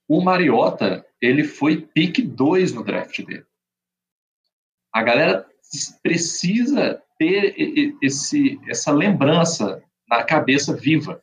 O 0.09 0.23
Mariota, 0.23 1.05
ele 1.21 1.45
foi 1.45 1.83
pick 1.83 2.21
2 2.21 2.73
no 2.73 2.83
draft 2.83 3.23
dele. 3.23 3.45
A 4.93 5.03
galera 5.03 5.47
precisa 6.03 7.03
ter 7.19 7.55
esse, 8.01 8.59
essa 8.67 8.91
lembrança 8.91 9.83
na 10.09 10.25
cabeça 10.25 10.75
viva. 10.75 11.23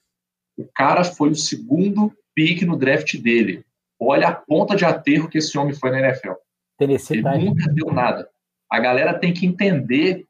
O 0.55 0.67
cara 0.73 1.03
foi 1.03 1.31
o 1.31 1.35
segundo 1.35 2.15
pick 2.35 2.61
no 2.61 2.77
draft 2.77 3.17
dele. 3.17 3.65
Olha 3.99 4.27
a 4.27 4.35
ponta 4.35 4.75
de 4.75 4.85
aterro 4.85 5.29
que 5.29 5.39
esse 5.39 5.57
homem 5.57 5.73
foi 5.73 5.89
na 5.89 5.99
NFL. 5.99 6.33
Ele 7.37 7.45
nunca 7.45 7.71
deu 7.71 7.91
nada. 7.91 8.29
A 8.69 8.79
galera 8.79 9.17
tem 9.17 9.33
que 9.33 9.45
entender 9.45 10.27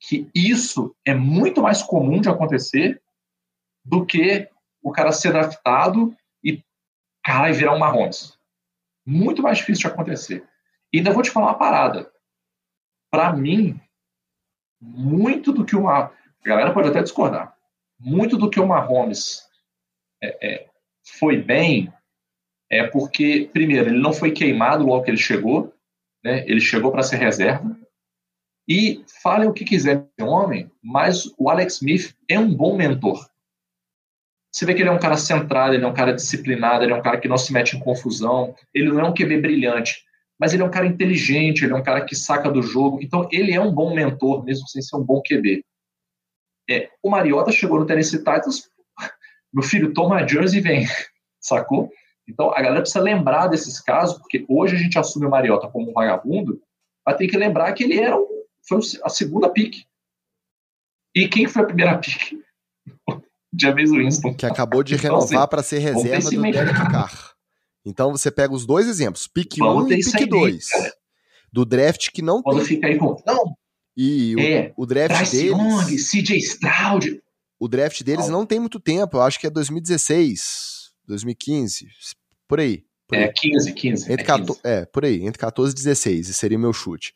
que 0.00 0.28
isso 0.34 0.94
é 1.04 1.14
muito 1.14 1.62
mais 1.62 1.82
comum 1.82 2.20
de 2.20 2.28
acontecer 2.28 3.00
do 3.84 4.04
que 4.04 4.48
o 4.82 4.90
cara 4.90 5.12
ser 5.12 5.32
draftado 5.32 6.14
e 7.24 7.30
cara 7.30 7.52
virar 7.52 7.74
um 7.74 7.78
Mahomes. 7.78 8.38
Muito 9.06 9.42
mais 9.42 9.58
difícil 9.58 9.88
de 9.88 9.94
acontecer. 9.94 10.46
E 10.92 10.98
ainda 10.98 11.12
vou 11.12 11.22
te 11.22 11.30
falar 11.30 11.46
uma 11.46 11.58
parada. 11.58 12.10
Para 13.10 13.32
mim, 13.32 13.80
muito 14.80 15.52
do 15.52 15.64
que 15.64 15.76
uma. 15.76 16.04
A 16.04 16.12
galera 16.44 16.72
pode 16.72 16.88
até 16.88 17.02
discordar. 17.02 17.56
Muito 17.98 18.36
do 18.36 18.50
que 18.50 18.60
o 18.60 18.66
Mahomes 18.66 19.42
é, 20.22 20.46
é, 20.46 20.70
foi 21.18 21.40
bem 21.40 21.92
é 22.70 22.86
porque, 22.86 23.48
primeiro, 23.52 23.90
ele 23.90 24.00
não 24.00 24.12
foi 24.12 24.32
queimado 24.32 24.84
logo 24.84 25.04
que 25.04 25.10
ele 25.10 25.16
chegou, 25.16 25.72
né? 26.24 26.44
ele 26.48 26.60
chegou 26.60 26.90
para 26.90 27.02
ser 27.02 27.16
reserva. 27.16 27.78
E 28.66 29.04
falem 29.22 29.48
o 29.48 29.52
que 29.52 29.64
quiser 29.64 30.08
homem, 30.20 30.70
mas 30.82 31.26
o 31.38 31.50
Alex 31.50 31.74
Smith 31.74 32.16
é 32.28 32.38
um 32.38 32.52
bom 32.52 32.76
mentor. 32.76 33.28
Você 34.54 34.64
vê 34.64 34.72
que 34.72 34.82
ele 34.82 34.88
é 34.88 34.92
um 34.92 35.00
cara 35.00 35.16
centrado, 35.16 35.74
ele 35.74 35.84
é 35.84 35.86
um 35.86 35.92
cara 35.92 36.12
disciplinado, 36.12 36.84
ele 36.84 36.92
é 36.92 36.94
um 36.96 37.02
cara 37.02 37.18
que 37.18 37.26
não 37.26 37.36
se 37.36 37.52
mete 37.52 37.76
em 37.76 37.80
confusão, 37.80 38.54
ele 38.72 38.88
não 38.88 39.00
é 39.00 39.04
um 39.04 39.12
QB 39.12 39.40
brilhante, 39.40 40.04
mas 40.38 40.54
ele 40.54 40.62
é 40.62 40.64
um 40.64 40.70
cara 40.70 40.86
inteligente, 40.86 41.64
ele 41.64 41.72
é 41.72 41.76
um 41.76 41.82
cara 41.82 42.04
que 42.04 42.14
saca 42.14 42.48
do 42.48 42.62
jogo. 42.62 43.00
Então, 43.02 43.28
ele 43.32 43.52
é 43.52 43.60
um 43.60 43.74
bom 43.74 43.92
mentor, 43.92 44.44
mesmo 44.44 44.68
sem 44.68 44.80
ser 44.80 44.94
um 44.94 45.02
bom 45.02 45.20
QB. 45.20 45.64
É, 46.70 46.88
o 47.02 47.10
Mariota 47.10 47.50
chegou 47.50 47.80
no 47.80 47.84
Tennessee 47.84 48.18
Titans, 48.18 48.70
meu 49.52 49.64
filho 49.64 49.92
toma 49.92 50.18
a 50.20 50.26
jersey 50.26 50.60
e 50.60 50.62
vem, 50.62 50.86
sacou? 51.42 51.90
Então, 52.28 52.52
a 52.52 52.62
galera 52.62 52.80
precisa 52.80 53.02
lembrar 53.02 53.48
desses 53.48 53.80
casos, 53.80 54.18
porque 54.18 54.46
hoje 54.48 54.76
a 54.76 54.78
gente 54.78 54.96
assume 54.96 55.26
o 55.26 55.30
Mariota 55.30 55.66
como 55.66 55.90
um 55.90 55.92
vagabundo, 55.92 56.62
mas 57.04 57.16
tem 57.16 57.26
que 57.26 57.36
lembrar 57.36 57.72
que 57.72 57.82
ele 57.82 57.98
era 57.98 58.16
foi 58.62 58.78
a 59.02 59.08
segunda 59.08 59.50
pick. 59.50 59.84
E 61.12 61.26
quem 61.26 61.48
foi 61.48 61.62
a 61.62 61.66
primeira 61.66 61.98
pick? 61.98 62.43
James 63.58 63.90
Winston. 63.90 64.34
Que 64.34 64.46
acabou 64.46 64.82
de 64.82 64.94
então, 64.96 65.16
renovar 65.16 65.40
assim, 65.40 65.50
para 65.50 65.62
ser 65.62 65.78
reserva 65.78 66.30
do 66.30 66.42
Derek 66.42 66.90
Carr. 66.90 67.34
Então 67.84 68.12
você 68.12 68.30
pega 68.30 68.54
os 68.54 68.66
dois 68.66 68.88
exemplos, 68.88 69.26
pick 69.26 69.58
1 69.60 69.64
um 69.64 69.92
e 69.92 70.02
pick 70.02 70.28
2. 70.28 70.68
Do 71.52 71.64
draft 71.64 72.10
que 72.10 72.22
não 72.22 72.42
Quando 72.42 72.58
tem. 72.58 72.66
fica 72.66 72.86
aí 72.86 72.98
com. 72.98 73.16
Não. 73.26 73.54
E 73.96 74.34
é, 74.38 74.72
o, 74.76 74.82
o 74.82 74.86
draft 74.86 75.30
deles. 75.30 76.10
CJ 76.10 76.38
Stroud. 76.38 77.22
O 77.58 77.68
draft 77.68 78.02
deles 78.02 78.26
não. 78.26 78.40
não 78.40 78.46
tem 78.46 78.58
muito 78.58 78.80
tempo, 78.80 79.18
eu 79.18 79.22
acho 79.22 79.38
que 79.38 79.46
é 79.46 79.50
2016 79.50 80.74
2015, 81.06 81.86
por 82.48 82.60
aí. 82.60 82.84
Por 83.06 83.18
é, 83.18 83.28
15, 83.28 83.72
15. 83.72 84.12
Entre 84.12 84.22
é, 84.30 84.36
15. 84.38 84.60
é, 84.64 84.86
por 84.86 85.04
aí, 85.04 85.24
entre 85.24 85.38
14 85.38 85.72
e 85.72 85.76
16, 85.76 86.36
seria 86.36 86.58
meu 86.58 86.72
chute. 86.72 87.12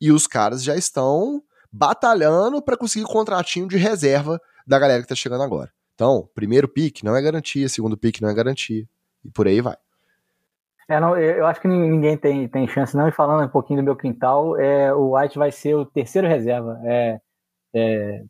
E 0.00 0.12
os 0.12 0.26
caras 0.26 0.62
já 0.62 0.76
estão 0.76 1.42
batalhando 1.72 2.62
para 2.62 2.76
conseguir 2.76 3.04
contratinho 3.06 3.68
de 3.68 3.76
reserva 3.76 4.40
da 4.66 4.78
galera 4.78 5.02
que 5.02 5.08
tá 5.08 5.14
chegando 5.14 5.42
agora. 5.42 5.72
Então, 6.00 6.26
primeiro 6.34 6.66
pique 6.66 7.04
não 7.04 7.14
é 7.14 7.20
garantia, 7.20 7.68
segundo 7.68 7.94
pique 7.94 8.22
não 8.22 8.30
é 8.30 8.32
garantia. 8.32 8.88
E 9.22 9.30
por 9.30 9.46
aí 9.46 9.60
vai. 9.60 9.76
É, 10.88 10.98
não, 10.98 11.14
eu 11.14 11.44
acho 11.44 11.60
que 11.60 11.68
ninguém 11.68 12.16
tem, 12.16 12.48
tem 12.48 12.66
chance, 12.66 12.96
não. 12.96 13.06
E 13.06 13.12
falando 13.12 13.46
um 13.46 13.52
pouquinho 13.52 13.80
do 13.80 13.84
meu 13.84 13.94
quintal, 13.94 14.58
é, 14.58 14.94
o 14.94 15.14
White 15.14 15.36
vai 15.36 15.52
ser 15.52 15.74
o 15.74 15.84
terceiro 15.84 16.26
reserva. 16.26 16.80
É, 16.84 17.20
é, 17.74 18.24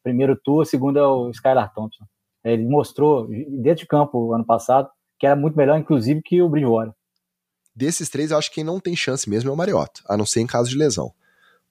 primeiro 0.00 0.36
tour, 0.36 0.64
segundo 0.64 0.96
é 0.96 1.04
o 1.04 1.28
Skylar 1.30 1.74
Thompson. 1.74 2.04
Ele 2.44 2.64
mostrou 2.64 3.26
dentro 3.26 3.80
de 3.80 3.88
campo 3.88 4.32
ano 4.32 4.46
passado 4.46 4.88
que 5.18 5.26
era 5.26 5.34
muito 5.34 5.56
melhor, 5.56 5.76
inclusive, 5.76 6.22
que 6.22 6.40
o 6.40 6.48
Bridgewater. 6.48 6.94
Desses 7.74 8.08
três, 8.08 8.30
eu 8.30 8.38
acho 8.38 8.48
que 8.48 8.56
quem 8.56 8.64
não 8.64 8.78
tem 8.78 8.94
chance 8.94 9.28
mesmo 9.28 9.50
é 9.50 9.52
o 9.52 9.56
Mariota, 9.56 10.02
a 10.08 10.16
não 10.16 10.24
ser 10.24 10.40
em 10.40 10.46
caso 10.46 10.70
de 10.70 10.78
lesão. 10.78 11.12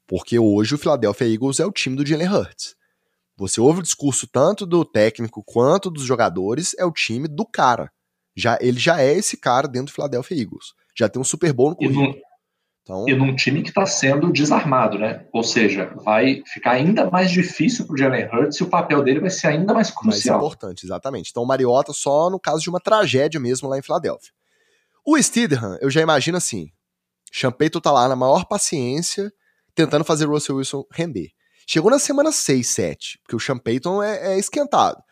Porque 0.05 0.37
hoje 0.37 0.75
o 0.75 0.77
Philadelphia 0.77 1.33
Eagles 1.33 1.61
é 1.61 1.65
o 1.65 1.71
time 1.71 1.95
do 1.95 2.05
Jalen 2.05 2.27
Hurts. 2.27 2.75
Você 3.37 3.61
ouve 3.61 3.79
o 3.79 3.83
discurso 3.83 4.27
tanto 4.27 4.65
do 4.65 4.83
técnico 4.83 5.43
quanto 5.45 5.91
dos 5.91 6.03
jogadores, 6.03 6.75
é 6.77 6.85
o 6.85 6.91
time 6.91 7.27
do 7.27 7.45
cara. 7.45 7.91
Já 8.35 8.57
Ele 8.59 8.79
já 8.79 9.01
é 9.01 9.13
esse 9.13 9.37
cara 9.37 9.67
dentro 9.67 9.87
do 9.87 9.93
Philadelphia 9.93 10.41
Eagles. 10.41 10.73
Já 10.97 11.07
tem 11.07 11.21
um 11.21 11.25
Super 11.25 11.53
Bowl 11.53 11.69
no 11.69 11.75
currículo. 11.75 12.15
Então... 12.81 13.05
E 13.07 13.13
num 13.13 13.35
time 13.35 13.61
que 13.61 13.69
está 13.69 13.85
sendo 13.85 14.31
desarmado, 14.31 14.97
né? 14.97 15.25
Ou 15.33 15.43
seja, 15.43 15.93
vai 16.03 16.41
ficar 16.47 16.71
ainda 16.71 17.09
mais 17.11 17.29
difícil 17.29 17.85
para 17.85 17.93
o 17.93 17.97
Jalen 17.97 18.29
Hurts 18.31 18.57
e 18.59 18.63
o 18.63 18.69
papel 18.69 19.03
dele 19.03 19.19
vai 19.19 19.29
ser 19.29 19.47
ainda 19.47 19.73
mais 19.73 19.91
crucial. 19.91 20.37
Mais 20.37 20.45
importante, 20.45 20.85
exatamente. 20.85 21.29
Então 21.29 21.43
o 21.43 21.47
Mariota 21.47 21.91
só 21.91 22.29
no 22.29 22.39
caso 22.39 22.61
de 22.61 22.69
uma 22.69 22.79
tragédia 22.79 23.39
mesmo 23.39 23.67
lá 23.67 23.77
em 23.77 23.81
Filadélfia. 23.81 24.31
O 25.05 25.21
Steedham, 25.21 25.77
eu 25.81 25.89
já 25.89 26.01
imagino 26.01 26.37
assim, 26.37 26.71
Champeito 27.31 27.81
tá 27.81 27.91
lá 27.91 28.07
na 28.07 28.15
maior 28.15 28.45
paciência, 28.45 29.31
tentando 29.75 30.03
fazer 30.03 30.25
o 30.25 30.31
Russell 30.31 30.55
Wilson 30.55 30.83
render. 30.91 31.31
Chegou 31.69 31.91
na 31.91 31.99
semana 31.99 32.31
6, 32.31 32.65
7, 32.65 33.19
porque 33.21 33.35
o 33.35 33.39
Sean 33.41 33.57
Payton 33.57 34.01
é, 34.01 34.35
é 34.35 34.39
esquentado. 34.39 35.03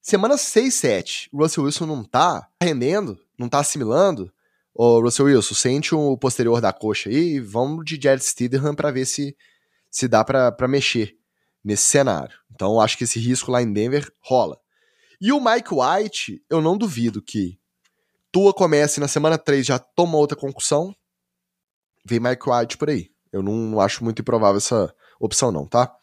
Semana 0.00 0.36
6, 0.36 0.74
7, 0.74 1.28
o 1.32 1.38
Russell 1.38 1.62
Wilson 1.62 1.86
não 1.86 2.02
tá 2.02 2.48
rendendo, 2.60 3.16
não 3.38 3.48
tá 3.48 3.60
assimilando. 3.60 4.32
Ô, 4.74 5.00
Russell 5.00 5.26
Wilson, 5.26 5.54
sente 5.54 5.94
o 5.94 6.18
posterior 6.18 6.60
da 6.60 6.72
coxa 6.72 7.08
aí 7.08 7.36
e 7.36 7.40
vamos 7.40 7.84
de 7.84 8.00
Jared 8.02 8.24
Stidham 8.24 8.74
para 8.74 8.90
ver 8.90 9.06
se, 9.06 9.36
se 9.88 10.08
dá 10.08 10.24
para 10.24 10.66
mexer 10.66 11.16
nesse 11.64 11.84
cenário. 11.84 12.36
Então, 12.52 12.80
acho 12.80 12.98
que 12.98 13.04
esse 13.04 13.20
risco 13.20 13.52
lá 13.52 13.62
em 13.62 13.72
Denver 13.72 14.12
rola. 14.24 14.58
E 15.20 15.30
o 15.30 15.38
Mike 15.38 15.70
White, 15.72 16.44
eu 16.50 16.60
não 16.60 16.76
duvido 16.76 17.22
que 17.22 17.60
Tua 18.32 18.52
comece 18.52 18.98
na 18.98 19.06
semana 19.06 19.38
3 19.38 19.64
já 19.64 19.78
toma 19.78 20.18
outra 20.18 20.36
concussão. 20.36 20.92
Vem 22.04 22.18
Mike 22.18 22.50
White 22.50 22.76
por 22.76 22.90
aí. 22.90 23.08
Eu 23.32 23.40
não, 23.40 23.52
não 23.52 23.80
acho 23.80 24.02
muito 24.02 24.20
improvável 24.20 24.56
essa, 24.56 24.92
opção 25.26 25.52
não, 25.52 25.66
tá? 25.66 25.94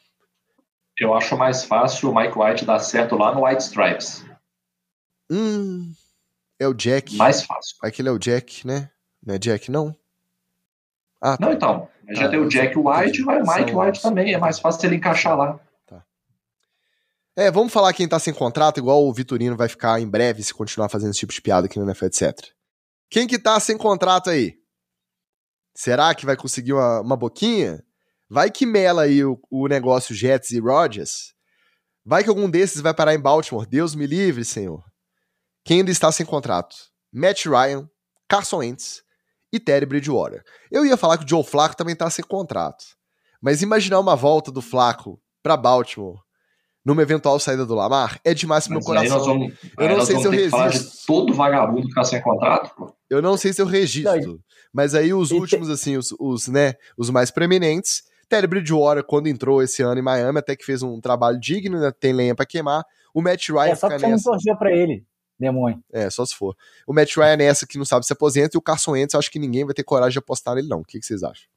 Eu 0.98 1.14
acho 1.14 1.38
mais 1.38 1.64
fácil 1.64 2.10
o 2.10 2.16
Mike 2.16 2.38
White 2.38 2.66
dar 2.66 2.80
certo 2.80 3.16
lá 3.16 3.34
no 3.34 3.46
White 3.46 3.64
Stripes. 3.64 4.26
Hum, 5.30 5.94
é 6.60 6.68
o 6.68 6.74
Jack. 6.74 7.16
Mais 7.16 7.44
fácil. 7.44 7.78
Aquele 7.82 8.10
é 8.10 8.12
o 8.12 8.20
Jack, 8.20 8.66
né? 8.66 8.91
Não 9.26 9.36
é 9.36 9.40
Jack, 9.40 9.72
não? 9.72 9.96
Ah, 11.22 11.38
tá. 11.38 11.46
Não, 11.46 11.54
então. 11.54 11.88
Já 12.10 12.26
ah, 12.26 12.30
tem 12.30 12.40
o 12.40 12.50
Jack 12.50 12.78
White 12.78 13.20
e 13.20 13.24
o 13.24 13.28
Mike 13.28 13.76
White 13.76 14.02
também. 14.02 14.34
É 14.34 14.38
mais 14.38 14.60
fácil 14.60 14.88
ele 14.88 14.96
encaixar 14.96 15.38
lá. 15.38 15.60
Tá. 15.86 16.04
É, 17.36 17.52
vamos 17.52 17.72
falar 17.72 17.94
quem 17.94 18.08
tá 18.08 18.18
sem 18.18 18.34
contrato, 18.34 18.80
igual 18.80 19.06
o 19.06 19.14
Vitorino 19.14 19.56
vai 19.56 19.70
ficar 19.70 20.02
em 20.02 20.10
breve 20.10 20.44
se 20.44 20.54
continuar 20.54 20.90
fazendo 20.90 21.12
esse 21.12 21.20
tipo 21.20 21.32
de 21.32 21.41
piada 21.41 21.68
aqui 21.68 21.78
no 21.78 21.86
NFL, 21.86 22.06
etc. 22.06 22.34
Quem 23.10 23.28
que 23.28 23.38
tá 23.38 23.60
sem 23.60 23.78
contrato 23.78 24.30
aí? 24.30 24.58
Será 25.76 26.14
que 26.16 26.26
vai 26.26 26.36
conseguir 26.36 26.74
uma, 26.74 27.02
uma 27.02 27.16
boquinha? 27.16 27.84
Vai 28.30 28.51
que 28.51 28.65
mela 28.65 29.03
aí 29.03 29.23
o, 29.23 29.39
o 29.49 29.68
negócio 29.68 30.14
Jets 30.14 30.51
e 30.51 30.60
Rodgers. 30.60 31.34
Vai 32.06 32.23
que 32.23 32.30
algum 32.30 32.49
desses 32.49 32.81
vai 32.81 32.93
parar 32.93 33.14
em 33.14 33.19
Baltimore. 33.19 33.68
Deus 33.68 33.95
me 33.95 34.06
livre, 34.06 34.45
senhor. 34.45 34.84
Quem 35.65 35.80
ainda 35.80 35.91
está 35.91 36.11
sem 36.11 36.26
contrato? 36.26 36.76
Matt 37.11 37.45
Ryan, 37.45 37.89
Carson 38.27 38.57
Wentz 38.57 39.01
e 39.51 39.60
Terry 39.60 39.85
Bridgewater. 39.85 40.43
Eu 40.72 40.85
ia 40.85 40.95
falar 40.95 41.18
que 41.18 41.26
o 41.26 41.27
Joe 41.27 41.43
Flacco 41.43 41.76
também 41.76 41.93
está 41.93 42.10
sem 42.10 42.23
contrato. 42.23 42.85
Mas 43.41 43.61
imaginar 43.61 43.99
uma 43.99 44.15
volta 44.15 44.51
do 44.51 44.61
Flacco 44.61 45.19
para 45.41 45.57
Baltimore 45.57 46.19
numa 46.85 47.01
eventual 47.01 47.39
saída 47.39 47.65
do 47.65 47.76
Lamar 47.76 48.19
é 48.23 48.34
demais 48.34 48.65
pro 48.65 48.76
meu 48.76 48.84
coração. 48.84 49.23
Vamos, 49.23 49.53
eu 49.77 49.89
não 49.89 50.06
sei 50.06 50.19
se 50.19 50.26
eu 50.26 50.31
resisto. 50.31 51.06
Todo 51.06 51.34
vagabundo 51.34 51.88
que 51.88 51.93
tá 51.93 52.03
sem 52.03 52.22
contrato, 52.22 52.73
pô. 52.76 52.93
Eu 53.10 53.22
não 53.22 53.38
sei 53.38 53.53
se 53.53 53.61
eu 53.61 53.65
registro. 53.65 54.39
Mas 54.73 54.93
aí 54.93 55.14
os 55.14 55.31
últimos, 55.31 55.69
assim, 55.69 55.97
os, 55.97 56.14
os, 56.19 56.47
né, 56.47 56.76
os 56.97 57.10
mais 57.10 57.31
preeminentes, 57.31 58.03
Terry 58.30 58.47
Bridgewater, 58.47 59.03
quando 59.03 59.27
entrou 59.27 59.61
esse 59.61 59.81
ano 59.81 59.99
em 59.99 60.03
Miami, 60.03 60.39
até 60.39 60.56
que 60.56 60.64
fez 60.64 60.84
um 60.84 61.01
trabalho 61.01 61.39
digno, 61.39 61.80
né? 61.80 61.91
tem 61.91 62.14
lenha 62.14 62.35
para 62.35 62.45
queimar. 62.45 62.85
O 63.14 63.22
Matt 63.22 63.49
Ryan. 63.49 63.72
É 63.72 63.76
só 63.76 63.89
que 63.89 63.99
você 63.99 64.07
nessa... 64.07 64.30
não 64.30 64.38
torceu 64.38 64.56
pra 64.56 64.72
ele, 64.72 65.03
demônio. 65.38 65.84
É, 65.91 66.10
só 66.10 66.23
se 66.26 66.35
for. 66.35 66.56
O 66.85 66.93
Matt 66.93 67.18
Ryan 67.18 67.38
nessa 67.38 67.65
que 67.65 67.77
não 67.77 67.85
sabe 67.85 68.06
se 68.06 68.14
aposenta, 68.14 68.56
e 68.56 68.57
o 68.60 68.61
Carson 68.61 68.91
Wentz, 68.91 69.14
eu 69.14 69.19
acho 69.19 69.31
que 69.31 69.39
ninguém 69.39 69.65
vai 69.65 69.73
ter 69.73 69.84
coragem 69.84 70.14
de 70.14 70.19
apostar 70.19 70.56
nele, 70.56 70.68
não. 70.68 70.81
O 70.81 70.85
que, 70.85 70.99
que 70.99 71.06
vocês 71.06 71.23
acham? 71.23 71.49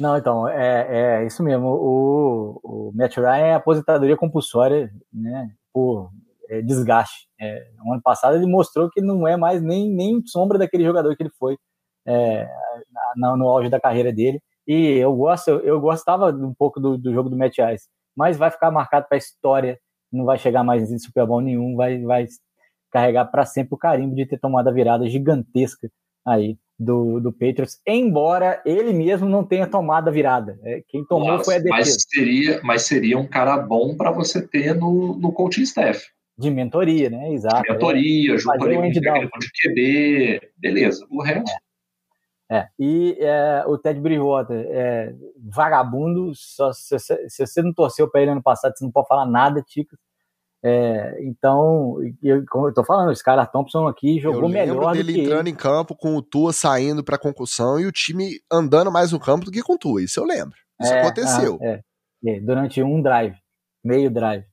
Não, 0.00 0.16
então, 0.16 0.48
é, 0.48 1.20
é 1.22 1.26
isso 1.26 1.42
mesmo. 1.42 1.68
O, 1.68 2.60
o 2.62 2.92
Matt 2.94 3.16
Ryan 3.16 3.36
é 3.36 3.54
aposentadoria 3.54 4.16
compulsória, 4.16 4.90
né? 5.12 5.50
Por 5.72 6.10
é, 6.48 6.62
desgaste. 6.62 7.28
É, 7.38 7.68
no 7.76 7.92
ano 7.92 8.02
passado 8.02 8.36
ele 8.36 8.46
mostrou 8.46 8.90
que 8.90 9.00
não 9.00 9.26
é 9.26 9.36
mais 9.36 9.62
nem, 9.62 9.90
nem 9.90 10.24
sombra 10.26 10.58
daquele 10.58 10.84
jogador 10.84 11.14
que 11.16 11.22
ele 11.22 11.32
foi 11.38 11.58
é, 12.06 12.48
na, 13.16 13.36
no 13.36 13.48
auge 13.48 13.68
da 13.68 13.80
carreira 13.80 14.12
dele. 14.12 14.40
E 14.66 14.98
eu 14.98 15.14
gosto, 15.14 15.50
eu 15.50 15.80
gostava 15.80 16.30
um 16.30 16.54
pouco 16.54 16.80
do, 16.80 16.98
do 16.98 17.12
jogo 17.12 17.30
do 17.30 17.36
Matt 17.36 17.58
Ice, 17.58 17.88
mas 18.16 18.36
vai 18.36 18.50
ficar 18.50 18.70
marcado 18.70 19.06
para 19.08 19.16
a 19.16 19.18
história, 19.18 19.78
não 20.12 20.24
vai 20.24 20.38
chegar 20.38 20.64
mais 20.64 20.90
em 20.90 20.98
Super 20.98 21.26
Bowl 21.26 21.40
nenhum, 21.40 21.76
vai, 21.76 21.98
vai 22.02 22.26
carregar 22.90 23.26
para 23.26 23.44
sempre 23.44 23.74
o 23.74 23.78
carimbo 23.78 24.14
de 24.14 24.26
ter 24.26 24.38
tomado 24.38 24.68
a 24.68 24.72
virada 24.72 25.08
gigantesca 25.08 25.90
aí 26.26 26.58
do, 26.78 27.20
do 27.20 27.32
Patriots, 27.32 27.80
embora 27.86 28.60
ele 28.64 28.92
mesmo 28.92 29.28
não 29.28 29.44
tenha 29.44 29.66
tomado 29.66 30.08
a 30.08 30.10
virada. 30.10 30.58
É, 30.62 30.82
quem 30.88 31.04
tomou 31.04 31.28
Nossa, 31.28 31.44
foi 31.44 31.54
a 31.54 31.58
defesa. 31.58 31.76
Mas 31.76 32.04
seria, 32.08 32.60
mas 32.62 32.82
seria 32.82 33.18
um 33.18 33.26
cara 33.26 33.56
bom 33.58 33.96
para 33.96 34.10
você 34.10 34.46
ter 34.46 34.74
no, 34.74 35.16
no 35.16 35.32
coaching 35.32 35.62
staff. 35.62 36.04
De 36.38 36.50
mentoria, 36.50 37.08
né? 37.08 37.32
Exato. 37.32 37.62
De 37.62 37.72
mentoria, 37.72 38.36
junto 38.36 38.62
ali 38.62 38.90
de 38.90 39.00
QB, 39.00 40.50
beleza. 40.58 41.06
O 41.10 41.22
resto. 41.22 41.50
É. 41.50 41.65
É, 42.50 42.68
e 42.78 43.16
é, 43.20 43.64
o 43.66 43.76
Ted 43.76 44.00
Bridgewater 44.00 44.66
é 44.70 45.12
vagabundo, 45.36 46.32
só, 46.34 46.72
se, 46.72 46.96
se, 46.98 47.28
se, 47.28 47.46
você 47.46 47.60
não 47.60 47.72
torceu 47.72 48.08
para 48.08 48.22
ele 48.22 48.30
ano 48.30 48.42
passado, 48.42 48.72
você 48.76 48.84
não 48.84 48.92
pode 48.92 49.08
falar 49.08 49.26
nada, 49.26 49.62
Ticas. 49.62 49.98
É, 50.64 51.16
então, 51.22 51.96
eu, 52.22 52.44
como 52.48 52.68
eu 52.68 52.74
tô 52.74 52.84
falando, 52.84 53.08
o 53.08 53.12
Skylar 53.12 53.50
Thompson 53.50 53.86
aqui 53.86 54.20
jogou 54.20 54.42
eu 54.44 54.48
melhor 54.48 54.92
dele 54.92 55.04
do 55.04 55.12
que 55.12 55.20
entrando 55.22 55.46
ele. 55.46 55.50
em 55.50 55.54
campo 55.54 55.94
com 55.94 56.16
o 56.16 56.22
Tua 56.22 56.52
saindo 56.52 57.04
para 57.04 57.18
concussão 57.18 57.78
e 57.80 57.86
o 57.86 57.92
time 57.92 58.40
andando 58.50 58.90
mais 58.90 59.12
no 59.12 59.20
campo 59.20 59.44
do 59.44 59.50
que 59.50 59.62
com 59.62 59.74
o 59.74 59.78
Tua, 59.78 60.02
isso 60.02 60.20
eu 60.20 60.24
lembro. 60.24 60.56
Isso 60.80 60.92
é, 60.92 61.00
aconteceu. 61.00 61.58
Ah, 61.62 61.80
é, 62.26 62.40
durante 62.40 62.82
um 62.82 63.02
drive, 63.02 63.36
meio 63.84 64.10
drive. 64.10 64.44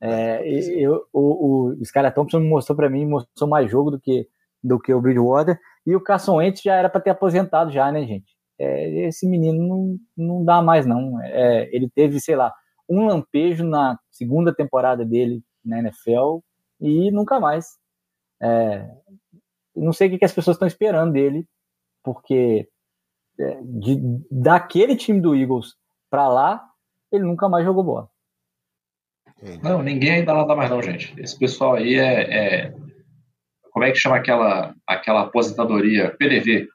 É, 0.00 0.42
eu, 0.76 1.06
o, 1.12 1.72
o 1.72 2.12
Thompson 2.14 2.40
mostrou 2.40 2.76
para 2.76 2.90
mim, 2.90 3.06
mostrou 3.06 3.48
mais 3.48 3.70
jogo 3.70 3.90
do 3.90 4.00
que, 4.00 4.28
do 4.62 4.78
que 4.78 4.92
o 4.92 5.00
Bridgewater. 5.00 5.58
E 5.86 5.94
o 5.94 6.00
Carson 6.00 6.36
Wentz 6.36 6.62
já 6.62 6.74
era 6.74 6.88
para 6.88 7.00
ter 7.00 7.10
aposentado 7.10 7.70
já, 7.70 7.90
né, 7.92 8.04
gente? 8.06 8.34
É, 8.58 9.06
esse 9.06 9.28
menino 9.28 9.66
não, 9.66 9.98
não 10.16 10.44
dá 10.44 10.62
mais, 10.62 10.86
não. 10.86 11.20
É, 11.22 11.68
ele 11.74 11.90
teve, 11.90 12.20
sei 12.20 12.36
lá, 12.36 12.52
um 12.88 13.06
lampejo 13.06 13.64
na 13.64 13.98
segunda 14.10 14.54
temporada 14.54 15.04
dele 15.04 15.42
na 15.64 15.78
NFL 15.78 16.38
e 16.80 17.10
nunca 17.10 17.40
mais. 17.40 17.78
É, 18.42 18.88
não 19.74 19.92
sei 19.92 20.08
o 20.08 20.10
que, 20.10 20.18
que 20.18 20.24
as 20.24 20.32
pessoas 20.32 20.56
estão 20.56 20.68
esperando 20.68 21.12
dele, 21.12 21.46
porque 22.02 22.68
é, 23.38 23.60
de, 23.62 23.98
daquele 24.30 24.96
time 24.96 25.20
do 25.20 25.34
Eagles 25.34 25.74
para 26.10 26.28
lá, 26.28 26.64
ele 27.10 27.24
nunca 27.24 27.48
mais 27.48 27.64
jogou 27.64 27.82
bola. 27.82 28.08
Não, 29.62 29.82
ninguém 29.82 30.12
ainda 30.12 30.44
dá 30.44 30.56
mais 30.56 30.70
não, 30.70 30.80
gente. 30.80 31.18
Esse 31.20 31.38
pessoal 31.38 31.74
aí 31.74 31.96
é, 31.96 32.64
é 32.64 32.74
como 33.74 33.84
é 33.84 33.90
que 33.90 33.98
chama 33.98 34.16
aquela, 34.16 34.72
aquela 34.86 35.22
aposentadoria? 35.22 36.14
PDV, 36.16 36.68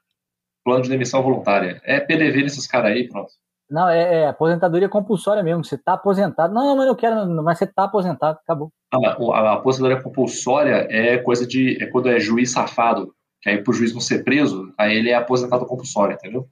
plano 0.62 0.82
de 0.82 0.90
demissão 0.90 1.22
voluntária. 1.22 1.80
É 1.82 1.98
PDV 1.98 2.42
nesses 2.42 2.66
caras 2.66 2.92
aí, 2.92 3.08
pronto. 3.08 3.32
Não, 3.70 3.88
é, 3.88 4.20
é, 4.20 4.26
aposentadoria 4.26 4.86
compulsória 4.86 5.42
mesmo. 5.42 5.64
Você 5.64 5.76
está 5.76 5.94
aposentado. 5.94 6.52
Não, 6.52 6.76
mas 6.76 6.86
eu 6.86 6.94
quero, 6.94 7.26
mas 7.42 7.56
você 7.56 7.64
está 7.64 7.84
aposentado, 7.84 8.38
acabou. 8.42 8.70
Não, 8.92 9.32
a, 9.32 9.54
aposentadoria 9.54 10.02
compulsória 10.02 10.86
é 10.90 11.16
coisa 11.16 11.46
de. 11.46 11.82
É 11.82 11.86
quando 11.86 12.10
é 12.10 12.20
juiz 12.20 12.52
safado, 12.52 13.14
que 13.40 13.48
aí 13.48 13.64
pro 13.64 13.72
juiz 13.72 13.94
não 13.94 14.00
ser 14.00 14.22
preso, 14.22 14.70
aí 14.76 14.94
ele 14.94 15.08
é 15.08 15.14
aposentado 15.14 15.64
compulsório, 15.64 16.14
entendeu? 16.14 16.46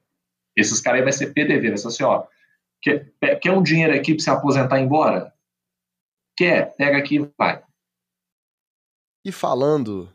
Esses 0.56 0.80
caras 0.80 1.00
aí 1.00 1.04
vai 1.04 1.12
ser 1.12 1.34
PDV, 1.34 1.68
vai 1.68 1.76
ser 1.76 1.88
assim, 1.88 2.04
ó. 2.04 2.24
Quer, 2.80 3.12
quer 3.42 3.52
um 3.52 3.62
dinheiro 3.62 3.94
aqui 3.94 4.14
para 4.14 4.24
se 4.24 4.30
aposentar 4.30 4.78
e 4.78 4.82
ir 4.82 4.84
embora? 4.86 5.30
Quer? 6.34 6.74
Pega 6.76 6.96
aqui 6.96 7.16
e 7.16 7.30
vai. 7.36 7.62
E 9.26 9.32
falando 9.32 10.08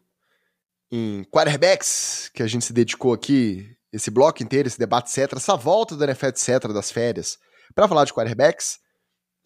em 0.95 1.23
quarterbacks, 1.23 2.29
que 2.35 2.43
a 2.43 2.47
gente 2.47 2.63
se 2.63 2.71
dedicou 2.71 3.13
aqui, 3.13 3.75
esse 3.91 4.11
bloco 4.11 4.43
inteiro, 4.43 4.67
esse 4.67 4.77
debate, 4.77 5.09
etc., 5.09 5.35
essa 5.35 5.55
volta 5.55 5.95
do 5.95 6.03
NFL, 6.03 6.27
etc., 6.27 6.67
das 6.71 6.91
férias, 6.91 7.39
para 7.73 7.87
falar 7.87 8.05
de 8.05 8.13
quarterbacks, 8.13 8.77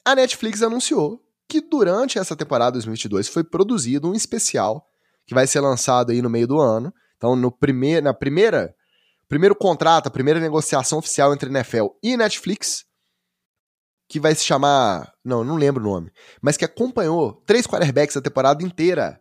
a 0.03 0.13
Netflix 0.13 0.61
anunciou 0.61 1.21
que 1.47 1.61
durante 1.61 2.19
essa 2.19 2.35
temporada 2.35 2.73
2022 2.73 3.29
foi 3.29 3.45
produzido 3.45 4.09
um 4.09 4.13
especial 4.13 4.85
que 5.25 5.33
vai 5.33 5.47
ser 5.47 5.61
lançado 5.61 6.11
aí 6.11 6.21
no 6.21 6.29
meio 6.29 6.47
do 6.47 6.59
ano. 6.59 6.93
Então, 7.15 7.33
no 7.33 7.49
primeir, 7.49 8.03
na 8.03 8.13
primeira 8.13 8.75
primeiro 9.29 9.55
contrato, 9.55 10.07
a 10.07 10.11
primeira 10.11 10.41
negociação 10.41 10.99
oficial 10.99 11.33
entre 11.33 11.49
NFL 11.49 11.87
e 12.03 12.17
Netflix, 12.17 12.83
que 14.09 14.19
vai 14.19 14.35
se 14.35 14.43
chamar, 14.43 15.13
não, 15.23 15.45
não 15.45 15.55
lembro 15.55 15.81
o 15.81 15.87
nome, 15.87 16.11
mas 16.41 16.57
que 16.57 16.65
acompanhou 16.65 17.41
três 17.45 17.65
quarterbacks 17.65 18.17
a 18.17 18.21
temporada 18.21 18.61
inteira 18.63 19.17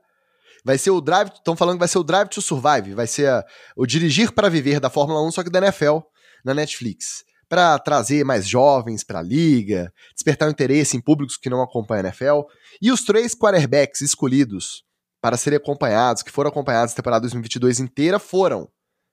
Vai 0.66 0.78
ser 0.78 0.90
o 0.90 1.00
Drive. 1.00 1.28
Estão 1.28 1.54
falando 1.54 1.76
que 1.76 1.78
vai 1.78 1.86
ser 1.86 1.98
o 1.98 2.02
Drive 2.02 2.28
to 2.28 2.42
Survive. 2.42 2.92
Vai 2.92 3.06
ser 3.06 3.28
a, 3.28 3.44
o 3.76 3.86
Dirigir 3.86 4.32
para 4.32 4.48
Viver 4.48 4.80
da 4.80 4.90
Fórmula 4.90 5.24
1, 5.24 5.30
só 5.30 5.44
que 5.44 5.48
da 5.48 5.60
NFL 5.60 5.98
na 6.44 6.52
Netflix. 6.52 7.24
Para 7.48 7.78
trazer 7.78 8.24
mais 8.24 8.48
jovens 8.48 9.04
para 9.04 9.20
a 9.20 9.22
liga, 9.22 9.92
despertar 10.12 10.48
o 10.48 10.50
interesse 10.50 10.96
em 10.96 11.00
públicos 11.00 11.36
que 11.36 11.48
não 11.48 11.62
acompanham 11.62 12.06
a 12.06 12.08
NFL. 12.08 12.40
E 12.82 12.90
os 12.90 13.04
três 13.04 13.32
quarterbacks 13.32 14.00
escolhidos 14.00 14.82
para 15.20 15.36
serem 15.36 15.56
acompanhados, 15.56 16.24
que 16.24 16.32
foram 16.32 16.50
acompanhados 16.50 16.92
na 16.92 16.96
temporada 16.96 17.20
2022 17.20 17.78
inteira, 17.78 18.18
foram 18.18 18.68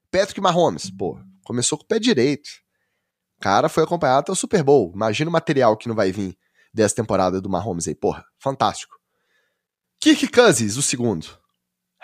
Patrick 0.10 0.42
Mahomes. 0.42 0.90
Pô, 0.90 1.20
começou 1.44 1.78
com 1.78 1.84
o 1.84 1.88
pé 1.88 2.00
direito. 2.00 2.50
O 3.38 3.42
cara 3.42 3.70
foi 3.70 3.84
acompanhado 3.84 4.22
até 4.22 4.32
o 4.32 4.36
Super 4.36 4.64
Bowl. 4.64 4.92
Imagina 4.96 5.30
o 5.30 5.32
material 5.32 5.78
que 5.78 5.88
não 5.88 5.94
vai 5.94 6.12
vir 6.12 6.36
dessa 6.74 6.96
temporada 6.96 7.40
do 7.40 7.48
Mahomes 7.48 7.88
aí. 7.88 7.94
Porra, 7.94 8.26
fantástico. 8.40 8.96
Kirk 10.00 10.30
Cousins, 10.30 10.78
o 10.78 10.82
segundo. 10.82 11.43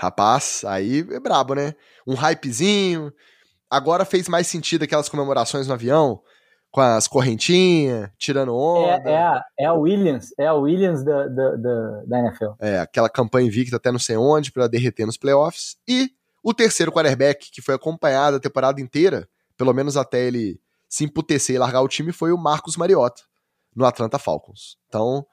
Rapaz, 0.02 0.64
aí 0.66 1.06
é 1.12 1.20
brabo, 1.20 1.54
né? 1.54 1.76
Um 2.08 2.14
hypezinho. 2.14 3.12
Agora 3.70 4.06
fez 4.06 4.30
mais 4.30 4.48
sentido 4.48 4.84
aquelas 4.84 5.10
comemorações 5.10 5.68
no 5.68 5.74
avião, 5.74 6.22
com 6.72 6.80
as 6.80 7.06
correntinhas, 7.06 8.10
tirando 8.18 8.56
onda. 8.56 9.10
É, 9.10 9.12
é, 9.12 9.18
a, 9.18 9.44
é 9.60 9.66
a 9.66 9.74
Williams, 9.74 10.34
é 10.40 10.48
a 10.48 10.54
Williams 10.54 11.04
da, 11.04 11.28
da, 11.28 11.56
da, 11.58 12.04
da 12.08 12.20
NFL. 12.20 12.52
É, 12.62 12.80
aquela 12.80 13.10
campanha 13.10 13.48
invicta 13.48 13.76
até 13.76 13.92
não 13.92 14.00
sei 14.00 14.16
onde, 14.16 14.54
para 14.54 14.70
derreter 14.70 15.06
nos 15.06 15.18
playoffs. 15.18 15.76
E 15.86 16.12
o 16.42 16.54
terceiro 16.54 16.94
quarterback, 16.94 17.52
que 17.52 17.62
foi 17.62 17.76
acompanhado 17.76 18.38
a 18.38 18.40
temporada 18.40 18.80
inteira, 18.80 19.28
pelo 19.58 19.74
menos 19.74 19.98
até 19.98 20.26
ele 20.26 20.62
se 20.88 21.04
emputecer 21.04 21.58
e 21.58 21.60
largar 21.60 21.82
o 21.82 21.90
time, 21.90 22.14
foi 22.14 22.32
o 22.32 22.38
Marcos 22.38 22.78
Mariota, 22.78 23.24
no 23.76 23.84
Atlanta 23.84 24.18
Falcons. 24.18 24.78
Então, 24.88 25.26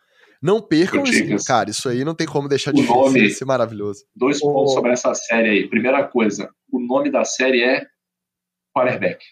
não 0.42 0.60
percam 0.60 1.02
isso, 1.04 1.46
cara. 1.46 1.70
Isso 1.70 1.88
aí 1.88 2.04
não 2.04 2.14
tem 2.14 2.26
como 2.26 2.48
deixar 2.48 2.72
de 2.72 2.82
nome, 2.82 3.30
ser 3.30 3.44
maravilhoso. 3.44 4.04
Dois 4.14 4.40
pontos 4.40 4.72
sobre 4.72 4.92
essa 4.92 5.14
série 5.14 5.48
aí. 5.48 5.68
Primeira 5.68 6.04
coisa, 6.04 6.50
o 6.70 6.78
nome 6.78 7.10
da 7.10 7.24
série 7.24 7.62
é 7.62 7.86
quarterback. 8.74 9.24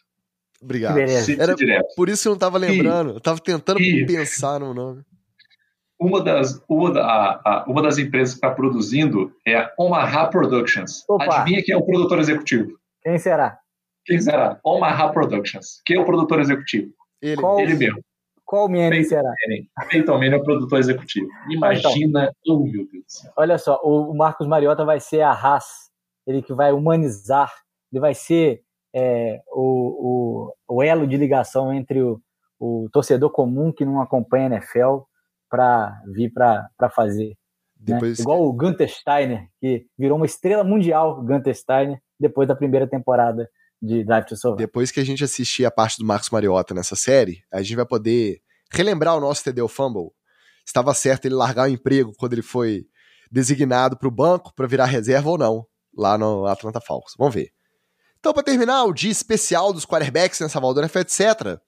Obrigado. 0.63 0.99
Era 0.99 1.55
por 1.95 2.09
isso 2.09 2.23
que 2.23 2.29
eu 2.29 2.33
não 2.33 2.39
tava 2.39 2.57
lembrando. 2.57 3.11
E, 3.11 3.15
eu 3.15 3.21
tava 3.21 3.39
tentando 3.39 3.81
e, 3.81 4.07
pensar 4.07 4.59
no 4.59 4.73
nome. 4.73 5.03
Uma 6.01 6.23
das, 6.23 6.63
uma, 6.69 6.93
da, 6.93 7.05
a, 7.05 7.41
a, 7.45 7.65
uma 7.69 7.83
das 7.83 7.99
empresas 7.99 8.35
que 8.35 8.39
está 8.39 8.51
produzindo 8.51 9.33
é 9.47 9.57
a 9.57 9.73
Omaha 9.79 10.27
Productions. 10.29 11.05
Opa. 11.09 11.41
Adivinha 11.41 11.63
quem 11.63 11.75
é 11.75 11.77
o 11.77 11.85
produtor 11.85 12.19
executivo? 12.19 12.79
Quem 13.03 13.19
será? 13.19 13.59
Quem 14.05 14.21
será? 14.21 14.59
Omaha 14.65 15.13
Productions. 15.13 15.83
Quem 15.85 15.97
é 15.97 16.01
o 16.01 16.05
produtor 16.05 16.41
executivo? 16.41 16.93
Ele. 17.23 17.41
Ele 17.61 17.75
mesmo. 17.75 18.03
Qual 18.45 18.69
Manning 18.69 19.05
será? 19.05 19.33
Peyton 19.89 20.15
Manning 20.15 20.35
é 20.35 20.37
o 20.37 20.45
produtor 20.45 20.79
executivo. 20.79 21.29
Imagina, 21.51 22.33
então, 22.43 22.57
oh 22.57 22.65
meu 22.65 22.87
Deus 22.91 23.05
do 23.05 23.05
céu. 23.07 23.33
Olha 23.37 23.59
só, 23.59 23.81
o 23.83 24.15
Marcos 24.15 24.47
Mariota 24.47 24.85
vai 24.85 25.01
ser 25.01 25.23
a 25.23 25.31
Haas, 25.31 25.91
ele 26.27 26.43
que 26.43 26.53
vai 26.53 26.73
humanizar, 26.73 27.53
ele 27.91 28.01
vai 28.01 28.15
ser 28.15 28.63
é, 28.95 29.41
o, 29.53 30.53
o, 30.69 30.77
o, 30.77 30.83
elo 30.83 31.07
de 31.07 31.17
ligação 31.17 31.73
entre 31.73 32.03
o, 32.03 32.21
o, 32.61 32.89
torcedor 32.93 33.31
comum 33.31 33.73
que 33.73 33.85
não 33.85 34.01
acompanha 34.01 34.47
a 34.47 34.55
NFL 34.55 35.01
para 35.49 36.01
vir 36.13 36.33
para 36.33 36.91
fazer. 36.95 37.35
Né? 37.87 37.99
Igual 38.19 38.43
o 38.43 38.53
Gunter 38.53 38.89
Steiner, 38.89 39.49
que 39.61 39.87
virou 39.99 40.17
uma 40.17 40.27
estrela 40.27 40.63
mundial, 40.63 41.23
Gunter 41.23 41.55
Steiner, 41.55 41.99
depois 42.21 42.47
da 42.47 42.55
primeira 42.55 42.87
temporada 42.87 43.49
de 43.85 44.05
Drive 44.05 44.27
to 44.27 44.37
Survive. 44.37 44.59
Depois 44.59 44.91
que 44.91 45.01
a 45.01 45.05
gente 45.05 45.23
assistir 45.23 45.65
a 45.65 45.71
parte 45.71 45.99
do 45.99 46.05
Marcos 46.05 46.31
Mariota 46.31 46.75
nessa 46.75 46.97
série, 46.97 47.43
a 47.53 47.63
gente 47.63 47.77
vai 47.77 47.87
poder 47.87 48.41
relembrar 48.73 49.17
o 49.17 49.21
nosso 49.21 49.45
TD 49.45 49.67
Fumble. 49.69 50.11
Estava 50.67 50.95
certo 50.95 51.27
ele 51.27 51.35
largar 51.35 51.69
o 51.69 51.73
emprego 51.73 52.13
quando 52.17 52.33
ele 52.33 52.43
foi 52.43 52.87
designado 53.31 53.99
para 53.99 54.09
o 54.09 54.11
banco 54.11 54.55
para 54.55 54.67
virar 54.67 54.87
reserva 54.87 55.29
ou 55.29 55.39
não, 55.39 55.67
lá 55.97 56.17
no 56.17 56.47
Atlanta 56.47 56.81
Falcons. 56.81 57.15
Vamos 57.19 57.35
ver. 57.35 57.51
Então, 58.19 58.33
para 58.33 58.43
terminar 58.43 58.85
o 58.85 58.95
dia 58.95 59.11
especial 59.11 59.73
dos 59.73 59.85
quarterbacks 59.85 60.41
nessa 60.41 60.59
Valdona 60.59 60.87
etc., 60.87 61.61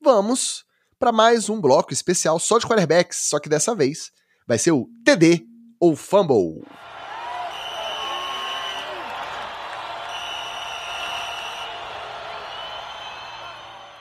vamos 0.00 0.64
para 0.98 1.10
mais 1.10 1.48
um 1.48 1.60
bloco 1.60 1.92
especial 1.92 2.38
só 2.38 2.58
de 2.58 2.66
quarterbacks, 2.66 3.28
só 3.28 3.40
que 3.40 3.48
dessa 3.48 3.74
vez 3.74 4.12
vai 4.46 4.58
ser 4.58 4.70
o 4.70 4.86
TD 5.04 5.44
ou 5.80 5.96
Fumble. 5.96 6.62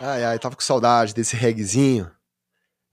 Ai, 0.02 0.24
ai, 0.24 0.40
tava 0.40 0.56
com 0.56 0.62
saudade 0.62 1.14
desse 1.14 1.36
regzinho. 1.36 2.10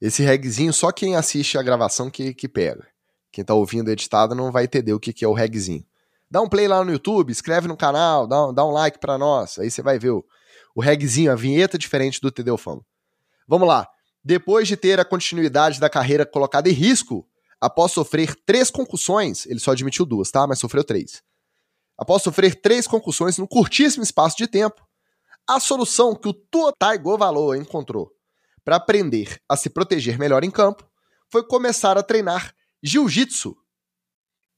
Esse 0.01 0.25
regzinho, 0.25 0.73
só 0.73 0.91
quem 0.91 1.15
assiste 1.15 1.57
a 1.57 1.63
gravação 1.63 2.11
que, 2.11 2.35
que 2.35 2.49
pega. 2.49 2.85
Quem 3.31 3.45
tá 3.45 3.55
ouvindo 3.55 3.91
editado 3.91 4.35
não 4.35 4.51
vai 4.51 4.65
entender 4.65 4.93
o 4.93 4.99
que, 4.99 5.13
que 5.13 5.25
é 5.25 5.29
o 5.29 5.33
regzinho. 5.33 5.85
Dá 6.29 6.43
um 6.43 6.49
play 6.49 6.67
lá 6.67 6.85
no 6.85 6.91
YouTube, 6.91 7.31
escreve 7.31 7.69
no 7.69 7.77
canal, 7.77 8.27
dá 8.27 8.47
um, 8.47 8.53
dá 8.53 8.65
um 8.65 8.73
like 8.73 8.99
para 8.99 9.17
nós. 9.17 9.57
Aí 9.59 9.71
você 9.71 9.83
vai 9.83 10.01
ver 10.01 10.11
o, 10.11 10.25
o 10.75 10.81
regzinho, 10.81 11.31
a 11.31 11.37
vinheta 11.37 11.79
diferente 11.79 12.21
do 12.21 12.33
TD 12.33 12.57
Fama. 12.59 12.85
Vamos 13.47 13.69
lá. 13.69 13.89
Depois 14.25 14.67
de 14.67 14.77
ter 14.77 14.99
a 14.99 15.05
continuidade 15.05 15.79
da 15.79 15.89
carreira 15.89 16.27
colocada 16.27 16.69
em 16.69 16.73
risco, 16.73 17.25
após 17.61 17.93
sofrer 17.93 18.35
três 18.45 18.69
concussões, 18.69 19.47
ele 19.47 19.61
só 19.61 19.71
admitiu 19.71 20.05
duas, 20.05 20.31
tá? 20.33 20.45
Mas 20.45 20.59
sofreu 20.59 20.83
três. 20.83 21.23
Após 21.97 22.23
sofrer 22.23 22.61
três 22.61 22.87
concussões 22.89 23.39
num 23.39 23.47
curtíssimo 23.47 24.03
espaço 24.03 24.37
de 24.37 24.49
tempo, 24.49 24.86
a 25.49 25.61
solução 25.61 26.15
que 26.15 26.29
o 26.29 26.35
Tua 26.35 26.73
Tagovailoa 26.77 27.57
encontrou 27.57 28.11
para 28.65 28.77
aprender 28.77 29.41
a 29.49 29.57
se 29.57 29.71
proteger 29.71 30.19
melhor 30.19 30.43
em 30.43 30.51
campo 30.51 30.85
foi 31.31 31.47
começar 31.47 31.97
a 31.97 32.03
treinar 32.03 32.53
jiu-jitsu, 32.83 33.57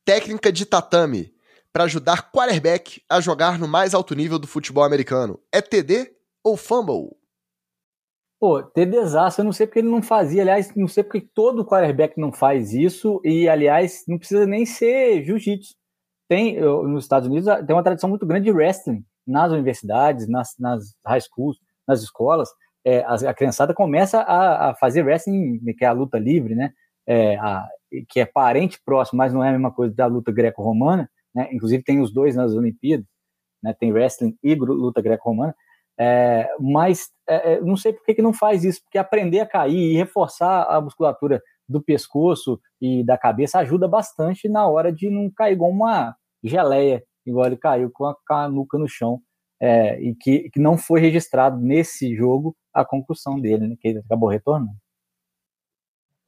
técnica 0.04 0.50
de 0.50 0.64
tatame, 0.64 1.34
para 1.72 1.84
ajudar 1.84 2.30
quarterback 2.32 3.02
a 3.08 3.20
jogar 3.20 3.58
no 3.58 3.68
mais 3.68 3.94
alto 3.94 4.14
nível 4.14 4.38
do 4.38 4.46
futebol 4.46 4.82
americano. 4.82 5.38
É 5.52 5.60
TD 5.60 6.10
ou 6.42 6.56
fumble? 6.56 7.16
Pô, 8.40 8.62
TDzaço, 8.62 9.40
eu 9.40 9.44
não 9.44 9.52
sei 9.52 9.66
porque 9.66 9.80
ele 9.80 9.90
não 9.90 10.00
fazia, 10.00 10.42
aliás, 10.42 10.74
não 10.74 10.88
sei 10.88 11.02
porque 11.02 11.20
todo 11.20 11.66
quarterback 11.66 12.18
não 12.18 12.32
faz 12.32 12.72
isso, 12.72 13.20
e 13.24 13.48
aliás, 13.48 14.04
não 14.06 14.16
precisa 14.16 14.46
nem 14.46 14.64
ser 14.64 15.24
jiu-jitsu. 15.24 15.74
Tem, 16.28 16.60
nos 16.60 17.04
Estados 17.04 17.28
Unidos, 17.28 17.48
tem 17.66 17.74
uma 17.74 17.82
tradição 17.82 18.08
muito 18.08 18.26
grande 18.26 18.44
de 18.44 18.52
wrestling 18.52 19.04
nas 19.28 19.52
universidades, 19.52 20.26
nas, 20.26 20.54
nas 20.58 20.94
high 21.06 21.20
schools, 21.20 21.58
nas 21.86 22.02
escolas, 22.02 22.48
é, 22.84 23.00
a, 23.00 23.14
a, 23.14 23.34
criançada 23.34 23.74
começa 23.74 24.20
a, 24.20 24.70
a, 24.70 24.74
fazer 24.74 25.02
wrestling, 25.02 25.60
que 25.76 25.84
é 25.84 25.88
a 25.88 25.92
luta 25.92 26.18
livre, 26.18 26.54
né? 26.54 26.72
É, 27.06 27.36
a, 27.36 27.68
que 28.08 28.20
é 28.20 28.26
parente 28.26 28.80
próximo, 28.84 29.18
mas 29.18 29.32
não 29.32 29.42
é 29.42 29.48
a 29.48 29.52
mesma 29.52 29.70
coisa 29.70 29.94
da 29.94 30.06
luta 30.06 30.32
greco-romana, 30.32 31.10
né? 31.34 31.48
Inclusive 31.52 31.82
tem 31.82 32.00
os 32.00 32.12
dois 32.12 32.34
nas 32.34 32.52
Olimpíadas, 32.54 33.06
né? 33.62 33.74
Tem 33.78 33.92
wrestling 33.92 34.36
e 34.42 34.54
luta 34.54 35.02
greco-romana. 35.02 35.54
É, 36.00 36.48
mas 36.60 37.10
é, 37.28 37.54
é, 37.54 37.60
não 37.60 37.76
sei 37.76 37.92
por 37.92 38.04
que, 38.04 38.14
que 38.14 38.22
não 38.22 38.32
faz 38.32 38.64
isso, 38.64 38.82
porque 38.84 38.98
aprender 38.98 39.40
a 39.40 39.46
cair 39.46 39.92
e 39.92 39.96
reforçar 39.96 40.62
a 40.62 40.80
musculatura 40.80 41.42
do 41.68 41.82
pescoço 41.82 42.60
e 42.80 43.04
da 43.04 43.18
cabeça 43.18 43.58
ajuda 43.58 43.88
bastante 43.88 44.48
na 44.48 44.66
hora 44.66 44.92
de 44.92 45.10
não 45.10 45.30
cair 45.30 45.54
igual 45.54 45.70
uma 45.70 46.14
geleia 46.42 47.02
igual 47.28 47.46
ele 47.46 47.56
caiu 47.56 47.90
com 47.90 48.06
a 48.06 48.16
canuca 48.26 48.78
no 48.78 48.88
chão, 48.88 49.20
é, 49.60 50.00
e 50.00 50.14
que, 50.14 50.50
que 50.50 50.60
não 50.60 50.78
foi 50.78 51.00
registrado 51.00 51.58
nesse 51.58 52.14
jogo 52.14 52.56
a 52.72 52.84
concussão 52.84 53.40
dele, 53.40 53.66
né, 53.66 53.76
que 53.80 53.88
ele 53.88 53.98
acabou 53.98 54.28
retornando. 54.28 54.76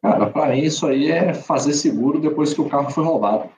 Cara, 0.02 0.30
para 0.30 0.56
isso 0.56 0.86
aí 0.86 1.10
é 1.10 1.34
fazer 1.34 1.74
seguro 1.74 2.20
depois 2.20 2.54
que 2.54 2.60
o 2.60 2.68
carro 2.68 2.90
foi 2.90 3.04
roubado. 3.04 3.50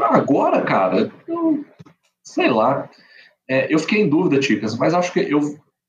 Agora, 0.00 0.62
cara, 0.64 1.10
eu, 1.26 1.64
sei 2.22 2.48
lá. 2.48 2.88
É, 3.48 3.72
eu 3.72 3.78
fiquei 3.78 4.02
em 4.02 4.08
dúvida, 4.08 4.38
Ticas, 4.38 4.76
mas 4.76 4.94
acho 4.94 5.12
que 5.12 5.20
eu, 5.20 5.40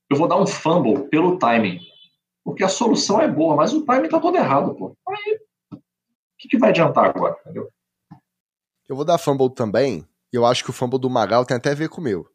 eu 0.09 0.17
vou 0.17 0.27
dar 0.27 0.41
um 0.41 0.47
fumble 0.47 1.07
pelo 1.09 1.37
timing. 1.37 1.79
Porque 2.43 2.63
a 2.63 2.69
solução 2.69 3.21
é 3.21 3.27
boa, 3.27 3.55
mas 3.55 3.73
o 3.73 3.85
timing 3.85 4.09
tá 4.09 4.19
todo 4.19 4.37
errado, 4.37 4.73
pô. 4.73 4.95
Aí, 5.07 5.39
o 5.73 5.77
que, 6.39 6.47
que 6.47 6.57
vai 6.57 6.69
adiantar 6.69 7.05
agora, 7.05 7.37
entendeu? 7.41 7.69
Eu 8.89 8.95
vou 8.95 9.05
dar 9.05 9.19
fumble 9.19 9.53
também, 9.53 10.03
e 10.33 10.35
eu 10.35 10.43
acho 10.43 10.63
que 10.63 10.71
o 10.71 10.73
fumble 10.73 10.99
do 10.99 11.11
Magal 11.11 11.45
tem 11.45 11.55
até 11.55 11.69
a 11.69 11.75
ver 11.75 11.89
com 11.89 12.01
o 12.01 12.03
meu. 12.03 12.25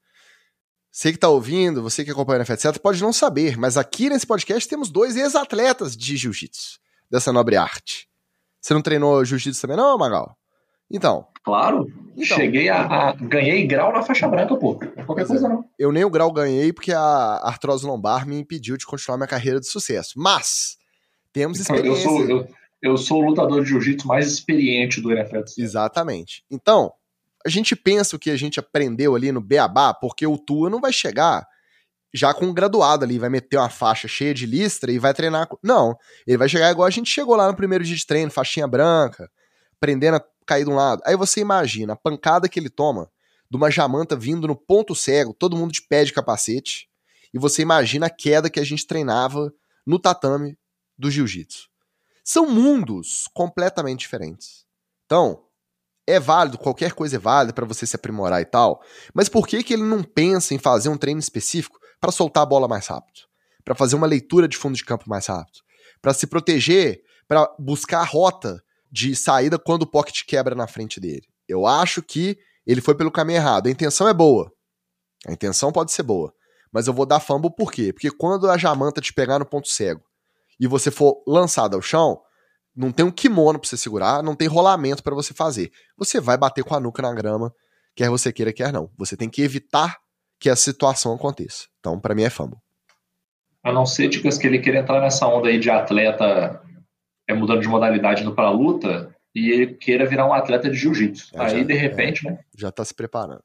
Você 0.88 1.10
que 1.10 1.18
tá 1.18 1.28
ouvindo, 1.28 1.82
você 1.82 2.04
que 2.04 2.12
acompanha 2.12 2.42
a 2.42 2.46
NFL, 2.46 2.78
pode 2.80 3.02
não 3.02 3.12
saber, 3.12 3.58
mas 3.58 3.76
aqui 3.76 4.08
nesse 4.08 4.24
podcast 4.24 4.68
temos 4.68 4.88
dois 4.88 5.16
ex-atletas 5.16 5.96
de 5.96 6.16
jiu-jitsu, 6.16 6.78
dessa 7.10 7.32
nobre 7.32 7.56
arte. 7.56 8.08
Você 8.60 8.72
não 8.72 8.80
treinou 8.80 9.24
jiu-jitsu 9.24 9.60
também 9.60 9.76
não, 9.76 9.98
Magal? 9.98 10.38
Então. 10.88 11.26
Claro. 11.42 11.86
Então, 12.16 12.36
Cheguei 12.36 12.68
a, 12.68 12.82
a, 13.08 13.12
Ganhei 13.14 13.66
grau 13.66 13.92
na 13.92 14.04
faixa 14.04 14.28
branca, 14.28 14.56
pô. 14.56 14.78
Qualquer 15.04 15.26
coisa 15.26 15.48
não. 15.48 15.64
Eu 15.76 15.90
nem 15.90 16.04
o 16.04 16.10
grau 16.10 16.32
ganhei 16.32 16.72
porque 16.72 16.92
a 16.92 17.40
artrose 17.42 17.84
lombar 17.84 18.28
me 18.28 18.38
impediu 18.38 18.76
de 18.76 18.86
continuar 18.86 19.16
minha 19.18 19.26
carreira 19.26 19.58
de 19.58 19.66
sucesso. 19.66 20.12
Mas, 20.16 20.78
temos 21.32 21.58
experiência. 21.58 22.06
Eu 22.06 22.16
sou, 22.16 22.28
eu, 22.28 22.48
eu 22.84 22.98
sou 22.98 23.22
o 23.22 23.26
lutador 23.26 23.62
de 23.62 23.70
jiu-jitsu 23.70 24.06
mais 24.06 24.30
experiente 24.30 25.00
do 25.00 25.10
NFL. 25.10 25.40
Exatamente. 25.56 26.44
Então, 26.50 26.92
a 27.44 27.48
gente 27.48 27.74
pensa 27.74 28.14
o 28.14 28.18
que 28.18 28.30
a 28.30 28.36
gente 28.36 28.60
aprendeu 28.60 29.14
ali 29.14 29.32
no 29.32 29.40
Beabá, 29.40 29.94
porque 29.94 30.26
o 30.26 30.36
Tua 30.36 30.68
não 30.68 30.82
vai 30.82 30.92
chegar 30.92 31.46
já 32.12 32.34
com 32.34 32.44
um 32.44 32.52
graduado 32.52 33.02
ali, 33.02 33.18
vai 33.18 33.30
meter 33.30 33.56
uma 33.56 33.70
faixa 33.70 34.06
cheia 34.06 34.34
de 34.34 34.44
listra 34.44 34.92
e 34.92 34.98
vai 34.98 35.14
treinar. 35.14 35.48
Não, 35.62 35.96
ele 36.26 36.36
vai 36.36 36.48
chegar 36.48 36.70
igual 36.70 36.86
a 36.86 36.90
gente 36.90 37.10
chegou 37.10 37.34
lá 37.34 37.48
no 37.48 37.56
primeiro 37.56 37.82
dia 37.82 37.96
de 37.96 38.06
treino, 38.06 38.30
faixinha 38.30 38.68
branca, 38.68 39.30
aprendendo 39.76 40.20
cair 40.46 40.64
de 40.64 40.70
um 40.70 40.74
lado. 40.74 41.02
Aí 41.06 41.16
você 41.16 41.40
imagina 41.40 41.94
a 41.94 41.96
pancada 41.96 42.48
que 42.50 42.60
ele 42.60 42.68
toma 42.68 43.10
de 43.50 43.56
uma 43.56 43.70
jamanta 43.70 44.14
vindo 44.14 44.46
no 44.46 44.54
ponto 44.54 44.94
cego, 44.94 45.32
todo 45.32 45.56
mundo 45.56 45.72
de 45.72 45.80
pé 45.80 46.04
de 46.04 46.12
capacete, 46.12 46.86
e 47.32 47.38
você 47.38 47.62
imagina 47.62 48.06
a 48.06 48.10
queda 48.10 48.50
que 48.50 48.60
a 48.60 48.64
gente 48.64 48.86
treinava 48.86 49.52
no 49.86 49.98
tatame 49.98 50.56
do 50.98 51.10
jiu-jitsu. 51.10 51.73
São 52.24 52.48
mundos 52.48 53.28
completamente 53.34 54.00
diferentes. 54.00 54.64
Então, 55.04 55.44
é 56.06 56.18
válido, 56.18 56.56
qualquer 56.56 56.92
coisa 56.92 57.16
é 57.16 57.18
válida 57.18 57.52
para 57.52 57.66
você 57.66 57.86
se 57.86 57.94
aprimorar 57.94 58.40
e 58.40 58.46
tal, 58.46 58.82
mas 59.12 59.28
por 59.28 59.46
que, 59.46 59.62
que 59.62 59.74
ele 59.74 59.82
não 59.82 60.02
pensa 60.02 60.54
em 60.54 60.58
fazer 60.58 60.88
um 60.88 60.96
treino 60.96 61.20
específico 61.20 61.78
para 62.00 62.10
soltar 62.10 62.42
a 62.42 62.46
bola 62.46 62.66
mais 62.66 62.86
rápido? 62.86 63.20
Para 63.62 63.74
fazer 63.74 63.94
uma 63.94 64.06
leitura 64.06 64.48
de 64.48 64.56
fundo 64.56 64.74
de 64.74 64.84
campo 64.84 65.08
mais 65.08 65.26
rápido? 65.26 65.60
Para 66.00 66.14
se 66.14 66.26
proteger, 66.26 67.02
para 67.28 67.46
buscar 67.58 68.00
a 68.00 68.04
rota 68.04 68.62
de 68.90 69.14
saída 69.14 69.58
quando 69.58 69.82
o 69.82 69.86
pocket 69.86 70.22
quebra 70.26 70.54
na 70.54 70.66
frente 70.66 70.98
dele? 70.98 71.26
Eu 71.46 71.66
acho 71.66 72.02
que 72.02 72.38
ele 72.66 72.80
foi 72.80 72.94
pelo 72.94 73.10
caminho 73.10 73.36
errado. 73.36 73.66
A 73.66 73.70
intenção 73.70 74.08
é 74.08 74.14
boa. 74.14 74.50
A 75.26 75.32
intenção 75.32 75.72
pode 75.72 75.92
ser 75.92 76.02
boa. 76.02 76.32
Mas 76.72 76.86
eu 76.86 76.92
vou 76.92 77.06
dar 77.06 77.20
fumble 77.20 77.54
por 77.54 77.70
quê? 77.70 77.92
Porque 77.92 78.10
quando 78.10 78.50
a 78.50 78.56
Jamanta 78.58 79.00
te 79.00 79.12
pegar 79.12 79.38
no 79.38 79.46
ponto 79.46 79.68
cego 79.68 80.02
e 80.58 80.66
você 80.66 80.90
for 80.90 81.22
lançado 81.26 81.74
ao 81.74 81.82
chão, 81.82 82.20
não 82.74 82.90
tem 82.90 83.04
um 83.04 83.10
kimono 83.10 83.58
pra 83.58 83.68
você 83.68 83.76
segurar, 83.76 84.22
não 84.22 84.34
tem 84.34 84.48
rolamento 84.48 85.02
para 85.02 85.14
você 85.14 85.32
fazer. 85.32 85.70
Você 85.96 86.20
vai 86.20 86.36
bater 86.36 86.64
com 86.64 86.74
a 86.74 86.80
nuca 86.80 87.02
na 87.02 87.12
grama, 87.14 87.54
quer 87.94 88.10
você 88.10 88.32
queira, 88.32 88.52
quer 88.52 88.72
não. 88.72 88.90
Você 88.96 89.16
tem 89.16 89.30
que 89.30 89.42
evitar 89.42 89.98
que 90.40 90.50
a 90.50 90.56
situação 90.56 91.14
aconteça. 91.14 91.66
Então, 91.78 92.00
para 92.00 92.14
mim 92.14 92.24
é 92.24 92.30
fumble. 92.30 92.58
A 93.62 93.72
não 93.72 93.86
ser, 93.86 94.08
Ticas, 94.08 94.36
que 94.36 94.46
ele 94.46 94.58
queira 94.58 94.80
entrar 94.80 95.00
nessa 95.00 95.26
onda 95.26 95.48
aí 95.48 95.58
de 95.58 95.70
atleta 95.70 96.60
é 97.26 97.32
mudando 97.32 97.62
de 97.62 97.68
modalidade 97.68 98.22
indo 98.22 98.34
pra 98.34 98.50
luta 98.50 99.14
e 99.34 99.50
ele 99.50 99.74
queira 99.74 100.06
virar 100.06 100.26
um 100.26 100.34
atleta 100.34 100.68
de 100.68 100.76
jiu-jitsu. 100.76 101.30
É, 101.34 101.40
aí, 101.40 101.58
já, 101.58 101.64
de 101.64 101.74
repente, 101.74 102.26
é, 102.26 102.32
né? 102.32 102.38
Já 102.56 102.70
tá 102.70 102.84
se 102.84 102.92
preparando. 102.92 103.42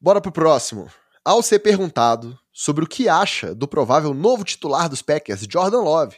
Bora 0.00 0.20
pro 0.20 0.30
próximo. 0.30 0.90
Ao 1.24 1.42
ser 1.42 1.60
perguntado 1.60 2.38
sobre 2.54 2.84
o 2.84 2.88
que 2.88 3.08
acha 3.08 3.52
do 3.52 3.66
provável 3.66 4.14
novo 4.14 4.44
titular 4.44 4.88
dos 4.88 5.02
Packers, 5.02 5.44
Jordan 5.50 5.82
Love, 5.82 6.16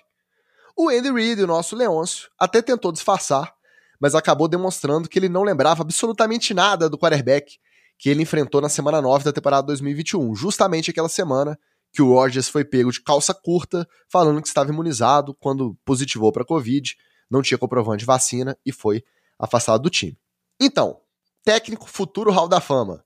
o 0.76 0.90
Andy 0.90 1.10
Reid, 1.10 1.42
o 1.42 1.46
nosso 1.46 1.74
Leôncio, 1.74 2.28
até 2.38 2.60
tentou 2.60 2.92
disfarçar, 2.92 3.54
mas 3.98 4.14
acabou 4.14 4.46
demonstrando 4.46 5.08
que 5.08 5.18
ele 5.18 5.30
não 5.30 5.42
lembrava 5.42 5.82
absolutamente 5.82 6.52
nada 6.52 6.90
do 6.90 6.98
quarterback 6.98 7.58
que 7.98 8.10
ele 8.10 8.22
enfrentou 8.22 8.60
na 8.60 8.68
semana 8.68 9.00
9 9.00 9.24
da 9.24 9.32
temporada 9.32 9.68
2021, 9.68 10.34
justamente 10.34 10.90
aquela 10.90 11.08
semana 11.08 11.58
que 11.90 12.02
o 12.02 12.12
Rodgers 12.12 12.50
foi 12.50 12.62
pego 12.62 12.92
de 12.92 13.02
calça 13.02 13.32
curta, 13.32 13.88
falando 14.06 14.42
que 14.42 14.48
estava 14.48 14.70
imunizado 14.70 15.32
quando 15.32 15.74
positivou 15.82 16.30
para 16.30 16.44
Covid, 16.44 16.94
não 17.30 17.40
tinha 17.40 17.56
comprovante 17.56 18.00
de 18.00 18.04
vacina 18.04 18.58
e 18.66 18.70
foi 18.70 19.02
afastado 19.38 19.80
do 19.80 19.88
time. 19.88 20.18
Então, 20.60 21.00
técnico 21.42 21.88
futuro 21.88 22.30
Hall 22.30 22.48
da 22.48 22.60
Fama, 22.60 23.02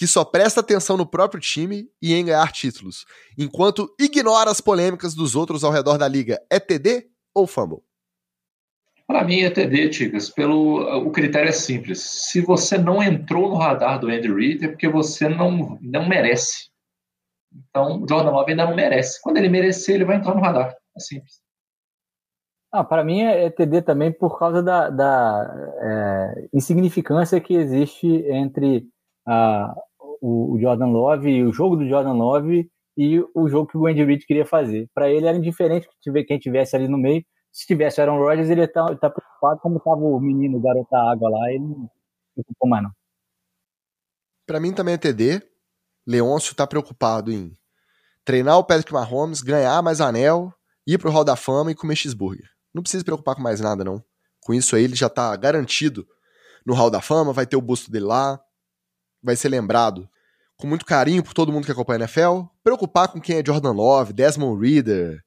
que 0.00 0.06
só 0.06 0.24
presta 0.24 0.60
atenção 0.60 0.96
no 0.96 1.04
próprio 1.04 1.38
time 1.38 1.86
e 2.00 2.14
em 2.14 2.24
ganhar 2.24 2.50
títulos, 2.52 3.04
enquanto 3.36 3.94
ignora 4.00 4.50
as 4.50 4.58
polêmicas 4.58 5.14
dos 5.14 5.36
outros 5.36 5.62
ao 5.62 5.70
redor 5.70 5.98
da 5.98 6.08
liga, 6.08 6.40
é 6.48 6.58
TD 6.58 7.10
ou 7.34 7.46
fumble? 7.46 7.82
Para 9.06 9.22
mim 9.24 9.42
é 9.42 9.50
TD, 9.50 9.90
Ticas. 9.90 10.30
Pelo, 10.30 11.06
o 11.06 11.10
critério 11.10 11.50
é 11.50 11.52
simples. 11.52 12.00
Se 12.00 12.40
você 12.40 12.78
não 12.78 13.02
entrou 13.02 13.50
no 13.50 13.56
radar 13.56 14.00
do 14.00 14.08
Andy 14.08 14.32
Reid, 14.32 14.64
é 14.64 14.68
porque 14.68 14.88
você 14.88 15.28
não, 15.28 15.78
não 15.82 16.08
merece. 16.08 16.70
Então, 17.68 18.00
o 18.00 18.08
Jordan 18.08 18.30
Love 18.30 18.52
ainda 18.52 18.64
não 18.64 18.74
merece. 18.74 19.20
Quando 19.20 19.36
ele 19.36 19.50
merecer, 19.50 19.96
ele 19.96 20.06
vai 20.06 20.16
entrar 20.16 20.34
no 20.34 20.40
radar. 20.40 20.74
É 20.96 21.00
simples. 21.00 21.42
Ah, 22.72 22.84
para 22.84 23.04
mim 23.04 23.20
é 23.20 23.50
TD 23.50 23.82
também 23.82 24.10
por 24.10 24.38
causa 24.38 24.62
da, 24.62 24.88
da 24.88 25.72
é, 25.82 26.48
insignificância 26.54 27.38
que 27.38 27.52
existe 27.52 28.06
entre 28.06 28.88
a, 29.26 29.74
o, 30.20 30.54
o, 30.54 30.60
Jordan 30.60 30.86
Love 30.86 31.44
o 31.44 31.52
jogo 31.52 31.76
do 31.76 31.88
Jordan 31.88 32.12
Love 32.12 32.70
e 32.96 33.20
o 33.34 33.48
jogo 33.48 33.66
que 33.66 33.78
o 33.78 33.86
Andy 33.86 34.04
Reid 34.04 34.26
queria 34.26 34.44
fazer. 34.44 34.88
Para 34.94 35.10
ele 35.10 35.26
era 35.26 35.36
indiferente 35.36 35.88
que 36.02 36.24
quem 36.24 36.38
tivesse 36.38 36.76
ali 36.76 36.88
no 36.88 36.98
meio. 36.98 37.24
Se 37.52 37.66
tivesse 37.66 38.00
Aaron 38.00 38.18
Rodgers, 38.18 38.48
ele 38.48 38.66
tá, 38.68 38.84
tá 38.96 39.10
preocupado 39.10 39.60
como 39.60 39.78
estava 39.78 40.00
o 40.00 40.20
menino, 40.20 40.58
o 40.58 40.60
garoto 40.60 40.88
da 40.90 41.10
água 41.10 41.30
lá, 41.30 41.50
ele 41.50 41.64
não 41.64 41.90
preocupou 42.34 42.68
mais 42.68 42.82
não. 42.84 42.90
Para 44.46 44.60
mim 44.60 44.72
também 44.72 44.94
é 44.94 44.98
TD. 44.98 45.42
Leôncio 46.06 46.52
está 46.52 46.66
preocupado 46.66 47.32
em 47.32 47.56
treinar 48.24 48.58
o 48.58 48.64
Patrick 48.64 48.92
Mahomes, 48.92 49.42
ganhar 49.42 49.82
mais 49.82 50.00
anel, 50.00 50.52
ir 50.86 50.98
pro 50.98 51.10
Hall 51.10 51.24
da 51.24 51.36
Fama 51.36 51.72
e 51.72 51.74
comer 51.74 51.96
cheeseburger. 51.96 52.48
Não 52.72 52.82
precisa 52.82 53.00
se 53.00 53.04
preocupar 53.04 53.34
com 53.34 53.42
mais 53.42 53.60
nada, 53.60 53.82
não. 53.82 54.02
Com 54.40 54.54
isso 54.54 54.76
aí, 54.76 54.84
ele 54.84 54.94
já 54.94 55.08
tá 55.08 55.34
garantido 55.36 56.06
no 56.64 56.74
Hall 56.74 56.90
da 56.90 57.00
Fama, 57.00 57.32
vai 57.32 57.46
ter 57.46 57.56
o 57.56 57.60
busto 57.60 57.90
dele 57.90 58.06
lá, 58.06 58.40
vai 59.22 59.36
ser 59.36 59.48
lembrado 59.48 60.08
com 60.56 60.66
muito 60.66 60.84
carinho 60.84 61.22
por 61.22 61.32
todo 61.32 61.52
mundo 61.52 61.64
que 61.64 61.72
acompanha 61.72 61.98
a 61.98 62.04
NFL. 62.04 62.42
Preocupar 62.62 63.08
com 63.08 63.20
quem 63.20 63.38
é 63.38 63.44
Jordan 63.44 63.72
Love, 63.72 64.12
Desmond 64.12 64.60
Reader, 64.60 65.22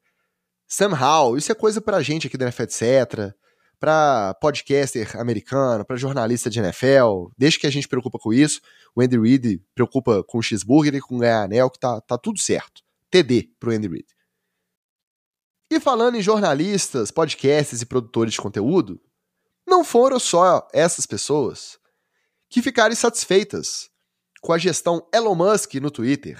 Sam 0.67 0.95
Howell, 0.95 1.37
isso 1.37 1.51
é 1.51 1.55
coisa 1.55 1.81
pra 1.81 2.01
gente 2.01 2.27
aqui 2.27 2.37
da 2.37 2.45
NFL, 2.45 2.63
etc. 2.63 3.33
Pra 3.79 4.33
podcaster 4.39 5.19
americano, 5.19 5.83
pra 5.83 5.97
jornalista 5.97 6.49
de 6.49 6.59
NFL. 6.59 7.27
Desde 7.37 7.59
que 7.59 7.67
a 7.67 7.71
gente 7.71 7.87
preocupa 7.87 8.17
com 8.17 8.33
isso, 8.33 8.61
o 8.95 9.01
Andy 9.01 9.19
Reid 9.19 9.61
preocupa 9.75 10.23
com 10.23 10.37
o 10.37 10.41
cheeseburger 10.41 10.95
e 10.95 11.01
com 11.01 11.17
ganhar 11.17 11.43
anel, 11.43 11.69
que 11.69 11.79
tá, 11.79 11.99
tá 12.01 12.17
tudo 12.17 12.39
certo. 12.39 12.81
TD 13.09 13.49
pro 13.59 13.71
Andy 13.71 13.87
Reid. 13.87 14.07
E 15.69 15.79
falando 15.79 16.15
em 16.15 16.21
jornalistas, 16.21 17.11
podcasts 17.11 17.81
e 17.81 17.85
produtores 17.85 18.33
de 18.33 18.41
conteúdo, 18.41 19.01
não 19.67 19.83
foram 19.83 20.19
só 20.19 20.67
essas 20.71 21.05
pessoas 21.05 21.79
que 22.53 22.61
ficaram 22.61 22.93
insatisfeitas 22.93 23.89
com 24.39 24.53
a 24.53 24.59
gestão 24.59 25.07
Elon 25.11 25.33
Musk 25.33 25.73
no 25.81 25.89
Twitter. 25.89 26.39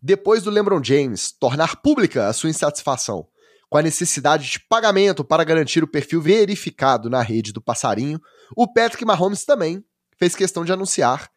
Depois 0.00 0.44
do 0.44 0.50
LeBron 0.50 0.80
James 0.80 1.32
tornar 1.32 1.82
pública 1.82 2.28
a 2.28 2.32
sua 2.32 2.50
insatisfação 2.50 3.26
com 3.68 3.76
a 3.76 3.82
necessidade 3.82 4.48
de 4.48 4.60
pagamento 4.60 5.24
para 5.24 5.42
garantir 5.42 5.82
o 5.82 5.88
perfil 5.88 6.22
verificado 6.22 7.10
na 7.10 7.20
rede 7.20 7.52
do 7.52 7.60
passarinho, 7.60 8.20
o 8.56 8.72
Patrick 8.72 9.04
Mahomes 9.04 9.44
também 9.44 9.84
fez 10.16 10.36
questão 10.36 10.64
de 10.64 10.72
anunciar 10.72 11.28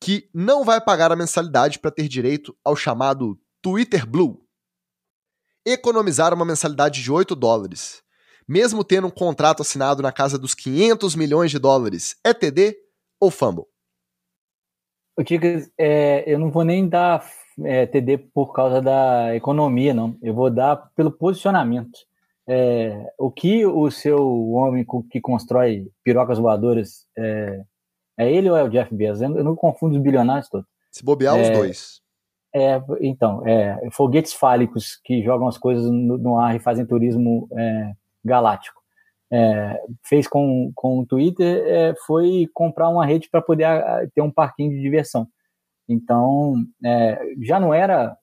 que 0.00 0.30
não 0.32 0.64
vai 0.64 0.80
pagar 0.80 1.12
a 1.12 1.16
mensalidade 1.16 1.78
para 1.78 1.90
ter 1.90 2.08
direito 2.08 2.56
ao 2.64 2.74
chamado 2.74 3.38
Twitter 3.60 4.06
Blue, 4.06 4.40
economizar 5.66 6.32
uma 6.32 6.46
mensalidade 6.46 7.02
de 7.02 7.12
8 7.12 7.36
dólares, 7.36 8.02
mesmo 8.48 8.82
tendo 8.82 9.08
um 9.08 9.10
contrato 9.10 9.60
assinado 9.60 10.02
na 10.02 10.12
casa 10.12 10.38
dos 10.38 10.54
500 10.54 11.14
milhões 11.14 11.50
de 11.50 11.58
dólares, 11.58 12.16
é 12.24 12.32
TD 12.32 12.83
ou 13.20 13.30
fumble? 13.30 13.64
O 15.16 15.22
Ticas, 15.22 15.70
é, 15.78 16.24
eu 16.26 16.38
não 16.38 16.50
vou 16.50 16.64
nem 16.64 16.88
dar 16.88 17.24
é, 17.62 17.86
TD 17.86 18.18
por 18.18 18.52
causa 18.52 18.82
da 18.82 19.34
economia, 19.34 19.94
não. 19.94 20.16
Eu 20.20 20.34
vou 20.34 20.50
dar 20.50 20.90
pelo 20.96 21.12
posicionamento. 21.12 21.98
É, 22.46 23.12
o 23.16 23.30
que 23.30 23.64
o 23.64 23.90
seu 23.90 24.50
homem 24.50 24.84
que 25.10 25.20
constrói 25.20 25.88
pirocas 26.02 26.38
voadoras 26.38 27.06
é, 27.16 27.62
é 28.18 28.32
ele 28.32 28.50
ou 28.50 28.56
é 28.56 28.62
o 28.64 28.68
Jeff 28.68 28.94
Bezos? 28.94 29.22
Eu 29.22 29.44
não 29.44 29.54
confundo 29.54 29.94
os 29.94 30.02
bilionários 30.02 30.48
todos. 30.48 30.66
Se 30.90 31.04
bobear, 31.04 31.34
os 31.34 31.48
é, 31.48 31.52
dois. 31.52 32.00
É, 32.54 32.80
então, 33.00 33.46
é, 33.46 33.88
foguetes 33.90 34.32
fálicos 34.32 34.96
que 35.02 35.22
jogam 35.22 35.48
as 35.48 35.58
coisas 35.58 35.90
no, 35.90 36.18
no 36.18 36.38
ar 36.38 36.54
e 36.54 36.60
fazem 36.60 36.86
turismo 36.86 37.48
é, 37.52 37.92
galáctico. 38.24 38.83
É, 39.36 39.82
fez 40.04 40.28
com, 40.28 40.70
com 40.76 41.00
o 41.00 41.06
Twitter 41.06 41.64
é, 41.66 41.94
foi 42.06 42.48
comprar 42.54 42.88
uma 42.88 43.04
rede 43.04 43.28
para 43.28 43.42
poder 43.42 43.64
a, 43.64 44.06
ter 44.14 44.20
um 44.20 44.30
parquinho 44.30 44.70
de 44.70 44.80
diversão. 44.80 45.26
Então, 45.88 46.54
é, 46.84 47.20
já 47.42 47.58
não 47.58 47.74
era 47.74 48.16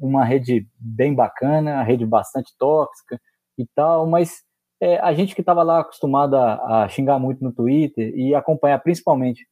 uma 0.00 0.24
rede 0.24 0.66
bem 0.78 1.14
bacana, 1.14 1.80
a 1.80 1.82
rede 1.82 2.06
bastante 2.06 2.52
tóxica 2.58 3.20
e 3.58 3.66
tal, 3.74 4.06
mas 4.06 4.42
é, 4.80 4.98
a 5.00 5.12
gente 5.12 5.34
que 5.34 5.42
estava 5.42 5.62
lá 5.62 5.80
acostumado 5.80 6.34
a, 6.36 6.84
a, 6.84 6.88
xingar 6.88 7.18
muito 7.18 7.44
no 7.44 7.52
Twitter 7.52 8.12
e 8.16 8.34
acompanhar 8.34 8.78
principalmente 8.78 9.46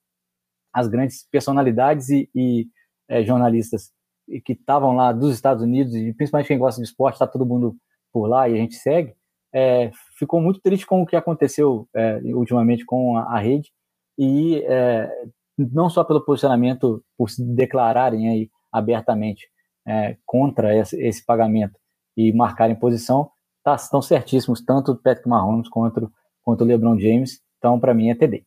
as 0.73 0.89
grandes 0.89 1.29
personalidades 1.31 2.09
e, 2.09 2.31
e 2.35 2.67
é, 3.09 3.23
jornalistas 3.23 3.91
que 4.45 4.53
estavam 4.53 4.95
lá 4.95 5.13
dos 5.13 5.35
Estados 5.35 5.63
Unidos, 5.63 5.95
e 5.95 6.15
principalmente 6.15 6.47
quem 6.47 6.59
gosta 6.59 6.81
de 6.81 6.87
esporte, 6.87 7.17
está 7.17 7.27
todo 7.27 7.45
mundo 7.45 7.77
por 8.13 8.27
lá 8.27 8.49
e 8.49 8.55
a 8.55 8.57
gente 8.57 8.77
segue, 8.77 9.15
é, 9.53 9.91
ficou 10.19 10.41
muito 10.41 10.61
triste 10.61 10.87
com 10.87 11.03
o 11.03 11.07
que 11.07 11.17
aconteceu 11.17 11.89
é, 11.95 12.21
ultimamente 12.35 12.85
com 12.85 13.17
a, 13.17 13.37
a 13.37 13.39
rede, 13.39 13.71
e 14.19 14.63
é, 14.67 15.11
não 15.59 15.91
só 15.91 16.05
pelo 16.05 16.25
posicionamento, 16.25 17.05
por 17.17 17.31
se 17.31 17.45
declararem 17.45 18.29
aí 18.29 18.51
abertamente 18.73 19.49
é, 19.87 20.17
contra 20.25 20.77
esse, 20.77 21.01
esse, 21.01 21.25
pagamento 21.25 21.79
e 22.17 22.33
marcarem 22.33 22.77
posição, 22.77 23.31
tá, 23.63 23.75
estão 23.75 24.01
certíssimos, 24.01 24.65
tanto 24.65 24.93
o 24.93 24.97
Patrick 24.97 25.29
Mahomes 25.29 25.69
quanto, 25.69 26.11
quanto 26.43 26.63
o 26.63 26.67
LeBron 26.67 26.99
James, 26.99 27.41
então 27.59 27.79
para 27.79 27.95
mim 27.95 28.11
é 28.11 28.15
TD. 28.15 28.45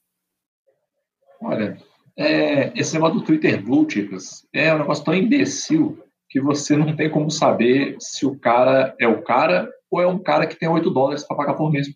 Olha, 1.42 1.78
é, 2.18 2.72
esse 2.80 2.94
negócio 2.94 3.20
do 3.20 3.26
Twitter 3.26 3.64
Blue, 3.64 3.86
Ticas, 3.86 4.48
é 4.54 4.74
um 4.74 4.80
negócio 4.80 5.04
tão 5.04 5.14
imbecil 5.14 6.02
que 6.30 6.42
você 6.42 6.76
não 6.76 6.96
tem 6.96 7.10
como 7.10 7.30
saber 7.30 7.96
se 8.00 8.26
o 8.26 8.38
cara 8.38 8.96
é 9.00 9.08
o 9.08 9.22
cara 9.22 9.70
ou 9.96 10.02
é 10.02 10.08
um 10.08 10.20
cara 10.20 10.46
que 10.46 10.58
tem 10.58 10.68
8 10.68 10.90
dólares 10.90 11.24
para 11.24 11.38
pagar 11.38 11.54
por 11.54 11.72
mês. 11.72 11.88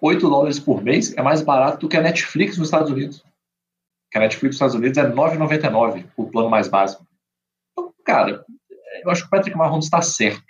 8 0.00 0.26
é, 0.26 0.30
dólares 0.30 0.60
por 0.60 0.82
mês 0.82 1.12
é 1.16 1.22
mais 1.22 1.42
barato 1.42 1.80
do 1.80 1.88
que 1.88 1.96
a 1.96 2.02
Netflix 2.02 2.56
nos 2.56 2.68
Estados 2.68 2.90
Unidos. 2.90 3.24
Que 4.10 4.18
a 4.18 4.20
Netflix 4.20 4.54
nos 4.54 4.56
Estados 4.56 4.74
Unidos 4.76 4.98
é 4.98 5.10
9,99 5.10 6.08
o 6.16 6.30
plano 6.30 6.48
mais 6.48 6.68
básico. 6.68 7.04
Então, 7.72 7.92
cara, 8.04 8.44
eu 9.02 9.10
acho 9.10 9.22
que 9.22 9.26
o 9.26 9.30
Patrick 9.30 9.56
Mahomes 9.56 9.86
está 9.86 10.00
certo, 10.00 10.46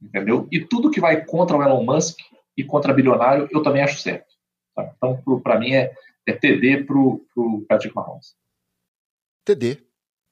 entendeu? 0.00 0.48
E 0.50 0.64
tudo 0.64 0.90
que 0.90 1.00
vai 1.00 1.24
contra 1.24 1.56
o 1.56 1.62
Elon 1.62 1.84
Musk 1.84 2.18
e 2.56 2.64
contra 2.64 2.94
bilionário, 2.94 3.48
eu 3.52 3.62
também 3.62 3.82
acho 3.82 4.00
certo. 4.00 4.32
Tá? 4.74 4.90
Então, 4.96 5.40
para 5.40 5.58
mim, 5.58 5.74
é, 5.74 5.92
é 6.26 6.32
TD 6.32 6.84
para 6.84 6.96
o 6.96 7.64
Patrick 7.68 7.94
Mahomes. 7.94 8.34
TD. 9.44 9.84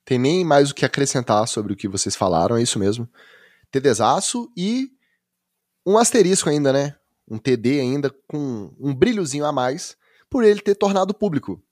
Tem 0.07 0.19
nem 0.19 0.45
mais 0.45 0.71
o 0.71 0.75
que 0.75 0.87
acrescentar 0.87 1.47
sobre 1.49 1.73
o 1.73 1.77
que 1.77 1.89
vocês 1.89 2.17
falaram, 2.17 2.57
é 2.57 2.63
isso 2.63 2.79
mesmo. 2.79 3.09
TDzaço 3.71 4.51
e 4.57 4.89
um 5.87 5.99
asterisco 5.99 6.49
ainda, 6.49 6.73
né? 6.73 6.95
Um 7.29 7.39
TD 7.39 7.81
ainda 7.81 8.11
com 8.29 8.75
um 8.79 8.95
brilhozinho 8.95 9.45
a 9.45 9.53
mais 9.53 9.97
por 10.31 10.45
ele 10.45 10.61
ter 10.61 10.75
tornado 10.75 11.15
público 11.15 11.63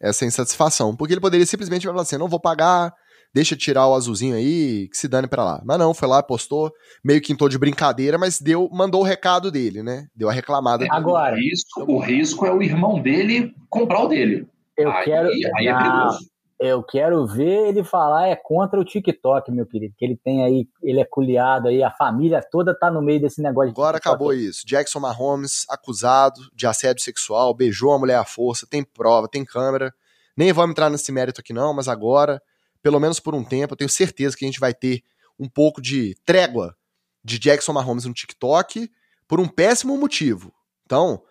essa 0.00 0.24
insatisfação. 0.24 0.94
Porque 0.94 1.14
ele 1.14 1.20
poderia 1.20 1.46
simplesmente 1.46 1.86
falar 1.86 2.02
assim: 2.02 2.18
não 2.18 2.28
vou 2.28 2.40
pagar, 2.40 2.94
deixa 3.32 3.56
tirar 3.56 3.88
o 3.88 3.94
azulzinho 3.94 4.36
aí, 4.36 4.88
que 4.88 4.96
se 4.96 5.08
dane 5.08 5.26
para 5.26 5.44
lá. 5.44 5.62
Mas 5.64 5.78
não, 5.78 5.94
foi 5.94 6.08
lá, 6.08 6.22
postou, 6.22 6.72
meio 7.02 7.20
que 7.20 7.32
em 7.32 7.36
tom 7.36 7.48
de 7.48 7.58
brincadeira, 7.58 8.18
mas 8.18 8.40
deu, 8.40 8.68
mandou 8.72 9.00
o 9.00 9.04
recado 9.04 9.50
dele, 9.50 9.82
né? 9.82 10.06
Deu 10.14 10.28
a 10.28 10.32
reclamada. 10.32 10.84
É, 10.84 10.88
agora, 10.90 11.34
o 11.34 11.38
risco, 11.38 11.92
o 11.92 11.98
risco 11.98 12.46
é 12.46 12.52
o 12.52 12.62
irmão 12.62 13.00
dele 13.00 13.54
comprar 13.68 14.00
o 14.00 14.08
dele. 14.08 14.46
Eu 14.76 14.90
aí, 14.90 15.04
quero. 15.04 15.28
Aí 15.28 15.68
é 15.68 15.76
perigoso. 15.76 16.33
Eu 16.58 16.82
quero 16.82 17.26
ver 17.26 17.68
ele 17.68 17.82
falar 17.82 18.28
é 18.28 18.36
contra 18.36 18.80
o 18.80 18.84
TikTok, 18.84 19.50
meu 19.50 19.66
querido. 19.66 19.94
Que 19.98 20.04
ele 20.04 20.16
tem 20.16 20.44
aí, 20.44 20.68
ele 20.82 21.00
é 21.00 21.04
culiado 21.04 21.68
aí, 21.68 21.82
a 21.82 21.90
família 21.90 22.40
toda 22.50 22.78
tá 22.78 22.90
no 22.90 23.02
meio 23.02 23.20
desse 23.20 23.42
negócio. 23.42 23.70
Agora 23.70 23.96
acabou 23.96 24.32
isso. 24.32 24.66
Jackson 24.66 25.00
Mahomes 25.00 25.64
acusado 25.68 26.40
de 26.54 26.66
assédio 26.66 27.02
sexual, 27.02 27.54
beijou 27.54 27.92
a 27.92 27.98
mulher 27.98 28.18
à 28.18 28.24
força, 28.24 28.66
tem 28.68 28.84
prova, 28.84 29.28
tem 29.28 29.44
câmera. 29.44 29.92
Nem 30.36 30.52
vamos 30.52 30.70
entrar 30.70 30.90
nesse 30.90 31.10
mérito 31.12 31.40
aqui 31.40 31.52
não, 31.52 31.74
mas 31.74 31.88
agora 31.88 32.40
pelo 32.84 33.00
menos 33.00 33.18
por 33.18 33.34
um 33.34 33.42
tempo, 33.42 33.72
eu 33.72 33.78
tenho 33.78 33.88
certeza 33.88 34.36
que 34.36 34.44
a 34.44 34.48
gente 34.48 34.60
vai 34.60 34.74
ter 34.74 35.02
um 35.40 35.48
pouco 35.48 35.80
de 35.80 36.14
trégua 36.22 36.76
de 37.24 37.38
Jackson 37.38 37.72
Mahomes 37.72 38.04
no 38.04 38.12
TikTok 38.12 38.90
por 39.26 39.40
um 39.40 39.48
péssimo 39.48 39.96
motivo. 39.96 40.52
Então, 40.84 41.22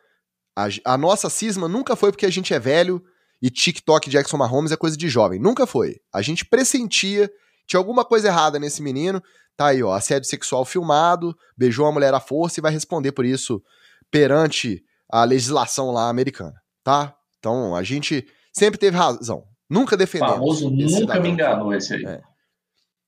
a, 0.55 0.65
a, 0.83 0.97
nossa 0.97 1.29
cisma 1.29 1.67
nunca 1.67 1.95
foi 1.95 2.11
porque 2.11 2.25
a 2.25 2.31
gente 2.31 2.55
é 2.55 2.59
velho 2.59 3.05
e 3.44 3.49
TikTok 3.49 4.10
Jackson 4.10 4.38
Mahomes 4.38 4.72
é 4.72 4.78
coisa 4.78 4.95
de 4.95 5.10
jovem. 5.10 5.38
Nunca 5.38 5.68
foi. 5.68 5.98
A 6.14 6.22
gente 6.22 6.45
pressentia, 6.45 7.30
tinha 7.68 7.78
alguma 7.78 8.06
coisa 8.06 8.30
errada 8.30 8.57
nesse 8.57 8.82
menino. 8.82 9.22
Tá 9.57 9.68
aí, 9.68 9.84
ó, 9.84 9.91
assédio 9.91 10.30
sexual 10.30 10.64
filmado, 10.64 11.38
beijou 11.57 11.86
a 11.86 11.91
mulher 11.91 12.14
à 12.14 12.22
força 12.22 12.61
e 12.61 12.64
vai 12.64 12.72
responder 12.72 13.11
por 13.11 13.26
isso 13.26 13.61
perante 14.10 14.82
a 15.11 15.26
legislação 15.26 15.91
lá 15.91 16.07
americana, 16.07 16.56
tá? 16.86 17.14
Então, 17.38 17.76
a 17.76 17.84
gente 17.84 18.26
sempre 18.53 18.80
teve 18.80 18.95
razão. 18.95 19.44
Nunca 19.70 19.98
defendemos. 19.98 20.36
O 20.36 20.38
famoso 20.38 20.70
nunca 20.70 21.20
me 21.20 21.28
enganou 21.28 21.74
esse 21.74 21.95
aí. 21.95 22.06
É. 22.06 22.22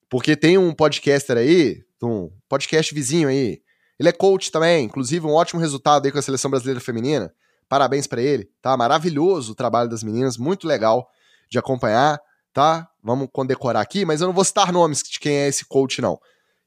Porque 0.09 0.35
tem 0.35 0.57
um 0.57 0.73
podcaster 0.73 1.37
aí, 1.37 1.81
um 2.03 2.29
podcast 2.49 2.93
vizinho 2.93 3.29
aí. 3.29 3.61
Ele 3.97 4.09
é 4.09 4.11
coach 4.11 4.51
também, 4.51 4.83
inclusive 4.83 5.25
um 5.25 5.33
ótimo 5.33 5.61
resultado 5.61 6.05
aí 6.05 6.11
com 6.11 6.19
a 6.19 6.21
seleção 6.21 6.51
brasileira 6.51 6.81
feminina. 6.81 7.33
Parabéns 7.67 8.05
para 8.07 8.21
ele, 8.21 8.49
tá? 8.61 8.75
Maravilhoso 8.77 9.53
o 9.53 9.55
trabalho 9.55 9.89
das 9.89 10.03
meninas, 10.03 10.37
muito 10.37 10.67
legal 10.67 11.09
de 11.49 11.57
acompanhar, 11.57 12.19
tá? 12.53 12.87
Vamos 13.03 13.27
condecorar 13.31 13.81
aqui, 13.81 14.05
mas 14.05 14.21
eu 14.21 14.27
não 14.27 14.33
vou 14.33 14.43
citar 14.43 14.71
nomes 14.71 15.01
de 15.01 15.19
quem 15.19 15.35
é 15.37 15.47
esse 15.47 15.65
coach 15.65 16.01
não. 16.01 16.19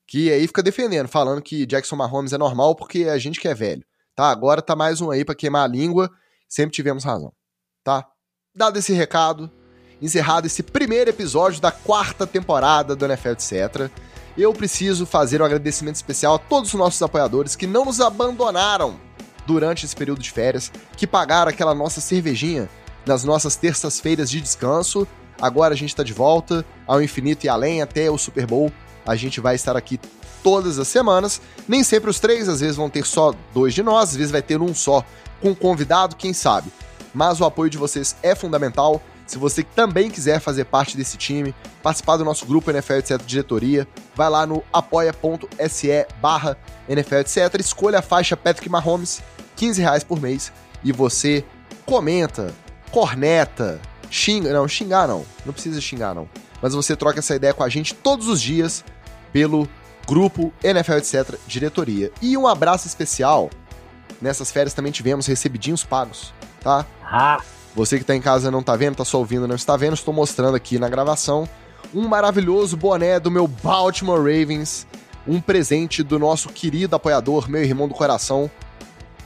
Que 0.06 0.32
aí 0.32 0.46
fica 0.46 0.62
defendendo, 0.62 1.08
falando 1.08 1.42
que 1.42 1.66
Jackson 1.66 1.96
Mahomes 1.96 2.32
é 2.32 2.38
normal 2.38 2.74
porque 2.74 3.04
a 3.04 3.18
gente 3.18 3.40
que 3.40 3.48
é 3.48 3.54
velho, 3.54 3.84
tá? 4.14 4.30
Agora 4.30 4.60
tá 4.60 4.74
mais 4.74 5.00
um 5.00 5.10
aí 5.10 5.24
para 5.24 5.34
queimar 5.34 5.64
a 5.64 5.68
língua, 5.68 6.10
sempre 6.48 6.74
tivemos 6.74 7.04
razão, 7.04 7.32
tá? 7.84 8.06
Dado 8.54 8.78
esse 8.78 8.92
recado, 8.92 9.50
encerrado 10.02 10.46
esse 10.46 10.62
primeiro 10.62 11.10
episódio 11.10 11.60
da 11.60 11.70
quarta 11.70 12.26
temporada 12.26 12.96
do 12.96 13.04
NFL 13.04 13.30
Etc. 13.30 13.90
Eu 14.36 14.52
preciso 14.52 15.04
fazer 15.04 15.42
um 15.42 15.44
agradecimento 15.44 15.96
especial 15.96 16.34
a 16.36 16.38
todos 16.38 16.72
os 16.72 16.78
nossos 16.78 17.02
apoiadores 17.02 17.54
que 17.54 17.66
não 17.66 17.84
nos 17.84 18.00
abandonaram 18.00 19.07
durante 19.48 19.86
esse 19.86 19.96
período 19.96 20.20
de 20.20 20.30
férias, 20.30 20.70
que 20.94 21.06
pagaram 21.06 21.48
aquela 21.48 21.74
nossa 21.74 22.02
cervejinha 22.02 22.68
nas 23.06 23.24
nossas 23.24 23.56
terças-feiras 23.56 24.30
de 24.30 24.42
descanso. 24.42 25.08
Agora 25.40 25.72
a 25.72 25.76
gente 25.76 25.88
está 25.88 26.02
de 26.02 26.12
volta 26.12 26.66
ao 26.86 27.02
infinito 27.02 27.46
e 27.46 27.48
além 27.48 27.80
até 27.80 28.10
o 28.10 28.18
Super 28.18 28.46
Bowl. 28.46 28.70
A 29.06 29.16
gente 29.16 29.40
vai 29.40 29.54
estar 29.54 29.74
aqui 29.74 29.98
todas 30.42 30.78
as 30.78 30.86
semanas. 30.86 31.40
Nem 31.66 31.82
sempre 31.82 32.10
os 32.10 32.20
três, 32.20 32.46
às 32.46 32.60
vezes 32.60 32.76
vão 32.76 32.90
ter 32.90 33.06
só 33.06 33.32
dois 33.54 33.72
de 33.72 33.82
nós, 33.82 34.10
às 34.10 34.16
vezes 34.16 34.30
vai 34.30 34.42
ter 34.42 34.60
um 34.60 34.74
só 34.74 35.02
com 35.40 35.50
um 35.50 35.54
convidado, 35.54 36.14
quem 36.14 36.34
sabe. 36.34 36.70
Mas 37.14 37.40
o 37.40 37.46
apoio 37.46 37.70
de 37.70 37.78
vocês 37.78 38.14
é 38.22 38.34
fundamental. 38.34 39.00
Se 39.26 39.38
você 39.38 39.62
também 39.62 40.10
quiser 40.10 40.40
fazer 40.40 40.64
parte 40.64 40.96
desse 40.96 41.16
time, 41.16 41.54
participar 41.82 42.16
do 42.18 42.24
nosso 42.24 42.44
grupo 42.44 42.70
NFL 42.70 42.94
etc 42.94 43.22
diretoria, 43.26 43.88
vai 44.14 44.28
lá 44.28 44.46
no 44.46 44.62
apoia.se 44.72 46.06
barra 46.20 46.56
NFL 46.88 47.16
etc, 47.16 47.60
escolha 47.60 47.98
a 47.98 48.02
faixa 48.02 48.36
Patrick 48.36 48.70
Mahomes, 48.70 49.22
15 49.58 49.82
reais 49.82 50.04
por 50.04 50.20
mês, 50.20 50.52
e 50.84 50.92
você 50.92 51.44
comenta, 51.84 52.54
corneta, 52.92 53.80
xinga, 54.08 54.52
não, 54.52 54.68
xingar 54.68 55.08
não, 55.08 55.26
não 55.44 55.52
precisa 55.52 55.80
xingar 55.80 56.14
não, 56.14 56.28
mas 56.62 56.74
você 56.74 56.94
troca 56.94 57.18
essa 57.18 57.34
ideia 57.34 57.52
com 57.52 57.64
a 57.64 57.68
gente 57.68 57.92
todos 57.92 58.28
os 58.28 58.40
dias 58.40 58.84
pelo 59.32 59.68
grupo 60.06 60.52
NFL 60.62 60.94
etc 60.94 61.34
diretoria. 61.46 62.10
E 62.22 62.36
um 62.36 62.46
abraço 62.46 62.86
especial, 62.86 63.50
nessas 64.22 64.50
férias 64.50 64.72
também 64.72 64.92
tivemos 64.92 65.26
recebidinhos 65.26 65.84
pagos, 65.84 66.32
tá? 66.60 66.86
Ah. 67.02 67.42
Você 67.74 67.96
que 67.96 68.02
está 68.02 68.14
em 68.14 68.20
casa 68.20 68.50
não 68.50 68.60
está 68.60 68.76
vendo, 68.76 68.92
está 68.92 69.04
só 69.04 69.18
ouvindo, 69.18 69.46
não 69.46 69.56
está 69.56 69.76
vendo, 69.76 69.94
estou 69.94 70.14
mostrando 70.14 70.54
aqui 70.54 70.78
na 70.78 70.88
gravação 70.88 71.48
um 71.94 72.06
maravilhoso 72.06 72.76
boné 72.76 73.18
do 73.18 73.30
meu 73.30 73.46
Baltimore 73.46 74.18
Ravens, 74.18 74.86
um 75.26 75.40
presente 75.40 76.02
do 76.02 76.18
nosso 76.18 76.48
querido 76.48 76.94
apoiador, 76.96 77.48
meu 77.48 77.62
irmão 77.62 77.88
do 77.88 77.94
coração, 77.94 78.50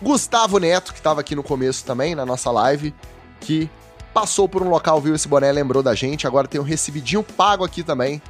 Gustavo 0.03 0.59
Neto, 0.59 0.93
que 0.93 0.99
estava 0.99 1.21
aqui 1.21 1.35
no 1.35 1.43
começo 1.43 1.85
também, 1.85 2.15
na 2.15 2.27
nossa 2.27 2.51
live, 2.51 2.95
que 3.41 3.71
passou 4.13 4.49
por 4.49 4.63
um 4.63 4.69
local, 4.69 5.01
viu 5.01 5.15
esse 5.15 5.29
boné, 5.29 5.51
lembrou 5.51 5.83
da 5.83 5.95
gente, 5.95 6.27
agora 6.27 6.47
tem 6.47 6.61
um 6.61 6.65
recebidinho 6.65 7.23
pago 7.23 7.65
aqui 7.65 7.83
também. 7.83 8.21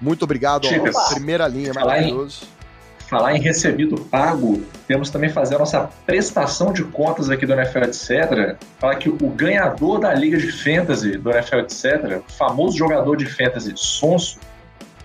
Muito 0.00 0.24
obrigado, 0.24 0.66
ó, 0.66 1.10
primeira 1.14 1.46
linha, 1.46 1.72
maravilhoso 1.74 2.58
falar 3.08 3.34
em 3.34 3.40
recebido 3.40 3.96
pago, 3.96 4.62
temos 4.86 5.08
também 5.10 5.30
fazer 5.30 5.56
a 5.56 5.58
nossa 5.58 5.88
prestação 6.04 6.72
de 6.72 6.84
contas 6.84 7.30
aqui 7.30 7.46
do 7.46 7.54
NFL 7.54 7.84
etc. 7.84 8.56
Falar 8.78 8.96
que 8.96 9.08
o 9.08 9.30
ganhador 9.30 9.98
da 9.98 10.12
Liga 10.12 10.36
de 10.36 10.52
Fantasy 10.52 11.16
do 11.16 11.30
NFL 11.30 11.60
etc., 11.60 12.22
o 12.28 12.32
famoso 12.32 12.76
jogador 12.76 13.16
de 13.16 13.26
Fantasy 13.26 13.72
Sonso, 13.76 14.38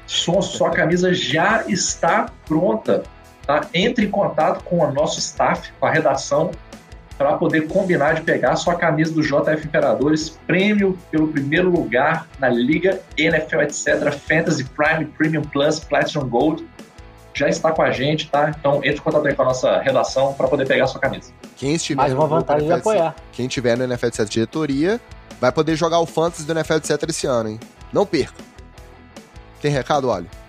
Sonso, 0.06 0.58
sua 0.58 0.70
camisa 0.70 1.14
já 1.14 1.64
está 1.68 2.30
pronta. 2.46 3.04
Tá? 3.46 3.68
Entre 3.74 4.06
em 4.06 4.10
contato 4.10 4.64
com 4.64 4.80
o 4.80 4.92
nosso 4.92 5.20
staff, 5.20 5.72
com 5.80 5.86
a 5.86 5.92
redação, 5.92 6.52
para 7.18 7.38
poder 7.38 7.68
combinar 7.68 8.16
de 8.16 8.22
pegar 8.22 8.56
sua 8.56 8.76
camisa 8.76 9.14
do 9.14 9.22
JF 9.22 9.66
Imperadores, 9.66 10.38
prêmio 10.48 10.98
pelo 11.12 11.28
primeiro 11.28 11.70
lugar 11.70 12.28
na 12.40 12.50
Liga 12.50 13.02
NFL 13.18 13.62
etc. 13.62 14.12
Fantasy 14.12 14.64
Prime 14.66 15.06
Premium 15.06 15.44
Plus 15.44 15.80
Platinum 15.80 16.28
Gold 16.28 16.68
já 17.34 17.48
está 17.50 17.72
com 17.72 17.82
a 17.82 17.92
gente, 17.92 18.30
tá? 18.30 18.52
Então 18.58 18.78
entre 18.78 18.96
em 18.96 19.02
contato 19.02 19.28
aí 19.28 19.36
com 19.36 19.42
a 19.42 19.46
nossa 19.46 19.80
redação 19.80 20.34
para 20.34 20.48
poder 20.48 20.68
pegar 20.68 20.86
a 20.86 20.88
sua 20.88 21.00
camisa. 21.00 21.32
Quem 21.56 21.76
estiver 21.76 22.02
Mais 22.02 22.14
uma 22.14 22.28
vantagem 22.28 22.68
de 22.68 22.74
apoiar. 22.74 23.16
Quem 23.32 23.48
tiver 23.48 23.78
no 23.78 23.84
NFL 23.84 24.10
7 24.12 24.30
diretoria 24.30 25.00
vai 25.40 25.52
poder 25.52 25.76
jogar 25.76 26.00
o 26.00 26.06
Fantasy 26.06 26.46
do 26.46 26.52
NFL 26.52 26.80
7 26.84 27.06
esse 27.10 27.28
ano, 27.28 27.50
hein? 27.50 27.60
Não 27.92 28.06
perca. 28.06 28.42
Tem 29.62 29.72
recado, 29.72 30.10
olha? 30.10 30.43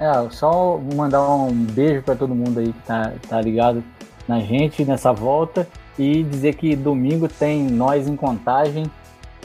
É, 0.00 0.30
só 0.30 0.78
mandar 0.94 1.28
um 1.28 1.52
beijo 1.52 2.02
para 2.02 2.14
todo 2.14 2.34
mundo 2.34 2.60
aí 2.60 2.72
que 2.72 2.82
tá, 2.82 3.12
tá 3.28 3.40
ligado 3.40 3.82
na 4.28 4.40
gente 4.40 4.84
nessa 4.84 5.12
volta. 5.12 5.66
E 5.98 6.22
dizer 6.22 6.54
que 6.54 6.76
domingo 6.76 7.28
tem 7.28 7.64
nós 7.64 8.06
em 8.06 8.14
contagem, 8.14 8.88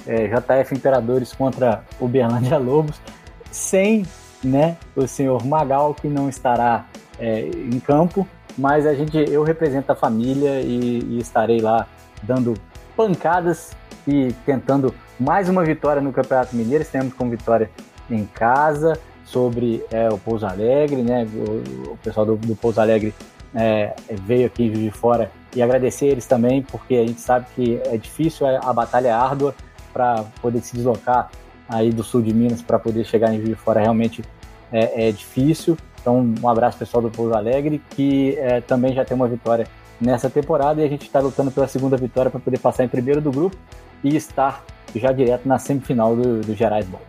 é, 0.05 0.27
JF 0.27 0.75
Imperadores 0.75 1.33
contra 1.33 1.83
Uberlândia 1.99 2.57
Lobos, 2.59 3.01
sem 3.49 4.05
né, 4.43 4.77
o 4.95 5.07
senhor 5.07 5.43
Magal, 5.43 5.95
que 5.95 6.07
não 6.07 6.29
estará 6.29 6.85
é, 7.17 7.41
em 7.41 7.79
campo, 7.79 8.27
mas 8.55 8.85
a 8.85 8.93
gente, 8.93 9.17
eu 9.17 9.41
represento 9.41 9.91
a 9.91 9.95
família 9.95 10.61
e, 10.61 10.99
e, 10.99 11.19
estarei 11.19 11.59
lá 11.59 11.87
dando 12.21 12.53
pancadas 12.95 13.71
e 14.07 14.31
tentando 14.45 14.93
mais 15.19 15.49
uma 15.49 15.63
vitória 15.63 16.01
no 16.01 16.11
Campeonato 16.11 16.55
Mineiro. 16.55 16.85
Temos 16.85 17.13
com 17.13 17.29
vitória 17.29 17.71
em 18.11 18.25
casa 18.25 18.99
sobre 19.33 19.83
é, 19.91 20.07
o 20.09 20.17
Pouso 20.17 20.45
Alegre, 20.45 21.01
né? 21.01 21.27
O, 21.33 21.93
o 21.93 21.97
pessoal 21.97 22.25
do, 22.25 22.37
do 22.37 22.55
Pouso 22.55 22.79
Alegre 22.79 23.13
é, 23.55 23.95
veio 24.21 24.45
aqui 24.45 24.69
de 24.69 24.91
fora 24.91 25.31
e 25.55 25.61
agradecer 25.61 26.05
eles 26.05 26.27
também, 26.27 26.61
porque 26.61 26.95
a 26.95 27.05
gente 27.05 27.19
sabe 27.19 27.47
que 27.55 27.81
é 27.85 27.97
difícil, 27.97 28.45
a, 28.45 28.59
a 28.59 28.71
batalha 28.71 29.09
é 29.09 29.11
árdua 29.11 29.55
para 29.91 30.23
poder 30.41 30.61
se 30.61 30.75
deslocar 30.75 31.29
aí 31.67 31.91
do 31.91 32.03
sul 32.03 32.21
de 32.21 32.33
Minas 32.33 32.61
para 32.61 32.77
poder 32.77 33.03
chegar 33.05 33.33
em 33.33 33.37
Juiz 33.37 33.49
de 33.49 33.55
Fora 33.55 33.79
realmente 33.79 34.23
é, 34.71 35.07
é, 35.07 35.11
difícil. 35.11 35.75
Então, 35.99 36.33
um 36.41 36.49
abraço 36.49 36.77
pessoal 36.77 37.01
do 37.01 37.09
Pouso 37.09 37.33
Alegre, 37.33 37.81
que 37.91 38.37
é, 38.37 38.61
também 38.61 38.93
já 38.93 39.03
tem 39.03 39.15
uma 39.15 39.27
vitória 39.27 39.65
nessa 39.99 40.29
temporada 40.29 40.81
e 40.81 40.85
a 40.85 40.87
gente 40.87 41.03
está 41.03 41.19
lutando 41.19 41.49
pela 41.49 41.67
segunda 41.67 41.95
vitória 41.97 42.29
para 42.29 42.39
poder 42.39 42.59
passar 42.59 42.83
em 42.83 42.89
primeiro 42.89 43.21
do 43.21 43.31
grupo 43.31 43.55
e 44.03 44.15
estar 44.15 44.63
já 44.93 45.11
direto 45.11 45.47
na 45.47 45.57
semifinal 45.57 46.15
do, 46.15 46.41
do 46.41 46.53
Gerais 46.53 46.85
Bowl. 46.85 47.01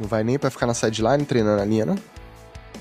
Não 0.00 0.08
vai 0.08 0.24
nem 0.24 0.38
para 0.38 0.48
ficar 0.48 0.66
na 0.66 0.72
sideline 0.72 1.26
treinando 1.26 1.60
a 1.60 1.64
linha, 1.66 1.84
não? 1.84 1.96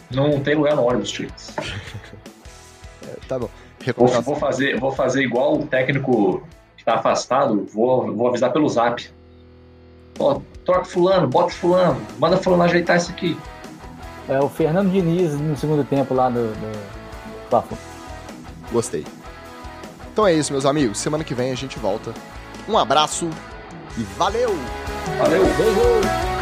Não 0.10 0.40
tem 0.40 0.56
lugar 0.56 0.74
no 0.78 0.84
ônibus, 0.84 1.10
Chicos. 1.12 1.54
é, 3.06 3.28
tá 3.28 3.38
bom. 3.38 3.50
Vou, 3.98 4.08
vou, 4.22 4.36
fazer, 4.38 4.80
vou 4.80 4.92
fazer 4.92 5.24
igual 5.24 5.60
o 5.60 5.68
técnico 5.68 6.48
que 6.78 6.86
tá 6.86 6.96
afastado, 6.96 7.68
vou, 7.74 8.16
vou 8.16 8.28
avisar 8.30 8.54
pelo 8.54 8.70
zap. 8.70 9.10
Ó, 10.18 10.40
troca 10.64 10.86
fulano, 10.86 11.28
bota 11.28 11.52
fulano, 11.52 12.02
manda 12.18 12.38
fulano 12.38 12.64
ajeitar 12.64 12.96
isso 12.96 13.12
aqui. 13.12 13.38
É 14.30 14.40
o 14.40 14.48
Fernando 14.48 14.90
Diniz 14.90 15.34
no 15.34 15.58
segundo 15.58 15.84
tempo 15.84 16.14
lá 16.14 16.30
do, 16.30 16.54
do 16.54 17.80
Gostei. 18.72 19.06
Então 20.14 20.26
é 20.26 20.34
isso, 20.34 20.54
meus 20.54 20.66
amigos. 20.66 21.00
Semana 21.00 21.24
que 21.24 21.34
vem 21.34 21.52
a 21.52 21.56
gente 21.56 21.78
volta. 21.80 22.14
Um 22.68 22.78
abraço 22.78 23.30
e 23.98 24.04
valeu! 24.04 24.52
Valeu! 25.18 25.44
Beijo! 25.58 26.39